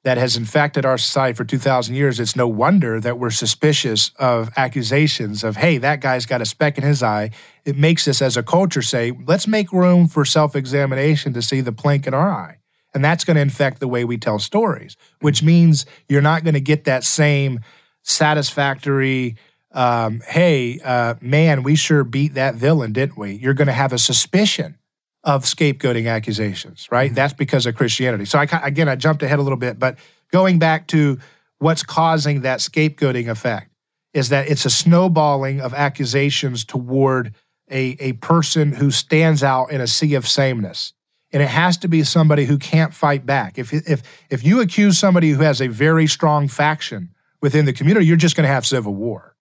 that 0.07 0.19
has 0.19 0.37
infected 0.37 0.87
our 0.87 0.97
society 0.97 1.35
for 1.35 1.45
2,000 1.45 1.97
years, 1.97 2.21
it's 2.21 2.37
no 2.37 2.47
wonder 2.47 3.01
that 3.01 3.19
we're 3.19 3.29
suspicious 3.29 4.13
of 4.21 4.49
accusations 4.57 5.43
of, 5.43 5.57
hey, 5.57 5.79
that 5.79 6.01
guy's 6.01 6.27
got 6.27 6.41
a 6.41 6.47
speck 6.47 6.79
in 6.79 6.85
his 6.85 7.03
eye. 7.03 7.29
It 7.65 7.77
makes 7.77 8.07
us 8.07 8.23
as 8.23 8.37
a 8.37 8.43
culture 8.45 8.83
say, 8.83 9.11
let's 9.27 9.49
make 9.49 9.73
room 9.73 10.07
for 10.07 10.25
self 10.25 10.55
examination 10.55 11.33
to 11.33 11.43
see 11.43 11.61
the 11.61 11.73
plank 11.73 12.07
in 12.07 12.15
our 12.15 12.31
eye. 12.31 12.59
And 12.95 13.05
that's 13.05 13.25
going 13.25 13.35
to 13.35 13.41
infect 13.41 13.81
the 13.81 13.89
way 13.89 14.05
we 14.05 14.17
tell 14.17 14.39
stories, 14.39 14.97
which 15.23 15.43
means 15.43 15.87
you're 16.09 16.23
not 16.23 16.45
going 16.45 16.55
to 16.55 16.61
get 16.61 16.85
that 16.85 17.03
same 17.03 17.59
satisfactory, 18.05 19.35
um, 19.73 20.23
hey, 20.25 20.79
uh, 20.85 21.17
man, 21.21 21.65
we 21.65 21.75
sure 21.75 22.05
beat 22.05 22.35
that 22.35 22.55
villain, 22.55 22.93
didn't 22.93 23.19
we? 23.19 23.33
You're 23.33 23.55
going 23.55 23.67
to 23.67 23.73
have 23.73 23.93
a 23.93 23.99
suspicion 23.99 24.79
of 25.27 25.43
scapegoating 25.45 26.09
accusations, 26.09 26.89
right? 26.91 27.09
Mm-hmm. 27.09 27.17
That's 27.17 27.35
because 27.35 27.67
of 27.67 27.75
Christianity. 27.75 28.25
So 28.25 28.39
I 28.39 28.45
again 28.63 28.89
I 28.89 28.97
jumped 28.97 29.23
ahead 29.23 29.39
a 29.39 29.43
little 29.43 29.59
bit, 29.59 29.79
but 29.79 29.99
going 30.33 30.59
back 30.59 30.87
to 30.89 31.19
what's 31.59 31.83
causing 31.83 32.43
that 32.43 32.61
scapegoating 32.61 33.29
effect 33.29 33.71
is 34.15 34.31
that 34.31 34.49
it's 34.49 34.65
a 34.65 34.71
snowballing 34.71 35.61
of 35.61 35.75
accusations 35.75 36.65
toward 36.65 37.35
a, 37.71 37.97
a 38.01 38.13
person 38.15 38.73
who 38.73 38.91
stands 38.91 39.43
out 39.43 39.71
in 39.71 39.81
a 39.81 39.87
sea 39.87 40.15
of 40.15 40.27
sameness. 40.27 40.93
And 41.33 41.43
it 41.43 41.49
has 41.49 41.77
to 41.79 41.89
be 41.89 42.05
somebody 42.05 42.45
who 42.45 42.57
can't 42.57 42.95
fight 42.95 43.27
back. 43.27 43.59
If, 43.59 43.73
if, 43.73 44.03
if 44.31 44.45
you 44.45 44.61
accuse 44.61 44.99
somebody 44.99 45.31
who 45.31 45.43
has 45.43 45.61
a 45.61 45.67
very 45.67 46.07
strong 46.07 46.49
faction 46.49 47.11
within 47.43 47.67
the 47.67 47.73
community, 47.73 48.07
you're 48.07 48.17
just 48.17 48.37
going 48.37 48.47
to 48.47 48.53
have 48.53 48.65
civil 48.65 48.95
war, 48.95 49.37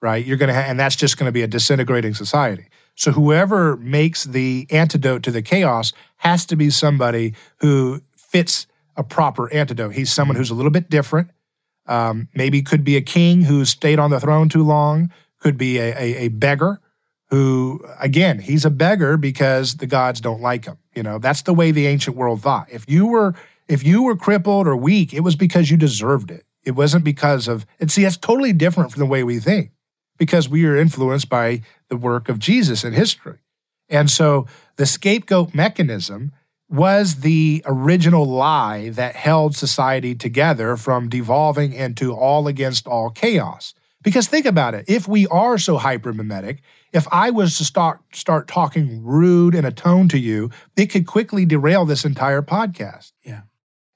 right? 0.00 0.24
You're 0.24 0.36
going 0.36 0.50
to, 0.50 0.54
ha- 0.54 0.66
and 0.68 0.78
that's 0.78 0.94
just 0.94 1.16
going 1.16 1.26
to 1.26 1.32
be 1.32 1.42
a 1.42 1.48
disintegrating 1.48 2.14
society. 2.14 2.66
So 2.94 3.10
whoever 3.12 3.76
makes 3.76 4.24
the 4.24 4.66
antidote 4.70 5.22
to 5.24 5.30
the 5.30 5.42
chaos 5.42 5.92
has 6.16 6.46
to 6.46 6.56
be 6.56 6.70
somebody 6.70 7.34
who 7.58 8.02
fits 8.16 8.66
a 8.96 9.02
proper 9.02 9.52
antidote. 9.52 9.94
He's 9.94 10.12
someone 10.12 10.36
who's 10.36 10.50
a 10.50 10.54
little 10.54 10.70
bit 10.70 10.90
different. 10.90 11.30
Um, 11.86 12.28
maybe 12.34 12.62
could 12.62 12.84
be 12.84 12.96
a 12.96 13.00
king 13.00 13.42
who 13.42 13.64
stayed 13.64 13.98
on 13.98 14.10
the 14.10 14.20
throne 14.20 14.48
too 14.48 14.62
long. 14.62 15.12
Could 15.40 15.56
be 15.56 15.78
a, 15.78 15.96
a, 15.98 16.16
a 16.24 16.28
beggar 16.28 16.80
who, 17.30 17.84
again, 17.98 18.38
he's 18.38 18.64
a 18.64 18.70
beggar 18.70 19.16
because 19.16 19.76
the 19.76 19.86
gods 19.86 20.20
don't 20.20 20.42
like 20.42 20.66
him. 20.66 20.76
You 20.94 21.02
know, 21.02 21.18
that's 21.18 21.42
the 21.42 21.54
way 21.54 21.72
the 21.72 21.86
ancient 21.86 22.16
world 22.16 22.42
thought. 22.42 22.68
If 22.70 22.88
you 22.88 23.06
were 23.06 23.34
if 23.68 23.82
you 23.82 24.02
were 24.02 24.16
crippled 24.16 24.68
or 24.68 24.76
weak, 24.76 25.14
it 25.14 25.20
was 25.20 25.34
because 25.34 25.70
you 25.70 25.76
deserved 25.76 26.30
it. 26.30 26.44
It 26.62 26.72
wasn't 26.72 27.04
because 27.04 27.48
of. 27.48 27.64
And 27.80 27.90
see, 27.90 28.02
that's 28.02 28.18
totally 28.18 28.52
different 28.52 28.92
from 28.92 29.00
the 29.00 29.06
way 29.06 29.24
we 29.24 29.40
think 29.40 29.70
because 30.22 30.48
we 30.48 30.64
are 30.66 30.76
influenced 30.76 31.28
by 31.28 31.60
the 31.88 31.96
work 31.96 32.28
of 32.28 32.38
Jesus 32.38 32.84
in 32.84 32.92
history. 32.92 33.40
And 33.88 34.08
so 34.08 34.46
the 34.76 34.86
scapegoat 34.86 35.52
mechanism 35.52 36.30
was 36.70 37.16
the 37.16 37.60
original 37.66 38.24
lie 38.24 38.90
that 38.90 39.16
held 39.16 39.56
society 39.56 40.14
together 40.14 40.76
from 40.76 41.08
devolving 41.08 41.72
into 41.72 42.14
all 42.14 42.46
against 42.46 42.86
all 42.86 43.10
chaos. 43.10 43.74
Because 44.04 44.28
think 44.28 44.46
about 44.46 44.74
it. 44.74 44.84
If 44.86 45.08
we 45.08 45.26
are 45.26 45.58
so 45.58 45.76
hypermimetic, 45.76 46.58
if 46.92 47.08
I 47.10 47.30
was 47.30 47.58
to 47.58 47.64
start 47.64 47.98
start 48.12 48.46
talking 48.46 49.02
rude 49.02 49.56
in 49.56 49.64
a 49.64 49.72
tone 49.72 50.08
to 50.10 50.18
you, 50.18 50.50
it 50.76 50.86
could 50.86 51.08
quickly 51.08 51.44
derail 51.44 51.84
this 51.84 52.04
entire 52.04 52.42
podcast. 52.42 53.10
Yeah. 53.24 53.40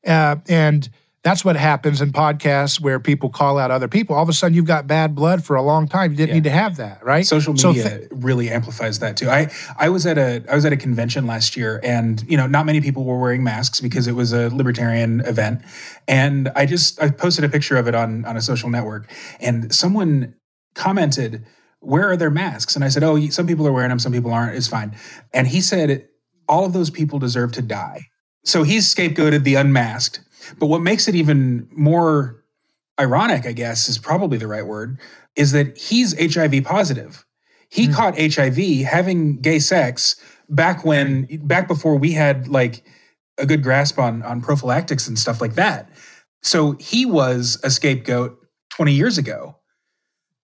Uh, 0.05 0.37
and 0.49 0.91
that's 1.27 1.45
what 1.45 1.57
happens 1.57 2.01
in 2.01 2.13
podcasts 2.13 2.81
where 2.81 3.01
people 3.01 3.29
call 3.31 3.59
out 3.59 3.73
other 3.73 3.89
people. 3.89 4.15
All 4.15 4.23
of 4.23 4.29
a 4.29 4.33
sudden, 4.33 4.55
you've 4.55 4.65
got 4.65 4.87
bad 4.87 5.13
blood 5.17 5.43
for 5.45 5.57
a 5.57 5.63
long 5.63 5.89
time. 5.89 6.13
You 6.13 6.17
didn't 6.17 6.29
Yeah. 6.29 6.35
need 6.35 6.45
to 6.45 6.51
have 6.51 6.77
that, 6.77 7.05
right? 7.05 7.27
Social 7.27 7.57
So 7.57 7.73
media 7.73 8.03
really 8.13 8.49
amplifies 8.49 9.01
that 9.01 9.17
too. 9.17 9.29
I 9.29 9.51
I 9.77 9.89
was 9.89 10.07
at 10.07 10.19
a 10.19 10.45
I 10.49 10.55
was 10.55 10.65
at 10.65 10.73
a 10.73 10.77
convention 10.77 11.27
last 11.27 11.57
year, 11.57 11.81
and 11.83 12.25
you 12.29 12.37
know, 12.37 12.47
not 12.47 12.65
many 12.65 12.81
people 12.81 13.03
were 13.05 13.19
wearing 13.19 13.43
masks 13.43 13.81
because 13.81 14.07
it 14.07 14.15
was 14.15 14.33
a 14.33 14.51
libertarian 14.55 15.21
event. 15.27 15.63
And 16.07 16.49
I 16.55 16.65
just 16.65 17.03
I 17.03 17.11
posted 17.11 17.45
a 17.45 17.49
picture 17.49 17.77
of 17.77 17.89
it 17.89 17.97
on 17.97 18.25
on 18.25 18.37
a 18.37 18.41
social 18.41 18.71
network, 18.71 19.11
and 19.41 19.75
someone 19.75 20.35
commented, 20.77 21.45
"Where 21.81 22.09
are 22.09 22.17
their 22.17 22.31
masks?" 22.31 22.77
And 22.77 22.85
I 22.85 22.89
said, 22.89 23.03
"Oh, 23.03 23.19
some 23.31 23.49
people 23.49 23.67
are 23.67 23.73
wearing 23.73 23.89
them, 23.89 23.99
some 23.99 24.13
people 24.13 24.33
aren't. 24.33 24.55
It's 24.55 24.69
fine." 24.69 24.93
And 25.35 25.49
he 25.49 25.61
said, 25.61 26.05
"All 26.49 26.65
of 26.65 26.73
those 26.73 26.91
people 26.91 27.19
deserve 27.19 27.51
to 27.53 27.63
die." 27.63 28.03
So 28.45 28.63
he's 28.63 28.87
scapegoated 28.95 29.43
the 29.43 29.57
unmasked. 29.57 30.21
But 30.59 30.67
what 30.67 30.81
makes 30.83 31.09
it 31.09 31.15
even 31.15 31.69
more 31.73 32.43
ironic, 32.99 33.47
I 33.47 33.53
guess, 33.53 33.89
is 33.89 33.99
probably 33.99 34.39
the 34.39 34.47
right 34.49 34.67
word, 34.67 34.99
is 35.37 35.53
that 35.53 35.77
he's 35.77 36.15
HIV 36.19 36.65
positive. 36.65 37.25
He 37.69 37.87
Hmm. 37.87 37.93
caught 37.93 38.19
HIV 38.19 38.85
having 38.85 39.41
gay 39.41 39.59
sex 39.59 40.17
back 40.49 40.85
when 40.85 41.27
back 41.43 41.67
before 41.69 41.97
we 41.97 42.13
had 42.13 42.49
like 42.49 42.85
a 43.39 43.45
good 43.47 43.63
grasp 43.63 43.99
on 43.99 44.23
on 44.23 44.41
prophylactics 44.41 45.07
and 45.09 45.19
stuff 45.19 45.41
like 45.41 45.55
that. 45.57 45.91
So 46.43 46.73
he 46.79 47.05
was 47.05 47.59
a 47.65 47.71
scapegoat 47.71 48.39
20 48.71 48.93
years 48.93 49.19
ago. 49.19 49.57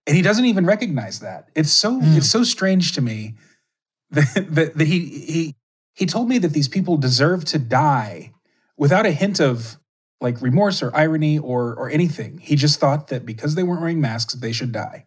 And 0.05 0.17
he 0.17 0.21
doesn't 0.21 0.43
even 0.45 0.65
recognize 0.65 1.21
that. 1.21 1.47
It's 1.55 1.71
so 1.71 1.99
Hmm. 1.99 2.17
it's 2.17 2.29
so 2.29 2.43
strange 2.43 2.91
to 2.93 3.01
me 3.01 3.35
that, 4.11 4.47
that, 4.49 4.77
that 4.77 4.87
he 4.87 4.99
he 5.05 5.55
he 5.95 6.05
told 6.05 6.27
me 6.27 6.37
that 6.39 6.49
these 6.53 6.67
people 6.67 6.97
deserve 6.97 7.45
to 7.45 7.57
die 7.59 8.33
without 8.77 9.05
a 9.05 9.11
hint 9.11 9.39
of 9.39 9.77
like 10.23 10.41
remorse 10.41 10.81
or 10.81 10.95
irony 10.95 11.37
or 11.37 11.75
or 11.75 11.89
anything. 11.89 12.39
He 12.39 12.55
just 12.55 12.79
thought 12.79 13.09
that 13.09 13.25
because 13.25 13.55
they 13.55 13.63
weren't 13.63 13.81
wearing 13.81 14.01
masks, 14.01 14.33
they 14.33 14.51
should 14.51 14.71
die. 14.71 15.05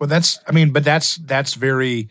Well, 0.00 0.08
that's 0.08 0.40
I 0.48 0.52
mean, 0.52 0.72
but 0.72 0.84
that's 0.84 1.16
that's 1.16 1.54
very 1.54 2.08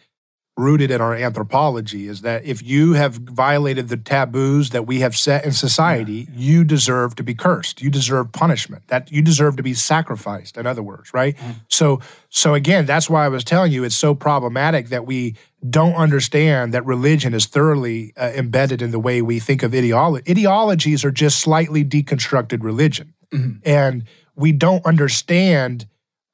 rooted 0.57 0.89
in 0.89 0.99
our 0.99 1.13
anthropology 1.13 2.07
is 2.07 2.21
that 2.21 2.43
if 2.43 2.63
you 2.63 2.93
have 2.93 3.13
violated 3.13 3.89
the 3.89 3.97
taboos 3.97 4.71
that 4.71 4.87
we 4.87 4.99
have 4.99 5.15
set 5.15 5.45
in 5.45 5.51
society, 5.51 6.27
you 6.33 6.63
deserve 6.63 7.15
to 7.15 7.23
be 7.23 7.35
cursed. 7.35 7.81
You 7.81 7.91
deserve 7.91 8.31
punishment. 8.31 8.87
That 8.87 9.11
you 9.11 9.21
deserve 9.21 9.55
to 9.57 9.63
be 9.63 9.75
sacrificed, 9.75 10.57
in 10.57 10.65
other 10.65 10.81
words, 10.81 11.13
right? 11.13 11.37
Mm. 11.37 11.55
So 11.69 12.01
so 12.29 12.55
again, 12.55 12.85
that's 12.85 13.09
why 13.09 13.23
I 13.23 13.29
was 13.29 13.43
telling 13.43 13.71
you 13.71 13.83
it's 13.83 13.95
so 13.95 14.15
problematic 14.15 14.89
that 14.89 15.05
we 15.05 15.35
don't 15.69 15.95
understand 15.95 16.73
that 16.73 16.85
religion 16.85 17.33
is 17.33 17.45
thoroughly 17.45 18.13
uh, 18.17 18.31
embedded 18.35 18.81
in 18.81 18.91
the 18.91 18.99
way 18.99 19.21
we 19.21 19.39
think 19.39 19.63
of 19.63 19.73
ideology. 19.73 20.31
Ideologies 20.31 21.05
are 21.05 21.11
just 21.11 21.39
slightly 21.39 21.85
deconstructed 21.85 22.63
religion. 22.63 23.13
Mhm. 23.31 23.59
And 23.65 24.03
we 24.35 24.51
don't 24.51 24.85
understand 24.85 25.85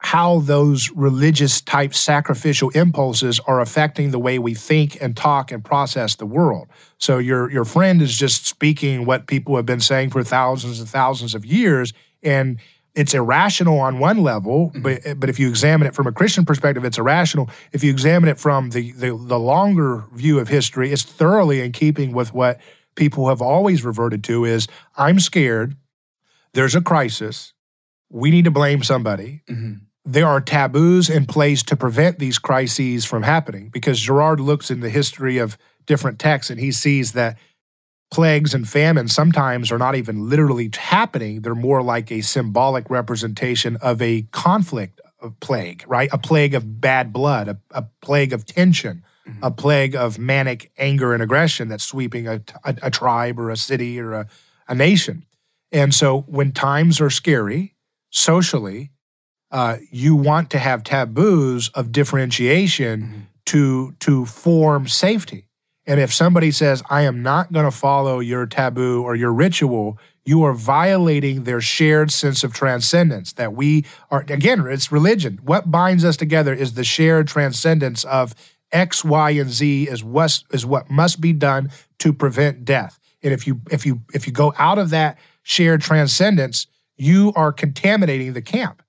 how 0.03 0.39
those 0.39 0.89
religious 0.91 1.61
type 1.61 1.93
sacrificial 1.93 2.69
impulses 2.71 3.39
are 3.47 3.61
affecting 3.61 4.11
the 4.11 4.19
way 4.19 4.37
we 4.37 4.53
think 4.53 5.01
and 5.01 5.15
talk 5.15 5.51
and 5.51 5.63
process 5.63 6.15
the 6.15 6.25
world. 6.25 6.67
So 6.97 7.17
your 7.17 7.49
your 7.49 7.65
friend 7.65 8.01
is 8.01 8.15
just 8.15 8.45
speaking 8.45 9.05
what 9.05 9.27
people 9.27 9.55
have 9.55 9.65
been 9.65 9.79
saying 9.79 10.09
for 10.11 10.23
thousands 10.23 10.79
and 10.79 10.89
thousands 10.89 11.33
of 11.35 11.45
years 11.45 11.93
and 12.21 12.59
it's 12.95 13.15
irrational 13.15 13.79
on 13.79 13.97
one 13.97 14.21
level, 14.21 14.71
but 14.75 15.01
but 15.19 15.27
if 15.29 15.39
you 15.39 15.49
examine 15.49 15.87
it 15.87 15.95
from 15.95 16.05
a 16.05 16.11
Christian 16.11 16.45
perspective, 16.45 16.85
it's 16.85 16.99
irrational. 16.99 17.49
If 17.71 17.83
you 17.83 17.89
examine 17.89 18.29
it 18.29 18.39
from 18.39 18.69
the, 18.69 18.91
the 18.91 19.17
the 19.17 19.39
longer 19.39 20.03
view 20.13 20.37
of 20.37 20.47
history, 20.47 20.91
it's 20.91 21.01
thoroughly 21.01 21.61
in 21.61 21.71
keeping 21.71 22.11
with 22.13 22.33
what 22.35 22.59
people 22.95 23.29
have 23.29 23.41
always 23.41 23.83
reverted 23.83 24.23
to 24.25 24.45
is 24.45 24.67
I'm 24.95 25.19
scared, 25.19 25.75
there's 26.53 26.75
a 26.75 26.81
crisis, 26.81 27.53
we 28.09 28.29
need 28.29 28.45
to 28.45 28.51
blame 28.51 28.83
somebody, 28.83 29.41
Mhm. 29.49 29.79
There 30.05 30.27
are 30.27 30.41
taboos 30.41 31.09
in 31.09 31.25
place 31.25 31.63
to 31.63 31.77
prevent 31.77 32.19
these 32.19 32.37
crises 32.37 33.05
from 33.05 33.23
happening 33.23 33.69
because 33.69 33.99
Girard 33.99 34.39
looks 34.39 34.69
in 34.69 34.81
the 34.81 34.89
history 34.89 35.37
of 35.37 35.57
different 35.85 36.19
texts 36.19 36.49
and 36.49 36.59
he 36.59 36.71
sees 36.71 37.13
that 37.13 37.37
plagues 38.11 38.53
and 38.53 38.67
famines 38.67 39.13
sometimes 39.15 39.71
are 39.71 39.77
not 39.77 39.95
even 39.95 40.29
literally 40.29 40.69
happening. 40.75 41.41
They're 41.41 41.55
more 41.55 41.81
like 41.81 42.11
a 42.11 42.21
symbolic 42.21 42.89
representation 42.89 43.77
of 43.77 44.01
a 44.01 44.23
conflict 44.31 44.99
of 45.19 45.39
plague 45.39 45.83
right? 45.87 46.09
A 46.11 46.17
plague 46.17 46.53
of 46.53 46.81
bad 46.81 47.13
blood 47.13 47.47
a, 47.47 47.57
a 47.71 47.85
plague 48.01 48.33
of 48.33 48.45
tension 48.45 49.03
mm-hmm. 49.27 49.43
a 49.43 49.51
plague 49.51 49.95
of 49.95 50.19
manic 50.19 50.71
anger 50.77 51.13
and 51.13 51.23
aggression 51.23 51.67
that's 51.69 51.83
sweeping 51.83 52.27
a, 52.27 52.41
a, 52.65 52.75
a 52.83 52.91
tribe 52.91 53.39
or 53.39 53.49
a 53.49 53.57
city 53.57 53.99
or 53.99 54.27
a 54.67 54.75
nation. 54.75 55.25
And 55.71 55.93
so 55.93 56.21
when 56.21 56.51
times 56.51 57.01
are 57.01 57.09
scary 57.09 57.75
socially 58.11 58.91
uh, 59.53 59.77
you 59.91 60.15
want 60.15 60.49
to 60.49 60.59
have 60.59 60.83
taboos 60.83 61.69
of 61.69 61.91
differentiation 61.93 63.01
Mhm. 63.01 63.21
to 63.45 63.93
to 64.01 64.25
form 64.25 64.87
safety. 64.87 65.45
And 65.85 65.99
if 65.99 66.13
somebody 66.13 66.51
says, 66.51 66.81
"I 66.89 67.01
am 67.03 67.21
not 67.21 67.51
going 67.53 67.65
to 67.65 67.71
follow 67.71 68.19
your 68.19 68.45
taboo 68.45 69.03
or 69.03 69.15
your 69.15 69.33
ritual," 69.33 69.97
you 70.25 70.43
are 70.43 70.53
violating 70.53 71.43
their 71.43 71.61
shared 71.61 72.09
sense 72.11 72.43
of 72.43 72.53
transcendence. 72.53 73.33
That 73.33 73.53
we 73.55 73.85
are 74.09 74.25
again, 74.29 74.65
it's 74.67 74.91
religion. 74.91 75.39
What 75.43 75.69
binds 75.69 76.03
us 76.05 76.17
together 76.17 76.53
is 76.53 76.73
the 76.73 76.83
shared 76.83 77.27
transcendence 77.27 78.03
of 78.05 78.33
X, 78.71 79.03
Y, 79.05 79.31
and 79.31 79.51
Z 79.51 79.83
is 79.89 80.03
what 80.03 80.41
is 80.51 80.65
what 80.65 80.89
must 80.89 81.21
be 81.21 81.31
done 81.33 81.69
to 81.99 82.11
prevent 82.13 82.65
death. 82.65 82.97
And 83.21 83.31
if 83.33 83.45
you 83.45 83.61
if 83.69 83.85
you 83.85 84.01
if 84.13 84.25
you 84.25 84.33
go 84.33 84.53
out 84.57 84.79
of 84.79 84.89
that 84.91 85.17
shared 85.43 85.81
transcendence, 85.81 86.65
you 86.97 87.33
are 87.35 87.51
contaminating 87.51 88.33
the 88.33 88.41
camp. 88.41 88.81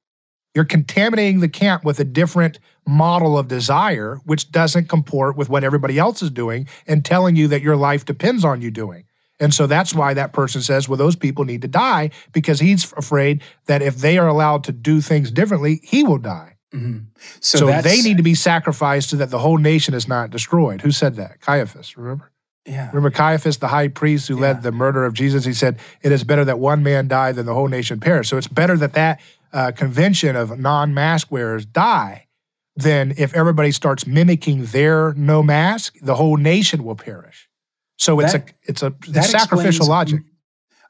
You're 0.55 0.65
contaminating 0.65 1.41
the 1.41 1.49
camp 1.49 1.85
with 1.85 1.99
a 2.01 2.05
different 2.05 2.61
model 2.87 3.37
of 3.37 3.49
desire, 3.49 4.21
which 4.25 4.53
doesn't 4.53 4.89
comport 4.89 5.37
with 5.37 5.49
what 5.49 5.65
everybody 5.65 5.99
else 5.99 6.23
is 6.23 6.31
doing 6.31 6.69
and 6.87 7.05
telling 7.05 7.35
you 7.35 7.49
that 7.49 7.63
your 7.63 7.77
life 7.77 8.05
depends 8.05 8.45
on 8.45 8.61
you 8.63 8.71
doing. 8.71 9.05
And 9.41 9.53
so 9.53 9.67
that's 9.67 9.93
why 9.95 10.15
that 10.15 10.33
person 10.33 10.63
says, 10.63 10.89
well, 10.89 10.97
those 10.97 11.17
people 11.17 11.45
need 11.45 11.63
to 11.63 11.69
die 11.69 12.11
because 12.33 12.61
he's 12.61 12.93
afraid 12.93 13.43
that 13.67 13.83
if 13.83 13.97
they 13.97 14.17
are 14.17 14.29
allowed 14.29 14.63
to 14.65 14.73
do 14.73 15.01
things 15.01 15.31
differently, 15.33 15.81
he 15.83 16.05
will 16.05 16.19
die. 16.19 16.53
Mhm. 16.73 17.07
So, 17.41 17.59
So, 17.59 17.83
they 17.83 18.01
need 18.03 18.17
to 18.19 18.23
be 18.23 18.35
sacrificed 18.35 19.11
so 19.11 19.17
that 19.17 19.31
the 19.31 19.39
whole 19.39 19.59
nation 19.59 19.93
is 19.95 20.07
not 20.07 20.31
destroyed. 20.31 20.83
Who 20.83 20.93
said 20.93 21.17
that? 21.17 21.41
Caiaphas, 21.41 21.97
remember? 21.97 22.31
Yeah. 22.65 22.89
Remember 22.89 23.11
Caiaphas, 23.11 23.59
the 23.59 23.69
high 23.69 23.89
priest 23.89 24.29
who 24.29 24.37
Yeah. 24.37 24.41
led 24.43 24.63
the 24.63 24.73
murder 24.73 25.05
of 25.05 25.15
Jesus? 25.15 25.45
He 25.45 25.53
said, 25.53 25.79
It 26.03 26.13
is 26.13 26.25
better 26.25 26.45
that 26.45 26.59
one 26.59 26.83
man 26.83 27.09
die 27.09 27.33
than 27.33 27.45
the 27.47 27.55
whole 27.55 27.69
nation 27.69 28.01
perish. 28.01 28.29
So 28.29 28.37
it's 28.37 28.49
better 28.49 28.77
that 28.79 28.95
that 28.95 29.21
uh, 29.55 29.73
convention 29.73 30.37
of 30.37 30.59
non 30.59 30.93
mask 30.93 31.31
wearers 31.33 31.65
die 31.65 32.27
then 32.77 33.15
if 33.17 33.33
everybody 33.35 33.71
starts 33.71 34.05
mimicking 34.05 34.65
their 34.67 35.13
no 35.15 35.45
mask, 35.45 35.95
the 36.03 36.17
whole 36.17 36.37
nation 36.37 36.83
will 36.83 36.97
perish. 36.97 37.49
So 37.99 38.19
it's 38.19 38.33
That- 38.33 38.49
a 38.51 38.53
it's 38.65 38.83
a 38.83 38.93
that 39.11 39.25
sacrificial 39.27 39.69
explains- 39.87 39.89
logic. 39.89 40.21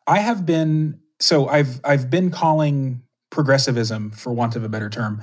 I 0.07 0.19
have 0.21 0.47
been 0.47 1.01
so 1.21 1.47
I've 1.47 1.81
I've 1.85 2.09
been 2.09 2.31
calling 2.31 3.03
progressivism, 3.31 4.13
for 4.13 4.33
want 4.33 4.57
of 4.57 4.65
a 4.65 4.69
better 4.71 4.89
term, 4.89 5.23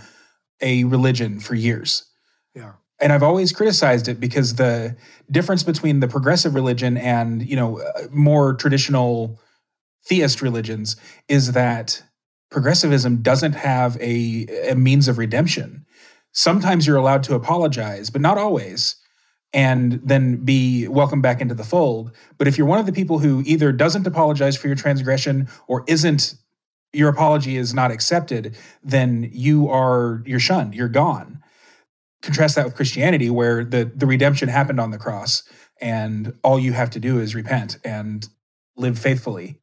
a 0.62 0.84
religion 0.84 1.40
for 1.40 1.56
years. 1.56 2.06
Yeah. 2.54 2.74
And 3.00 3.12
I've 3.12 3.24
always 3.24 3.52
criticized 3.52 4.08
it 4.08 4.20
because 4.20 4.56
the 4.56 4.96
difference 5.32 5.64
between 5.64 6.00
the 6.02 6.08
progressive 6.08 6.54
religion 6.54 6.96
and, 6.98 7.42
you 7.42 7.56
know, 7.56 7.80
uh, 7.80 8.04
more 8.12 8.54
traditional 8.54 9.40
theist 10.06 10.42
religions 10.44 10.96
is 11.28 11.54
that 11.54 12.04
progressivism 12.52 13.22
doesn't 13.22 13.54
have 13.54 13.98
a, 14.00 14.46
a 14.70 14.76
means 14.76 15.08
of 15.08 15.18
redemption. 15.18 15.86
Sometimes 16.34 16.86
you're 16.86 16.98
allowed 16.98 17.24
to 17.24 17.36
apologize, 17.36 18.10
but 18.10 18.22
not 18.22 18.38
always, 18.38 18.98
and 19.54 20.00
then 20.04 20.44
be 20.46 20.88
welcomed 20.88 21.24
back 21.24 21.42
into 21.42 21.56
the 21.56 21.64
fold. 21.64 22.12
But 22.38 22.48
if 22.48 22.58
you're 22.58 22.68
one 22.68 22.80
of 22.80 22.86
the 22.86 22.94
people 22.94 23.20
who 23.20 23.42
either 23.46 23.72
doesn't 23.72 24.06
apologize 24.06 24.56
for 24.56 24.68
your 24.68 24.76
transgression 24.76 25.50
or 25.68 25.84
isn't 25.88 26.36
your 26.94 27.10
apology 27.10 27.58
is 27.58 27.74
not 27.74 27.92
accepted, 27.92 28.56
then 28.84 29.30
you 29.32 29.70
are 29.70 30.22
you're 30.26 30.40
shunned, 30.40 30.76
you're 30.76 30.90
gone. 30.90 31.42
Contrast 32.22 32.56
that 32.56 32.66
with 32.66 32.76
Christianity, 32.76 33.30
where 33.30 33.64
the 33.64 33.92
the 33.96 34.06
redemption 34.06 34.50
happened 34.50 34.80
on 34.80 34.92
the 34.92 34.98
cross, 34.98 35.44
and 35.82 36.34
all 36.44 36.60
you 36.60 36.74
have 36.74 36.90
to 36.92 37.00
do 37.00 37.20
is 37.20 37.34
repent 37.34 37.78
and 37.84 38.28
live 38.76 39.00
faithfully. 39.00 39.60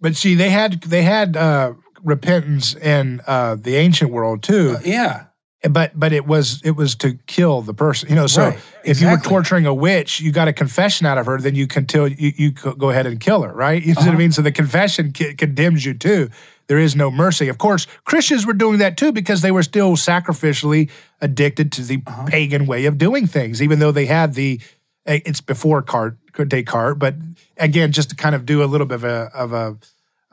But 0.00 0.16
see, 0.16 0.34
they 0.34 0.50
had 0.50 0.82
they 0.82 1.02
had 1.02 1.36
uh, 1.36 1.74
repentance 2.06 2.74
in 2.74 3.20
uh, 3.26 3.56
the 3.56 3.76
ancient 3.76 4.10
world 4.12 4.42
too. 4.42 4.76
Uh, 4.78 4.80
yeah, 4.84 5.24
but 5.68 5.98
but 5.98 6.12
it 6.12 6.26
was 6.26 6.60
it 6.64 6.70
was 6.76 6.94
to 6.94 7.14
kill 7.26 7.60
the 7.62 7.74
person 7.74 8.08
you 8.08 8.14
know 8.14 8.28
so 8.28 8.44
Right, 8.50 8.58
if 8.84 9.00
you 9.00 9.08
were 9.10 9.16
torturing 9.18 9.66
a 9.66 9.74
witch 9.74 10.20
you 10.20 10.30
got 10.30 10.46
a 10.46 10.52
confession 10.52 11.06
out 11.06 11.18
of 11.18 11.26
her 11.26 11.40
then 11.40 11.56
you 11.56 11.66
can 11.66 11.86
tell 11.86 12.06
you, 12.06 12.32
you 12.36 12.50
go 12.52 12.90
ahead 12.90 13.06
and 13.06 13.18
kill 13.18 13.42
her 13.42 13.52
right? 13.52 13.82
You 13.82 13.94
know 13.94 14.00
what 14.00 14.06
i 14.06 14.10
Uh-huh. 14.10 14.18
mean? 14.18 14.32
So 14.32 14.42
the 14.42 14.52
confession 14.52 15.12
c- 15.14 15.34
condemns 15.34 15.84
you 15.84 15.94
too. 15.94 16.30
There 16.68 16.78
is 16.78 16.94
no 16.94 17.10
mercy. 17.10 17.48
Of 17.48 17.58
course 17.58 17.86
christians 18.04 18.46
were 18.46 18.52
doing 18.52 18.78
that 18.78 18.96
too 18.96 19.10
because 19.12 19.40
they 19.42 19.50
were 19.50 19.64
still 19.64 19.96
sacrificially 19.96 20.88
addicted 21.20 21.72
to 21.72 21.82
the 21.82 22.00
Uh-huh. 22.06 22.26
pagan 22.26 22.66
way 22.66 22.84
of 22.86 22.96
doing 22.98 23.26
things 23.26 23.60
even 23.60 23.78
though 23.80 23.92
they 23.92 24.06
had 24.06 24.34
the 24.34 24.60
eh, 25.06 25.20
it's 25.24 25.40
before 25.40 25.82
Cart, 25.82 26.16
Descartes, 26.48 26.98
but 26.98 27.14
again, 27.56 27.90
just 27.92 28.10
to 28.10 28.16
kind 28.16 28.34
of 28.34 28.44
do 28.46 28.62
a 28.62 28.66
little 28.66 28.86
bit 28.86 28.96
of 28.96 29.04
a 29.04 29.30
of 29.34 29.52
a 29.52 29.76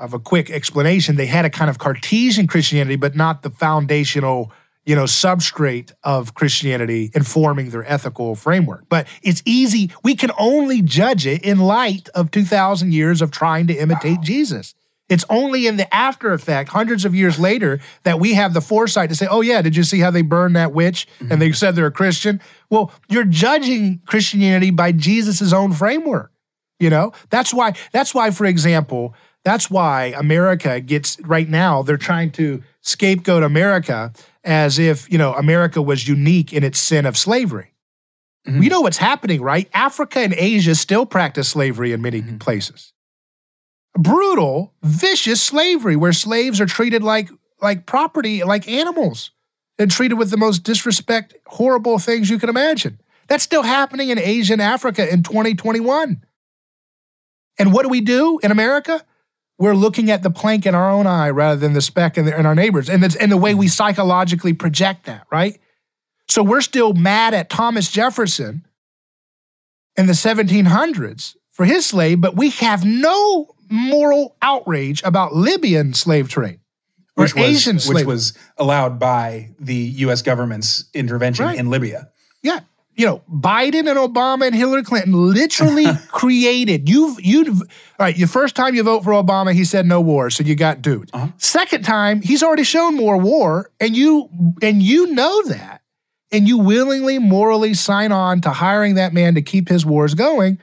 of 0.04 0.14
a 0.14 0.20
quick 0.20 0.50
explanation, 0.50 1.16
they 1.16 1.26
had 1.26 1.46
a 1.46 1.50
kind 1.50 1.70
of 1.70 1.80
Cartesian 1.80 2.46
Christianity, 2.46 2.98
but 2.98 3.16
not 3.16 3.42
the 3.42 3.50
foundational, 3.50 4.52
you 4.86 4.96
know, 4.96 5.06
substrate 5.06 5.94
of 6.04 6.34
Christianity 6.34 7.10
informing 7.16 7.70
their 7.70 7.90
ethical 7.90 8.36
framework. 8.36 8.84
But 8.90 9.08
it's 9.22 9.42
easy; 9.46 9.92
we 10.04 10.16
can 10.16 10.32
only 10.38 10.82
judge 10.82 11.26
it 11.26 11.44
in 11.44 11.60
light 11.60 12.10
of 12.14 12.32
two 12.32 12.44
thousand 12.44 12.94
years 12.94 13.22
of 13.22 13.32
trying 13.32 13.68
to 13.68 13.74
imitate 13.74 14.20
Jesus. 14.22 14.76
It's 15.10 15.26
only 15.30 15.68
in 15.68 15.78
the 15.78 15.94
after 15.94 16.34
effect, 16.34 16.70
hundreds 16.70 17.06
of 17.06 17.14
years 17.14 17.38
later, 17.38 17.80
that 18.04 18.20
we 18.20 18.34
have 18.34 18.54
the 18.54 18.62
foresight 18.62 19.10
to 19.10 19.16
say, 19.16 19.28
oh, 19.30 19.42
yeah, 19.42 19.62
did 19.62 19.76
you 19.76 19.84
see 19.84 20.00
how 20.00 20.12
they 20.12 20.22
burned 20.22 20.56
that 20.56 20.74
witch 20.74 21.08
and 21.20 21.42
they 21.42 21.50
mm-hmm. 21.50 21.54
said 21.54 21.76
they're 21.76 21.88
a 21.88 21.92
Christian? 21.92 22.40
Well, 22.70 22.92
you're 23.10 23.26
judging 23.26 24.02
Christianity 24.06 24.72
by 24.72 24.94
Jesus' 24.94 25.54
own 25.54 25.74
framework. 25.74 26.32
You 26.80 26.90
know, 26.90 27.12
that's 27.30 27.54
why, 27.54 27.74
that's 27.92 28.16
why, 28.16 28.32
for 28.32 28.46
example, 28.46 29.14
that's 29.44 29.70
why 29.70 30.14
America 30.18 30.80
gets 30.80 31.20
right 31.22 31.50
now, 31.50 31.82
they're 31.84 31.98
trying 31.98 32.32
to 32.32 32.64
scapegoat 32.82 33.44
America 33.44 34.12
as 34.44 34.80
if, 34.80 35.12
you 35.12 35.18
know, 35.18 35.34
America 35.34 35.82
was 35.82 36.08
unique 36.08 36.54
in 36.54 36.64
its 36.64 36.80
sin 36.80 37.06
of 37.06 37.18
slavery. 37.18 37.74
Mhm. 38.48 38.64
You 38.64 38.70
know 38.70 38.82
what's 38.82 38.98
happening, 38.98 39.42
right? 39.42 39.70
Africa 39.74 40.20
and 40.20 40.34
Asia 40.34 40.76
still 40.76 41.06
practice 41.06 41.50
slavery 41.50 41.92
in 41.94 42.02
many 42.02 42.22
Mhm. 42.22 42.40
places 42.40 42.94
brutal, 43.98 44.74
vicious 44.82 45.42
slavery 45.42 45.96
where 45.96 46.14
slaves 46.14 46.60
are 46.60 46.66
treated 46.66 47.04
like 47.04 47.30
like 47.62 47.86
property, 47.86 48.44
like 48.44 48.68
animals, 48.68 49.32
and 49.80 49.90
treated 49.90 50.16
with 50.16 50.30
the 50.32 50.38
most 50.38 50.64
disrespect, 50.64 51.34
horrible 51.46 51.98
things 51.98 52.30
you 52.30 52.38
can 52.38 52.50
imagine. 52.50 53.00
That's 53.28 53.44
still 53.44 53.64
happening 53.64 54.10
in 54.10 54.20
Asia 54.20 54.54
and 54.54 54.62
Africa 54.62 55.10
in 55.12 55.24
2021. 55.24 56.22
And 57.58 57.72
what 57.72 57.84
do 57.84 57.90
we 57.90 58.02
do 58.02 58.40
in 58.44 58.52
America? 58.52 59.02
We're 59.60 59.76
looking 59.76 60.10
at 60.12 60.24
the 60.24 60.32
plank 60.32 60.66
in 60.66 60.76
our 60.76 60.90
own 60.90 61.08
eye 61.08 61.30
rather 61.30 61.60
than 61.60 61.74
the 61.74 61.82
speck 61.82 62.18
in, 62.18 62.26
the, 62.26 62.38
in 62.38 62.46
our 62.46 62.56
neighbors. 62.56 62.90
And 62.90 63.04
and 63.04 63.32
the 63.32 63.38
way 63.38 63.54
we 63.54 63.68
psychologically 63.68 64.54
project 64.54 65.06
that, 65.06 65.26
right? 65.32 65.60
So 66.30 66.42
we're 66.44 66.62
still 66.62 66.94
mad 66.94 67.34
at 67.34 67.50
Thomas 67.50 67.92
Jefferson 67.92 68.66
in 69.96 70.08
the 70.08 70.14
1700s 70.14 71.36
for 71.52 71.66
his 71.66 71.86
slave, 71.86 72.20
but 72.22 72.36
we 72.36 72.50
have 72.52 72.84
no 72.84 73.54
moral 73.70 74.36
outrage 74.42 75.02
about 75.04 75.36
Libyan 75.36 75.94
slave 75.94 76.30
trade 76.30 76.60
or 77.16 77.24
which 77.26 77.36
was, 77.36 77.44
Asian 77.44 77.80
which 77.94 78.06
was 78.06 78.34
allowed 78.58 78.98
by 79.00 79.52
the 79.60 79.76
U.S. 79.76 80.22
government's 80.22 80.86
intervention 80.94 81.46
Right. 81.46 81.60
in 81.60 81.70
Libya. 81.70 82.10
yeah, 82.42 82.62
you 82.96 83.06
know, 83.06 83.22
Biden 83.32 83.90
and 83.90 83.98
Obama 83.98 84.46
and 84.46 84.56
Hillary 84.56 84.84
Clinton 84.84 85.14
literally 85.14 85.86
created. 86.10 86.88
You've 86.88 87.20
you've 87.20 87.62
all 87.62 87.68
right. 88.00 88.16
The 88.16 88.28
first 88.28 88.56
time 88.56 88.76
you 88.76 88.84
vote 88.84 89.04
for 89.04 89.12
Obama, 89.12 89.54
he 89.54 89.66
said 89.66 89.86
no 89.86 90.00
war, 90.00 90.30
so 90.30 90.44
you 90.44 90.56
got 90.56 90.82
duped. 90.82 91.10
Uh-huh. 91.14 91.28
Second 91.38 91.84
time, 91.84 92.22
he's 92.22 92.44
already 92.44 92.64
shown 92.64 92.96
more 92.96 93.18
war, 93.18 93.72
and 93.80 93.96
you 93.96 94.30
and 94.62 94.84
you 94.84 95.08
know 95.08 95.44
that, 95.48 95.82
and 96.32 96.48
you 96.48 96.58
willingly, 96.58 97.18
morally 97.18 97.74
sign 97.74 98.12
on 98.12 98.42
to 98.42 98.52
hiring 98.52 98.96
that 98.96 99.14
man 99.14 99.36
to 99.36 99.42
keep 99.42 99.68
his 99.68 99.86
wars 99.86 100.14
going. 100.14 100.60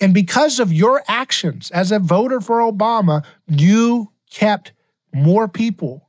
And 0.00 0.12
because 0.12 0.60
of 0.60 0.72
your 0.72 1.02
actions 1.08 1.70
as 1.70 1.90
a 1.90 1.98
voter 1.98 2.40
for 2.40 2.60
Obama, 2.60 3.24
you 3.48 4.10
kept 4.30 4.72
more 5.14 5.48
people 5.48 6.05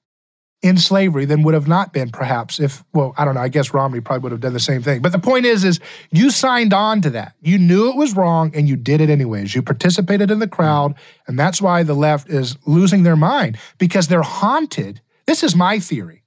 in 0.67 0.77
slavery 0.77 1.25
than 1.25 1.41
would 1.43 1.53
have 1.53 1.67
not 1.67 1.93
been 1.93 2.09
perhaps 2.11 2.59
if 2.59 2.83
well 2.93 3.13
i 3.17 3.25
don't 3.25 3.35
know 3.35 3.41
i 3.41 3.47
guess 3.47 3.73
romney 3.73 3.99
probably 4.01 4.23
would 4.23 4.31
have 4.31 4.41
done 4.41 4.53
the 4.53 4.59
same 4.59 4.83
thing. 4.83 5.01
But 5.01 5.11
the 5.11 5.19
point 5.19 5.45
is 5.45 5.63
is 5.63 5.79
you 6.11 6.29
signed 6.29 6.73
on 6.73 7.01
to 7.01 7.09
that. 7.11 7.33
You 7.41 7.57
knew 7.57 7.89
it 7.89 7.95
was 7.95 8.15
wrong 8.15 8.51
and 8.53 8.67
you 8.67 8.75
did 8.75 9.01
it 9.01 9.09
anyways. 9.09 9.55
You 9.55 9.61
participated 9.61 10.29
in 10.29 10.39
the 10.39 10.47
crowd 10.47 10.95
and 11.27 11.37
that's 11.39 11.61
why 11.61 11.83
the 11.83 11.93
left 11.93 12.29
is 12.29 12.57
losing 12.65 13.03
their 13.03 13.15
mind 13.15 13.57
because 13.77 14.07
they're 14.07 14.21
haunted. 14.21 15.01
This 15.25 15.43
is 15.43 15.55
my 15.55 15.79
theory. 15.79 16.23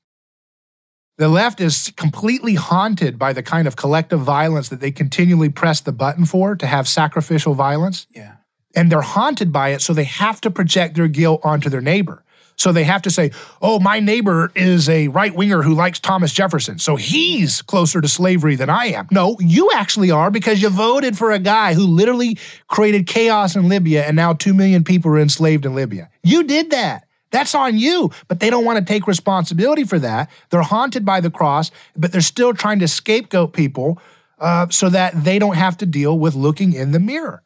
The 1.18 1.28
left 1.28 1.61
is 1.61 1.93
completely 1.97 2.55
haunted 2.55 3.18
by 3.18 3.32
the 3.34 3.43
kind 3.43 3.68
of 3.68 3.76
collective 3.76 4.20
violence 4.20 4.70
that 4.70 4.80
they 4.80 4.91
continually 4.91 5.51
press 5.51 5.80
the 5.82 5.93
button 5.93 6.24
for 6.24 6.57
to 6.57 6.66
have 6.66 6.88
sacrificial 6.88 7.55
violence. 7.55 8.07
Yeah. 8.14 8.36
and 8.74 8.91
they're 8.91 9.01
haunted 9.03 9.53
by 9.53 9.70
it 9.70 9.82
so 9.82 9.93
they 9.93 10.05
have 10.05 10.41
to 10.41 10.51
project 10.51 10.95
their 10.95 11.09
guilt 11.09 11.41
onto 11.45 11.68
their 11.68 11.80
neighbor 11.80 12.24
so 12.61 12.72
they 12.72 12.84
have 12.84 13.02
to 13.02 13.11
say 13.11 13.30
oh 13.62 13.78
my 13.80 14.00
neighbor 14.00 14.52
is 14.54 14.88
a 14.88 15.08
right 15.08 15.34
winger 15.34 15.62
who 15.62 15.74
likes 15.74 15.98
thomas 15.98 16.32
jefferson 16.32 16.78
so 16.78 16.96
he's 16.96 17.62
closer 17.62 18.00
to 18.00 18.08
slavery 18.08 18.56
than 18.56 18.70
i 18.70 18.86
am 18.86 19.08
no 19.11 19.36
you 19.40 19.70
actually 19.74 20.11
are 20.11 20.30
because 20.30 20.61
you 20.62 20.68
voted 20.68 21.16
for 21.16 21.32
a 21.32 21.38
guy 21.38 21.74
who 21.74 21.86
literally 21.86 22.38
created 22.68 23.06
chaos 23.06 23.56
in 23.56 23.68
libya 23.68 24.04
and 24.04 24.16
now 24.16 24.32
2 24.32 24.54
million 24.54 24.84
people 24.84 25.11
are 25.11 25.18
enslaved 25.18 25.64
in 25.64 25.74
libya 25.74 26.08
you 26.22 26.44
did 26.44 26.70
that 26.70 27.06
that's 27.30 27.54
on 27.54 27.78
you, 27.78 28.11
but 28.28 28.40
they 28.40 28.50
don't 28.50 28.64
want 28.64 28.78
to 28.78 28.84
take 28.84 29.06
responsibility 29.06 29.84
for 29.84 29.98
that. 30.00 30.30
They're 30.50 30.62
haunted 30.62 31.04
by 31.04 31.20
the 31.20 31.30
cross, 31.30 31.70
but 31.96 32.12
they're 32.12 32.20
still 32.20 32.54
trying 32.54 32.80
to 32.80 32.88
scapegoat 32.88 33.52
people 33.52 34.00
uh, 34.40 34.68
so 34.70 34.88
that 34.88 35.24
they 35.24 35.38
don't 35.38 35.54
have 35.54 35.76
to 35.78 35.86
deal 35.86 36.18
with 36.18 36.34
looking 36.34 36.72
in 36.72 36.90
the 36.90 36.98
mirror. 36.98 37.42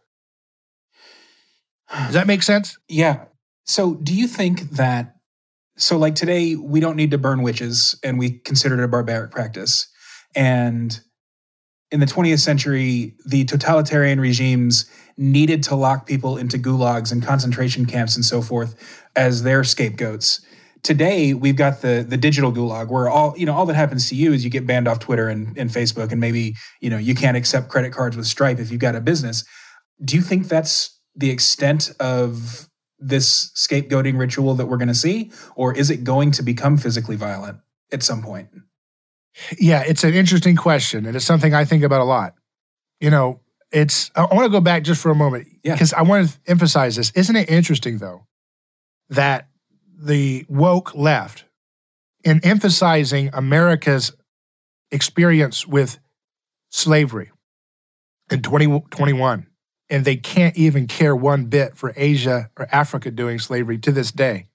Does 1.91 2.15
that 2.15 2.27
make 2.27 2.43
sense? 2.43 2.79
Yeah. 2.89 3.25
So, 3.65 3.95
do 3.95 4.15
you 4.15 4.29
think 4.29 4.71
that, 4.73 5.15
so 5.77 5.97
like 5.97 6.15
today, 6.15 6.55
we 6.55 6.81
don't 6.81 6.97
need 6.97 7.11
to 7.13 7.19
burn 7.19 7.43
witches 7.43 7.99
and 8.05 8.19
we 8.19 8.39
consider 8.41 8.79
it 8.79 8.85
a 8.85 8.89
barbaric 8.89 9.31
practice. 9.31 9.89
And 10.37 11.01
in 11.91 12.01
the 12.01 12.07
20th 12.07 12.41
century, 12.41 13.15
the 13.25 13.45
totalitarian 13.45 14.21
regimes 14.21 14.85
needed 15.17 15.63
to 15.63 15.77
lock 15.77 16.07
people 16.07 16.37
into 16.37 16.59
gulags 16.59 17.13
and 17.13 17.23
concentration 17.23 17.87
camps 17.87 18.17
and 18.17 18.25
so 18.25 18.43
forth 18.43 18.75
as 19.15 19.45
their 19.45 19.63
scapegoats. 19.65 20.45
Today, 20.83 21.33
we've 21.33 21.57
got 21.57 21.81
the 21.81 22.05
the 22.07 22.19
digital 22.19 22.53
gulag 22.53 22.91
where 22.91 23.09
all 23.09 23.33
you 23.39 23.47
know 23.47 23.55
all 23.55 23.65
that 23.67 23.75
happens 23.77 24.09
to 24.11 24.15
you 24.15 24.33
is 24.33 24.45
you 24.45 24.51
get 24.51 24.67
banned 24.67 24.87
off 24.87 24.99
Twitter 24.99 25.29
and, 25.29 25.57
and 25.57 25.71
Facebook, 25.71 26.13
and 26.13 26.21
maybe 26.21 26.57
you 26.81 26.91
know 26.91 26.99
you 26.99 27.15
can't 27.15 27.37
accept 27.37 27.71
credit 27.71 27.93
cards 27.93 28.17
with 28.17 28.27
Stripe 28.27 28.59
if 28.59 28.71
you've 28.71 28.81
got 28.81 28.95
a 28.95 29.01
business. 29.01 29.45
Do 30.05 30.17
you 30.17 30.21
think 30.21 30.49
that's 30.49 31.01
the 31.15 31.31
extent 31.31 31.91
of 32.01 32.69
this 32.99 33.51
scapegoating 33.55 34.19
ritual 34.19 34.55
that 34.55 34.67
we're 34.67 34.77
going 34.77 34.89
to 34.89 34.95
see, 34.95 35.31
or 35.57 35.77
is 35.77 35.91
it 35.91 36.05
going 36.05 36.31
to 36.33 36.43
become 36.43 36.77
physically 36.77 37.17
violent 37.17 37.59
at 37.93 38.03
some 38.03 38.23
point? 38.23 38.49
Yeah, 39.59 39.83
it's 39.87 40.05
an 40.05 40.15
interesting 40.15 40.57
question, 40.57 41.07
and 41.07 41.17
it's 41.17 41.25
something 41.25 41.55
I 41.55 41.65
think 41.65 41.83
about 41.83 42.01
a 42.01 42.05
lot. 42.05 42.35
You 43.01 43.11
know, 43.11 43.41
it's, 43.73 44.11
I 44.15 44.23
want 44.23 44.45
to 44.45 44.49
go 44.49 44.61
back 44.61 44.85
just 44.85 45.03
for 45.03 45.11
a 45.11 45.15
moment 45.15 45.49
Yeah. 45.65 45.73
because 45.75 45.93
I 45.93 46.03
want 46.03 46.29
to 46.29 46.39
emphasize 46.47 46.95
this. 46.97 47.11
Isn't 47.17 47.35
it 47.37 47.51
interesting, 47.51 47.99
though, 47.99 48.27
that 49.11 49.49
the 49.99 50.47
woke 50.49 50.95
left, 50.95 51.45
in 52.23 52.41
emphasizing 52.45 53.31
America's 53.35 54.13
experience 54.91 55.67
with 55.67 55.99
slavery 56.71 57.31
in 58.31 58.41
2021, 58.41 59.47
and 59.95 60.05
they 60.05 60.17
can't 60.17 60.57
even 60.57 60.89
care 60.89 61.15
one 61.15 61.45
bit 61.45 61.77
for 61.77 61.93
Asia 61.97 62.51
or 62.59 62.67
Africa 62.73 63.13
doing 63.13 63.39
slavery 63.39 63.79
to 63.79 63.93
this 63.93 64.11
day, 64.11 64.49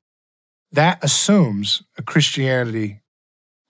that 0.74 1.02
assumes 1.02 1.82
a 1.98 2.02
Christianity 2.02 3.00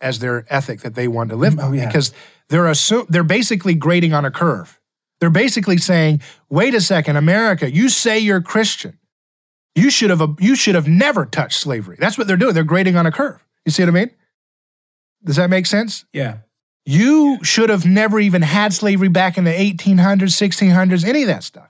as 0.02 0.18
their 0.18 0.46
ethic 0.50 0.82
that 0.82 0.96
they 0.96 1.08
want 1.08 1.30
to 1.30 1.36
live 1.36 1.54
oh, 1.54 1.58
by 1.58 1.64
Oh, 1.66 1.72
yeah. 1.74 1.86
because 1.86 2.12
they're 2.48 2.66
assume 2.66 3.06
they're 3.10 3.24
basically 3.24 3.76
grading 3.76 4.14
on 4.14 4.26
a 4.26 4.32
curve. 4.32 4.80
They're 5.20 5.30
basically 5.30 5.78
saying, 5.78 6.22
"Wait 6.50 6.74
a 6.74 6.82
second, 6.82 7.18
America, 7.18 7.72
you 7.72 7.90
say 7.90 8.18
you're 8.18 8.42
Christian. 8.42 8.98
You 9.76 9.92
should 9.92 10.10
have 10.10 10.38
you 10.40 10.56
should 10.56 10.74
have 10.74 10.88
never 10.88 11.24
touched 11.28 11.60
slavery." 11.60 11.98
That's 12.00 12.18
what 12.18 12.26
they're 12.26 12.36
doing. 12.36 12.56
They're 12.56 12.64
grading 12.64 12.96
on 12.96 13.06
a 13.06 13.12
curve. 13.12 13.46
You 13.66 13.72
see 13.72 13.84
what 13.84 13.90
I 13.90 13.92
mean? 13.92 14.12
Does 15.24 15.36
that 15.36 15.52
make 15.52 15.68
sense? 15.68 16.06
Yeah. 16.14 16.38
You 16.90 17.38
should 17.44 17.70
have 17.70 17.86
never 17.86 18.20
even 18.20 18.42
had 18.42 18.74
slavery 18.74 19.10
back 19.10 19.38
in 19.38 19.44
the 19.44 19.52
1800s, 19.52 20.34
1600s, 20.34 21.06
any 21.06 21.22
of 21.22 21.28
that 21.28 21.44
stuff. 21.44 21.70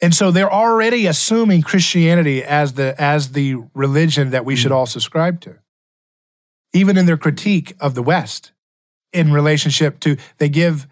And 0.00 0.14
so 0.14 0.30
they're 0.30 0.52
already 0.52 1.08
assuming 1.08 1.62
Christianity 1.62 2.44
as 2.44 2.74
the 2.74 2.94
as 3.02 3.32
the 3.32 3.56
religion 3.74 4.30
that 4.30 4.44
we 4.44 4.54
should 4.54 4.70
Mm. 4.70 4.76
all 4.76 4.86
subscribe 4.86 5.40
to. 5.40 5.56
Even 6.72 6.96
in 6.96 7.06
their 7.06 7.16
critique 7.16 7.74
of 7.80 7.94
the 7.96 8.02
West 8.02 8.52
in 9.12 9.32
relationship 9.32 9.98
to 10.00 10.16
they 10.38 10.48
give 10.48 10.86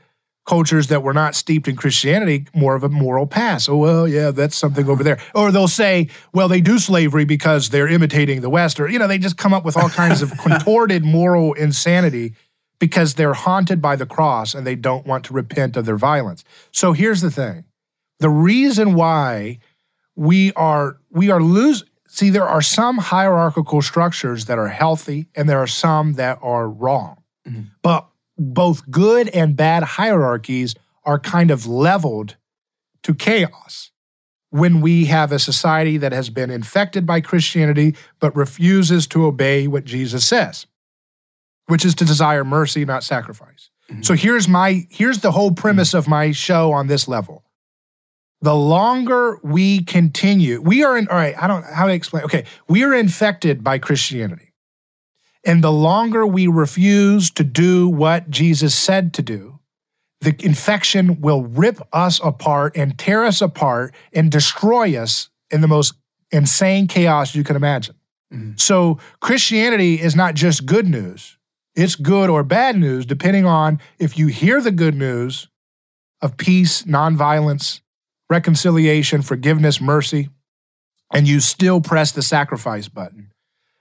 cultures 0.45 0.89
that 0.89 1.05
were 1.05 1.15
not 1.15 1.37
steeped 1.37 1.69
in 1.69 1.77
Christianity 1.77 2.47
more 2.53 2.75
of 2.75 2.83
a 2.83 2.89
moral 2.89 3.29
pass. 3.29 3.69
Oh, 3.69 3.77
well, 3.77 4.09
yeah, 4.09 4.33
that's 4.33 4.57
something 4.57 4.89
over 4.89 5.05
there. 5.05 5.19
Or 5.37 5.53
they'll 5.53 5.69
say, 5.69 6.09
well, 6.33 6.49
they 6.49 6.61
do 6.61 6.81
slavery 6.81 7.25
because 7.27 7.69
they're 7.69 7.87
imitating 7.87 8.41
the 8.41 8.51
West. 8.51 8.81
Or, 8.81 8.89
you 8.89 8.99
know, 8.99 9.07
they 9.07 9.19
just 9.19 9.37
come 9.37 9.55
up 9.55 9.65
with 9.65 9.77
all 9.77 9.89
kinds 9.91 10.21
of 10.21 10.37
contorted 10.39 11.05
moral 11.05 11.53
insanity 11.53 12.35
because 12.79 13.15
they're 13.15 13.35
haunted 13.35 13.83
by 13.83 13.97
the 13.97 14.07
cross 14.07 14.55
and 14.55 14.67
they 14.67 14.77
don't 14.77 15.07
want 15.07 15.25
to 15.25 15.33
repent 15.33 15.77
of 15.77 15.85
their 15.85 15.97
violence. 15.97 16.45
So 16.73 16.93
here's 16.93 17.21
the 17.21 17.31
thing 17.31 17.65
the 18.21 18.31
reason 18.31 18.95
why 18.95 19.59
we 20.17 20.53
are 20.55 20.99
we 21.11 21.31
are 21.31 21.43
lose 21.43 21.85
see 22.09 22.31
there 22.31 22.49
are 22.49 22.63
some 22.63 22.99
hierarchical 22.99 23.83
structures 23.83 24.47
that 24.47 24.59
are 24.59 24.69
healthy 24.69 25.29
and 25.35 25.49
there 25.49 25.59
are 25.59 25.67
some 25.67 26.15
that 26.15 26.39
are 26.43 26.69
wrong 26.69 27.23
mm-hmm. 27.47 27.63
but 27.83 28.09
both 28.37 28.89
good 28.91 29.29
and 29.29 29.57
bad 29.57 29.83
hierarchies 29.83 30.75
are 31.05 31.19
kind 31.19 31.51
of 31.51 31.67
leveled 31.67 32.37
to 33.03 33.15
chaos 33.15 33.91
when 34.51 34.81
we 34.81 35.07
have 35.07 35.33
a 35.33 35.39
society 35.39 35.97
that 35.99 36.13
has 36.13 36.31
been 36.31 36.51
infected 36.51 37.07
by 37.07 37.21
Christianity 37.21 37.95
but 38.21 38.35
refuses 38.35 39.07
to 39.09 39.27
obey 39.27 39.67
what 39.67 39.85
Jesus 39.85 40.27
says, 40.27 40.67
which 41.69 41.85
is 41.85 41.95
to 41.97 42.05
desire 42.05 42.45
mercy, 42.45 42.85
not 42.85 43.05
sacrifice. 43.05 43.71
Mm-hmm. 43.91 44.03
So 44.03 44.15
here's 44.15 44.49
my 44.49 44.87
here's 44.91 45.21
the 45.21 45.31
whole 45.31 45.53
premise 45.53 45.95
of 45.95 46.09
my 46.09 46.33
show 46.33 46.73
on 46.73 46.89
this 46.89 47.09
level. 47.09 47.45
The 48.41 48.55
longer 48.55 49.39
we 49.43 49.83
continue, 49.83 50.61
we 50.61 50.85
are 50.85 50.97
in 50.97 51.09
all 51.09 51.17
right, 51.17 51.35
I 51.41 51.47
don't 51.47 51.65
how 51.65 51.87
to 51.87 51.93
explain. 51.93 52.25
Okay, 52.25 52.45
we 52.69 52.85
are 52.85 52.95
infected 52.95 53.65
by 53.65 53.79
Christianity. 53.79 54.53
And 55.45 55.63
the 55.63 55.73
longer 55.73 56.27
we 56.27 56.47
refuse 56.47 57.31
to 57.33 57.45
do 57.45 57.89
what 57.89 58.29
Jesus 58.29 58.75
said 58.75 59.15
to 59.15 59.23
do, 59.23 59.59
the 60.21 60.37
infection 60.45 61.21
will 61.21 61.43
rip 61.43 61.81
us 61.93 62.21
apart 62.23 62.77
and 62.77 62.99
tear 62.99 63.25
us 63.25 63.41
apart 63.41 63.95
and 64.13 64.31
destroy 64.31 64.97
us 64.97 65.29
in 65.51 65.61
the 65.61 65.69
most 65.69 65.95
insane 66.31 66.87
chaos 66.87 67.35
you 67.35 67.45
can 67.45 67.57
imagine. 67.57 67.95
Mm-hmm. 68.33 68.53
So, 68.57 68.99
Christianity 69.21 69.99
is 70.01 70.15
not 70.15 70.35
just 70.35 70.67
good 70.67 70.87
news, 70.87 71.38
it's 71.79 71.95
good 71.95 72.29
or 72.29 72.43
bad 72.43 72.77
news, 72.77 73.07
depending 73.07 73.47
on 73.47 73.81
if 73.99 74.19
you 74.19 74.27
hear 74.27 74.61
the 74.61 74.71
good 74.71 74.95
news 74.95 75.49
of 76.21 76.37
peace, 76.37 76.83
nonviolence, 76.83 77.81
reconciliation, 78.29 79.23
forgiveness, 79.23 79.81
mercy, 79.81 80.29
and 81.13 81.27
you 81.27 81.41
still 81.41 81.81
press 81.81 82.13
the 82.13 82.23
sacrifice 82.23 82.89
button 82.89 83.31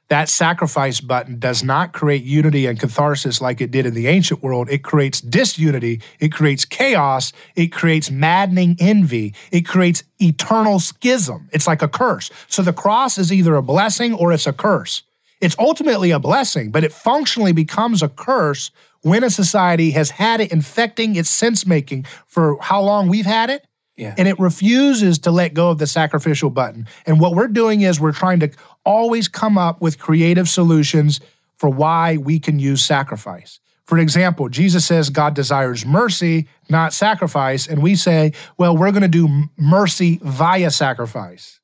that 0.10 0.30
sacrifice 0.30 1.02
button 1.02 1.38
does 1.38 1.64
not 1.64 1.92
create 1.92 2.24
unity 2.24 2.66
and 2.66 2.80
catharsis 2.80 3.42
like 3.42 3.60
it 3.60 3.72
did 3.72 3.86
in 3.86 3.94
the 3.94 4.08
ancient 4.08 4.42
world. 4.42 4.70
It 4.70 4.84
creates 4.84 5.20
disunity, 5.20 6.02
it 6.20 6.32
creates 6.32 6.64
chaos, 6.64 7.34
it 7.56 7.68
creates 7.68 8.10
maddening 8.10 8.78
envy, 8.80 9.36
it 9.52 9.62
creates 9.68 10.04
eternal 10.20 10.80
schism. 10.80 11.50
It's 11.52 11.68
like 11.68 11.82
a 11.82 11.88
curse. 11.88 12.32
So 12.48 12.62
the 12.62 12.74
cross 12.74 13.18
is 13.18 13.34
either 13.34 13.56
a 13.56 13.62
blessing 13.62 14.14
or 14.14 14.32
it's 14.32 14.48
a 14.48 14.54
curse. 14.54 15.04
It's 15.40 15.56
ultimately 15.60 16.12
a 16.12 16.20
blessing, 16.20 16.72
but 16.72 16.84
it 16.84 16.92
functionally 16.92 17.52
becomes 17.52 18.02
a 18.02 18.10
curse 18.10 18.72
when 19.02 19.24
a 19.24 19.30
society 19.30 19.92
has 19.92 20.10
had 20.10 20.42
it 20.42 20.52
infecting 20.52 21.16
its 21.16 21.30
sense 21.30 21.66
making 21.66 22.06
for 22.26 22.58
how 22.62 22.82
long 22.82 23.08
we've 23.08 23.26
had 23.26 23.50
it. 23.50 23.66
Yeah. 23.96 24.14
And 24.18 24.28
it 24.28 24.40
refuses 24.40 25.20
to 25.20 25.32
let 25.32 25.54
go 25.54 25.72
of 25.72 25.80
the 25.80 25.88
sacrificial 25.88 26.50
button. 26.50 26.88
And 27.06 27.20
what 27.20 27.34
we're 27.34 27.48
doing 27.48 27.82
is 27.82 28.00
we're 28.00 28.12
trying 28.12 28.40
to 28.42 28.52
always 28.86 29.28
come 29.28 29.58
up 29.58 29.82
with 29.82 29.98
creative 29.98 30.48
solutions 30.48 31.20
for 31.58 31.70
why 31.70 32.18
we 32.18 32.40
can 32.40 32.60
use 32.60 32.86
sacrifice. 32.86 33.60
For 33.86 33.98
example, 33.98 34.50
Jesus 34.50 34.86
says 34.86 35.10
God 35.10 35.34
desires 35.34 35.86
mercy, 35.86 36.48
not 36.70 36.94
sacrifice. 36.94 37.68
And 37.68 37.82
we 37.82 37.96
say, 37.96 38.34
well, 38.58 38.78
we're 38.78 38.92
going 38.92 39.02
to 39.02 39.08
do 39.08 39.46
mercy 39.58 40.20
via 40.22 40.70
sacrifice. 40.70 41.60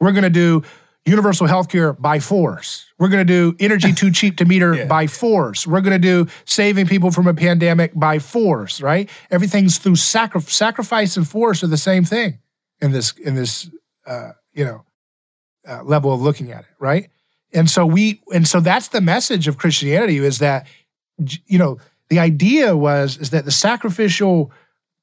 We're 0.00 0.12
going 0.12 0.24
to 0.24 0.30
do 0.30 0.62
universal 1.04 1.46
health 1.46 1.68
care 1.68 1.92
by 1.92 2.20
force. 2.20 2.86
We're 2.98 3.08
going 3.08 3.26
to 3.26 3.32
do 3.32 3.56
energy 3.58 3.92
too 3.92 4.12
cheap 4.12 4.36
to 4.36 4.44
meter 4.44 4.74
yeah. 4.76 4.84
by 4.86 5.06
force. 5.06 5.66
We're 5.66 5.80
going 5.80 6.00
to 6.00 6.24
do 6.24 6.30
saving 6.44 6.86
people 6.86 7.10
from 7.10 7.26
a 7.26 7.34
pandemic 7.34 7.92
by 7.94 8.18
force, 8.18 8.80
right? 8.80 9.10
Everything's 9.30 9.78
through 9.78 9.96
sacri- 9.96 10.40
sacrifice 10.42 11.16
and 11.16 11.26
force 11.26 11.64
are 11.64 11.68
the 11.68 11.76
same 11.76 12.04
thing 12.04 12.38
in 12.80 12.92
this 12.92 13.12
in 13.12 13.34
this 13.34 13.68
uh, 14.06 14.32
you 14.52 14.64
know 14.64 14.84
uh, 15.68 15.82
level 15.82 16.12
of 16.12 16.20
looking 16.20 16.52
at 16.52 16.60
it, 16.60 16.74
right? 16.78 17.08
And 17.52 17.68
so 17.68 17.84
we, 17.84 18.20
and 18.32 18.46
so 18.46 18.60
that's 18.60 18.88
the 18.88 19.00
message 19.00 19.48
of 19.48 19.58
Christianity 19.58 20.18
is 20.18 20.38
that, 20.38 20.66
you 21.46 21.58
know, 21.58 21.78
the 22.08 22.18
idea 22.18 22.76
was 22.76 23.16
is 23.18 23.30
that 23.30 23.44
the 23.44 23.50
sacrificial, 23.50 24.50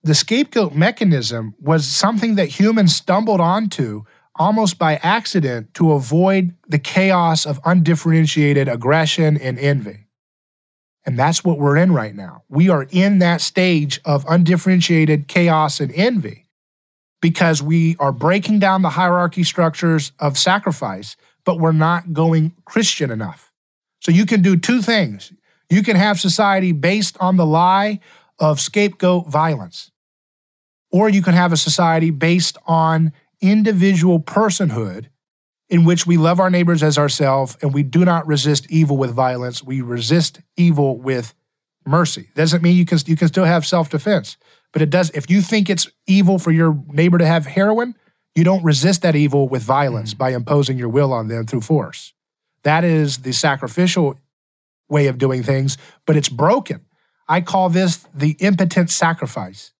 the 0.03 0.15
scapegoat 0.15 0.73
mechanism 0.73 1.55
was 1.59 1.87
something 1.87 2.35
that 2.35 2.47
humans 2.47 2.95
stumbled 2.95 3.39
onto 3.39 4.03
almost 4.39 4.79
by 4.79 4.95
accident 5.03 5.73
to 5.75 5.91
avoid 5.91 6.55
the 6.67 6.79
chaos 6.79 7.45
of 7.45 7.59
undifferentiated 7.65 8.69
aggression 8.69 9.37
and 9.37 9.59
envy. 9.59 10.07
And 11.05 11.19
that's 11.19 11.43
what 11.43 11.59
we're 11.59 11.77
in 11.77 11.91
right 11.91 12.15
now. 12.15 12.43
We 12.49 12.69
are 12.69 12.87
in 12.89 13.19
that 13.19 13.41
stage 13.41 13.99
of 14.05 14.25
undifferentiated 14.27 15.27
chaos 15.27 15.79
and 15.79 15.91
envy 15.93 16.47
because 17.21 17.61
we 17.61 17.97
are 17.99 18.13
breaking 18.13 18.59
down 18.59 18.81
the 18.81 18.89
hierarchy 18.89 19.43
structures 19.43 20.13
of 20.19 20.37
sacrifice, 20.37 21.17
but 21.43 21.59
we're 21.59 21.71
not 21.73 22.13
going 22.13 22.53
Christian 22.65 23.11
enough. 23.11 23.51
So 24.01 24.11
you 24.11 24.25
can 24.25 24.41
do 24.41 24.55
two 24.55 24.81
things. 24.81 25.33
You 25.69 25.83
can 25.83 25.97
have 25.97 26.19
society 26.19 26.71
based 26.71 27.17
on 27.19 27.35
the 27.35 27.45
lie 27.45 27.99
of 28.39 28.61
scapegoat 28.61 29.27
violence, 29.27 29.91
or 30.91 31.09
you 31.09 31.21
can 31.21 31.33
have 31.33 31.51
a 31.51 31.57
society 31.57 32.09
based 32.09 32.57
on 32.65 33.11
individual 33.41 34.19
personhood 34.19 35.07
in 35.69 35.85
which 35.85 36.07
we 36.07 36.17
love 36.17 36.39
our 36.39 36.49
neighbors 36.49 36.81
as 36.81 36.97
ourselves 36.97 37.57
and 37.61 37.73
we 37.73 37.83
do 37.83 38.03
not 38.03 38.25
resist 38.27 38.69
evil 38.71 38.97
with 38.97 39.11
violence. 39.11 39.63
We 39.63 39.81
resist 39.81 40.41
evil 40.57 40.97
with 40.97 41.33
mercy. 41.85 42.29
Doesn't 42.35 42.63
mean 42.63 42.75
you 42.75 42.85
can 42.85 42.99
you 43.05 43.15
can 43.15 43.27
still 43.27 43.45
have 43.45 43.65
self-defense. 43.65 44.37
But 44.71 44.81
it 44.81 44.89
does, 44.89 45.09
if 45.11 45.29
you 45.29 45.41
think 45.41 45.69
it's 45.69 45.87
evil 46.05 46.37
for 46.37 46.51
your 46.51 46.77
neighbor 46.87 47.17
to 47.17 47.25
have 47.25 47.45
heroin, 47.45 47.95
you 48.35 48.43
don't 48.43 48.63
resist 48.63 49.01
that 49.01 49.15
evil 49.15 49.47
with 49.47 49.63
violence 49.63 50.13
mm. 50.13 50.17
by 50.17 50.33
imposing 50.33 50.77
your 50.77 50.89
will 50.89 51.11
on 51.11 51.27
them 51.27 51.45
through 51.45 51.61
force. 51.61 52.13
That 52.63 52.83
is 52.83 53.19
the 53.19 53.31
sacrificial 53.31 54.19
way 54.89 55.07
of 55.07 55.17
doing 55.17 55.43
things, 55.43 55.77
but 56.05 56.15
it's 56.15 56.29
broken. 56.29 56.85
I 57.27 57.41
call 57.41 57.69
this 57.69 58.05
the 58.13 58.35
impotent 58.39 58.89
sacrifice. 58.89 59.71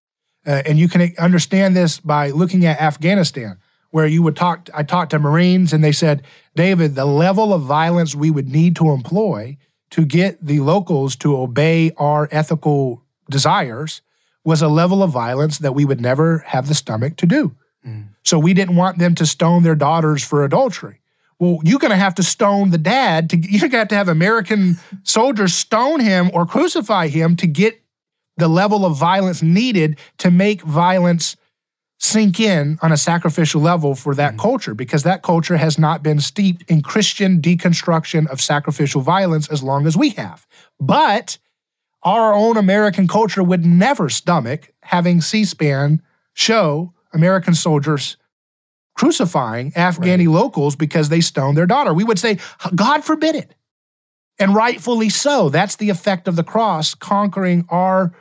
Uh, 0.46 0.62
and 0.64 0.78
you 0.78 0.88
can 0.88 1.12
understand 1.18 1.76
this 1.76 2.00
by 2.00 2.30
looking 2.30 2.64
at 2.64 2.80
Afghanistan, 2.80 3.58
where 3.90 4.06
you 4.06 4.22
would 4.22 4.36
talk. 4.36 4.68
I 4.74 4.82
talked 4.82 5.10
to 5.10 5.18
Marines 5.18 5.72
and 5.72 5.84
they 5.84 5.92
said, 5.92 6.22
David, 6.56 6.94
the 6.94 7.04
level 7.04 7.52
of 7.52 7.62
violence 7.62 8.14
we 8.14 8.30
would 8.30 8.48
need 8.48 8.76
to 8.76 8.90
employ 8.90 9.56
to 9.90 10.04
get 10.04 10.44
the 10.44 10.60
locals 10.60 11.16
to 11.16 11.36
obey 11.36 11.92
our 11.96 12.28
ethical 12.30 13.02
desires 13.28 14.02
was 14.44 14.62
a 14.62 14.68
level 14.68 15.02
of 15.02 15.10
violence 15.10 15.58
that 15.58 15.74
we 15.74 15.84
would 15.84 16.00
never 16.00 16.38
have 16.38 16.68
the 16.68 16.74
stomach 16.74 17.16
to 17.16 17.26
do. 17.26 17.54
Mm. 17.86 18.08
So 18.22 18.38
we 18.38 18.54
didn't 18.54 18.76
want 18.76 18.98
them 18.98 19.14
to 19.16 19.26
stone 19.26 19.62
their 19.62 19.74
daughters 19.74 20.24
for 20.24 20.44
adultery. 20.44 21.00
Well, 21.38 21.58
you're 21.64 21.78
going 21.78 21.90
to 21.90 21.96
have 21.96 22.14
to 22.16 22.22
stone 22.22 22.70
the 22.70 22.78
dad 22.78 23.30
to 23.30 23.36
you're 23.40 23.60
going 23.60 23.70
to 23.72 23.78
have 23.78 23.88
to 23.88 23.94
have 23.96 24.08
American 24.08 24.76
soldiers 25.02 25.54
stone 25.54 26.00
him 26.00 26.30
or 26.32 26.46
crucify 26.46 27.08
him 27.08 27.36
to 27.36 27.46
get 27.46 27.80
the 28.40 28.48
level 28.48 28.84
of 28.84 28.96
violence 28.96 29.42
needed 29.42 29.98
to 30.18 30.30
make 30.30 30.62
violence 30.62 31.36
sink 31.98 32.40
in 32.40 32.78
on 32.80 32.92
a 32.92 32.96
sacrificial 32.96 33.60
level 33.60 33.94
for 33.94 34.14
that 34.14 34.34
mm 34.34 34.40
culture 34.40 34.74
because 34.74 35.02
that 35.02 35.22
culture 35.22 35.58
has 35.58 35.78
not 35.78 36.02
been 36.02 36.18
steeped 36.18 36.62
in 36.70 36.80
Christian 36.80 37.42
deconstruction 37.42 38.26
of 38.30 38.40
sacrificial 38.40 39.02
violence 39.02 39.48
as 39.50 39.62
long 39.62 39.86
as 39.86 39.98
we 39.98 40.10
have. 40.10 40.46
But 40.80 41.36
our 42.02 42.32
own 42.32 42.56
American 42.56 43.06
culture 43.06 43.42
would 43.42 43.66
never 43.66 44.08
stomach 44.08 44.72
having 44.82 45.20
C 45.20 45.44
SPAN 45.44 46.00
show 46.32 46.94
American 47.12 47.54
soldiers 47.54 48.16
crucifying 48.94 49.72
Afghani 49.72 50.26
right. 50.26 50.28
locals 50.28 50.76
because 50.76 51.10
they 51.10 51.20
stoned 51.20 51.56
their 51.56 51.66
daughter. 51.66 51.92
We 51.92 52.04
would 52.04 52.18
say, 52.18 52.38
God 52.74 53.04
forbid 53.04 53.34
it. 53.34 53.54
And 54.38 54.54
rightfully 54.54 55.10
so. 55.10 55.50
That's 55.50 55.76
the 55.76 55.90
effect 55.90 56.28
of 56.28 56.36
the 56.36 56.44
cross 56.44 56.94
conquering 56.94 57.66
our 57.68 58.14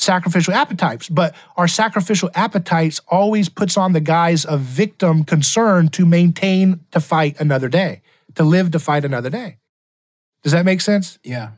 sacrificial 0.00 0.54
appetites. 0.54 1.08
But 1.08 1.34
our 1.56 1.68
sacrificial 1.68 2.30
appetites 2.34 3.00
always 3.08 3.48
puts 3.48 3.76
on 3.76 3.92
the 3.92 4.00
guise 4.00 4.44
of 4.44 4.60
victim 4.60 5.24
concern 5.24 5.88
to 5.90 6.06
maintain 6.06 6.80
to 6.92 7.00
fight 7.00 7.40
another 7.40 7.68
day, 7.68 8.02
to 8.34 8.42
live 8.42 8.70
to 8.72 8.78
fight 8.78 9.04
another 9.04 9.30
day. 9.30 9.58
Does 10.42 10.52
that 10.52 10.64
make 10.64 10.80
sense? 10.80 11.18
Yeah. 11.22 11.50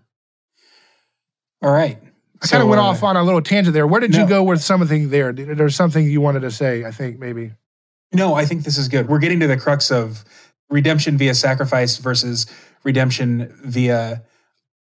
All 1.63 1.71
right. 1.73 1.99
I 2.43 2.47
so, 2.47 2.53
kind 2.53 2.63
of 2.65 2.69
went 2.69 2.81
uh, 2.81 2.85
off 2.85 3.05
on 3.05 3.17
a 3.17 3.23
little 3.23 3.41
tangent 3.41 3.75
there. 3.75 3.87
Where 3.87 4.01
did 4.01 4.11
no. 4.11 4.23
you 4.23 4.29
go 4.29 4.43
with 4.43 4.61
something 4.61 5.11
there? 5.11 5.33
There's 5.33 5.77
something 5.77 6.05
you 6.05 6.21
wanted 6.21 6.41
to 6.41 6.51
say, 6.51 6.85
I 6.85 6.91
think, 6.91 7.21
maybe. 7.21 7.53
No, 8.13 8.35
I 8.35 8.45
think 8.45 8.65
this 8.65 8.77
is 8.77 8.89
good. 8.89 9.09
We're 9.09 9.21
getting 9.21 9.39
to 9.41 9.47
the 9.47 9.57
crux 9.57 9.93
of 9.93 10.25
redemption 10.69 11.17
via 11.17 11.35
sacrifice 11.35 11.99
versus 11.99 12.47
redemption 12.83 13.57
via, 13.65 14.25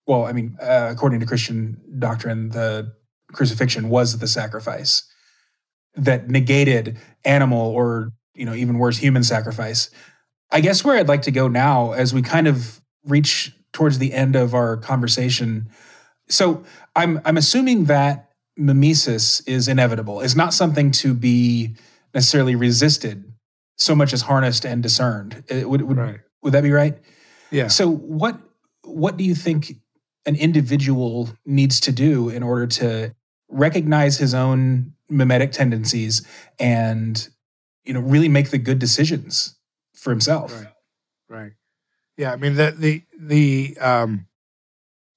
well, 0.07 0.25
I 0.25 0.33
mean, 0.33 0.57
uh, 0.61 0.89
according 0.91 1.21
to 1.21 1.27
Christian 1.27 1.79
doctrine, 1.99 2.49
the 2.49 2.95
crucifixion 3.33 3.89
was 3.89 4.19
the 4.19 4.29
sacrifice 4.29 5.09
that 5.95 6.29
negated 6.29 6.99
animal 7.25 7.61
or 7.61 8.13
you 8.35 8.45
know 8.45 8.55
even 8.55 8.79
worse 8.79 8.99
human 8.99 9.23
sacrifice. 9.23 9.91
I 10.53 10.61
guess 10.61 10.85
where 10.85 10.97
i'd 10.97 11.09
like 11.09 11.23
to 11.23 11.31
go 11.31 11.47
now 11.47 11.93
as 11.93 12.13
we 12.13 12.23
kind 12.23 12.49
of 12.49 12.81
reach 13.05 13.53
towards 13.73 13.99
the 13.99 14.13
end 14.13 14.35
of 14.35 14.53
our 14.53 14.77
conversation 14.77 15.71
so 16.29 16.65
i'm 16.97 17.21
i'm 17.25 17.37
assuming 17.37 17.85
that 17.85 18.31
mimesis 18.61 19.41
is 19.43 19.67
inevitable. 19.67 20.21
It's 20.21 20.37
not 20.37 20.55
something 20.55 20.91
to 20.93 21.15
be 21.15 21.75
necessarily 22.15 22.55
resisted 22.55 23.33
so 23.77 23.95
much 23.95 24.13
as 24.13 24.23
harnessed 24.23 24.65
and 24.65 24.83
discerned. 24.83 25.43
Uh, 25.51 25.69
would, 25.69 25.83
would, 25.83 25.97
right. 25.97 26.21
would 26.43 26.53
that 26.53 26.63
be 26.63 26.71
right? 26.71 26.99
Yeah. 27.51 27.69
So 27.69 27.91
what 27.91 28.39
what 28.85 29.17
do 29.17 29.25
you 29.25 29.35
think 29.35 29.75
an 30.27 30.37
individual 30.37 31.31
needs 31.47 31.81
to 31.81 31.93
do 31.93 32.29
in 32.29 32.43
order 32.43 32.67
to 32.67 33.15
recognize 33.51 34.19
his 34.19 34.35
own 34.35 34.95
mimetic 35.09 35.53
tendencies 35.53 36.27
and 36.59 37.29
you 37.85 37.93
know 37.93 38.01
really 38.01 38.29
make 38.29 38.51
the 38.51 38.59
good 38.59 38.79
decisions 38.79 39.57
for 39.95 40.11
himself. 40.11 40.55
Right. 40.55 40.73
Right. 41.29 41.53
Yeah 42.17 42.33
i 42.33 42.37
mean 42.37 42.55
the 42.55 42.75
the 42.77 43.03
the 43.19 43.79
um 43.81 44.27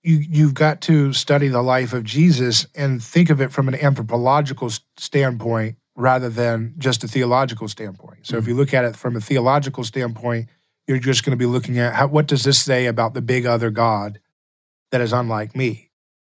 you 0.03 0.17
you've 0.17 0.53
got 0.53 0.81
to 0.81 1.13
study 1.13 1.47
the 1.47 1.61
life 1.61 1.93
of 1.93 2.03
jesus 2.03 2.67
and 2.75 3.03
think 3.03 3.29
of 3.29 3.41
it 3.41 3.51
from 3.51 3.67
an 3.67 3.75
anthropological 3.75 4.69
standpoint 4.97 5.77
rather 5.95 6.29
than 6.29 6.73
just 6.79 7.03
a 7.03 7.07
theological 7.07 7.67
standpoint. 7.67 8.25
So 8.25 8.33
mm-hmm. 8.33 8.39
if 8.39 8.47
you 8.47 8.55
look 8.55 8.73
at 8.73 8.83
it 8.83 8.95
from 8.95 9.15
a 9.15 9.21
theological 9.21 9.83
standpoint 9.83 10.49
you're 10.87 10.99
just 10.99 11.23
going 11.23 11.31
to 11.31 11.37
be 11.37 11.45
looking 11.45 11.79
at 11.79 11.93
how, 11.93 12.07
what 12.07 12.27
does 12.27 12.43
this 12.43 12.61
say 12.61 12.87
about 12.87 13.13
the 13.13 13.21
big 13.21 13.45
other 13.45 13.69
god 13.69 14.19
that 14.91 15.01
is 15.01 15.13
unlike 15.13 15.55
me 15.55 15.89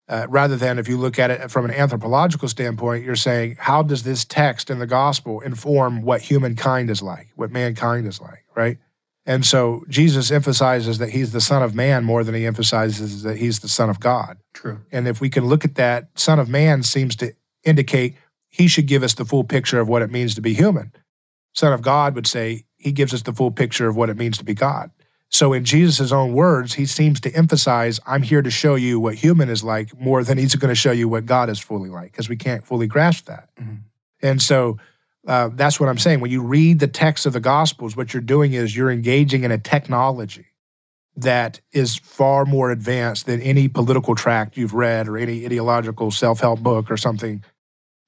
uh, 0.10 0.26
rather 0.28 0.57
than 0.57 0.80
if 0.80 0.89
you 0.89 0.97
look 0.97 1.20
at 1.20 1.30
it 1.30 1.51
from 1.51 1.66
an 1.66 1.72
anthropological 1.72 2.49
standpoint, 2.49 3.05
you're 3.05 3.16
saying, 3.16 3.55
how 3.60 3.84
does 3.84 4.03
this 4.03 4.26
text 4.26 4.70
in 4.70 4.80
the 4.80 4.88
gospel 4.88 5.39
inform 5.41 6.01
what 6.01 6.22
humankind 6.22 6.89
is 6.89 7.01
like, 7.01 7.30
what 7.36 7.51
mankind 7.51 8.07
is 8.07 8.20
like, 8.20 8.43
right? 8.55 8.80
And 9.26 9.45
so 9.45 9.84
Jesus 9.88 10.32
emphasizes 10.32 10.97
that 10.97 11.10
he's 11.10 11.32
the 11.32 11.41
Son 11.41 11.62
of 11.62 11.76
Man 11.76 12.03
more 12.03 12.24
than 12.24 12.34
he 12.34 12.47
emphasizes 12.47 13.22
that 13.22 13.38
he's 13.38 13.60
the 13.60 13.70
Son 13.70 13.88
of 13.88 13.99
God. 13.99 14.38
True. 14.53 14.80
And 14.91 15.07
if 15.07 15.22
we 15.22 15.30
can 15.30 15.45
look 15.45 15.64
at 15.64 15.76
that, 15.76 16.10
Son 16.16 16.39
of 16.39 16.49
Man 16.49 16.82
seems 16.82 17.16
to 17.18 17.34
indicate 17.64 18.16
he 18.47 18.68
should 18.68 18.88
give 18.88 19.03
us 19.03 19.14
the 19.14 19.26
full 19.26 19.43
picture 19.43 19.80
of 19.80 19.88
what 19.88 20.01
it 20.01 20.10
means 20.10 20.34
to 20.36 20.41
be 20.41 20.55
human. 20.55 20.91
Son 21.53 21.72
of 21.72 21.84
God 21.84 22.16
would 22.16 22.26
say 22.26 22.66
he 22.78 22.91
gives 22.91 23.14
us 23.14 23.22
the 23.22 23.34
full 23.34 23.51
picture 23.51 23.88
of 23.88 23.95
what 23.95 24.10
it 24.10 24.18
means 24.18 24.39
to 24.39 24.43
be 24.43 24.55
God. 24.55 24.89
So, 25.32 25.53
in 25.53 25.63
Jesus' 25.63 26.11
own 26.11 26.34
words, 26.34 26.73
he 26.73 26.86
seems 26.86 27.19
to 27.21 27.32
emphasize, 27.36 27.99
I'm 28.07 28.23
here 28.23 28.41
to 28.41 28.49
show 28.49 28.75
you 28.75 28.99
what 28.99 29.15
human 29.15 29.49
is 29.49 29.63
like 29.63 29.97
more 29.99 30.23
than 30.23 30.39
he's 30.39 30.55
going 30.55 30.69
to 30.69 30.75
show 30.75 30.91
you 30.91 31.07
what 31.07 31.27
God 31.27 31.49
is 31.49 31.59
fully 31.59 31.89
like, 31.89 32.11
because 32.11 32.27
we 32.27 32.36
can't 32.36 32.65
fully 32.65 32.88
grasp 32.88 33.25
that. 33.25 33.49
Mm-hmm. 33.59 33.75
And 34.23 34.41
so, 34.41 34.80
uh, 35.27 35.49
that's 35.53 35.80
what 35.80 35.88
I'm 35.88 35.99
saying. 35.99 36.19
When 36.19 36.32
you 36.32 36.41
read 36.41 36.80
the 36.80 36.88
text 36.88 37.27
of 37.27 37.34
the 37.34 37.39
Gospels, 37.39 37.95
what 37.95 38.13
you're 38.13 38.21
doing 38.21 38.53
is 38.53 38.75
you're 38.75 38.89
engaging 38.89 39.43
in 39.43 39.51
a 39.51 39.59
technology 39.59 40.47
that 41.15 41.59
is 41.71 41.97
far 41.97 42.45
more 42.45 42.71
advanced 42.71 43.25
than 43.25 43.41
any 43.41 43.67
political 43.67 44.15
tract 44.15 44.57
you've 44.57 44.73
read 44.73 45.07
or 45.07 45.17
any 45.17 45.45
ideological 45.45 46.11
self 46.11 46.39
help 46.39 46.61
book 46.61 46.89
or 46.89 46.97
something. 46.97 47.43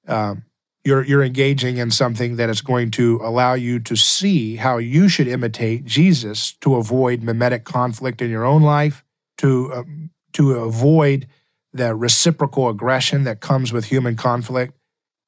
Um, 0.08 0.44
you're 0.84 1.04
you're 1.04 1.22
engaging 1.22 1.78
in 1.78 1.90
something 1.90 2.36
that 2.36 2.50
is 2.50 2.60
going 2.60 2.90
to 2.92 3.20
allow 3.22 3.54
you 3.54 3.78
to 3.80 3.96
see 3.96 4.56
how 4.56 4.78
you 4.78 5.08
should 5.08 5.28
imitate 5.28 5.84
Jesus 5.84 6.52
to 6.60 6.76
avoid 6.76 7.22
mimetic 7.22 7.64
conflict 7.64 8.20
in 8.20 8.30
your 8.30 8.44
own 8.44 8.62
life, 8.62 9.04
to 9.38 9.72
um, 9.74 10.10
to 10.32 10.52
avoid 10.52 11.26
the 11.72 11.94
reciprocal 11.94 12.68
aggression 12.68 13.24
that 13.24 13.40
comes 13.40 13.72
with 13.72 13.84
human 13.84 14.16
conflict, 14.16 14.74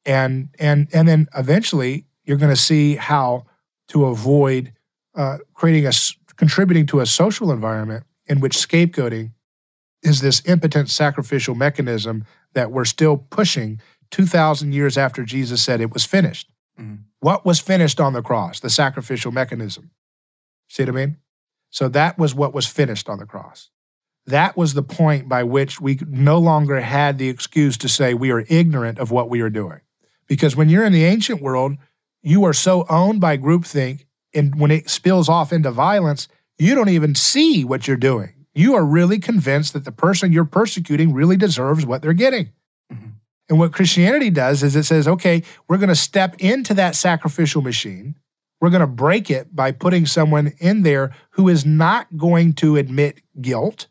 and 0.05 0.49
and 0.59 0.89
and 0.93 1.07
then 1.07 1.29
eventually 1.37 2.05
you're 2.25 2.37
going 2.39 2.55
to 2.55 2.61
see 2.61 2.97
how 2.97 3.45
to 3.89 4.07
avoid 4.07 4.73
uh, 5.15 5.39
creating 5.55 5.87
a 5.87 5.93
contributing 6.37 6.87
to 6.87 7.01
a 7.01 7.07
social 7.07 7.53
environment 7.53 8.05
in 8.27 8.41
which 8.41 8.57
scapegoating 8.57 9.31
is 10.03 10.21
this 10.21 10.43
impotent 10.47 10.91
sacrificial 10.91 11.55
mechanism 11.55 12.25
that 12.55 12.71
we're 12.71 12.85
still 12.85 13.17
pushing 13.17 13.81
2,000 14.15 14.73
years 14.73 14.97
after 14.97 15.25
Jesus 15.25 15.61
said 15.61 15.81
it 15.81 15.93
was 15.93 16.05
finished. 16.05 16.49
Mm-hmm. 16.81 17.03
What 17.19 17.45
was 17.45 17.59
finished 17.59 17.99
on 17.99 18.13
the 18.13 18.23
cross? 18.23 18.61
The 18.61 18.71
sacrificial 18.71 19.33
mechanism. 19.33 19.91
See 20.69 20.85
what 20.85 20.91
I 20.91 20.93
mean? 20.93 21.17
So 21.71 21.89
that 21.89 22.17
was 22.17 22.33
what 22.33 22.55
was 22.55 22.69
finished 22.69 23.09
on 23.09 23.19
the 23.19 23.27
cross. 23.27 23.71
That 24.27 24.57
was 24.57 24.73
the 24.73 24.85
point 24.85 25.29
by 25.29 25.43
which 25.43 25.81
we 25.81 25.99
no 26.07 26.39
longer 26.39 26.81
had 26.81 27.19
the 27.19 27.29
excuse 27.29 27.77
to 27.79 27.89
say 27.89 28.15
we 28.15 28.31
are 28.31 28.47
ignorant 28.49 29.01
of 29.01 29.11
what 29.11 29.29
we 29.29 29.41
are 29.41 29.51
doing. 29.51 29.81
Because 30.29 30.55
when 30.55 30.69
you're 30.69 30.85
in 30.85 30.93
the 30.93 31.05
ancient 31.05 31.43
world, 31.43 31.77
you 32.23 32.45
are 32.45 32.53
so 32.53 32.87
owned 32.89 33.21
by 33.21 33.37
groupthink, 33.37 34.05
and 34.33 34.61
when 34.61 34.71
it 34.71 34.89
spills 34.89 35.29
off 35.29 35.53
into 35.53 35.73
violence, 35.73 36.29
you 36.57 36.77
don't 36.77 36.89
even 36.89 37.17
see 37.17 37.65
what 37.65 37.89
you're 37.89 37.97
doing. 37.97 38.47
You 38.55 38.77
are 38.77 38.85
really 38.85 39.19
convinced 39.19 39.73
that 39.73 39.85
the 39.85 39.91
person 39.91 40.33
you're 40.33 40.45
persecuting 40.45 41.13
really 41.13 41.37
deserves 41.37 41.85
what 41.85 42.01
they're 42.01 42.13
getting. 42.13 42.51
And 43.49 43.59
what 43.59 43.73
Christianity 43.73 44.31
does 44.31 44.63
is 44.63 44.75
it 44.75 44.85
says, 44.85 45.07
okay, 45.07 45.43
we're 45.69 45.79
going 45.79 45.89
to 45.89 45.95
step 45.95 46.37
into 46.39 46.75
that 46.75 46.97
sacrificial 46.97 47.63
machine. 47.63 48.15
We're 48.61 48.71
going 48.71 48.81
to 48.81 48.87
break 48.87 49.31
it 49.31 49.55
by 49.55 49.73
putting 49.73 50.07
someone 50.07 50.55
in 50.59 50.83
there 50.83 51.15
who 51.31 51.49
is 51.49 51.67
not 51.67 52.07
going 52.17 52.55
to 52.55 52.77
admit 52.77 53.21
guilt. 53.41 53.89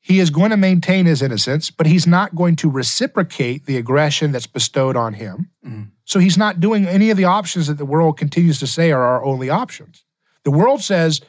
He 0.00 0.20
is 0.20 0.30
going 0.30 0.50
to 0.50 0.56
maintain 0.56 1.06
his 1.06 1.22
innocence, 1.22 1.70
but 1.70 1.86
he's 1.86 2.06
not 2.06 2.34
going 2.34 2.56
to 2.56 2.70
reciprocate 2.70 3.64
the 3.64 3.78
aggression 3.78 4.32
that's 4.32 4.46
bestowed 4.46 4.96
on 4.96 5.14
him. 5.14 5.50
Mm. 5.66 5.88
So 6.04 6.20
he's 6.20 6.36
not 6.36 6.60
doing 6.60 6.86
any 6.86 7.10
of 7.10 7.16
the 7.16 7.24
options 7.24 7.66
that 7.66 7.78
the 7.78 7.86
world 7.86 8.18
continues 8.18 8.60
to 8.60 8.66
say 8.66 8.92
are 8.92 9.02
our 9.02 9.24
only 9.24 9.50
options. 9.50 10.04
The 10.44 10.52
world 10.52 10.82
says, 10.82 11.22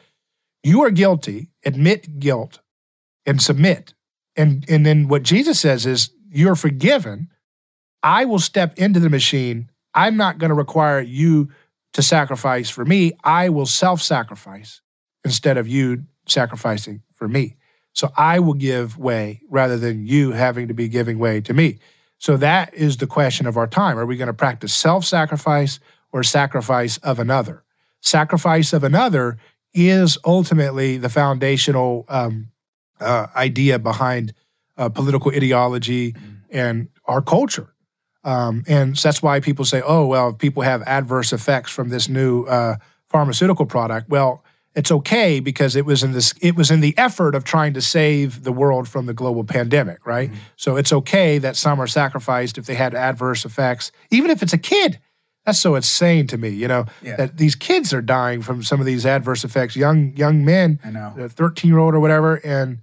you 0.62 0.82
are 0.84 0.90
guilty, 0.90 1.48
admit 1.64 2.20
guilt, 2.20 2.60
and 3.24 3.42
submit. 3.42 3.94
And, 4.36 4.64
and 4.68 4.84
then 4.84 5.08
what 5.08 5.22
Jesus 5.22 5.58
says 5.58 5.86
is, 5.86 6.10
you're 6.30 6.54
forgiven, 6.54 7.30
I 8.02 8.24
will 8.24 8.38
step 8.38 8.78
into 8.78 9.00
the 9.00 9.10
machine. 9.10 9.70
I'm 9.94 10.16
not 10.16 10.38
going 10.38 10.50
to 10.50 10.54
require 10.54 11.00
you 11.00 11.50
to 11.94 12.02
sacrifice 12.02 12.70
for 12.70 12.84
me. 12.84 13.12
I 13.24 13.48
will 13.48 13.66
self 13.66 14.02
sacrifice 14.02 14.80
instead 15.24 15.56
of 15.56 15.66
you 15.66 16.04
sacrificing 16.26 17.02
for 17.14 17.28
me. 17.28 17.56
So 17.92 18.12
I 18.16 18.38
will 18.38 18.54
give 18.54 18.96
way 18.96 19.42
rather 19.50 19.76
than 19.76 20.06
you 20.06 20.32
having 20.32 20.68
to 20.68 20.74
be 20.74 20.88
giving 20.88 21.18
way 21.18 21.40
to 21.40 21.52
me. 21.52 21.78
So 22.18 22.36
that 22.36 22.74
is 22.74 22.98
the 22.98 23.06
question 23.06 23.46
of 23.46 23.56
our 23.56 23.66
time. 23.66 23.98
Are 23.98 24.06
we 24.06 24.16
going 24.16 24.28
to 24.28 24.34
practice 24.34 24.74
self 24.74 25.04
sacrifice 25.04 25.80
or 26.12 26.22
sacrifice 26.22 26.98
of 26.98 27.18
another? 27.18 27.64
Sacrifice 28.00 28.72
of 28.72 28.84
another 28.84 29.38
is 29.74 30.18
ultimately 30.24 30.98
the 30.98 31.08
foundational 31.08 32.04
um, 32.08 32.48
uh, 33.00 33.26
idea 33.34 33.78
behind 33.78 34.32
uh, 34.76 34.88
political 34.88 35.32
ideology 35.32 36.14
and 36.50 36.88
our 37.06 37.20
culture. 37.20 37.72
Um, 38.28 38.62
and 38.66 38.98
so 38.98 39.08
that's 39.08 39.22
why 39.22 39.40
people 39.40 39.64
say, 39.64 39.80
oh, 39.80 40.06
well, 40.06 40.34
people 40.34 40.62
have 40.62 40.82
adverse 40.82 41.32
effects 41.32 41.70
from 41.70 41.88
this 41.88 42.10
new 42.10 42.44
uh, 42.44 42.76
pharmaceutical 43.08 43.64
product. 43.64 44.10
Well, 44.10 44.44
it's 44.74 44.92
okay 44.92 45.40
because 45.40 45.74
it 45.76 45.86
was 45.86 46.02
in 46.02 46.12
this 46.12 46.34
it 46.42 46.54
was 46.54 46.70
in 46.70 46.80
the 46.80 46.96
effort 46.98 47.34
of 47.34 47.44
trying 47.44 47.72
to 47.72 47.80
save 47.80 48.44
the 48.44 48.52
world 48.52 48.86
from 48.86 49.06
the 49.06 49.14
global 49.14 49.44
pandemic, 49.44 50.06
right? 50.06 50.28
Mm-hmm. 50.28 50.40
So 50.56 50.76
it's 50.76 50.92
okay 50.92 51.38
that 51.38 51.56
some 51.56 51.80
are 51.80 51.86
sacrificed 51.86 52.58
if 52.58 52.66
they 52.66 52.74
had 52.74 52.94
adverse 52.94 53.46
effects, 53.46 53.92
even 54.10 54.30
if 54.30 54.42
it's 54.42 54.52
a 54.52 54.58
kid. 54.58 55.00
That's 55.46 55.58
so 55.58 55.74
insane 55.74 56.26
to 56.26 56.36
me, 56.36 56.50
you 56.50 56.68
know, 56.68 56.84
yeah. 57.02 57.16
that 57.16 57.38
these 57.38 57.54
kids 57.54 57.94
are 57.94 58.02
dying 58.02 58.42
from 58.42 58.62
some 58.62 58.78
of 58.78 58.84
these 58.84 59.06
adverse 59.06 59.42
effects, 59.42 59.74
young 59.74 60.14
young 60.14 60.44
men, 60.44 60.78
I 60.84 60.90
know, 60.90 61.28
13 61.30 61.70
year 61.70 61.78
old 61.78 61.94
or 61.94 62.00
whatever, 62.00 62.34
and 62.44 62.80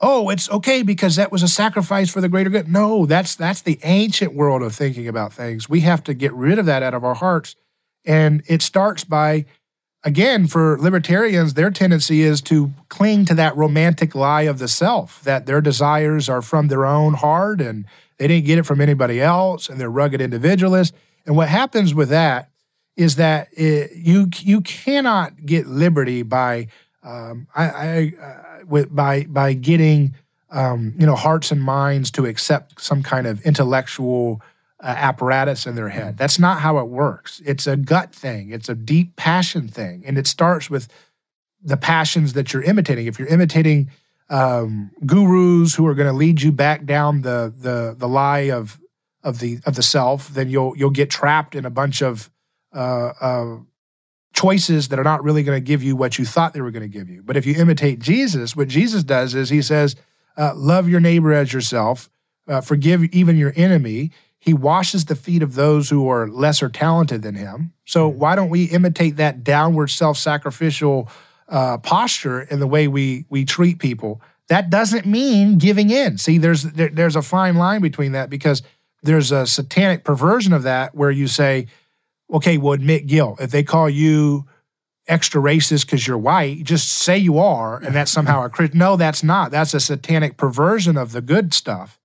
oh, 0.00 0.30
it's 0.30 0.50
okay 0.50 0.82
because 0.82 1.16
that 1.16 1.30
was 1.30 1.42
a 1.42 1.48
sacrifice 1.48 2.10
for 2.10 2.20
the 2.20 2.28
greater 2.28 2.50
good. 2.50 2.68
No, 2.68 3.06
that's 3.06 3.36
that's 3.36 3.62
the 3.62 3.78
ancient 3.82 4.34
world 4.34 4.62
of 4.62 4.74
thinking 4.74 5.08
about 5.08 5.32
things. 5.32 5.68
We 5.68 5.80
have 5.80 6.02
to 6.04 6.14
get 6.14 6.32
rid 6.32 6.58
of 6.58 6.66
that 6.66 6.82
out 6.82 6.94
of 6.94 7.04
our 7.04 7.14
hearts. 7.14 7.56
And 8.04 8.42
it 8.46 8.62
starts 8.62 9.04
by 9.04 9.46
again, 10.02 10.46
for 10.46 10.78
libertarians, 10.78 11.54
their 11.54 11.70
tendency 11.70 12.22
is 12.22 12.40
to 12.40 12.72
cling 12.88 13.26
to 13.26 13.34
that 13.34 13.56
romantic 13.56 14.14
lie 14.14 14.42
of 14.42 14.58
the 14.58 14.68
self, 14.68 15.22
that 15.24 15.44
their 15.44 15.60
desires 15.60 16.28
are 16.28 16.40
from 16.40 16.68
their 16.68 16.86
own 16.86 17.14
heart 17.14 17.60
and 17.60 17.84
they 18.16 18.26
didn't 18.26 18.46
get 18.46 18.58
it 18.58 18.64
from 18.64 18.80
anybody 18.80 19.20
else, 19.20 19.68
and 19.68 19.80
they're 19.80 19.90
rugged 19.90 20.20
individualists. 20.20 20.96
And 21.26 21.36
what 21.36 21.48
happens 21.48 21.94
with 21.94 22.10
that 22.10 22.50
is 22.96 23.16
that 23.16 23.48
it, 23.52 23.92
you 23.94 24.28
you 24.40 24.60
cannot 24.60 25.46
get 25.46 25.66
liberty 25.66 26.22
by 26.22 26.68
um, 27.02 27.46
I, 27.54 27.64
I 27.64 28.49
with 28.70 28.94
by 28.94 29.24
by 29.24 29.52
getting 29.52 30.14
um, 30.50 30.94
you 30.98 31.06
know 31.06 31.16
hearts 31.16 31.50
and 31.50 31.62
minds 31.62 32.10
to 32.12 32.26
accept 32.26 32.80
some 32.80 33.02
kind 33.02 33.26
of 33.26 33.40
intellectual 33.42 34.40
uh, 34.82 34.86
apparatus 34.86 35.66
in 35.66 35.74
their 35.74 35.88
head. 35.88 36.16
That's 36.16 36.38
not 36.38 36.60
how 36.60 36.78
it 36.78 36.88
works. 36.88 37.42
It's 37.44 37.66
a 37.66 37.76
gut 37.76 38.14
thing. 38.14 38.50
It's 38.50 38.68
a 38.68 38.74
deep 38.74 39.16
passion 39.16 39.68
thing, 39.68 40.02
and 40.06 40.16
it 40.16 40.26
starts 40.26 40.70
with 40.70 40.88
the 41.62 41.76
passions 41.76 42.32
that 42.32 42.52
you're 42.52 42.62
imitating. 42.62 43.06
If 43.06 43.18
you're 43.18 43.28
imitating 43.28 43.90
um, 44.30 44.92
gurus 45.04 45.74
who 45.74 45.86
are 45.86 45.94
going 45.94 46.08
to 46.08 46.16
lead 46.16 46.40
you 46.40 46.52
back 46.52 46.86
down 46.86 47.22
the 47.22 47.52
the 47.58 47.94
the 47.98 48.08
lie 48.08 48.50
of 48.50 48.80
of 49.22 49.40
the 49.40 49.58
of 49.66 49.74
the 49.74 49.82
self, 49.82 50.28
then 50.28 50.48
you'll 50.48 50.76
you'll 50.76 50.90
get 50.90 51.10
trapped 51.10 51.54
in 51.54 51.64
a 51.64 51.70
bunch 51.70 52.00
of 52.02 52.30
uh, 52.72 53.12
uh, 53.20 53.56
choices 54.32 54.88
that 54.88 54.98
are 54.98 55.04
not 55.04 55.24
really 55.24 55.42
going 55.42 55.56
to 55.56 55.64
give 55.64 55.82
you 55.82 55.96
what 55.96 56.18
you 56.18 56.24
thought 56.24 56.52
they 56.52 56.60
were 56.60 56.70
going 56.70 56.82
to 56.82 56.98
give 56.98 57.08
you. 57.08 57.22
But 57.22 57.36
if 57.36 57.46
you 57.46 57.54
imitate 57.54 57.98
Jesus, 57.98 58.54
what 58.54 58.68
Jesus 58.68 59.02
does 59.02 59.34
is 59.34 59.48
he 59.48 59.62
says, 59.62 59.96
uh, 60.36 60.52
"Love 60.54 60.88
your 60.88 61.00
neighbor 61.00 61.32
as 61.32 61.52
yourself, 61.52 62.08
uh, 62.48 62.60
forgive 62.60 63.04
even 63.04 63.36
your 63.36 63.52
enemy." 63.56 64.12
He 64.38 64.54
washes 64.54 65.04
the 65.04 65.16
feet 65.16 65.42
of 65.42 65.54
those 65.54 65.90
who 65.90 66.08
are 66.08 66.26
lesser 66.26 66.70
talented 66.70 67.20
than 67.22 67.34
him. 67.34 67.72
So 67.84 68.08
why 68.08 68.36
don't 68.36 68.48
we 68.48 68.64
imitate 68.64 69.16
that 69.16 69.44
downward 69.44 69.88
self-sacrificial 69.88 71.10
uh, 71.48 71.76
posture 71.78 72.40
in 72.42 72.58
the 72.58 72.66
way 72.66 72.88
we 72.88 73.26
we 73.28 73.44
treat 73.44 73.78
people? 73.78 74.22
That 74.48 74.70
doesn't 74.70 75.06
mean 75.06 75.58
giving 75.58 75.90
in. 75.90 76.18
See, 76.18 76.38
there's 76.38 76.62
there, 76.62 76.88
there's 76.88 77.16
a 77.16 77.22
fine 77.22 77.56
line 77.56 77.82
between 77.82 78.12
that 78.12 78.30
because 78.30 78.62
there's 79.02 79.30
a 79.30 79.46
satanic 79.46 80.04
perversion 80.04 80.52
of 80.52 80.62
that 80.64 80.94
where 80.94 81.10
you 81.10 81.28
say, 81.28 81.66
okay, 82.32 82.58
well, 82.58 82.72
admit 82.72 83.06
guilt. 83.06 83.40
If 83.40 83.50
they 83.50 83.62
call 83.62 83.88
you 83.88 84.46
extra 85.08 85.40
racist 85.40 85.86
because 85.86 86.06
you're 86.06 86.18
white, 86.18 86.62
just 86.64 86.88
say 86.88 87.18
you 87.18 87.38
are, 87.38 87.78
and 87.82 87.94
that's 87.94 88.10
somehow 88.10 88.44
a 88.44 88.48
Christian. 88.48 88.78
No, 88.78 88.96
that's 88.96 89.22
not. 89.22 89.50
That's 89.50 89.74
a 89.74 89.80
satanic 89.80 90.36
perversion 90.36 90.96
of 90.96 91.12
the 91.12 91.20
good 91.20 91.52
stuff 91.52 91.98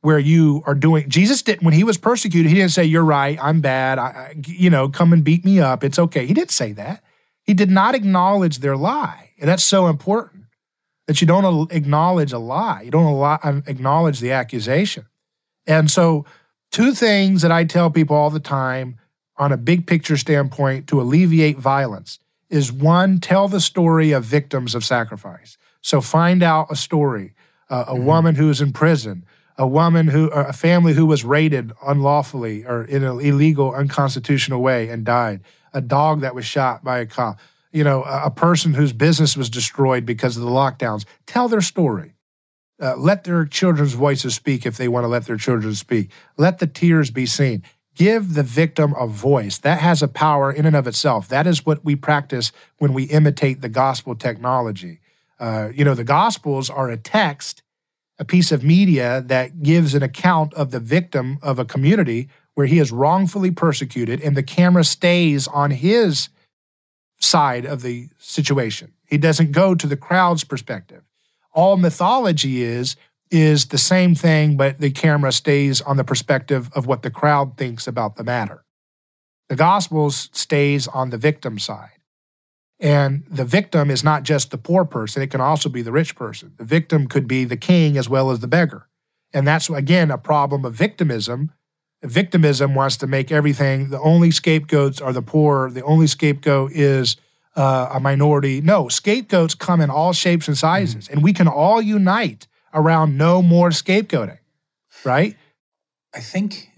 where 0.00 0.18
you 0.18 0.62
are 0.66 0.74
doing. 0.74 1.08
Jesus 1.08 1.42
didn't, 1.42 1.62
when 1.62 1.74
he 1.74 1.84
was 1.84 1.96
persecuted, 1.96 2.50
he 2.50 2.56
didn't 2.56 2.72
say, 2.72 2.84
You're 2.84 3.04
right, 3.04 3.38
I'm 3.40 3.60
bad, 3.60 3.98
I, 3.98 4.34
you 4.46 4.68
know, 4.68 4.88
come 4.88 5.12
and 5.12 5.24
beat 5.24 5.44
me 5.44 5.60
up. 5.60 5.82
It's 5.84 5.98
okay. 5.98 6.26
He 6.26 6.34
didn't 6.34 6.50
say 6.50 6.72
that. 6.72 7.02
He 7.44 7.54
did 7.54 7.70
not 7.70 7.94
acknowledge 7.94 8.58
their 8.58 8.76
lie. 8.76 9.30
And 9.38 9.48
that's 9.48 9.64
so 9.64 9.86
important 9.86 10.44
that 11.06 11.20
you 11.20 11.26
don't 11.26 11.72
acknowledge 11.72 12.32
a 12.32 12.38
lie, 12.38 12.82
you 12.82 12.90
don't 12.90 13.66
acknowledge 13.66 14.20
the 14.20 14.32
accusation. 14.32 15.06
And 15.66 15.90
so, 15.90 16.26
two 16.72 16.92
things 16.92 17.42
that 17.42 17.52
I 17.52 17.64
tell 17.64 17.90
people 17.90 18.16
all 18.16 18.30
the 18.30 18.40
time 18.40 18.98
on 19.42 19.52
a 19.52 19.56
big 19.56 19.86
picture 19.86 20.16
standpoint 20.16 20.86
to 20.86 21.00
alleviate 21.00 21.58
violence 21.58 22.18
is 22.48 22.72
one, 22.72 23.18
tell 23.18 23.48
the 23.48 23.60
story 23.60 24.12
of 24.12 24.24
victims 24.24 24.74
of 24.74 24.84
sacrifice. 24.84 25.56
So, 25.80 26.00
find 26.00 26.42
out 26.42 26.68
a 26.70 26.76
story 26.76 27.34
uh, 27.72 27.84
a 27.88 27.94
mm-hmm. 27.94 28.04
woman 28.04 28.34
who 28.34 28.50
is 28.50 28.60
in 28.60 28.72
prison, 28.72 29.24
a 29.56 29.66
woman 29.66 30.06
who, 30.06 30.28
a 30.28 30.52
family 30.52 30.92
who 30.92 31.06
was 31.06 31.24
raided 31.24 31.72
unlawfully 31.86 32.64
or 32.66 32.84
in 32.84 33.02
an 33.02 33.18
illegal, 33.20 33.74
unconstitutional 33.74 34.60
way 34.60 34.88
and 34.88 35.04
died, 35.04 35.40
a 35.72 35.80
dog 35.80 36.20
that 36.20 36.34
was 36.34 36.44
shot 36.44 36.84
by 36.84 36.98
a 36.98 37.06
cop, 37.06 37.38
you 37.72 37.82
know, 37.82 38.04
a, 38.04 38.26
a 38.26 38.30
person 38.30 38.74
whose 38.74 38.92
business 38.92 39.36
was 39.36 39.48
destroyed 39.48 40.04
because 40.04 40.36
of 40.36 40.42
the 40.42 40.50
lockdowns. 40.50 41.06
Tell 41.26 41.48
their 41.48 41.62
story. 41.62 42.14
Uh, 42.80 42.96
let 42.96 43.24
their 43.24 43.46
children's 43.46 43.94
voices 43.94 44.34
speak 44.34 44.66
if 44.66 44.76
they 44.76 44.88
want 44.88 45.04
to 45.04 45.08
let 45.08 45.24
their 45.24 45.36
children 45.36 45.74
speak. 45.74 46.10
Let 46.36 46.58
the 46.58 46.66
tears 46.66 47.10
be 47.10 47.26
seen. 47.26 47.62
Give 47.94 48.34
the 48.34 48.42
victim 48.42 48.94
a 48.98 49.06
voice. 49.06 49.58
That 49.58 49.80
has 49.80 50.02
a 50.02 50.08
power 50.08 50.50
in 50.50 50.66
and 50.66 50.76
of 50.76 50.86
itself. 50.86 51.28
That 51.28 51.46
is 51.46 51.66
what 51.66 51.84
we 51.84 51.96
practice 51.96 52.52
when 52.78 52.92
we 52.92 53.04
imitate 53.04 53.60
the 53.60 53.68
gospel 53.68 54.14
technology. 54.14 55.00
Uh, 55.38 55.68
you 55.74 55.84
know, 55.84 55.94
the 55.94 56.04
gospels 56.04 56.70
are 56.70 56.90
a 56.90 56.96
text, 56.96 57.62
a 58.18 58.24
piece 58.24 58.52
of 58.52 58.64
media 58.64 59.22
that 59.26 59.62
gives 59.62 59.94
an 59.94 60.02
account 60.02 60.54
of 60.54 60.70
the 60.70 60.80
victim 60.80 61.38
of 61.42 61.58
a 61.58 61.64
community 61.64 62.28
where 62.54 62.66
he 62.66 62.78
is 62.78 62.92
wrongfully 62.92 63.50
persecuted, 63.50 64.20
and 64.20 64.36
the 64.36 64.42
camera 64.42 64.84
stays 64.84 65.48
on 65.48 65.70
his 65.70 66.28
side 67.18 67.64
of 67.64 67.82
the 67.82 68.08
situation. 68.18 68.92
He 69.06 69.18
doesn't 69.18 69.52
go 69.52 69.74
to 69.74 69.86
the 69.86 69.96
crowd's 69.96 70.44
perspective 70.44 71.02
all 71.52 71.76
mythology 71.76 72.62
is 72.62 72.96
is 73.32 73.66
the 73.66 73.78
same 73.78 74.14
thing, 74.14 74.56
but 74.56 74.78
the 74.78 74.90
camera 74.90 75.32
stays 75.32 75.80
on 75.80 75.96
the 75.96 76.04
perspective 76.04 76.70
of 76.74 76.86
what 76.86 77.02
the 77.02 77.10
crowd 77.10 77.56
thinks 77.56 77.86
about 77.86 78.16
the 78.16 78.24
matter. 78.24 78.62
The 79.48 79.56
Gospels 79.56 80.28
stays 80.32 80.86
on 80.86 81.10
the 81.10 81.18
victim 81.18 81.58
side. 81.58 81.98
And 82.78 83.24
the 83.30 83.44
victim 83.44 83.90
is 83.90 84.04
not 84.04 84.24
just 84.24 84.50
the 84.50 84.58
poor 84.58 84.84
person, 84.84 85.22
it 85.22 85.30
can 85.30 85.40
also 85.40 85.68
be 85.68 85.82
the 85.82 85.92
rich 85.92 86.14
person. 86.14 86.52
The 86.58 86.64
victim 86.64 87.06
could 87.06 87.26
be 87.26 87.44
the 87.44 87.56
king 87.56 87.96
as 87.96 88.08
well 88.08 88.30
as 88.30 88.40
the 88.40 88.48
beggar. 88.48 88.88
And 89.32 89.46
that's, 89.46 89.70
again, 89.70 90.10
a 90.10 90.18
problem 90.18 90.64
of 90.64 90.74
victimism. 90.74 91.52
Victimism 92.02 92.74
wants 92.74 92.96
to 92.98 93.06
make 93.06 93.30
everything 93.30 93.90
the 93.90 94.00
only 94.00 94.30
scapegoats 94.30 95.00
are 95.00 95.12
the 95.12 95.22
poor, 95.22 95.70
the 95.70 95.84
only 95.84 96.08
scapegoat 96.08 96.72
is 96.72 97.16
uh, 97.54 97.90
a 97.92 98.00
minority. 98.00 98.60
No, 98.60 98.88
scapegoats 98.88 99.54
come 99.54 99.80
in 99.80 99.88
all 99.88 100.12
shapes 100.12 100.48
and 100.48 100.58
sizes, 100.58 101.08
mm 101.08 101.12
and 101.12 101.22
we 101.22 101.32
can 101.32 101.46
all 101.46 101.80
unite 101.80 102.48
around 102.74 103.16
no 103.16 103.42
more 103.42 103.70
scapegoating, 103.70 104.38
right? 105.04 105.36
I 106.14 106.20
think 106.20 106.70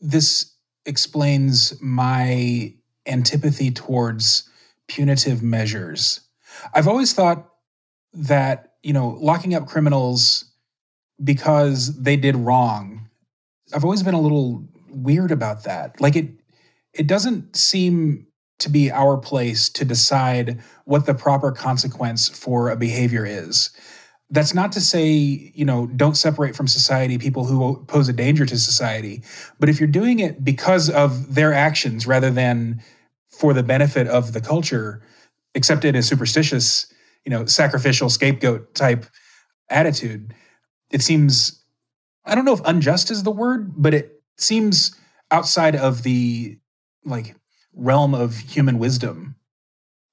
this 0.00 0.54
explains 0.86 1.80
my 1.80 2.74
antipathy 3.06 3.70
towards 3.70 4.48
punitive 4.86 5.42
measures. 5.42 6.20
I've 6.74 6.88
always 6.88 7.12
thought 7.12 7.48
that, 8.12 8.74
you 8.82 8.92
know, 8.92 9.16
locking 9.20 9.54
up 9.54 9.66
criminals 9.66 10.44
because 11.22 12.00
they 12.00 12.16
did 12.16 12.36
wrong. 12.36 13.08
I've 13.74 13.84
always 13.84 14.02
been 14.02 14.14
a 14.14 14.20
little 14.20 14.64
weird 14.88 15.30
about 15.30 15.64
that. 15.64 16.00
Like 16.00 16.16
it 16.16 16.28
it 16.92 17.06
doesn't 17.06 17.56
seem 17.56 18.26
to 18.58 18.68
be 18.68 18.90
our 18.90 19.16
place 19.16 19.68
to 19.68 19.84
decide 19.84 20.60
what 20.84 21.06
the 21.06 21.14
proper 21.14 21.52
consequence 21.52 22.28
for 22.28 22.70
a 22.70 22.76
behavior 22.76 23.24
is. 23.24 23.70
That's 24.30 24.52
not 24.52 24.72
to 24.72 24.80
say, 24.80 25.08
you 25.54 25.64
know, 25.64 25.86
don't 25.86 26.16
separate 26.16 26.54
from 26.54 26.68
society 26.68 27.16
people 27.16 27.46
who 27.46 27.82
pose 27.86 28.08
a 28.08 28.12
danger 28.12 28.44
to 28.44 28.58
society. 28.58 29.22
But 29.58 29.68
if 29.68 29.80
you're 29.80 29.88
doing 29.88 30.18
it 30.18 30.44
because 30.44 30.90
of 30.90 31.34
their 31.34 31.54
actions 31.54 32.06
rather 32.06 32.30
than 32.30 32.82
for 33.30 33.54
the 33.54 33.62
benefit 33.62 34.06
of 34.06 34.34
the 34.34 34.40
culture, 34.40 35.02
except 35.54 35.84
in 35.84 35.94
a 35.94 36.02
superstitious, 36.02 36.92
you 37.24 37.30
know, 37.30 37.46
sacrificial 37.46 38.10
scapegoat 38.10 38.74
type 38.74 39.06
attitude, 39.70 40.34
it 40.90 41.00
seems, 41.00 41.62
I 42.26 42.34
don't 42.34 42.44
know 42.44 42.54
if 42.54 42.60
unjust 42.64 43.10
is 43.10 43.22
the 43.22 43.30
word, 43.30 43.72
but 43.76 43.94
it 43.94 44.22
seems 44.36 44.94
outside 45.30 45.74
of 45.74 46.02
the 46.02 46.58
like 47.04 47.34
realm 47.74 48.14
of 48.14 48.36
human 48.36 48.78
wisdom. 48.78 49.36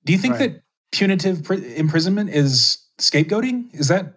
Do 0.05 0.13
you 0.13 0.19
think 0.19 0.35
right. 0.35 0.53
that 0.53 0.63
punitive 0.91 1.43
pr- 1.43 1.55
imprisonment 1.55 2.29
is 2.29 2.84
scapegoating? 2.99 3.73
Is 3.73 3.87
that? 3.87 4.13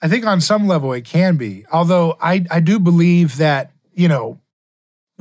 I 0.00 0.08
think 0.08 0.26
on 0.26 0.40
some 0.40 0.66
level 0.66 0.92
it 0.92 1.04
can 1.04 1.36
be. 1.36 1.64
Although 1.72 2.16
I, 2.20 2.44
I 2.50 2.60
do 2.60 2.78
believe 2.78 3.38
that, 3.38 3.72
you 3.92 4.08
know, 4.08 4.40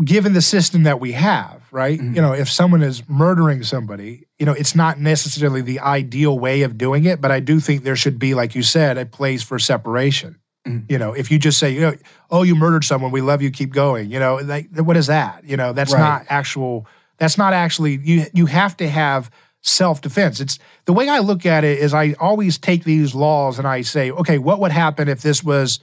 given 0.03 0.33
the 0.33 0.41
system 0.41 0.83
that 0.83 0.99
we 0.99 1.13
have, 1.13 1.63
right? 1.71 1.99
Mm-hmm. 1.99 2.15
You 2.15 2.21
know, 2.21 2.33
if 2.33 2.49
someone 2.49 2.83
is 2.83 3.07
murdering 3.09 3.63
somebody, 3.63 4.27
you 4.37 4.45
know, 4.45 4.51
it's 4.51 4.75
not 4.75 4.99
necessarily 4.99 5.61
the 5.61 5.79
ideal 5.79 6.37
way 6.37 6.61
of 6.61 6.77
doing 6.77 7.05
it, 7.05 7.19
but 7.19 7.31
I 7.31 7.39
do 7.39 7.59
think 7.59 7.83
there 7.83 7.95
should 7.95 8.19
be, 8.19 8.35
like 8.35 8.53
you 8.53 8.61
said, 8.61 8.97
a 8.97 9.05
place 9.05 9.41
for 9.41 9.57
separation. 9.57 10.37
Mm-hmm. 10.67 10.91
You 10.91 10.99
know, 10.99 11.13
if 11.13 11.31
you 11.31 11.39
just 11.39 11.57
say, 11.57 11.71
you 11.71 11.81
know, 11.81 11.93
oh, 12.29 12.43
you 12.43 12.55
murdered 12.55 12.83
someone, 12.83 13.11
we 13.11 13.21
love 13.21 13.41
you, 13.41 13.49
keep 13.49 13.71
going. 13.73 14.11
You 14.11 14.19
know, 14.19 14.35
like 14.35 14.69
what 14.75 14.97
is 14.97 15.07
that? 15.07 15.43
You 15.43 15.57
know, 15.57 15.73
that's 15.73 15.93
right. 15.93 15.99
not 15.99 16.25
actual 16.29 16.85
that's 17.17 17.37
not 17.37 17.53
actually 17.53 17.99
you 18.03 18.25
you 18.33 18.45
have 18.45 18.77
to 18.77 18.87
have 18.87 19.31
self-defense. 19.67 20.39
It's 20.39 20.59
the 20.85 20.93
way 20.93 21.09
I 21.09 21.19
look 21.19 21.45
at 21.45 21.63
it 21.63 21.79
is 21.79 21.93
I 21.93 22.13
always 22.19 22.57
take 22.57 22.83
these 22.83 23.13
laws 23.13 23.59
and 23.59 23.67
I 23.67 23.81
say, 23.81 24.11
okay, 24.11 24.37
what 24.37 24.59
would 24.59 24.71
happen 24.71 25.07
if 25.07 25.21
this 25.21 25.43
was 25.43 25.79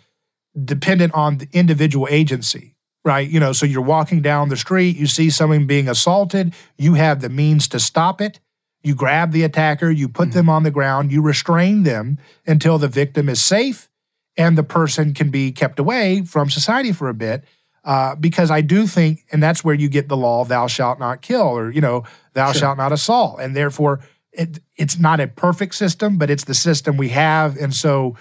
dependent 0.64 1.14
on 1.14 1.39
the 1.39 1.49
individual 1.53 2.09
agency? 2.11 2.74
Right? 3.05 3.28
You 3.28 3.39
know, 3.39 3.53
so 3.53 3.66
you're 3.66 3.82
walking 3.82 4.22
down 4.22 4.49
the 4.49 4.57
street, 4.57 4.97
you 4.97 5.07
see 5.07 5.28
someone 5.28 5.66
being 5.66 5.89
assaulted, 5.89 6.55
you 6.78 6.95
have 6.95 7.20
the 7.20 7.28
means 7.28 7.68
to 7.68 7.80
stop 7.80 8.20
it. 8.20 8.41
You 8.82 8.95
grab 8.95 9.32
the 9.32 9.45
attacker, 9.45 9.91
you 9.91 10.09
put 10.09 10.28
mm-hmm. 10.28 10.39
them 10.39 10.49
on 10.51 10.62
the 10.62 10.70
ground, 10.70 11.12
you 11.12 11.22
restrain 11.22 11.82
them 11.82 12.18
until 12.47 12.78
the 12.78 12.89
victim 12.89 13.28
is 13.28 13.43
safe 13.43 13.89
and 14.37 14.59
the 14.59 14.62
person 14.62 15.14
can 15.14 15.30
be 15.30 15.53
kept 15.53 15.78
away 15.78 16.22
from 16.22 16.51
society 16.51 16.93
for 16.93 17.09
a 17.09 17.14
bit 17.14 17.45
uh, 17.85 18.14
because 18.14 18.51
I 18.51 18.62
do 18.62 18.87
think, 18.87 19.24
and 19.30 19.43
that's 19.43 19.62
where 19.62 19.74
you 19.74 19.89
get 19.89 20.09
the 20.09 20.16
law, 20.16 20.45
thou 20.45 20.66
shalt 20.66 20.99
not 20.99 21.22
kill, 21.22 21.43
or, 21.43 21.70
you 21.70 21.80
know, 21.80 22.05
thou 22.35 22.53
sure. 22.53 22.61
shalt 22.61 22.78
not 22.78 22.93
assault. 22.93 23.41
And 23.41 23.57
therefore, 23.57 24.01
it, 24.32 24.59
it's 24.76 24.99
not 24.99 25.20
a 25.20 25.26
perfect 25.26 25.74
system, 25.74 26.18
but 26.18 26.30
it's 26.30 26.45
the 26.45 26.55
system 26.55 26.97
we 26.97 27.09
have. 27.11 27.57
And 27.57 27.74
so 27.74 28.16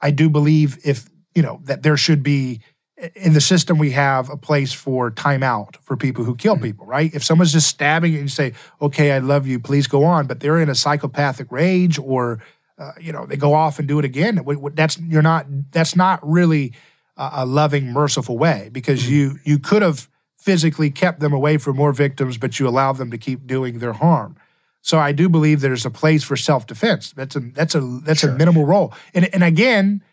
I 0.00 0.10
do 0.10 0.30
believe 0.30 0.78
if, 0.84 1.08
you 1.34 1.42
know, 1.42 1.60
that 1.64 1.82
there 1.82 1.96
should 1.96 2.22
be 2.22 2.60
in 3.14 3.34
the 3.34 3.40
system 3.40 3.76
we 3.76 3.90
have 3.90 4.30
a 4.30 4.36
place 4.36 4.72
for 4.72 5.10
timeout 5.10 5.76
for 5.82 5.96
people 5.96 6.24
who 6.24 6.34
kill 6.34 6.54
mm-hmm. 6.54 6.64
people, 6.64 6.86
right? 6.86 7.12
If 7.14 7.24
someone's 7.24 7.52
just 7.52 7.68
stabbing 7.68 8.12
you 8.12 8.18
and 8.20 8.24
you 8.26 8.30
say, 8.30 8.52
okay, 8.80 9.12
I 9.12 9.18
love 9.18 9.46
you, 9.46 9.60
please 9.60 9.86
go 9.86 10.04
on, 10.04 10.26
but 10.26 10.40
they're 10.40 10.60
in 10.60 10.70
a 10.70 10.74
psychopathic 10.74 11.50
rage 11.50 11.98
or, 11.98 12.40
uh, 12.78 12.92
you 13.00 13.12
know, 13.12 13.26
they 13.26 13.36
go 13.36 13.54
off 13.54 13.78
and 13.78 13.88
do 13.88 13.98
it 13.98 14.04
again. 14.04 14.42
That's, 14.74 14.98
you're 14.98 15.22
not, 15.22 15.46
that's 15.72 15.96
not 15.96 16.20
really, 16.26 16.72
a 17.16 17.46
loving, 17.46 17.92
merciful 17.92 18.36
way 18.36 18.68
because 18.72 19.02
mm-hmm. 19.02 19.14
you 19.14 19.38
you 19.44 19.58
could 19.58 19.82
have 19.82 20.08
physically 20.46 20.90
kept 20.90 21.18
them 21.18 21.32
away 21.32 21.58
from 21.58 21.76
more 21.76 21.92
victims, 21.92 22.38
but 22.38 22.60
you 22.60 22.68
allow 22.68 22.92
them 22.92 23.10
to 23.10 23.18
keep 23.18 23.46
doing 23.46 23.80
their 23.80 23.92
harm. 23.92 24.36
So 24.80 24.96
I 24.98 25.10
do 25.10 25.28
believe 25.28 25.60
there's 25.60 25.84
a 25.84 25.90
place 25.90 26.22
for 26.22 26.36
self 26.36 26.68
defense. 26.68 27.10
That's 27.10 27.34
a 27.34 27.40
that's 27.40 27.74
a 27.74 27.80
that's 27.80 28.20
sure. 28.20 28.30
a 28.30 28.38
minimal 28.38 28.64
role. 28.64 28.94
And 29.12 29.28
and 29.34 29.42
again, 29.42 30.04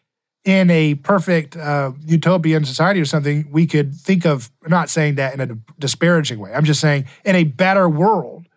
in 0.44 0.72
a 0.72 0.96
perfect 0.96 1.56
uh, 1.56 1.92
utopian 2.04 2.66
society 2.66 3.00
or 3.00 3.06
something, 3.06 3.48
we 3.52 3.68
could 3.68 3.94
think 3.94 4.26
of, 4.26 4.52
not 4.68 4.90
saying 4.90 5.16
that 5.16 5.36
in 5.36 5.40
a 5.40 5.56
disparaging 5.78 6.40
way, 6.40 6.52
I'm 6.52 6.66
just 6.66 6.82
saying 6.82 7.06
in 7.24 7.36
a 7.36 7.44
better 7.44 7.88
world, 7.88 8.48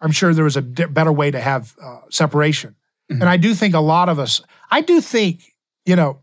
I'm 0.00 0.12
sure 0.12 0.32
there 0.32 0.44
was 0.44 0.56
a 0.56 0.62
better 0.62 1.12
way 1.12 1.32
to 1.32 1.40
have 1.40 1.74
uh, 1.82 1.98
separation. 2.08 2.76
Mm-hmm. 3.10 3.22
And 3.22 3.28
I 3.28 3.36
do 3.36 3.52
think 3.54 3.74
a 3.74 3.80
lot 3.80 4.08
of 4.08 4.20
us, 4.20 4.40
I 4.70 4.80
do 4.80 5.00
think, 5.00 5.54
you 5.84 5.96
know, 5.96 6.20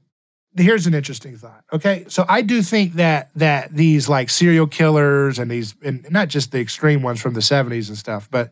here's 0.55 0.87
an 0.87 0.93
interesting 0.93 1.37
thought. 1.37 1.63
Okay, 1.73 2.05
so 2.07 2.25
I 2.27 2.41
do 2.41 2.61
think 2.61 2.93
that 2.93 3.29
that 3.35 3.73
these 3.73 4.07
like 4.07 4.29
serial 4.29 4.67
killers 4.67 5.39
and 5.39 5.49
these, 5.49 5.75
and 5.83 6.05
not 6.09 6.27
just 6.29 6.51
the 6.51 6.59
extreme 6.59 7.01
ones 7.01 7.21
from 7.21 7.33
the 7.33 7.41
'70s 7.41 7.89
and 7.89 7.97
stuff, 7.97 8.29
but 8.31 8.51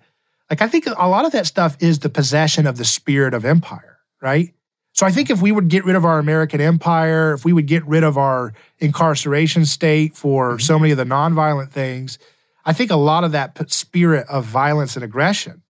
like 0.50 0.62
I 0.62 0.68
think 0.68 0.86
a 0.86 1.08
lot 1.08 1.26
of 1.26 1.32
that 1.32 1.46
stuff 1.46 1.78
is 1.80 2.00
the 2.00 2.10
possession 2.10 2.68
of 2.68 2.78
the 2.78 2.86
spirit 2.86 3.34
of 3.34 3.46
empire, 3.46 4.00
right? 4.22 4.54
So 4.94 5.08
I 5.08 5.12
think 5.12 5.32
if 5.32 5.42
we 5.42 5.52
would 5.52 5.70
get 5.70 5.86
rid 5.86 5.96
of 5.96 6.06
our 6.06 6.20
American 6.20 6.62
empire, 6.62 7.34
if 7.34 7.44
we 7.44 7.54
would 7.54 7.66
get 7.66 7.86
rid 7.88 8.04
of 8.04 8.18
our 8.18 8.54
incarceration 8.80 9.66
state 9.66 10.16
for 10.16 10.52
mm-hmm. 10.52 10.60
so 10.60 10.78
many 10.78 10.92
of 10.92 10.98
the 10.98 11.04
nonviolent 11.04 11.72
things, 11.72 12.20
I 12.66 12.74
think 12.74 12.92
a 12.92 12.96
lot 12.96 13.24
of 13.24 13.32
that 13.32 13.72
spirit 13.72 14.28
of 14.30 14.46
violence 14.46 14.96
and 14.96 15.04
aggression 15.04 15.64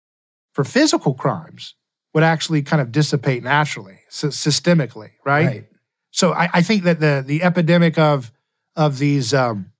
for 0.53 0.65
physical 0.65 1.15
crimes 1.15 1.75
would 2.15 2.25
actually 2.25 2.63
kind 2.63 2.83
of 2.83 2.93
dissipate 2.93 3.43
naturally, 3.43 4.01
systemically, 4.11 5.13
right? 5.25 5.47
right. 5.47 5.67
So 6.13 6.33
I, 6.33 6.49
I, 6.53 6.63
think 6.63 6.85
that 6.85 7.01
the 7.01 7.25
the 7.27 7.43
epidemic 7.43 7.99
of 7.99 8.31
of 8.77 8.99
these 8.99 9.35
um, 9.35 9.73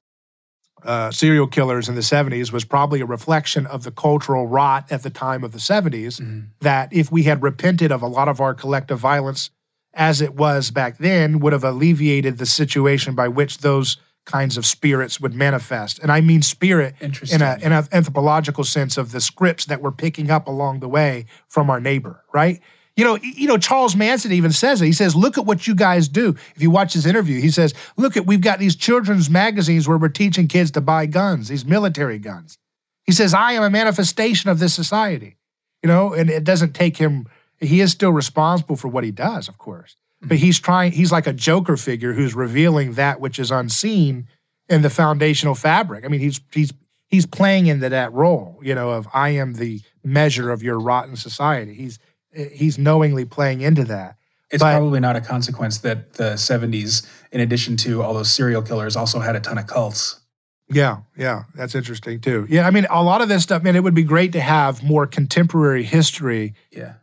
uh, 0.83 1.11
serial 1.11 1.47
killers 1.47 1.89
in 1.89 1.95
the 1.95 2.01
70s 2.01 2.53
was 2.53 2.65
probably 2.65 3.01
a 3.01 3.07
reflection 3.07 3.67
of 3.67 3.85
the 3.85 3.93
cultural 3.93 4.47
rot 4.47 4.91
at 4.91 5.03
the 5.03 5.11
time 5.11 5.45
of 5.45 5.53
the 5.53 5.59
70s. 5.59 6.21
Mm-hmm. 6.21 6.41
That 6.61 6.93
if 6.93 7.13
we 7.13 7.23
had 7.23 7.43
repented 7.43 7.93
of 7.93 8.03
a 8.03 8.07
lot 8.07 8.29
of 8.29 8.41
our 8.41 8.55
collective 8.55 8.99
violence 8.99 9.51
as 9.95 10.23
it 10.23 10.35
was 10.35 10.71
back 10.71 10.99
then, 10.99 11.39
would 11.41 11.53
have 11.53 11.65
alleviated 11.65 12.39
the 12.39 12.47
situation 12.47 13.15
by 13.15 13.29
which 13.29 13.59
those 13.59 13.99
kinds 14.25 14.57
of 14.57 14.65
spirits 14.65 15.21
would 15.21 15.35
manifest. 15.35 15.99
And 15.99 16.11
I 16.11 16.21
mean 16.21 16.43
spirit 16.43 16.95
in 17.01 17.43
a 17.43 17.59
in 17.61 17.73
an 17.73 17.89
anthropological 17.93 18.65
sense 18.65 18.97
of 18.97 19.13
the 19.13 19.21
scripts 19.21 19.67
that 19.67 19.83
we're 19.83 19.93
picking 19.93 20.31
up 20.31 20.47
along 20.47 20.81
the 20.81 20.89
way 20.89 21.27
from 21.49 21.69
our 21.69 21.81
neighbor, 21.81 22.23
right? 22.33 22.61
You 22.97 23.05
know, 23.05 23.17
you 23.17 23.49
know, 23.49 23.57
Charles 23.57 23.97
Manson 23.97 24.33
even 24.33 24.53
says 24.53 24.83
it. 24.83 24.87
He 24.87 24.93
says, 24.93 25.17
"Look 25.17 25.39
at 25.39 25.47
what 25.47 25.67
you 25.67 25.75
guys 25.75 26.09
do." 26.09 26.37
If 26.55 26.63
you 26.63 26.71
watch 26.71 26.93
his 26.93 27.07
interview, 27.07 27.41
he 27.41 27.51
says, 27.51 27.73
"Look 27.97 28.17
at 28.17 28.27
we've 28.27 28.43
got 28.43 28.59
these 28.59 28.77
children's 28.77 29.31
magazines 29.31 29.89
where 29.89 29.97
we're 29.97 30.09
teaching 30.09 30.47
kids 30.47 30.71
to 30.73 30.83
buy 30.83 31.07
guns, 31.07 31.49
these 31.49 31.65
military 31.65 32.19
guns." 32.19 32.59
He 33.05 33.13
says, 33.13 33.33
"I 33.33 33.53
am 33.53 33.63
a 33.63 33.71
manifestation 33.71 34.51
of 34.51 34.59
this 34.59 34.75
society." 34.75 35.37
You 35.83 35.89
know, 35.89 36.13
and 36.13 36.29
it 36.29 36.45
doesn't 36.45 36.75
take 36.75 36.97
him. 36.97 37.27
He 37.59 37.81
is 37.81 37.93
still 37.93 38.13
responsible 38.13 38.77
for 38.77 38.89
what 38.89 39.05
he 39.05 39.11
does, 39.11 39.49
of 39.49 39.57
course, 39.57 39.97
mm-hmm. 40.21 40.29
but 40.29 40.37
he's 40.37 40.61
trying. 40.61 40.93
He's 40.93 41.13
like 41.13 41.27
a 41.27 41.33
Joker 41.33 41.79
figure 41.79 42.13
who's 42.13 42.35
revealing 42.35 42.95
that 42.95 43.21
which 43.21 43.39
is 43.39 43.51
unseen 43.51 44.29
in 44.69 44.83
the 44.83 44.91
foundational 44.91 45.55
fabric. 45.55 46.05
I 46.05 46.09
mean, 46.09 46.21
he's 46.21 46.43
he's 46.53 46.73
he's 47.09 47.25
playing 47.25 47.69
into 47.69 47.89
that 47.89 48.13
role. 48.13 48.59
You 48.63 48.75
know, 48.75 48.91
of 48.91 49.09
I 49.15 49.31
am 49.31 49.55
the 49.55 49.81
measure 50.05 50.51
of 50.51 50.63
your 50.63 50.79
rotten 50.79 51.17
society. 51.17 51.75
He's 51.75 51.99
he's 52.35 52.79
knowingly 52.79 53.25
playing 53.25 53.61
into 53.61 53.85
that. 53.85 54.17
It's 54.51 54.63
but, 54.63 54.77
probably 54.77 55.01
not 55.01 55.17
a 55.17 55.21
consequence 55.21 55.79
that 55.79 56.15
the 56.15 56.35
70s, 56.35 57.07
in 57.33 57.41
addition 57.41 57.77
to 57.79 58.03
all 58.03 58.13
those 58.13 58.31
serial 58.31 58.63
killers, 58.63 58.97
also 58.97 59.21
had 59.21 59.35
a 59.35 59.41
ton 59.41 59.59
of 59.59 59.67
cults. 59.67 60.21
Yeah, 60.69 60.99
yeah, 61.17 61.45
that's 61.55 61.75
interesting 61.75 62.21
too. 62.21 62.47
Yeah, 62.49 62.67
I 62.67 62.71
mean, 62.71 62.87
a 62.91 63.03
lot 63.03 63.23
of 63.23 63.29
this 63.29 63.43
stuff, 63.43 63.63
man, 63.63 63.77
it 63.77 63.83
would 63.83 63.95
be 63.95 64.05
great 64.05 64.33
to 64.33 64.41
have 64.41 64.83
more 64.83 65.07
contemporary 65.07 65.83
history. 65.83 66.55
Yeah. 66.71 66.95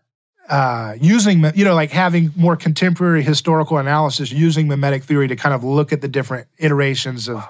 Uh, 0.48 0.96
using, 1.00 1.44
you 1.54 1.64
know, 1.64 1.76
like 1.76 1.92
having 1.92 2.32
more 2.36 2.56
contemporary 2.56 3.22
historical 3.22 3.78
analysis 3.78 4.32
using 4.32 4.68
mimetic 4.68 5.04
theory 5.04 5.28
to 5.28 5.36
kind 5.36 5.54
of 5.54 5.64
look 5.64 5.94
at 5.94 6.02
the 6.02 6.08
different 6.08 6.48
iterations 6.58 7.28
of, 7.28 7.36
wow. 7.36 7.50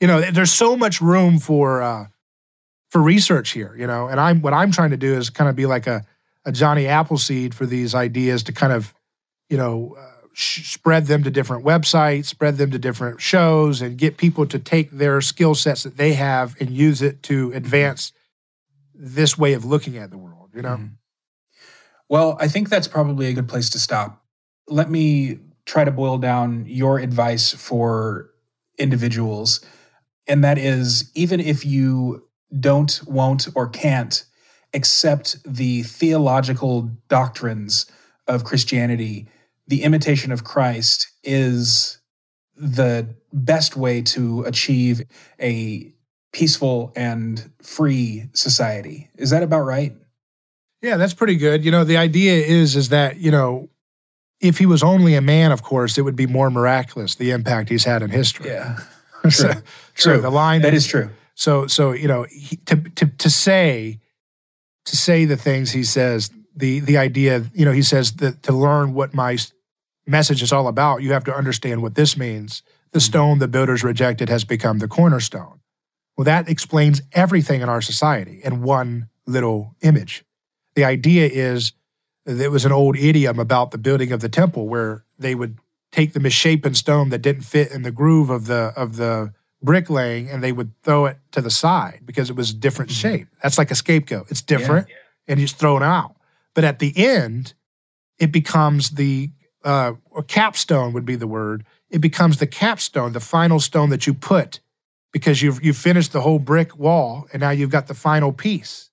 you 0.00 0.08
know, 0.08 0.20
there's 0.20 0.52
so 0.52 0.76
much 0.76 1.00
room 1.00 1.38
for 1.38 1.82
uh, 1.82 2.06
for 2.90 3.00
research 3.00 3.50
here, 3.50 3.76
you 3.78 3.86
know. 3.86 4.08
And 4.08 4.18
I'm 4.18 4.42
what 4.42 4.52
I'm 4.52 4.72
trying 4.72 4.90
to 4.90 4.96
do 4.96 5.14
is 5.14 5.30
kind 5.30 5.48
of 5.48 5.54
be 5.54 5.66
like 5.66 5.86
a 5.86 6.04
a 6.46 6.52
Johnny 6.52 6.86
Appleseed 6.86 7.54
for 7.54 7.66
these 7.66 7.94
ideas 7.94 8.44
to 8.44 8.52
kind 8.52 8.72
of, 8.72 8.94
you 9.50 9.58
know, 9.58 9.96
uh, 9.98 10.26
sh- 10.32 10.72
spread 10.72 11.06
them 11.06 11.24
to 11.24 11.30
different 11.30 11.66
websites, 11.66 12.26
spread 12.26 12.56
them 12.56 12.70
to 12.70 12.78
different 12.78 13.20
shows, 13.20 13.82
and 13.82 13.98
get 13.98 14.16
people 14.16 14.46
to 14.46 14.58
take 14.58 14.92
their 14.92 15.20
skill 15.20 15.54
sets 15.54 15.82
that 15.82 15.96
they 15.96 16.14
have 16.14 16.56
and 16.60 16.70
use 16.70 17.02
it 17.02 17.22
to 17.24 17.52
advance 17.52 18.12
this 18.94 19.36
way 19.36 19.52
of 19.52 19.64
looking 19.64 19.98
at 19.98 20.10
the 20.10 20.16
world. 20.16 20.50
You 20.54 20.62
know. 20.62 20.76
Mm-hmm. 20.76 20.94
Well, 22.08 22.36
I 22.40 22.46
think 22.46 22.68
that's 22.68 22.88
probably 22.88 23.26
a 23.26 23.32
good 23.32 23.48
place 23.48 23.68
to 23.70 23.80
stop. 23.80 24.24
Let 24.68 24.88
me 24.88 25.40
try 25.64 25.84
to 25.84 25.90
boil 25.90 26.18
down 26.18 26.64
your 26.66 27.00
advice 27.00 27.52
for 27.52 28.30
individuals. 28.78 29.60
And 30.28 30.44
that 30.44 30.58
is 30.58 31.10
even 31.14 31.40
if 31.40 31.66
you 31.66 32.28
don't, 32.58 33.00
won't, 33.06 33.48
or 33.56 33.68
can't 33.68 34.24
accept 34.74 35.38
the 35.44 35.82
theological 35.82 36.90
doctrines 37.08 37.86
of 38.26 38.44
Christianity, 38.44 39.28
the 39.66 39.82
imitation 39.82 40.32
of 40.32 40.44
Christ 40.44 41.08
is 41.22 41.98
the 42.56 43.14
best 43.32 43.76
way 43.76 44.02
to 44.02 44.42
achieve 44.42 45.02
a 45.40 45.92
peaceful 46.32 46.92
and 46.96 47.50
free 47.62 48.28
society. 48.32 49.08
Is 49.16 49.30
that 49.30 49.42
about 49.42 49.62
right? 49.62 49.94
Yeah, 50.82 50.96
that's 50.96 51.14
pretty 51.14 51.36
good. 51.36 51.64
You 51.64 51.70
know, 51.70 51.84
the 51.84 51.96
idea 51.96 52.34
is 52.44 52.76
is 52.76 52.90
that, 52.90 53.16
you 53.16 53.30
know, 53.30 53.68
if 54.40 54.58
he 54.58 54.66
was 54.66 54.82
only 54.82 55.14
a 55.14 55.20
man, 55.20 55.50
of 55.50 55.62
course, 55.62 55.96
it 55.96 56.02
would 56.02 56.16
be 56.16 56.26
more 56.26 56.50
miraculous 56.50 57.14
the 57.14 57.30
impact 57.30 57.70
he's 57.70 57.84
had 57.84 58.02
in 58.02 58.10
history. 58.10 58.50
Yeah. 58.50 58.80
True. 59.22 59.30
so, 59.30 59.52
true. 59.94 60.16
So 60.16 60.20
the 60.20 60.30
line 60.30 60.62
that 60.62 60.74
is 60.74 60.86
true. 60.86 61.10
So 61.34 61.66
so 61.66 61.92
you 61.92 62.08
know, 62.08 62.26
he, 62.30 62.56
to 62.66 62.76
to 62.76 63.06
to 63.06 63.30
say 63.30 64.00
to 64.86 64.96
say 64.96 65.24
the 65.24 65.36
things 65.36 65.70
he 65.70 65.84
says, 65.84 66.30
the 66.54 66.80
the 66.80 66.96
idea, 66.96 67.44
you 67.54 67.64
know, 67.64 67.72
he 67.72 67.82
says 67.82 68.12
that 68.14 68.42
to 68.44 68.52
learn 68.52 68.94
what 68.94 69.14
my 69.14 69.36
message 70.06 70.42
is 70.42 70.52
all 70.52 70.68
about, 70.68 71.02
you 71.02 71.12
have 71.12 71.24
to 71.24 71.34
understand 71.34 71.82
what 71.82 71.94
this 71.94 72.16
means. 72.16 72.62
The 72.92 72.98
mm-hmm. 72.98 73.04
stone 73.04 73.38
the 73.38 73.48
builders 73.48 73.84
rejected 73.84 74.28
has 74.28 74.44
become 74.44 74.78
the 74.78 74.88
cornerstone. 74.88 75.60
Well, 76.16 76.24
that 76.24 76.48
explains 76.48 77.02
everything 77.12 77.60
in 77.60 77.68
our 77.68 77.82
society 77.82 78.40
in 78.42 78.62
one 78.62 79.08
little 79.26 79.74
image. 79.82 80.24
The 80.74 80.84
idea 80.84 81.28
is 81.30 81.72
there 82.24 82.50
was 82.50 82.64
an 82.64 82.72
old 82.72 82.96
idiom 82.96 83.38
about 83.38 83.70
the 83.70 83.78
building 83.78 84.12
of 84.12 84.20
the 84.20 84.28
temple 84.28 84.66
where 84.66 85.04
they 85.18 85.34
would 85.34 85.58
take 85.92 86.12
the 86.12 86.20
misshapen 86.20 86.74
stone 86.74 87.10
that 87.10 87.22
didn't 87.22 87.42
fit 87.42 87.70
in 87.70 87.82
the 87.82 87.90
groove 87.90 88.30
of 88.30 88.46
the 88.46 88.72
of 88.76 88.96
the 88.96 89.32
bricklaying 89.66 90.30
and 90.30 90.42
they 90.42 90.52
would 90.52 90.72
throw 90.82 91.04
it 91.04 91.18
to 91.32 91.42
the 91.42 91.50
side 91.50 92.00
because 92.06 92.30
it 92.30 92.36
was 92.36 92.50
a 92.50 92.54
different 92.54 92.90
mm-hmm. 92.90 93.18
shape. 93.18 93.28
That's 93.42 93.58
like 93.58 93.70
a 93.70 93.74
scapegoat. 93.74 94.30
It's 94.30 94.40
different 94.40 94.88
yeah, 94.88 94.94
yeah. 94.94 95.32
and 95.32 95.40
you 95.40 95.44
just 95.44 95.58
throw 95.58 95.76
it 95.76 95.82
out. 95.82 96.16
But 96.54 96.64
at 96.64 96.78
the 96.78 96.94
end, 96.96 97.52
it 98.18 98.32
becomes 98.32 98.90
the 98.90 99.30
uh, 99.62 99.92
or 100.10 100.22
capstone 100.22 100.94
would 100.94 101.04
be 101.04 101.16
the 101.16 101.26
word. 101.26 101.66
It 101.90 102.00
becomes 102.00 102.38
the 102.38 102.46
capstone, 102.46 103.12
the 103.12 103.20
final 103.20 103.60
stone 103.60 103.90
that 103.90 104.06
you 104.06 104.14
put 104.14 104.60
because 105.12 105.42
you've 105.42 105.62
you've 105.62 105.76
finished 105.76 106.12
the 106.12 106.20
whole 106.22 106.38
brick 106.38 106.78
wall 106.78 107.26
and 107.32 107.40
now 107.40 107.50
you've 107.50 107.70
got 107.70 107.88
the 107.88 107.94
final 107.94 108.32
piece. 108.32 108.90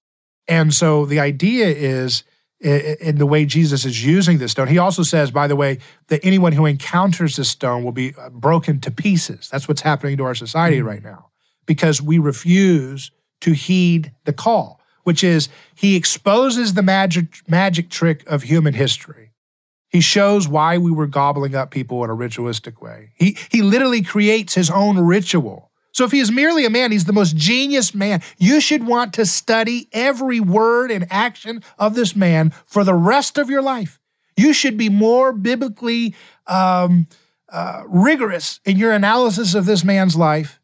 And 0.48 0.74
so 0.74 1.06
the 1.06 1.22
idea 1.22 1.68
is 1.68 2.24
in 2.64 3.18
the 3.18 3.26
way 3.26 3.45
Jesus 3.45 3.86
is 3.86 4.05
using 4.05 4.38
this 4.38 4.51
stone. 4.51 4.68
He 4.68 4.78
also 4.78 5.03
says, 5.03 5.32
by 5.32 5.47
the 5.47 5.55
way, 5.55 5.80
that 6.07 6.23
anyone 6.23 6.53
who 6.53 6.65
encounters 6.65 7.35
this 7.35 7.49
stone 7.49 7.84
will 7.84 7.91
be 7.91 8.14
uh, 8.15 8.30
broken 8.30 8.80
to 8.81 8.91
pieces. 8.91 9.49
That's 9.52 9.68
what's 9.68 9.81
happening 9.81 10.18
to 10.18 10.23
our 10.23 10.35
society 10.35 10.77
mm-hmm. 10.77 10.88
right 10.88 11.03
now 11.03 11.30
because 11.65 12.02
we 12.02 12.19
refuse 12.19 13.11
to 13.41 13.52
heed 13.52 14.14
the 14.23 14.34
call, 14.34 14.80
which 15.03 15.23
is 15.23 15.49
he 15.76 15.95
exposes 15.95 16.73
the 16.73 16.84
magic 16.84 17.26
magic 17.48 17.90
trick 17.90 18.26
of 18.27 18.44
human 18.44 18.73
history. 18.73 19.31
He 19.90 20.02
shows 20.02 20.48
why 20.48 20.77
we 20.77 20.91
were 20.91 21.07
gobbling 21.07 21.56
up 21.56 21.69
people 21.69 22.03
in 22.03 22.10
a 22.10 22.15
ritualistic 22.15 22.81
way. 22.81 23.11
He 23.15 23.38
he 23.52 23.61
literally 23.61 24.02
creates 24.02 24.53
his 24.53 24.69
own 24.69 24.98
ritual 24.99 25.69
so 25.94 26.06
if 26.06 26.11
he 26.11 26.20
is 26.20 26.32
merely 26.32 26.65
a 26.65 26.72
man, 26.72 26.91
he's 26.91 27.06
the 27.06 27.14
most 27.14 27.38
genius 27.38 27.94
man. 27.94 28.22
You 28.38 28.60
should 28.60 28.86
want 28.86 29.14
to 29.14 29.26
study 29.28 29.88
every 29.94 30.40
word 30.40 30.90
and 30.90 31.06
action 31.11 31.64
of 31.78 31.94
this 31.94 32.15
man 32.15 32.52
for 32.65 32.84
the 32.84 32.95
rest 32.95 33.38
of 33.38 33.49
your 33.49 33.61
life. 33.61 33.99
You 34.36 34.53
should 34.53 34.76
be 34.76 34.90
more 34.90 35.32
biblically 35.32 36.15
um, 36.48 37.07
uh, 37.48 37.84
rigorous 37.88 38.60
in 38.65 38.78
your 38.78 38.91
analysis 38.91 39.53
of 39.53 39.68
this 39.68 39.84
man's 39.84 40.15
life 40.15 40.60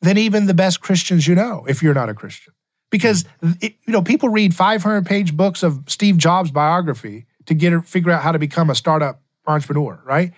than 0.00 0.16
even 0.16 0.46
the 0.46 0.54
best 0.54 0.80
Christians 0.80 1.28
you 1.28 1.34
know, 1.34 1.66
if 1.68 1.82
you're 1.82 1.94
not 1.94 2.08
a 2.08 2.14
Christian. 2.14 2.54
Because 2.90 3.26
it, 3.60 3.74
you 3.86 3.92
know 3.92 4.02
people 4.02 4.30
read 4.30 4.54
500 4.54 5.04
page 5.04 5.36
books 5.36 5.62
of 5.62 5.82
Steve 5.86 6.16
Jobs 6.16 6.50
biography 6.50 7.26
to 7.46 7.54
get 7.54 7.86
figure 7.86 8.10
out 8.10 8.22
how 8.22 8.32
to 8.32 8.38
become 8.38 8.70
a 8.70 8.74
startup 8.74 9.20
entrepreneur, 9.46 10.00
right? 10.04 10.32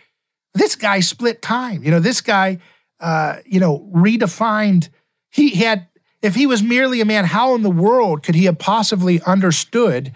This 0.54 0.76
guy 0.76 1.00
split 1.00 1.42
time. 1.42 1.82
You 1.82 1.90
know, 1.90 2.00
this 2.00 2.20
guy 2.20 2.58
uh, 3.00 3.36
you 3.44 3.60
know, 3.60 3.90
redefined. 3.94 4.88
He 5.30 5.50
had, 5.50 5.86
if 6.22 6.34
he 6.34 6.46
was 6.46 6.62
merely 6.62 7.00
a 7.00 7.04
man, 7.04 7.24
how 7.24 7.54
in 7.54 7.62
the 7.62 7.70
world 7.70 8.22
could 8.22 8.34
he 8.34 8.44
have 8.44 8.58
possibly 8.58 9.20
understood 9.22 10.12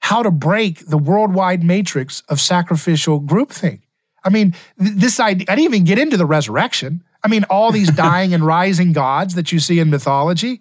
how 0.00 0.22
to 0.22 0.30
break 0.30 0.86
the 0.86 0.98
worldwide 0.98 1.64
matrix 1.64 2.22
of 2.28 2.40
sacrificial 2.40 3.20
groupthink? 3.20 3.80
I 4.24 4.28
mean, 4.28 4.54
this 4.76 5.20
idea, 5.20 5.46
I 5.48 5.54
didn't 5.54 5.72
even 5.72 5.84
get 5.84 5.98
into 5.98 6.16
the 6.16 6.26
resurrection. 6.26 7.02
I 7.22 7.28
mean, 7.28 7.44
all 7.48 7.72
these 7.72 7.90
dying 7.92 8.34
and 8.34 8.44
rising 8.44 8.92
gods 8.92 9.34
that 9.36 9.52
you 9.52 9.60
see 9.60 9.78
in 9.78 9.88
mythology. 9.88 10.60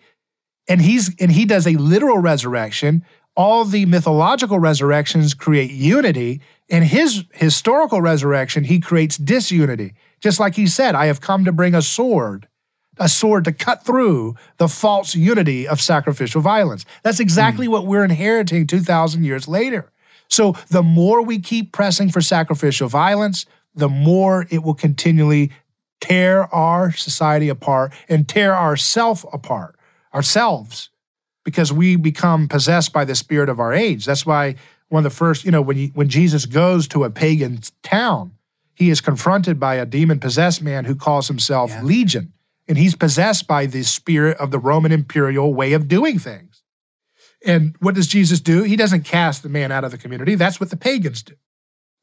And 0.67 0.81
he's 0.81 1.15
and 1.19 1.31
he 1.31 1.45
does 1.45 1.67
a 1.67 1.73
literal 1.73 2.17
resurrection. 2.17 3.05
All 3.35 3.65
the 3.65 3.85
mythological 3.85 4.59
resurrections 4.59 5.33
create 5.33 5.69
unity. 5.71 6.41
In 6.69 6.81
his 6.81 7.25
historical 7.33 8.01
resurrection, 8.01 8.63
he 8.63 8.79
creates 8.79 9.17
disunity. 9.17 9.93
Just 10.21 10.39
like 10.39 10.55
he 10.55 10.67
said, 10.67 10.95
I 10.95 11.07
have 11.07 11.21
come 11.21 11.45
to 11.45 11.51
bring 11.51 11.75
a 11.75 11.81
sword, 11.81 12.47
a 12.97 13.09
sword 13.09 13.45
to 13.45 13.51
cut 13.51 13.85
through 13.85 14.35
the 14.57 14.67
false 14.67 15.15
unity 15.15 15.67
of 15.67 15.81
sacrificial 15.81 16.41
violence. 16.41 16.85
That's 17.03 17.19
exactly 17.19 17.67
mm. 17.67 17.71
what 17.71 17.85
we're 17.85 18.03
inheriting 18.03 18.67
2,000 18.67 19.23
years 19.23 19.47
later. 19.47 19.91
So 20.27 20.53
the 20.69 20.83
more 20.83 21.21
we 21.21 21.39
keep 21.39 21.71
pressing 21.71 22.09
for 22.09 22.21
sacrificial 22.21 22.87
violence, 22.87 23.45
the 23.75 23.89
more 23.89 24.47
it 24.49 24.63
will 24.63 24.73
continually 24.73 25.51
tear 25.99 26.53
our 26.53 26.91
society 26.91 27.49
apart 27.49 27.93
and 28.09 28.27
tear 28.27 28.55
ourself 28.55 29.25
apart, 29.33 29.75
ourselves, 30.13 30.89
because 31.43 31.71
we 31.71 31.95
become 31.95 32.47
possessed 32.47 32.91
by 32.91 33.05
the 33.05 33.15
spirit 33.15 33.49
of 33.49 33.59
our 33.59 33.73
age. 33.73 34.05
That's 34.05 34.25
why 34.25 34.55
one 34.89 35.05
of 35.05 35.11
the 35.11 35.15
first, 35.15 35.45
you 35.45 35.51
know, 35.51 35.61
when 35.61 35.77
you, 35.77 35.87
when 35.93 36.09
Jesus 36.09 36.45
goes 36.45 36.87
to 36.89 37.03
a 37.03 37.09
pagan 37.09 37.59
town, 37.83 38.31
he 38.75 38.89
is 38.89 39.01
confronted 39.01 39.59
by 39.59 39.75
a 39.75 39.85
demon 39.85 40.19
possessed 40.19 40.61
man 40.61 40.85
who 40.85 40.95
calls 40.95 41.27
himself 41.27 41.71
yeah. 41.71 41.81
Legion, 41.81 42.33
and 42.67 42.77
he's 42.77 42.95
possessed 42.95 43.47
by 43.47 43.65
the 43.65 43.83
spirit 43.83 44.37
of 44.37 44.51
the 44.51 44.59
Roman 44.59 44.91
imperial 44.91 45.53
way 45.53 45.73
of 45.73 45.87
doing 45.87 46.19
things. 46.19 46.61
And 47.45 47.75
what 47.79 47.95
does 47.95 48.07
Jesus 48.07 48.39
do? 48.39 48.63
He 48.63 48.75
doesn't 48.75 49.03
cast 49.03 49.43
the 49.43 49.49
man 49.49 49.71
out 49.71 49.83
of 49.83 49.91
the 49.91 49.97
community. 49.97 50.35
That's 50.35 50.59
what 50.59 50.69
the 50.69 50.77
pagans 50.77 51.23
do. 51.23 51.35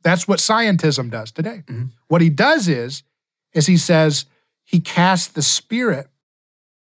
That's 0.03 0.27
what 0.27 0.39
scientism 0.39 1.11
does 1.11 1.31
today. 1.31 1.63
Mm-hmm. 1.67 1.87
What 2.09 2.23
he 2.23 2.31
does 2.31 2.69
is, 2.69 3.03
is 3.53 3.67
he 3.67 3.77
says 3.77 4.25
he 4.65 4.81
casts 4.81 5.29
the 5.29 5.43
spirit 5.43 6.09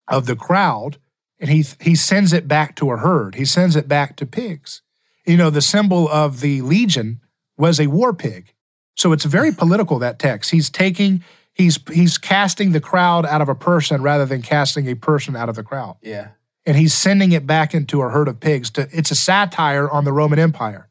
of 0.09 0.27
the 0.27 0.37
crowd 0.37 0.99
and 1.39 1.51
he 1.51 1.65
he 1.81 1.95
sends 1.97 2.33
it 2.33 2.47
back 2.47 2.77
to 2.77 2.93
a 2.93 2.97
herd. 2.97 3.35
He 3.35 3.45
sends 3.45 3.77
it 3.77 3.89
back 3.89 4.17
to 4.17 4.27
pigs. 4.27 4.81
You 5.27 5.37
know, 5.37 5.51
the 5.51 5.63
symbol 5.63 6.09
of 6.09 6.41
the 6.41 6.63
legion 6.63 7.21
was 7.57 7.81
a 7.81 7.89
war 7.89 8.15
pig. 8.15 8.55
So 8.95 9.13
it's 9.13 9.25
very 9.25 9.53
political 9.53 9.99
that 10.01 10.19
text. 10.19 10.51
He's 10.51 10.71
taking 10.71 11.25
he's 11.55 11.79
he's 11.93 12.19
casting 12.19 12.73
the 12.73 12.81
crowd 12.81 13.27
out 13.27 13.41
of 13.41 13.49
a 13.49 13.55
person 13.55 14.03
rather 14.03 14.27
than 14.27 14.43
casting 14.43 14.89
a 14.89 14.95
person 14.95 15.37
out 15.37 15.49
of 15.49 15.57
the 15.57 15.63
crowd. 15.63 15.97
Yeah. 16.03 16.29
And 16.65 16.77
he's 16.77 16.95
sending 16.95 17.33
it 17.33 17.47
back 17.47 17.75
into 17.75 18.03
a 18.03 18.09
herd 18.09 18.29
of 18.29 18.39
pigs 18.41 18.71
to 18.73 18.89
it's 18.93 19.11
a 19.11 19.17
satire 19.17 19.91
on 19.91 20.05
the 20.05 20.13
Roman 20.13 20.39
Empire 20.39 20.89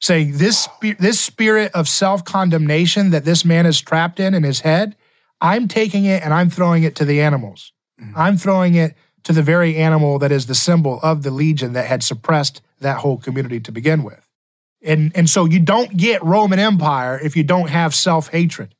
saying 0.00 0.36
this 0.36 0.68
this 0.98 1.20
spirit 1.20 1.72
of 1.72 1.88
self-condemnation 1.88 3.10
that 3.10 3.24
this 3.24 3.44
man 3.44 3.66
is 3.66 3.80
trapped 3.80 4.20
in 4.20 4.34
in 4.34 4.42
his 4.42 4.60
head, 4.60 4.96
I'm 5.40 5.68
taking 5.68 6.04
it 6.04 6.22
and 6.22 6.34
I'm 6.34 6.50
throwing 6.50 6.82
it 6.82 6.96
to 6.96 7.04
the 7.04 7.20
animals. 7.22 7.72
Mm-hmm. 8.00 8.18
I'm 8.18 8.36
throwing 8.36 8.74
it 8.74 8.94
to 9.24 9.32
the 9.32 9.42
very 9.42 9.76
animal 9.76 10.18
that 10.18 10.32
is 10.32 10.46
the 10.46 10.54
symbol 10.54 11.00
of 11.02 11.22
the 11.22 11.30
legion 11.30 11.72
that 11.72 11.86
had 11.86 12.02
suppressed 12.02 12.60
that 12.80 12.98
whole 12.98 13.16
community 13.16 13.60
to 13.60 13.72
begin 13.72 14.02
with. 14.02 14.23
And 14.84 15.12
and 15.16 15.28
so 15.28 15.46
you 15.46 15.58
don't 15.58 15.96
get 15.96 16.22
Roman 16.22 16.58
Empire 16.58 17.18
if 17.22 17.36
you 17.36 17.42
don't 17.42 17.70
have 17.70 17.94
self-hatred. 17.94 18.74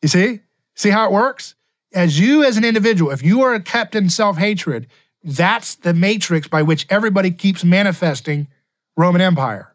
You 0.00 0.08
see? 0.08 0.40
See 0.76 0.90
how 0.90 1.06
it 1.06 1.12
works? 1.12 1.54
As 1.92 2.18
you 2.18 2.44
as 2.44 2.56
an 2.56 2.64
individual, 2.64 3.10
if 3.10 3.22
you 3.22 3.42
are 3.42 3.58
kept 3.58 3.94
in 3.94 4.08
self-hatred, 4.08 4.86
that's 5.24 5.74
the 5.74 5.92
matrix 5.92 6.48
by 6.48 6.62
which 6.62 6.86
everybody 6.88 7.30
keeps 7.30 7.64
manifesting 7.64 8.48
Roman 8.96 9.20
Empire. 9.20 9.74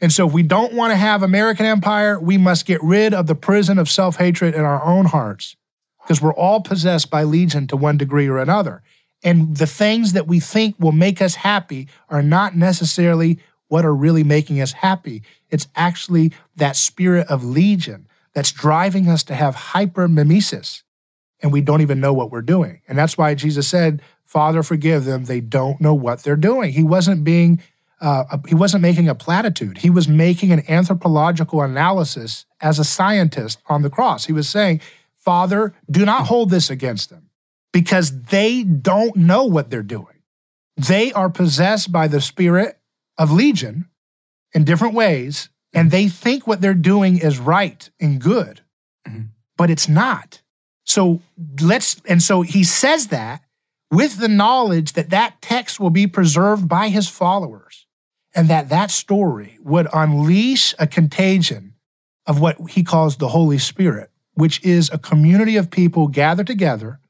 And 0.00 0.12
so, 0.12 0.26
if 0.26 0.32
we 0.32 0.42
don't 0.42 0.74
want 0.74 0.92
to 0.92 0.96
have 0.96 1.22
American 1.22 1.66
empire, 1.66 2.20
we 2.20 2.38
must 2.38 2.66
get 2.66 2.82
rid 2.82 3.14
of 3.14 3.26
the 3.26 3.34
prison 3.34 3.78
of 3.78 3.90
self 3.90 4.16
hatred 4.16 4.54
in 4.54 4.60
our 4.60 4.82
own 4.84 5.06
hearts 5.06 5.56
because 6.02 6.20
we're 6.20 6.34
all 6.34 6.60
possessed 6.60 7.10
by 7.10 7.24
legion 7.24 7.66
to 7.66 7.76
one 7.76 7.96
degree 7.96 8.28
or 8.28 8.38
another. 8.38 8.82
And 9.24 9.56
the 9.56 9.66
things 9.66 10.12
that 10.12 10.28
we 10.28 10.38
think 10.38 10.76
will 10.78 10.92
make 10.92 11.20
us 11.20 11.34
happy 11.34 11.88
are 12.10 12.22
not 12.22 12.54
necessarily 12.54 13.38
what 13.68 13.84
are 13.84 13.94
really 13.94 14.24
making 14.24 14.60
us 14.60 14.72
happy. 14.72 15.22
It's 15.50 15.68
actually 15.74 16.32
that 16.56 16.76
spirit 16.76 17.28
of 17.28 17.44
legion 17.44 18.06
that's 18.32 18.52
driving 18.52 19.08
us 19.08 19.24
to 19.24 19.34
have 19.34 19.54
hypermimesis. 19.56 20.82
And 21.40 21.52
we 21.52 21.60
don't 21.60 21.80
even 21.80 22.00
know 22.00 22.12
what 22.12 22.30
we're 22.30 22.42
doing. 22.42 22.80
And 22.88 22.98
that's 22.98 23.18
why 23.18 23.34
Jesus 23.34 23.68
said, 23.68 24.02
Father, 24.24 24.62
forgive 24.62 25.04
them. 25.04 25.24
They 25.24 25.40
don't 25.40 25.80
know 25.80 25.94
what 25.94 26.22
they're 26.22 26.36
doing. 26.36 26.72
He 26.72 26.82
wasn't 26.82 27.24
being 27.24 27.62
uh, 28.00 28.36
he 28.46 28.54
wasn't 28.54 28.82
making 28.82 29.08
a 29.08 29.14
platitude. 29.14 29.78
He 29.78 29.88
was 29.88 30.06
making 30.06 30.52
an 30.52 30.62
anthropological 30.68 31.62
analysis 31.62 32.44
as 32.60 32.78
a 32.78 32.84
scientist 32.84 33.58
on 33.68 33.80
the 33.80 33.88
cross. 33.88 34.26
He 34.26 34.34
was 34.34 34.48
saying, 34.48 34.82
Father, 35.16 35.74
do 35.90 36.04
not 36.04 36.26
hold 36.26 36.50
this 36.50 36.68
against 36.68 37.08
them 37.08 37.30
because 37.72 38.22
they 38.24 38.64
don't 38.64 39.16
know 39.16 39.44
what 39.44 39.70
they're 39.70 39.82
doing. 39.82 40.22
They 40.76 41.12
are 41.14 41.30
possessed 41.30 41.90
by 41.90 42.08
the 42.08 42.20
spirit 42.20 42.78
of 43.18 43.32
legion 43.32 43.88
in 44.52 44.64
different 44.64 44.94
ways, 44.94 45.48
and 45.72 45.90
they 45.90 46.08
think 46.08 46.46
what 46.46 46.60
they're 46.60 46.74
doing 46.74 47.18
is 47.18 47.38
right 47.38 47.90
and 48.00 48.20
good, 48.20 48.60
mm-hmm. 49.06 49.22
but 49.56 49.70
it's 49.70 49.88
not. 49.88 50.40
So 50.84 51.20
let's, 51.60 52.00
and 52.06 52.22
so 52.22 52.42
he 52.42 52.64
says 52.64 53.08
that 53.08 53.42
with 53.90 54.18
the 54.18 54.28
knowledge 54.28 54.92
that 54.92 55.10
that 55.10 55.40
text 55.40 55.78
will 55.80 55.90
be 55.90 56.06
preserved 56.06 56.68
by 56.68 56.88
his 56.88 57.08
followers 57.08 57.86
and 58.34 58.48
that 58.48 58.68
that 58.68 58.90
story 58.90 59.58
would 59.62 59.88
unleash 59.92 60.74
a 60.78 60.86
contagion 60.86 61.74
of 62.26 62.40
what 62.40 62.56
he 62.70 62.82
calls 62.82 63.16
the 63.16 63.28
Holy 63.28 63.58
Spirit, 63.58 64.10
which 64.34 64.62
is 64.64 64.90
a 64.92 64.98
community 64.98 65.56
of 65.56 65.70
people 65.70 66.08
gathered 66.08 66.46
together, 66.46 67.00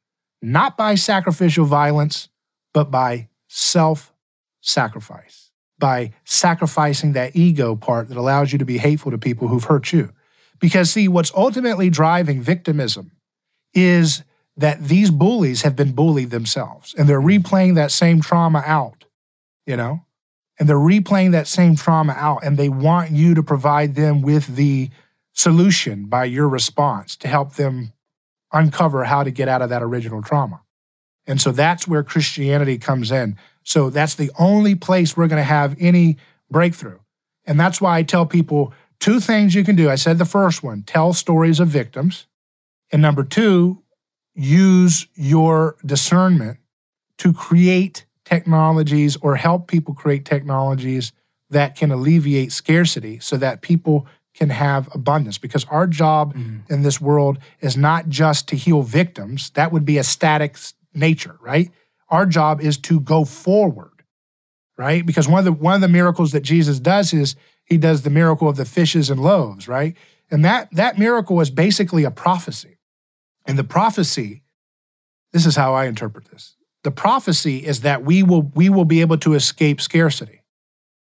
not 0.42 0.76
by 0.76 0.94
sacrificial 0.94 1.64
violence, 1.64 2.28
but 2.72 2.90
by 2.90 3.28
self 3.48 4.12
sacrifice, 4.60 5.45
by 5.78 6.12
sacrificing 6.24 7.12
that 7.12 7.36
ego 7.36 7.76
part 7.76 8.08
that 8.08 8.16
allows 8.16 8.52
you 8.52 8.58
to 8.58 8.64
be 8.64 8.78
hateful 8.78 9.10
to 9.10 9.18
people 9.18 9.48
who've 9.48 9.64
hurt 9.64 9.92
you. 9.92 10.10
Because, 10.58 10.90
see, 10.90 11.06
what's 11.08 11.32
ultimately 11.34 11.90
driving 11.90 12.40
victimism 12.40 13.12
is 13.74 14.22
that 14.56 14.82
these 14.82 15.10
bullies 15.10 15.62
have 15.62 15.76
been 15.76 15.92
bullied 15.92 16.30
themselves 16.30 16.94
and 16.96 17.06
they're 17.06 17.20
replaying 17.20 17.74
that 17.74 17.90
same 17.90 18.22
trauma 18.22 18.62
out, 18.64 19.04
you 19.66 19.76
know? 19.76 20.00
and 20.58 20.68
they're 20.68 20.76
replaying 20.76 21.32
that 21.32 21.46
same 21.46 21.76
trauma 21.76 22.14
out 22.14 22.44
and 22.44 22.56
they 22.56 22.68
want 22.68 23.10
you 23.10 23.34
to 23.34 23.42
provide 23.42 23.94
them 23.94 24.22
with 24.22 24.46
the 24.56 24.90
solution 25.32 26.06
by 26.06 26.24
your 26.24 26.48
response 26.48 27.16
to 27.16 27.28
help 27.28 27.54
them 27.54 27.92
uncover 28.52 29.04
how 29.04 29.22
to 29.22 29.30
get 29.30 29.48
out 29.48 29.60
of 29.60 29.68
that 29.68 29.82
original 29.82 30.22
trauma. 30.22 30.60
And 31.26 31.40
so 31.40 31.52
that's 31.52 31.86
where 31.86 32.02
Christianity 32.02 32.78
comes 32.78 33.10
in. 33.10 33.36
So 33.66 33.90
that's 33.90 34.14
the 34.14 34.30
only 34.38 34.76
place 34.76 35.16
we're 35.16 35.26
going 35.26 35.40
to 35.40 35.44
have 35.44 35.76
any 35.80 36.18
breakthrough. 36.50 36.98
And 37.46 37.58
that's 37.58 37.80
why 37.80 37.98
I 37.98 38.04
tell 38.04 38.24
people 38.24 38.72
two 39.00 39.18
things 39.18 39.56
you 39.56 39.64
can 39.64 39.74
do. 39.74 39.90
I 39.90 39.96
said 39.96 40.18
the 40.18 40.24
first 40.24 40.62
one 40.62 40.84
tell 40.84 41.12
stories 41.12 41.58
of 41.58 41.66
victims. 41.66 42.26
And 42.92 43.02
number 43.02 43.24
two, 43.24 43.82
use 44.34 45.08
your 45.14 45.76
discernment 45.84 46.58
to 47.18 47.32
create 47.32 48.06
technologies 48.24 49.16
or 49.16 49.34
help 49.34 49.66
people 49.66 49.94
create 49.94 50.24
technologies 50.24 51.12
that 51.50 51.74
can 51.74 51.90
alleviate 51.90 52.52
scarcity 52.52 53.18
so 53.18 53.36
that 53.36 53.62
people 53.62 54.06
can 54.32 54.50
have 54.50 54.88
abundance 54.94 55.38
because 55.38 55.64
our 55.64 55.88
job 55.88 56.34
mm. 56.34 56.60
in 56.70 56.82
this 56.82 57.00
world 57.00 57.38
is 57.62 57.76
not 57.76 58.08
just 58.08 58.48
to 58.48 58.56
heal 58.56 58.82
victims 58.82 59.50
that 59.50 59.72
would 59.72 59.84
be 59.84 59.96
a 59.96 60.04
static 60.04 60.56
nature 60.92 61.36
right 61.40 61.70
our 62.08 62.26
job 62.26 62.60
is 62.60 62.78
to 62.78 63.00
go 63.00 63.24
forward 63.24 63.90
right? 64.76 65.04
Because 65.06 65.28
one 65.28 65.38
of 65.38 65.44
the 65.44 65.52
one 65.52 65.74
of 65.74 65.80
the 65.80 65.88
miracles 65.88 66.32
that 66.32 66.42
Jesus 66.42 66.78
does 66.78 67.12
is 67.12 67.36
he 67.64 67.78
does 67.78 68.02
the 68.02 68.10
miracle 68.10 68.48
of 68.48 68.56
the 68.56 68.64
fishes 68.64 69.10
and 69.10 69.20
loaves 69.20 69.68
right? 69.68 69.96
And 70.30 70.44
that 70.44 70.68
that 70.72 70.98
miracle 70.98 71.40
is 71.40 71.50
basically 71.50 72.04
a 72.04 72.10
prophecy. 72.10 72.78
And 73.46 73.58
the 73.58 73.64
prophecy 73.64 74.42
this 75.32 75.46
is 75.46 75.56
how 75.56 75.74
I 75.74 75.86
interpret 75.86 76.26
this. 76.26 76.56
The 76.82 76.90
prophecy 76.90 77.58
is 77.58 77.80
that 77.82 78.04
we 78.04 78.22
will 78.22 78.42
we 78.54 78.68
will 78.68 78.84
be 78.84 79.00
able 79.00 79.18
to 79.18 79.34
escape 79.34 79.80
scarcity 79.80 80.42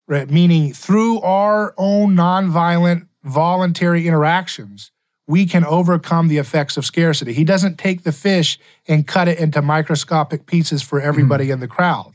right? 0.06 0.30
Meaning 0.30 0.72
through 0.72 1.20
our 1.20 1.74
own 1.76 2.16
nonviolent 2.16 3.06
voluntary 3.24 4.06
interactions 4.06 4.90
we 5.28 5.46
can 5.46 5.64
overcome 5.64 6.26
the 6.26 6.38
effects 6.38 6.76
of 6.76 6.84
scarcity 6.84 7.32
he 7.32 7.44
doesn't 7.44 7.78
take 7.78 8.02
the 8.02 8.12
fish 8.12 8.58
and 8.88 9.06
cut 9.06 9.28
it 9.28 9.38
into 9.38 9.62
microscopic 9.62 10.46
pieces 10.46 10.82
for 10.82 11.00
everybody 11.00 11.48
mm. 11.48 11.52
in 11.52 11.60
the 11.60 11.68
crowd 11.68 12.14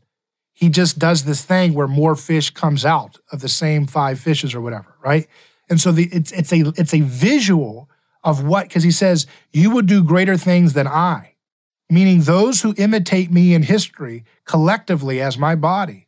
he 0.51 0.69
just 0.69 0.99
does 0.99 1.23
this 1.23 1.43
thing 1.43 1.73
where 1.73 1.87
more 1.87 2.15
fish 2.15 2.49
comes 2.49 2.83
out 2.83 3.17
of 3.31 3.39
the 3.39 3.49
same 3.49 3.87
five 3.87 4.19
fishes 4.19 4.53
or 4.53 4.59
whatever 4.59 4.95
right 5.01 5.27
and 5.69 5.79
so 5.79 5.91
the, 5.91 6.09
it's, 6.11 6.31
it's 6.33 6.51
a 6.51 6.73
it's 6.75 6.93
a 6.93 7.01
visual 7.01 7.89
of 8.25 8.43
what 8.43 8.67
because 8.67 8.83
he 8.83 8.91
says 8.91 9.27
you 9.51 9.71
will 9.71 9.81
do 9.81 10.03
greater 10.03 10.35
things 10.35 10.73
than 10.73 10.87
i 10.87 11.33
meaning 11.93 12.21
those 12.21 12.61
who 12.61 12.73
imitate 12.77 13.31
me 13.31 13.53
in 13.53 13.61
history 13.61 14.23
collectively 14.45 15.21
as 15.21 15.37
my 15.37 15.55
body. 15.55 16.07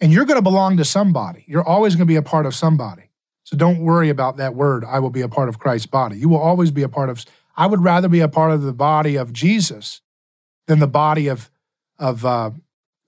And 0.00 0.12
you're 0.12 0.24
going 0.24 0.38
to 0.38 0.42
belong 0.42 0.76
to 0.76 0.84
somebody. 0.84 1.44
You're 1.48 1.66
always 1.66 1.94
going 1.94 2.06
to 2.06 2.12
be 2.12 2.16
a 2.16 2.22
part 2.22 2.46
of 2.46 2.54
somebody. 2.54 3.05
So 3.46 3.56
don't 3.56 3.78
worry 3.78 4.10
about 4.10 4.38
that 4.38 4.54
word, 4.54 4.84
I 4.84 4.98
will 4.98 5.10
be 5.10 5.22
a 5.22 5.28
part 5.28 5.48
of 5.48 5.60
Christ's 5.60 5.86
body. 5.86 6.18
You 6.18 6.28
will 6.28 6.42
always 6.42 6.72
be 6.72 6.82
a 6.82 6.88
part 6.88 7.10
of, 7.10 7.24
I 7.56 7.66
would 7.66 7.82
rather 7.82 8.08
be 8.08 8.20
a 8.20 8.28
part 8.28 8.50
of 8.50 8.62
the 8.62 8.72
body 8.72 9.14
of 9.14 9.32
Jesus 9.32 10.00
than 10.66 10.80
the 10.80 10.88
body 10.88 11.28
of, 11.28 11.48
of, 11.96 12.24
uh, 12.26 12.50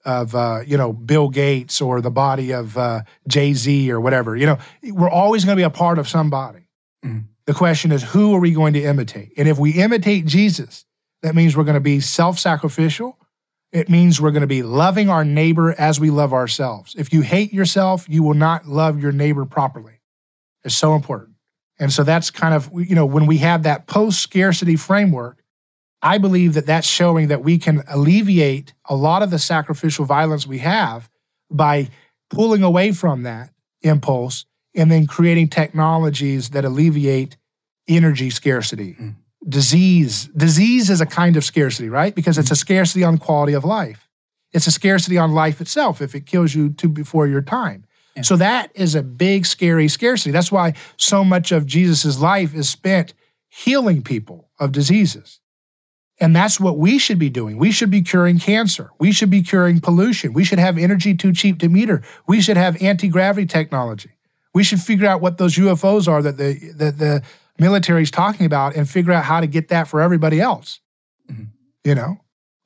of 0.04 0.34
uh, 0.36 0.60
you 0.64 0.76
know 0.76 0.92
Bill 0.92 1.28
Gates 1.28 1.80
or 1.80 2.00
the 2.00 2.10
body 2.10 2.52
of 2.52 2.78
uh, 2.78 3.02
Jay 3.26 3.52
Z 3.52 3.90
or 3.90 4.00
whatever. 4.00 4.36
You 4.36 4.46
know, 4.46 4.58
we're 4.84 5.10
always 5.10 5.44
going 5.44 5.56
to 5.56 5.60
be 5.60 5.64
a 5.64 5.70
part 5.70 5.98
of 5.98 6.08
somebody. 6.08 6.68
Mm. 7.04 7.24
The 7.46 7.52
question 7.52 7.90
is, 7.90 8.02
who 8.02 8.32
are 8.34 8.40
we 8.40 8.52
going 8.52 8.74
to 8.74 8.82
imitate? 8.82 9.32
And 9.36 9.48
if 9.48 9.58
we 9.58 9.72
imitate 9.72 10.24
Jesus, 10.24 10.86
that 11.22 11.34
means 11.34 11.56
we're 11.56 11.64
going 11.64 11.74
to 11.74 11.80
be 11.80 11.98
self-sacrificial. 11.98 13.18
It 13.72 13.90
means 13.90 14.20
we're 14.20 14.30
going 14.30 14.42
to 14.42 14.46
be 14.46 14.62
loving 14.62 15.10
our 15.10 15.24
neighbor 15.24 15.74
as 15.78 15.98
we 15.98 16.10
love 16.10 16.32
ourselves. 16.32 16.94
If 16.96 17.12
you 17.12 17.22
hate 17.22 17.52
yourself, 17.52 18.06
you 18.08 18.22
will 18.22 18.34
not 18.34 18.66
love 18.66 19.02
your 19.02 19.12
neighbor 19.12 19.44
properly. 19.44 19.97
It's 20.64 20.76
so 20.76 20.94
important. 20.94 21.34
And 21.78 21.92
so 21.92 22.02
that's 22.02 22.30
kind 22.30 22.54
of, 22.54 22.70
you 22.74 22.94
know, 22.94 23.06
when 23.06 23.26
we 23.26 23.38
have 23.38 23.62
that 23.62 23.86
post 23.86 24.20
scarcity 24.20 24.76
framework, 24.76 25.42
I 26.02 26.18
believe 26.18 26.54
that 26.54 26.66
that's 26.66 26.86
showing 26.86 27.28
that 27.28 27.42
we 27.42 27.58
can 27.58 27.82
alleviate 27.88 28.74
a 28.88 28.94
lot 28.94 29.22
of 29.22 29.30
the 29.30 29.38
sacrificial 29.38 30.04
violence 30.04 30.46
we 30.46 30.58
have 30.58 31.08
by 31.50 31.88
pulling 32.30 32.62
away 32.62 32.92
from 32.92 33.22
that 33.24 33.50
impulse 33.82 34.44
and 34.74 34.90
then 34.90 35.06
creating 35.06 35.48
technologies 35.48 36.50
that 36.50 36.64
alleviate 36.64 37.36
energy 37.88 38.30
scarcity. 38.30 38.96
Mm. 39.00 39.16
Disease. 39.48 40.28
Disease 40.36 40.90
is 40.90 41.00
a 41.00 41.06
kind 41.06 41.36
of 41.36 41.44
scarcity, 41.44 41.88
right? 41.88 42.14
Because 42.14 42.38
it's 42.38 42.50
a 42.50 42.56
scarcity 42.56 43.02
on 43.02 43.18
quality 43.18 43.54
of 43.54 43.64
life. 43.64 44.08
It's 44.52 44.66
a 44.66 44.70
scarcity 44.70 45.18
on 45.18 45.32
life 45.32 45.60
itself 45.60 46.00
if 46.00 46.14
it 46.14 46.26
kills 46.26 46.54
you 46.54 46.70
to 46.70 46.88
before 46.88 47.26
your 47.26 47.42
time. 47.42 47.84
Yeah. 48.18 48.22
So 48.22 48.36
that 48.36 48.72
is 48.74 48.94
a 48.94 49.02
big, 49.02 49.46
scary 49.46 49.88
scarcity. 49.88 50.32
That's 50.32 50.50
why 50.50 50.74
so 50.96 51.24
much 51.24 51.52
of 51.52 51.66
Jesus' 51.66 52.18
life 52.18 52.54
is 52.54 52.68
spent 52.68 53.14
healing 53.48 54.02
people 54.02 54.48
of 54.58 54.72
diseases. 54.72 55.40
And 56.20 56.34
that's 56.34 56.58
what 56.58 56.78
we 56.78 56.98
should 56.98 57.20
be 57.20 57.30
doing. 57.30 57.58
We 57.58 57.70
should 57.70 57.90
be 57.92 58.02
curing 58.02 58.40
cancer. 58.40 58.90
We 58.98 59.12
should 59.12 59.30
be 59.30 59.40
curing 59.40 59.80
pollution. 59.80 60.32
We 60.32 60.42
should 60.42 60.58
have 60.58 60.76
energy 60.76 61.14
too 61.14 61.32
cheap 61.32 61.60
to 61.60 61.68
meter. 61.68 62.02
We 62.26 62.40
should 62.40 62.56
have 62.56 62.82
anti 62.82 63.08
gravity 63.08 63.46
technology. 63.46 64.10
We 64.52 64.64
should 64.64 64.80
figure 64.80 65.06
out 65.06 65.20
what 65.20 65.38
those 65.38 65.54
UFOs 65.54 66.08
are 66.08 66.20
that 66.22 66.36
the, 66.36 66.72
that 66.74 66.98
the 66.98 67.22
military 67.58 68.02
is 68.02 68.10
talking 68.10 68.46
about 68.46 68.74
and 68.74 68.88
figure 68.88 69.12
out 69.12 69.24
how 69.24 69.38
to 69.40 69.46
get 69.46 69.68
that 69.68 69.86
for 69.86 70.00
everybody 70.00 70.40
else. 70.40 70.80
Mm-hmm. 71.30 71.44
You 71.84 71.94
know, 71.94 72.16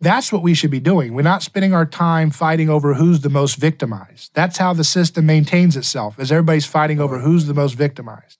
that's 0.02 0.32
what 0.32 0.42
we 0.42 0.52
should 0.52 0.70
be 0.70 0.80
doing. 0.80 1.14
We're 1.14 1.22
not 1.22 1.42
spending 1.42 1.72
our 1.72 1.86
time 1.86 2.30
fighting 2.30 2.68
over 2.68 2.92
who's 2.94 3.20
the 3.20 3.30
most 3.30 3.54
victimized. 3.54 4.32
That's 4.34 4.58
how 4.58 4.72
the 4.72 4.84
system 4.84 5.26
maintains 5.26 5.76
itself, 5.76 6.18
is 6.18 6.32
everybody's 6.32 6.66
fighting 6.66 7.00
over 7.00 7.20
who's 7.20 7.46
the 7.46 7.54
most 7.54 7.74
victimized. 7.74 8.38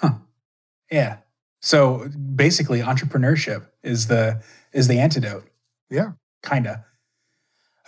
Huh. 0.00 0.12
Yeah. 0.90 1.18
So 1.60 2.08
basically, 2.34 2.80
entrepreneurship 2.80 3.66
is 3.82 4.06
the 4.06 4.42
is 4.72 4.86
the 4.86 5.00
antidote. 5.00 5.44
Yeah, 5.90 6.12
kinda. 6.44 6.84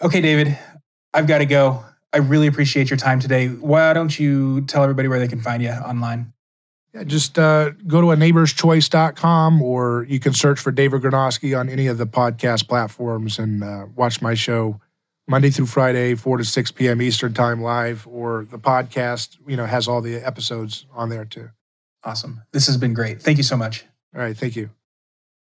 Okay, 0.02 0.20
David, 0.20 0.58
I've 1.14 1.28
got 1.28 1.38
to 1.38 1.46
go. 1.46 1.84
I 2.12 2.18
really 2.18 2.48
appreciate 2.48 2.90
your 2.90 2.96
time 2.96 3.20
today. 3.20 3.46
Why 3.46 3.92
don't 3.92 4.18
you 4.18 4.62
tell 4.62 4.82
everybody 4.82 5.06
where 5.06 5.20
they 5.20 5.28
can 5.28 5.40
find 5.40 5.62
you 5.62 5.70
online? 5.70 6.32
Yeah, 6.92 7.04
just 7.04 7.38
uh, 7.38 7.70
go 7.86 8.00
to 8.00 8.10
a 8.10 8.16
neighborschoice.com 8.16 9.62
or 9.62 10.06
you 10.08 10.18
can 10.18 10.32
search 10.32 10.58
for 10.58 10.72
David 10.72 11.02
Gornoski 11.02 11.58
on 11.58 11.68
any 11.68 11.86
of 11.86 11.98
the 11.98 12.06
podcast 12.06 12.66
platforms 12.68 13.38
and 13.38 13.62
uh, 13.62 13.86
watch 13.94 14.20
my 14.20 14.34
show 14.34 14.80
Monday 15.28 15.50
through 15.50 15.66
Friday, 15.66 16.16
4 16.16 16.38
to 16.38 16.44
6 16.44 16.72
p.m. 16.72 17.00
Eastern 17.00 17.32
Time 17.32 17.62
live, 17.62 18.04
or 18.08 18.46
the 18.50 18.58
podcast, 18.58 19.36
you 19.46 19.56
know, 19.56 19.64
has 19.64 19.86
all 19.86 20.00
the 20.00 20.16
episodes 20.16 20.86
on 20.92 21.08
there 21.08 21.24
too. 21.24 21.50
Awesome. 22.02 22.42
This 22.52 22.66
has 22.66 22.76
been 22.76 22.94
great. 22.94 23.22
Thank 23.22 23.36
you 23.36 23.44
so 23.44 23.56
much. 23.56 23.84
All 24.14 24.20
right. 24.20 24.36
Thank 24.36 24.56
you. 24.56 24.70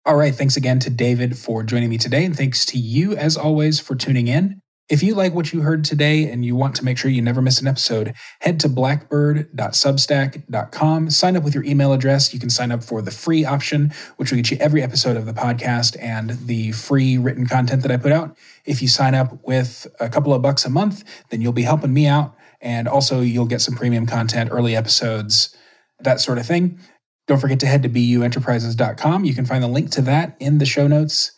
All 0.05 0.17
right. 0.17 0.35
Thanks 0.35 0.57
again 0.57 0.81
to 0.81 0.91
David 0.91 1.39
for 1.39 1.63
joining 1.63 1.91
me 1.91 1.99
today. 1.99 2.25
And 2.25 2.37
thanks 2.37 2.65
to 2.67 2.79
you, 2.79 3.17
as 3.17 3.37
always, 3.37 3.79
for 3.79 3.95
tuning 3.95 4.27
in. 4.27 4.61
If 4.89 5.03
you 5.03 5.17
like 5.17 5.35
what 5.35 5.53
you 5.53 5.63
heard 5.63 5.85
today 5.85 6.31
and 6.31 6.45
you 6.45 6.55
want 6.55 6.77
to 6.77 6.85
make 6.85 6.97
sure 6.97 7.11
you 7.11 7.21
never 7.21 7.43
miss 7.43 7.61
an 7.61 7.67
episode, 7.67 8.15
head 8.41 8.61
to 8.61 8.69
blackbird.substack.com, 8.69 11.11
sign 11.11 11.37
up 11.37 11.43
with 11.43 11.57
your 11.57 11.65
email 11.65 11.93
address. 11.93 12.33
You 12.33 12.39
can 12.39 12.51
sign 12.51 12.71
up 12.71 12.85
for 12.85 13.03
the 13.03 13.11
free 13.11 13.45
option, 13.45 13.93
which 14.17 14.31
will 14.31 14.37
get 14.37 14.53
you 14.53 14.59
every 14.59 14.85
episode 14.85 15.17
of 15.17 15.27
the 15.27 15.33
podcast 15.33 16.01
and 16.01 16.39
the 16.47 16.71
free 16.71 17.19
written 17.19 17.49
content 17.49 17.83
that 17.83 17.91
I 17.91 17.97
put 17.97 18.13
out. 18.13 18.37
If 18.65 18.81
you 18.81 18.87
sign 18.87 19.17
up 19.17 19.45
with 19.45 19.89
a 19.99 20.09
couple 20.09 20.33
of 20.33 20.41
bucks 20.41 20.65
a 20.65 20.71
month, 20.71 21.03
then 21.31 21.41
you'll 21.41 21.53
be 21.53 21.63
helping 21.63 21.93
me 21.93 22.07
out. 22.07 22.37
And 22.61 22.87
also, 22.87 23.23
you'll 23.23 23.47
get 23.47 23.63
some 23.63 23.75
premium 23.75 24.07
content, 24.07 24.51
early 24.53 24.77
episodes, 24.77 25.53
that 25.99 26.21
sort 26.21 26.39
of 26.39 26.47
thing. 26.47 26.79
Don't 27.27 27.41
forget 27.41 27.59
to 27.59 27.67
head 27.67 27.83
to 27.83 27.89
buenterprises.com. 27.89 29.25
You 29.25 29.35
can 29.35 29.47
find 29.47 29.65
the 29.65 29.69
link 29.69 29.91
to 29.91 30.01
that 30.03 30.37
in 30.39 30.59
the 30.59 30.67
show 30.67 30.87
notes. 30.87 31.33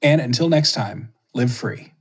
And 0.00 0.18
until 0.18 0.48
next 0.48 0.72
time, 0.72 1.12
live 1.34 1.52
free. 1.52 1.92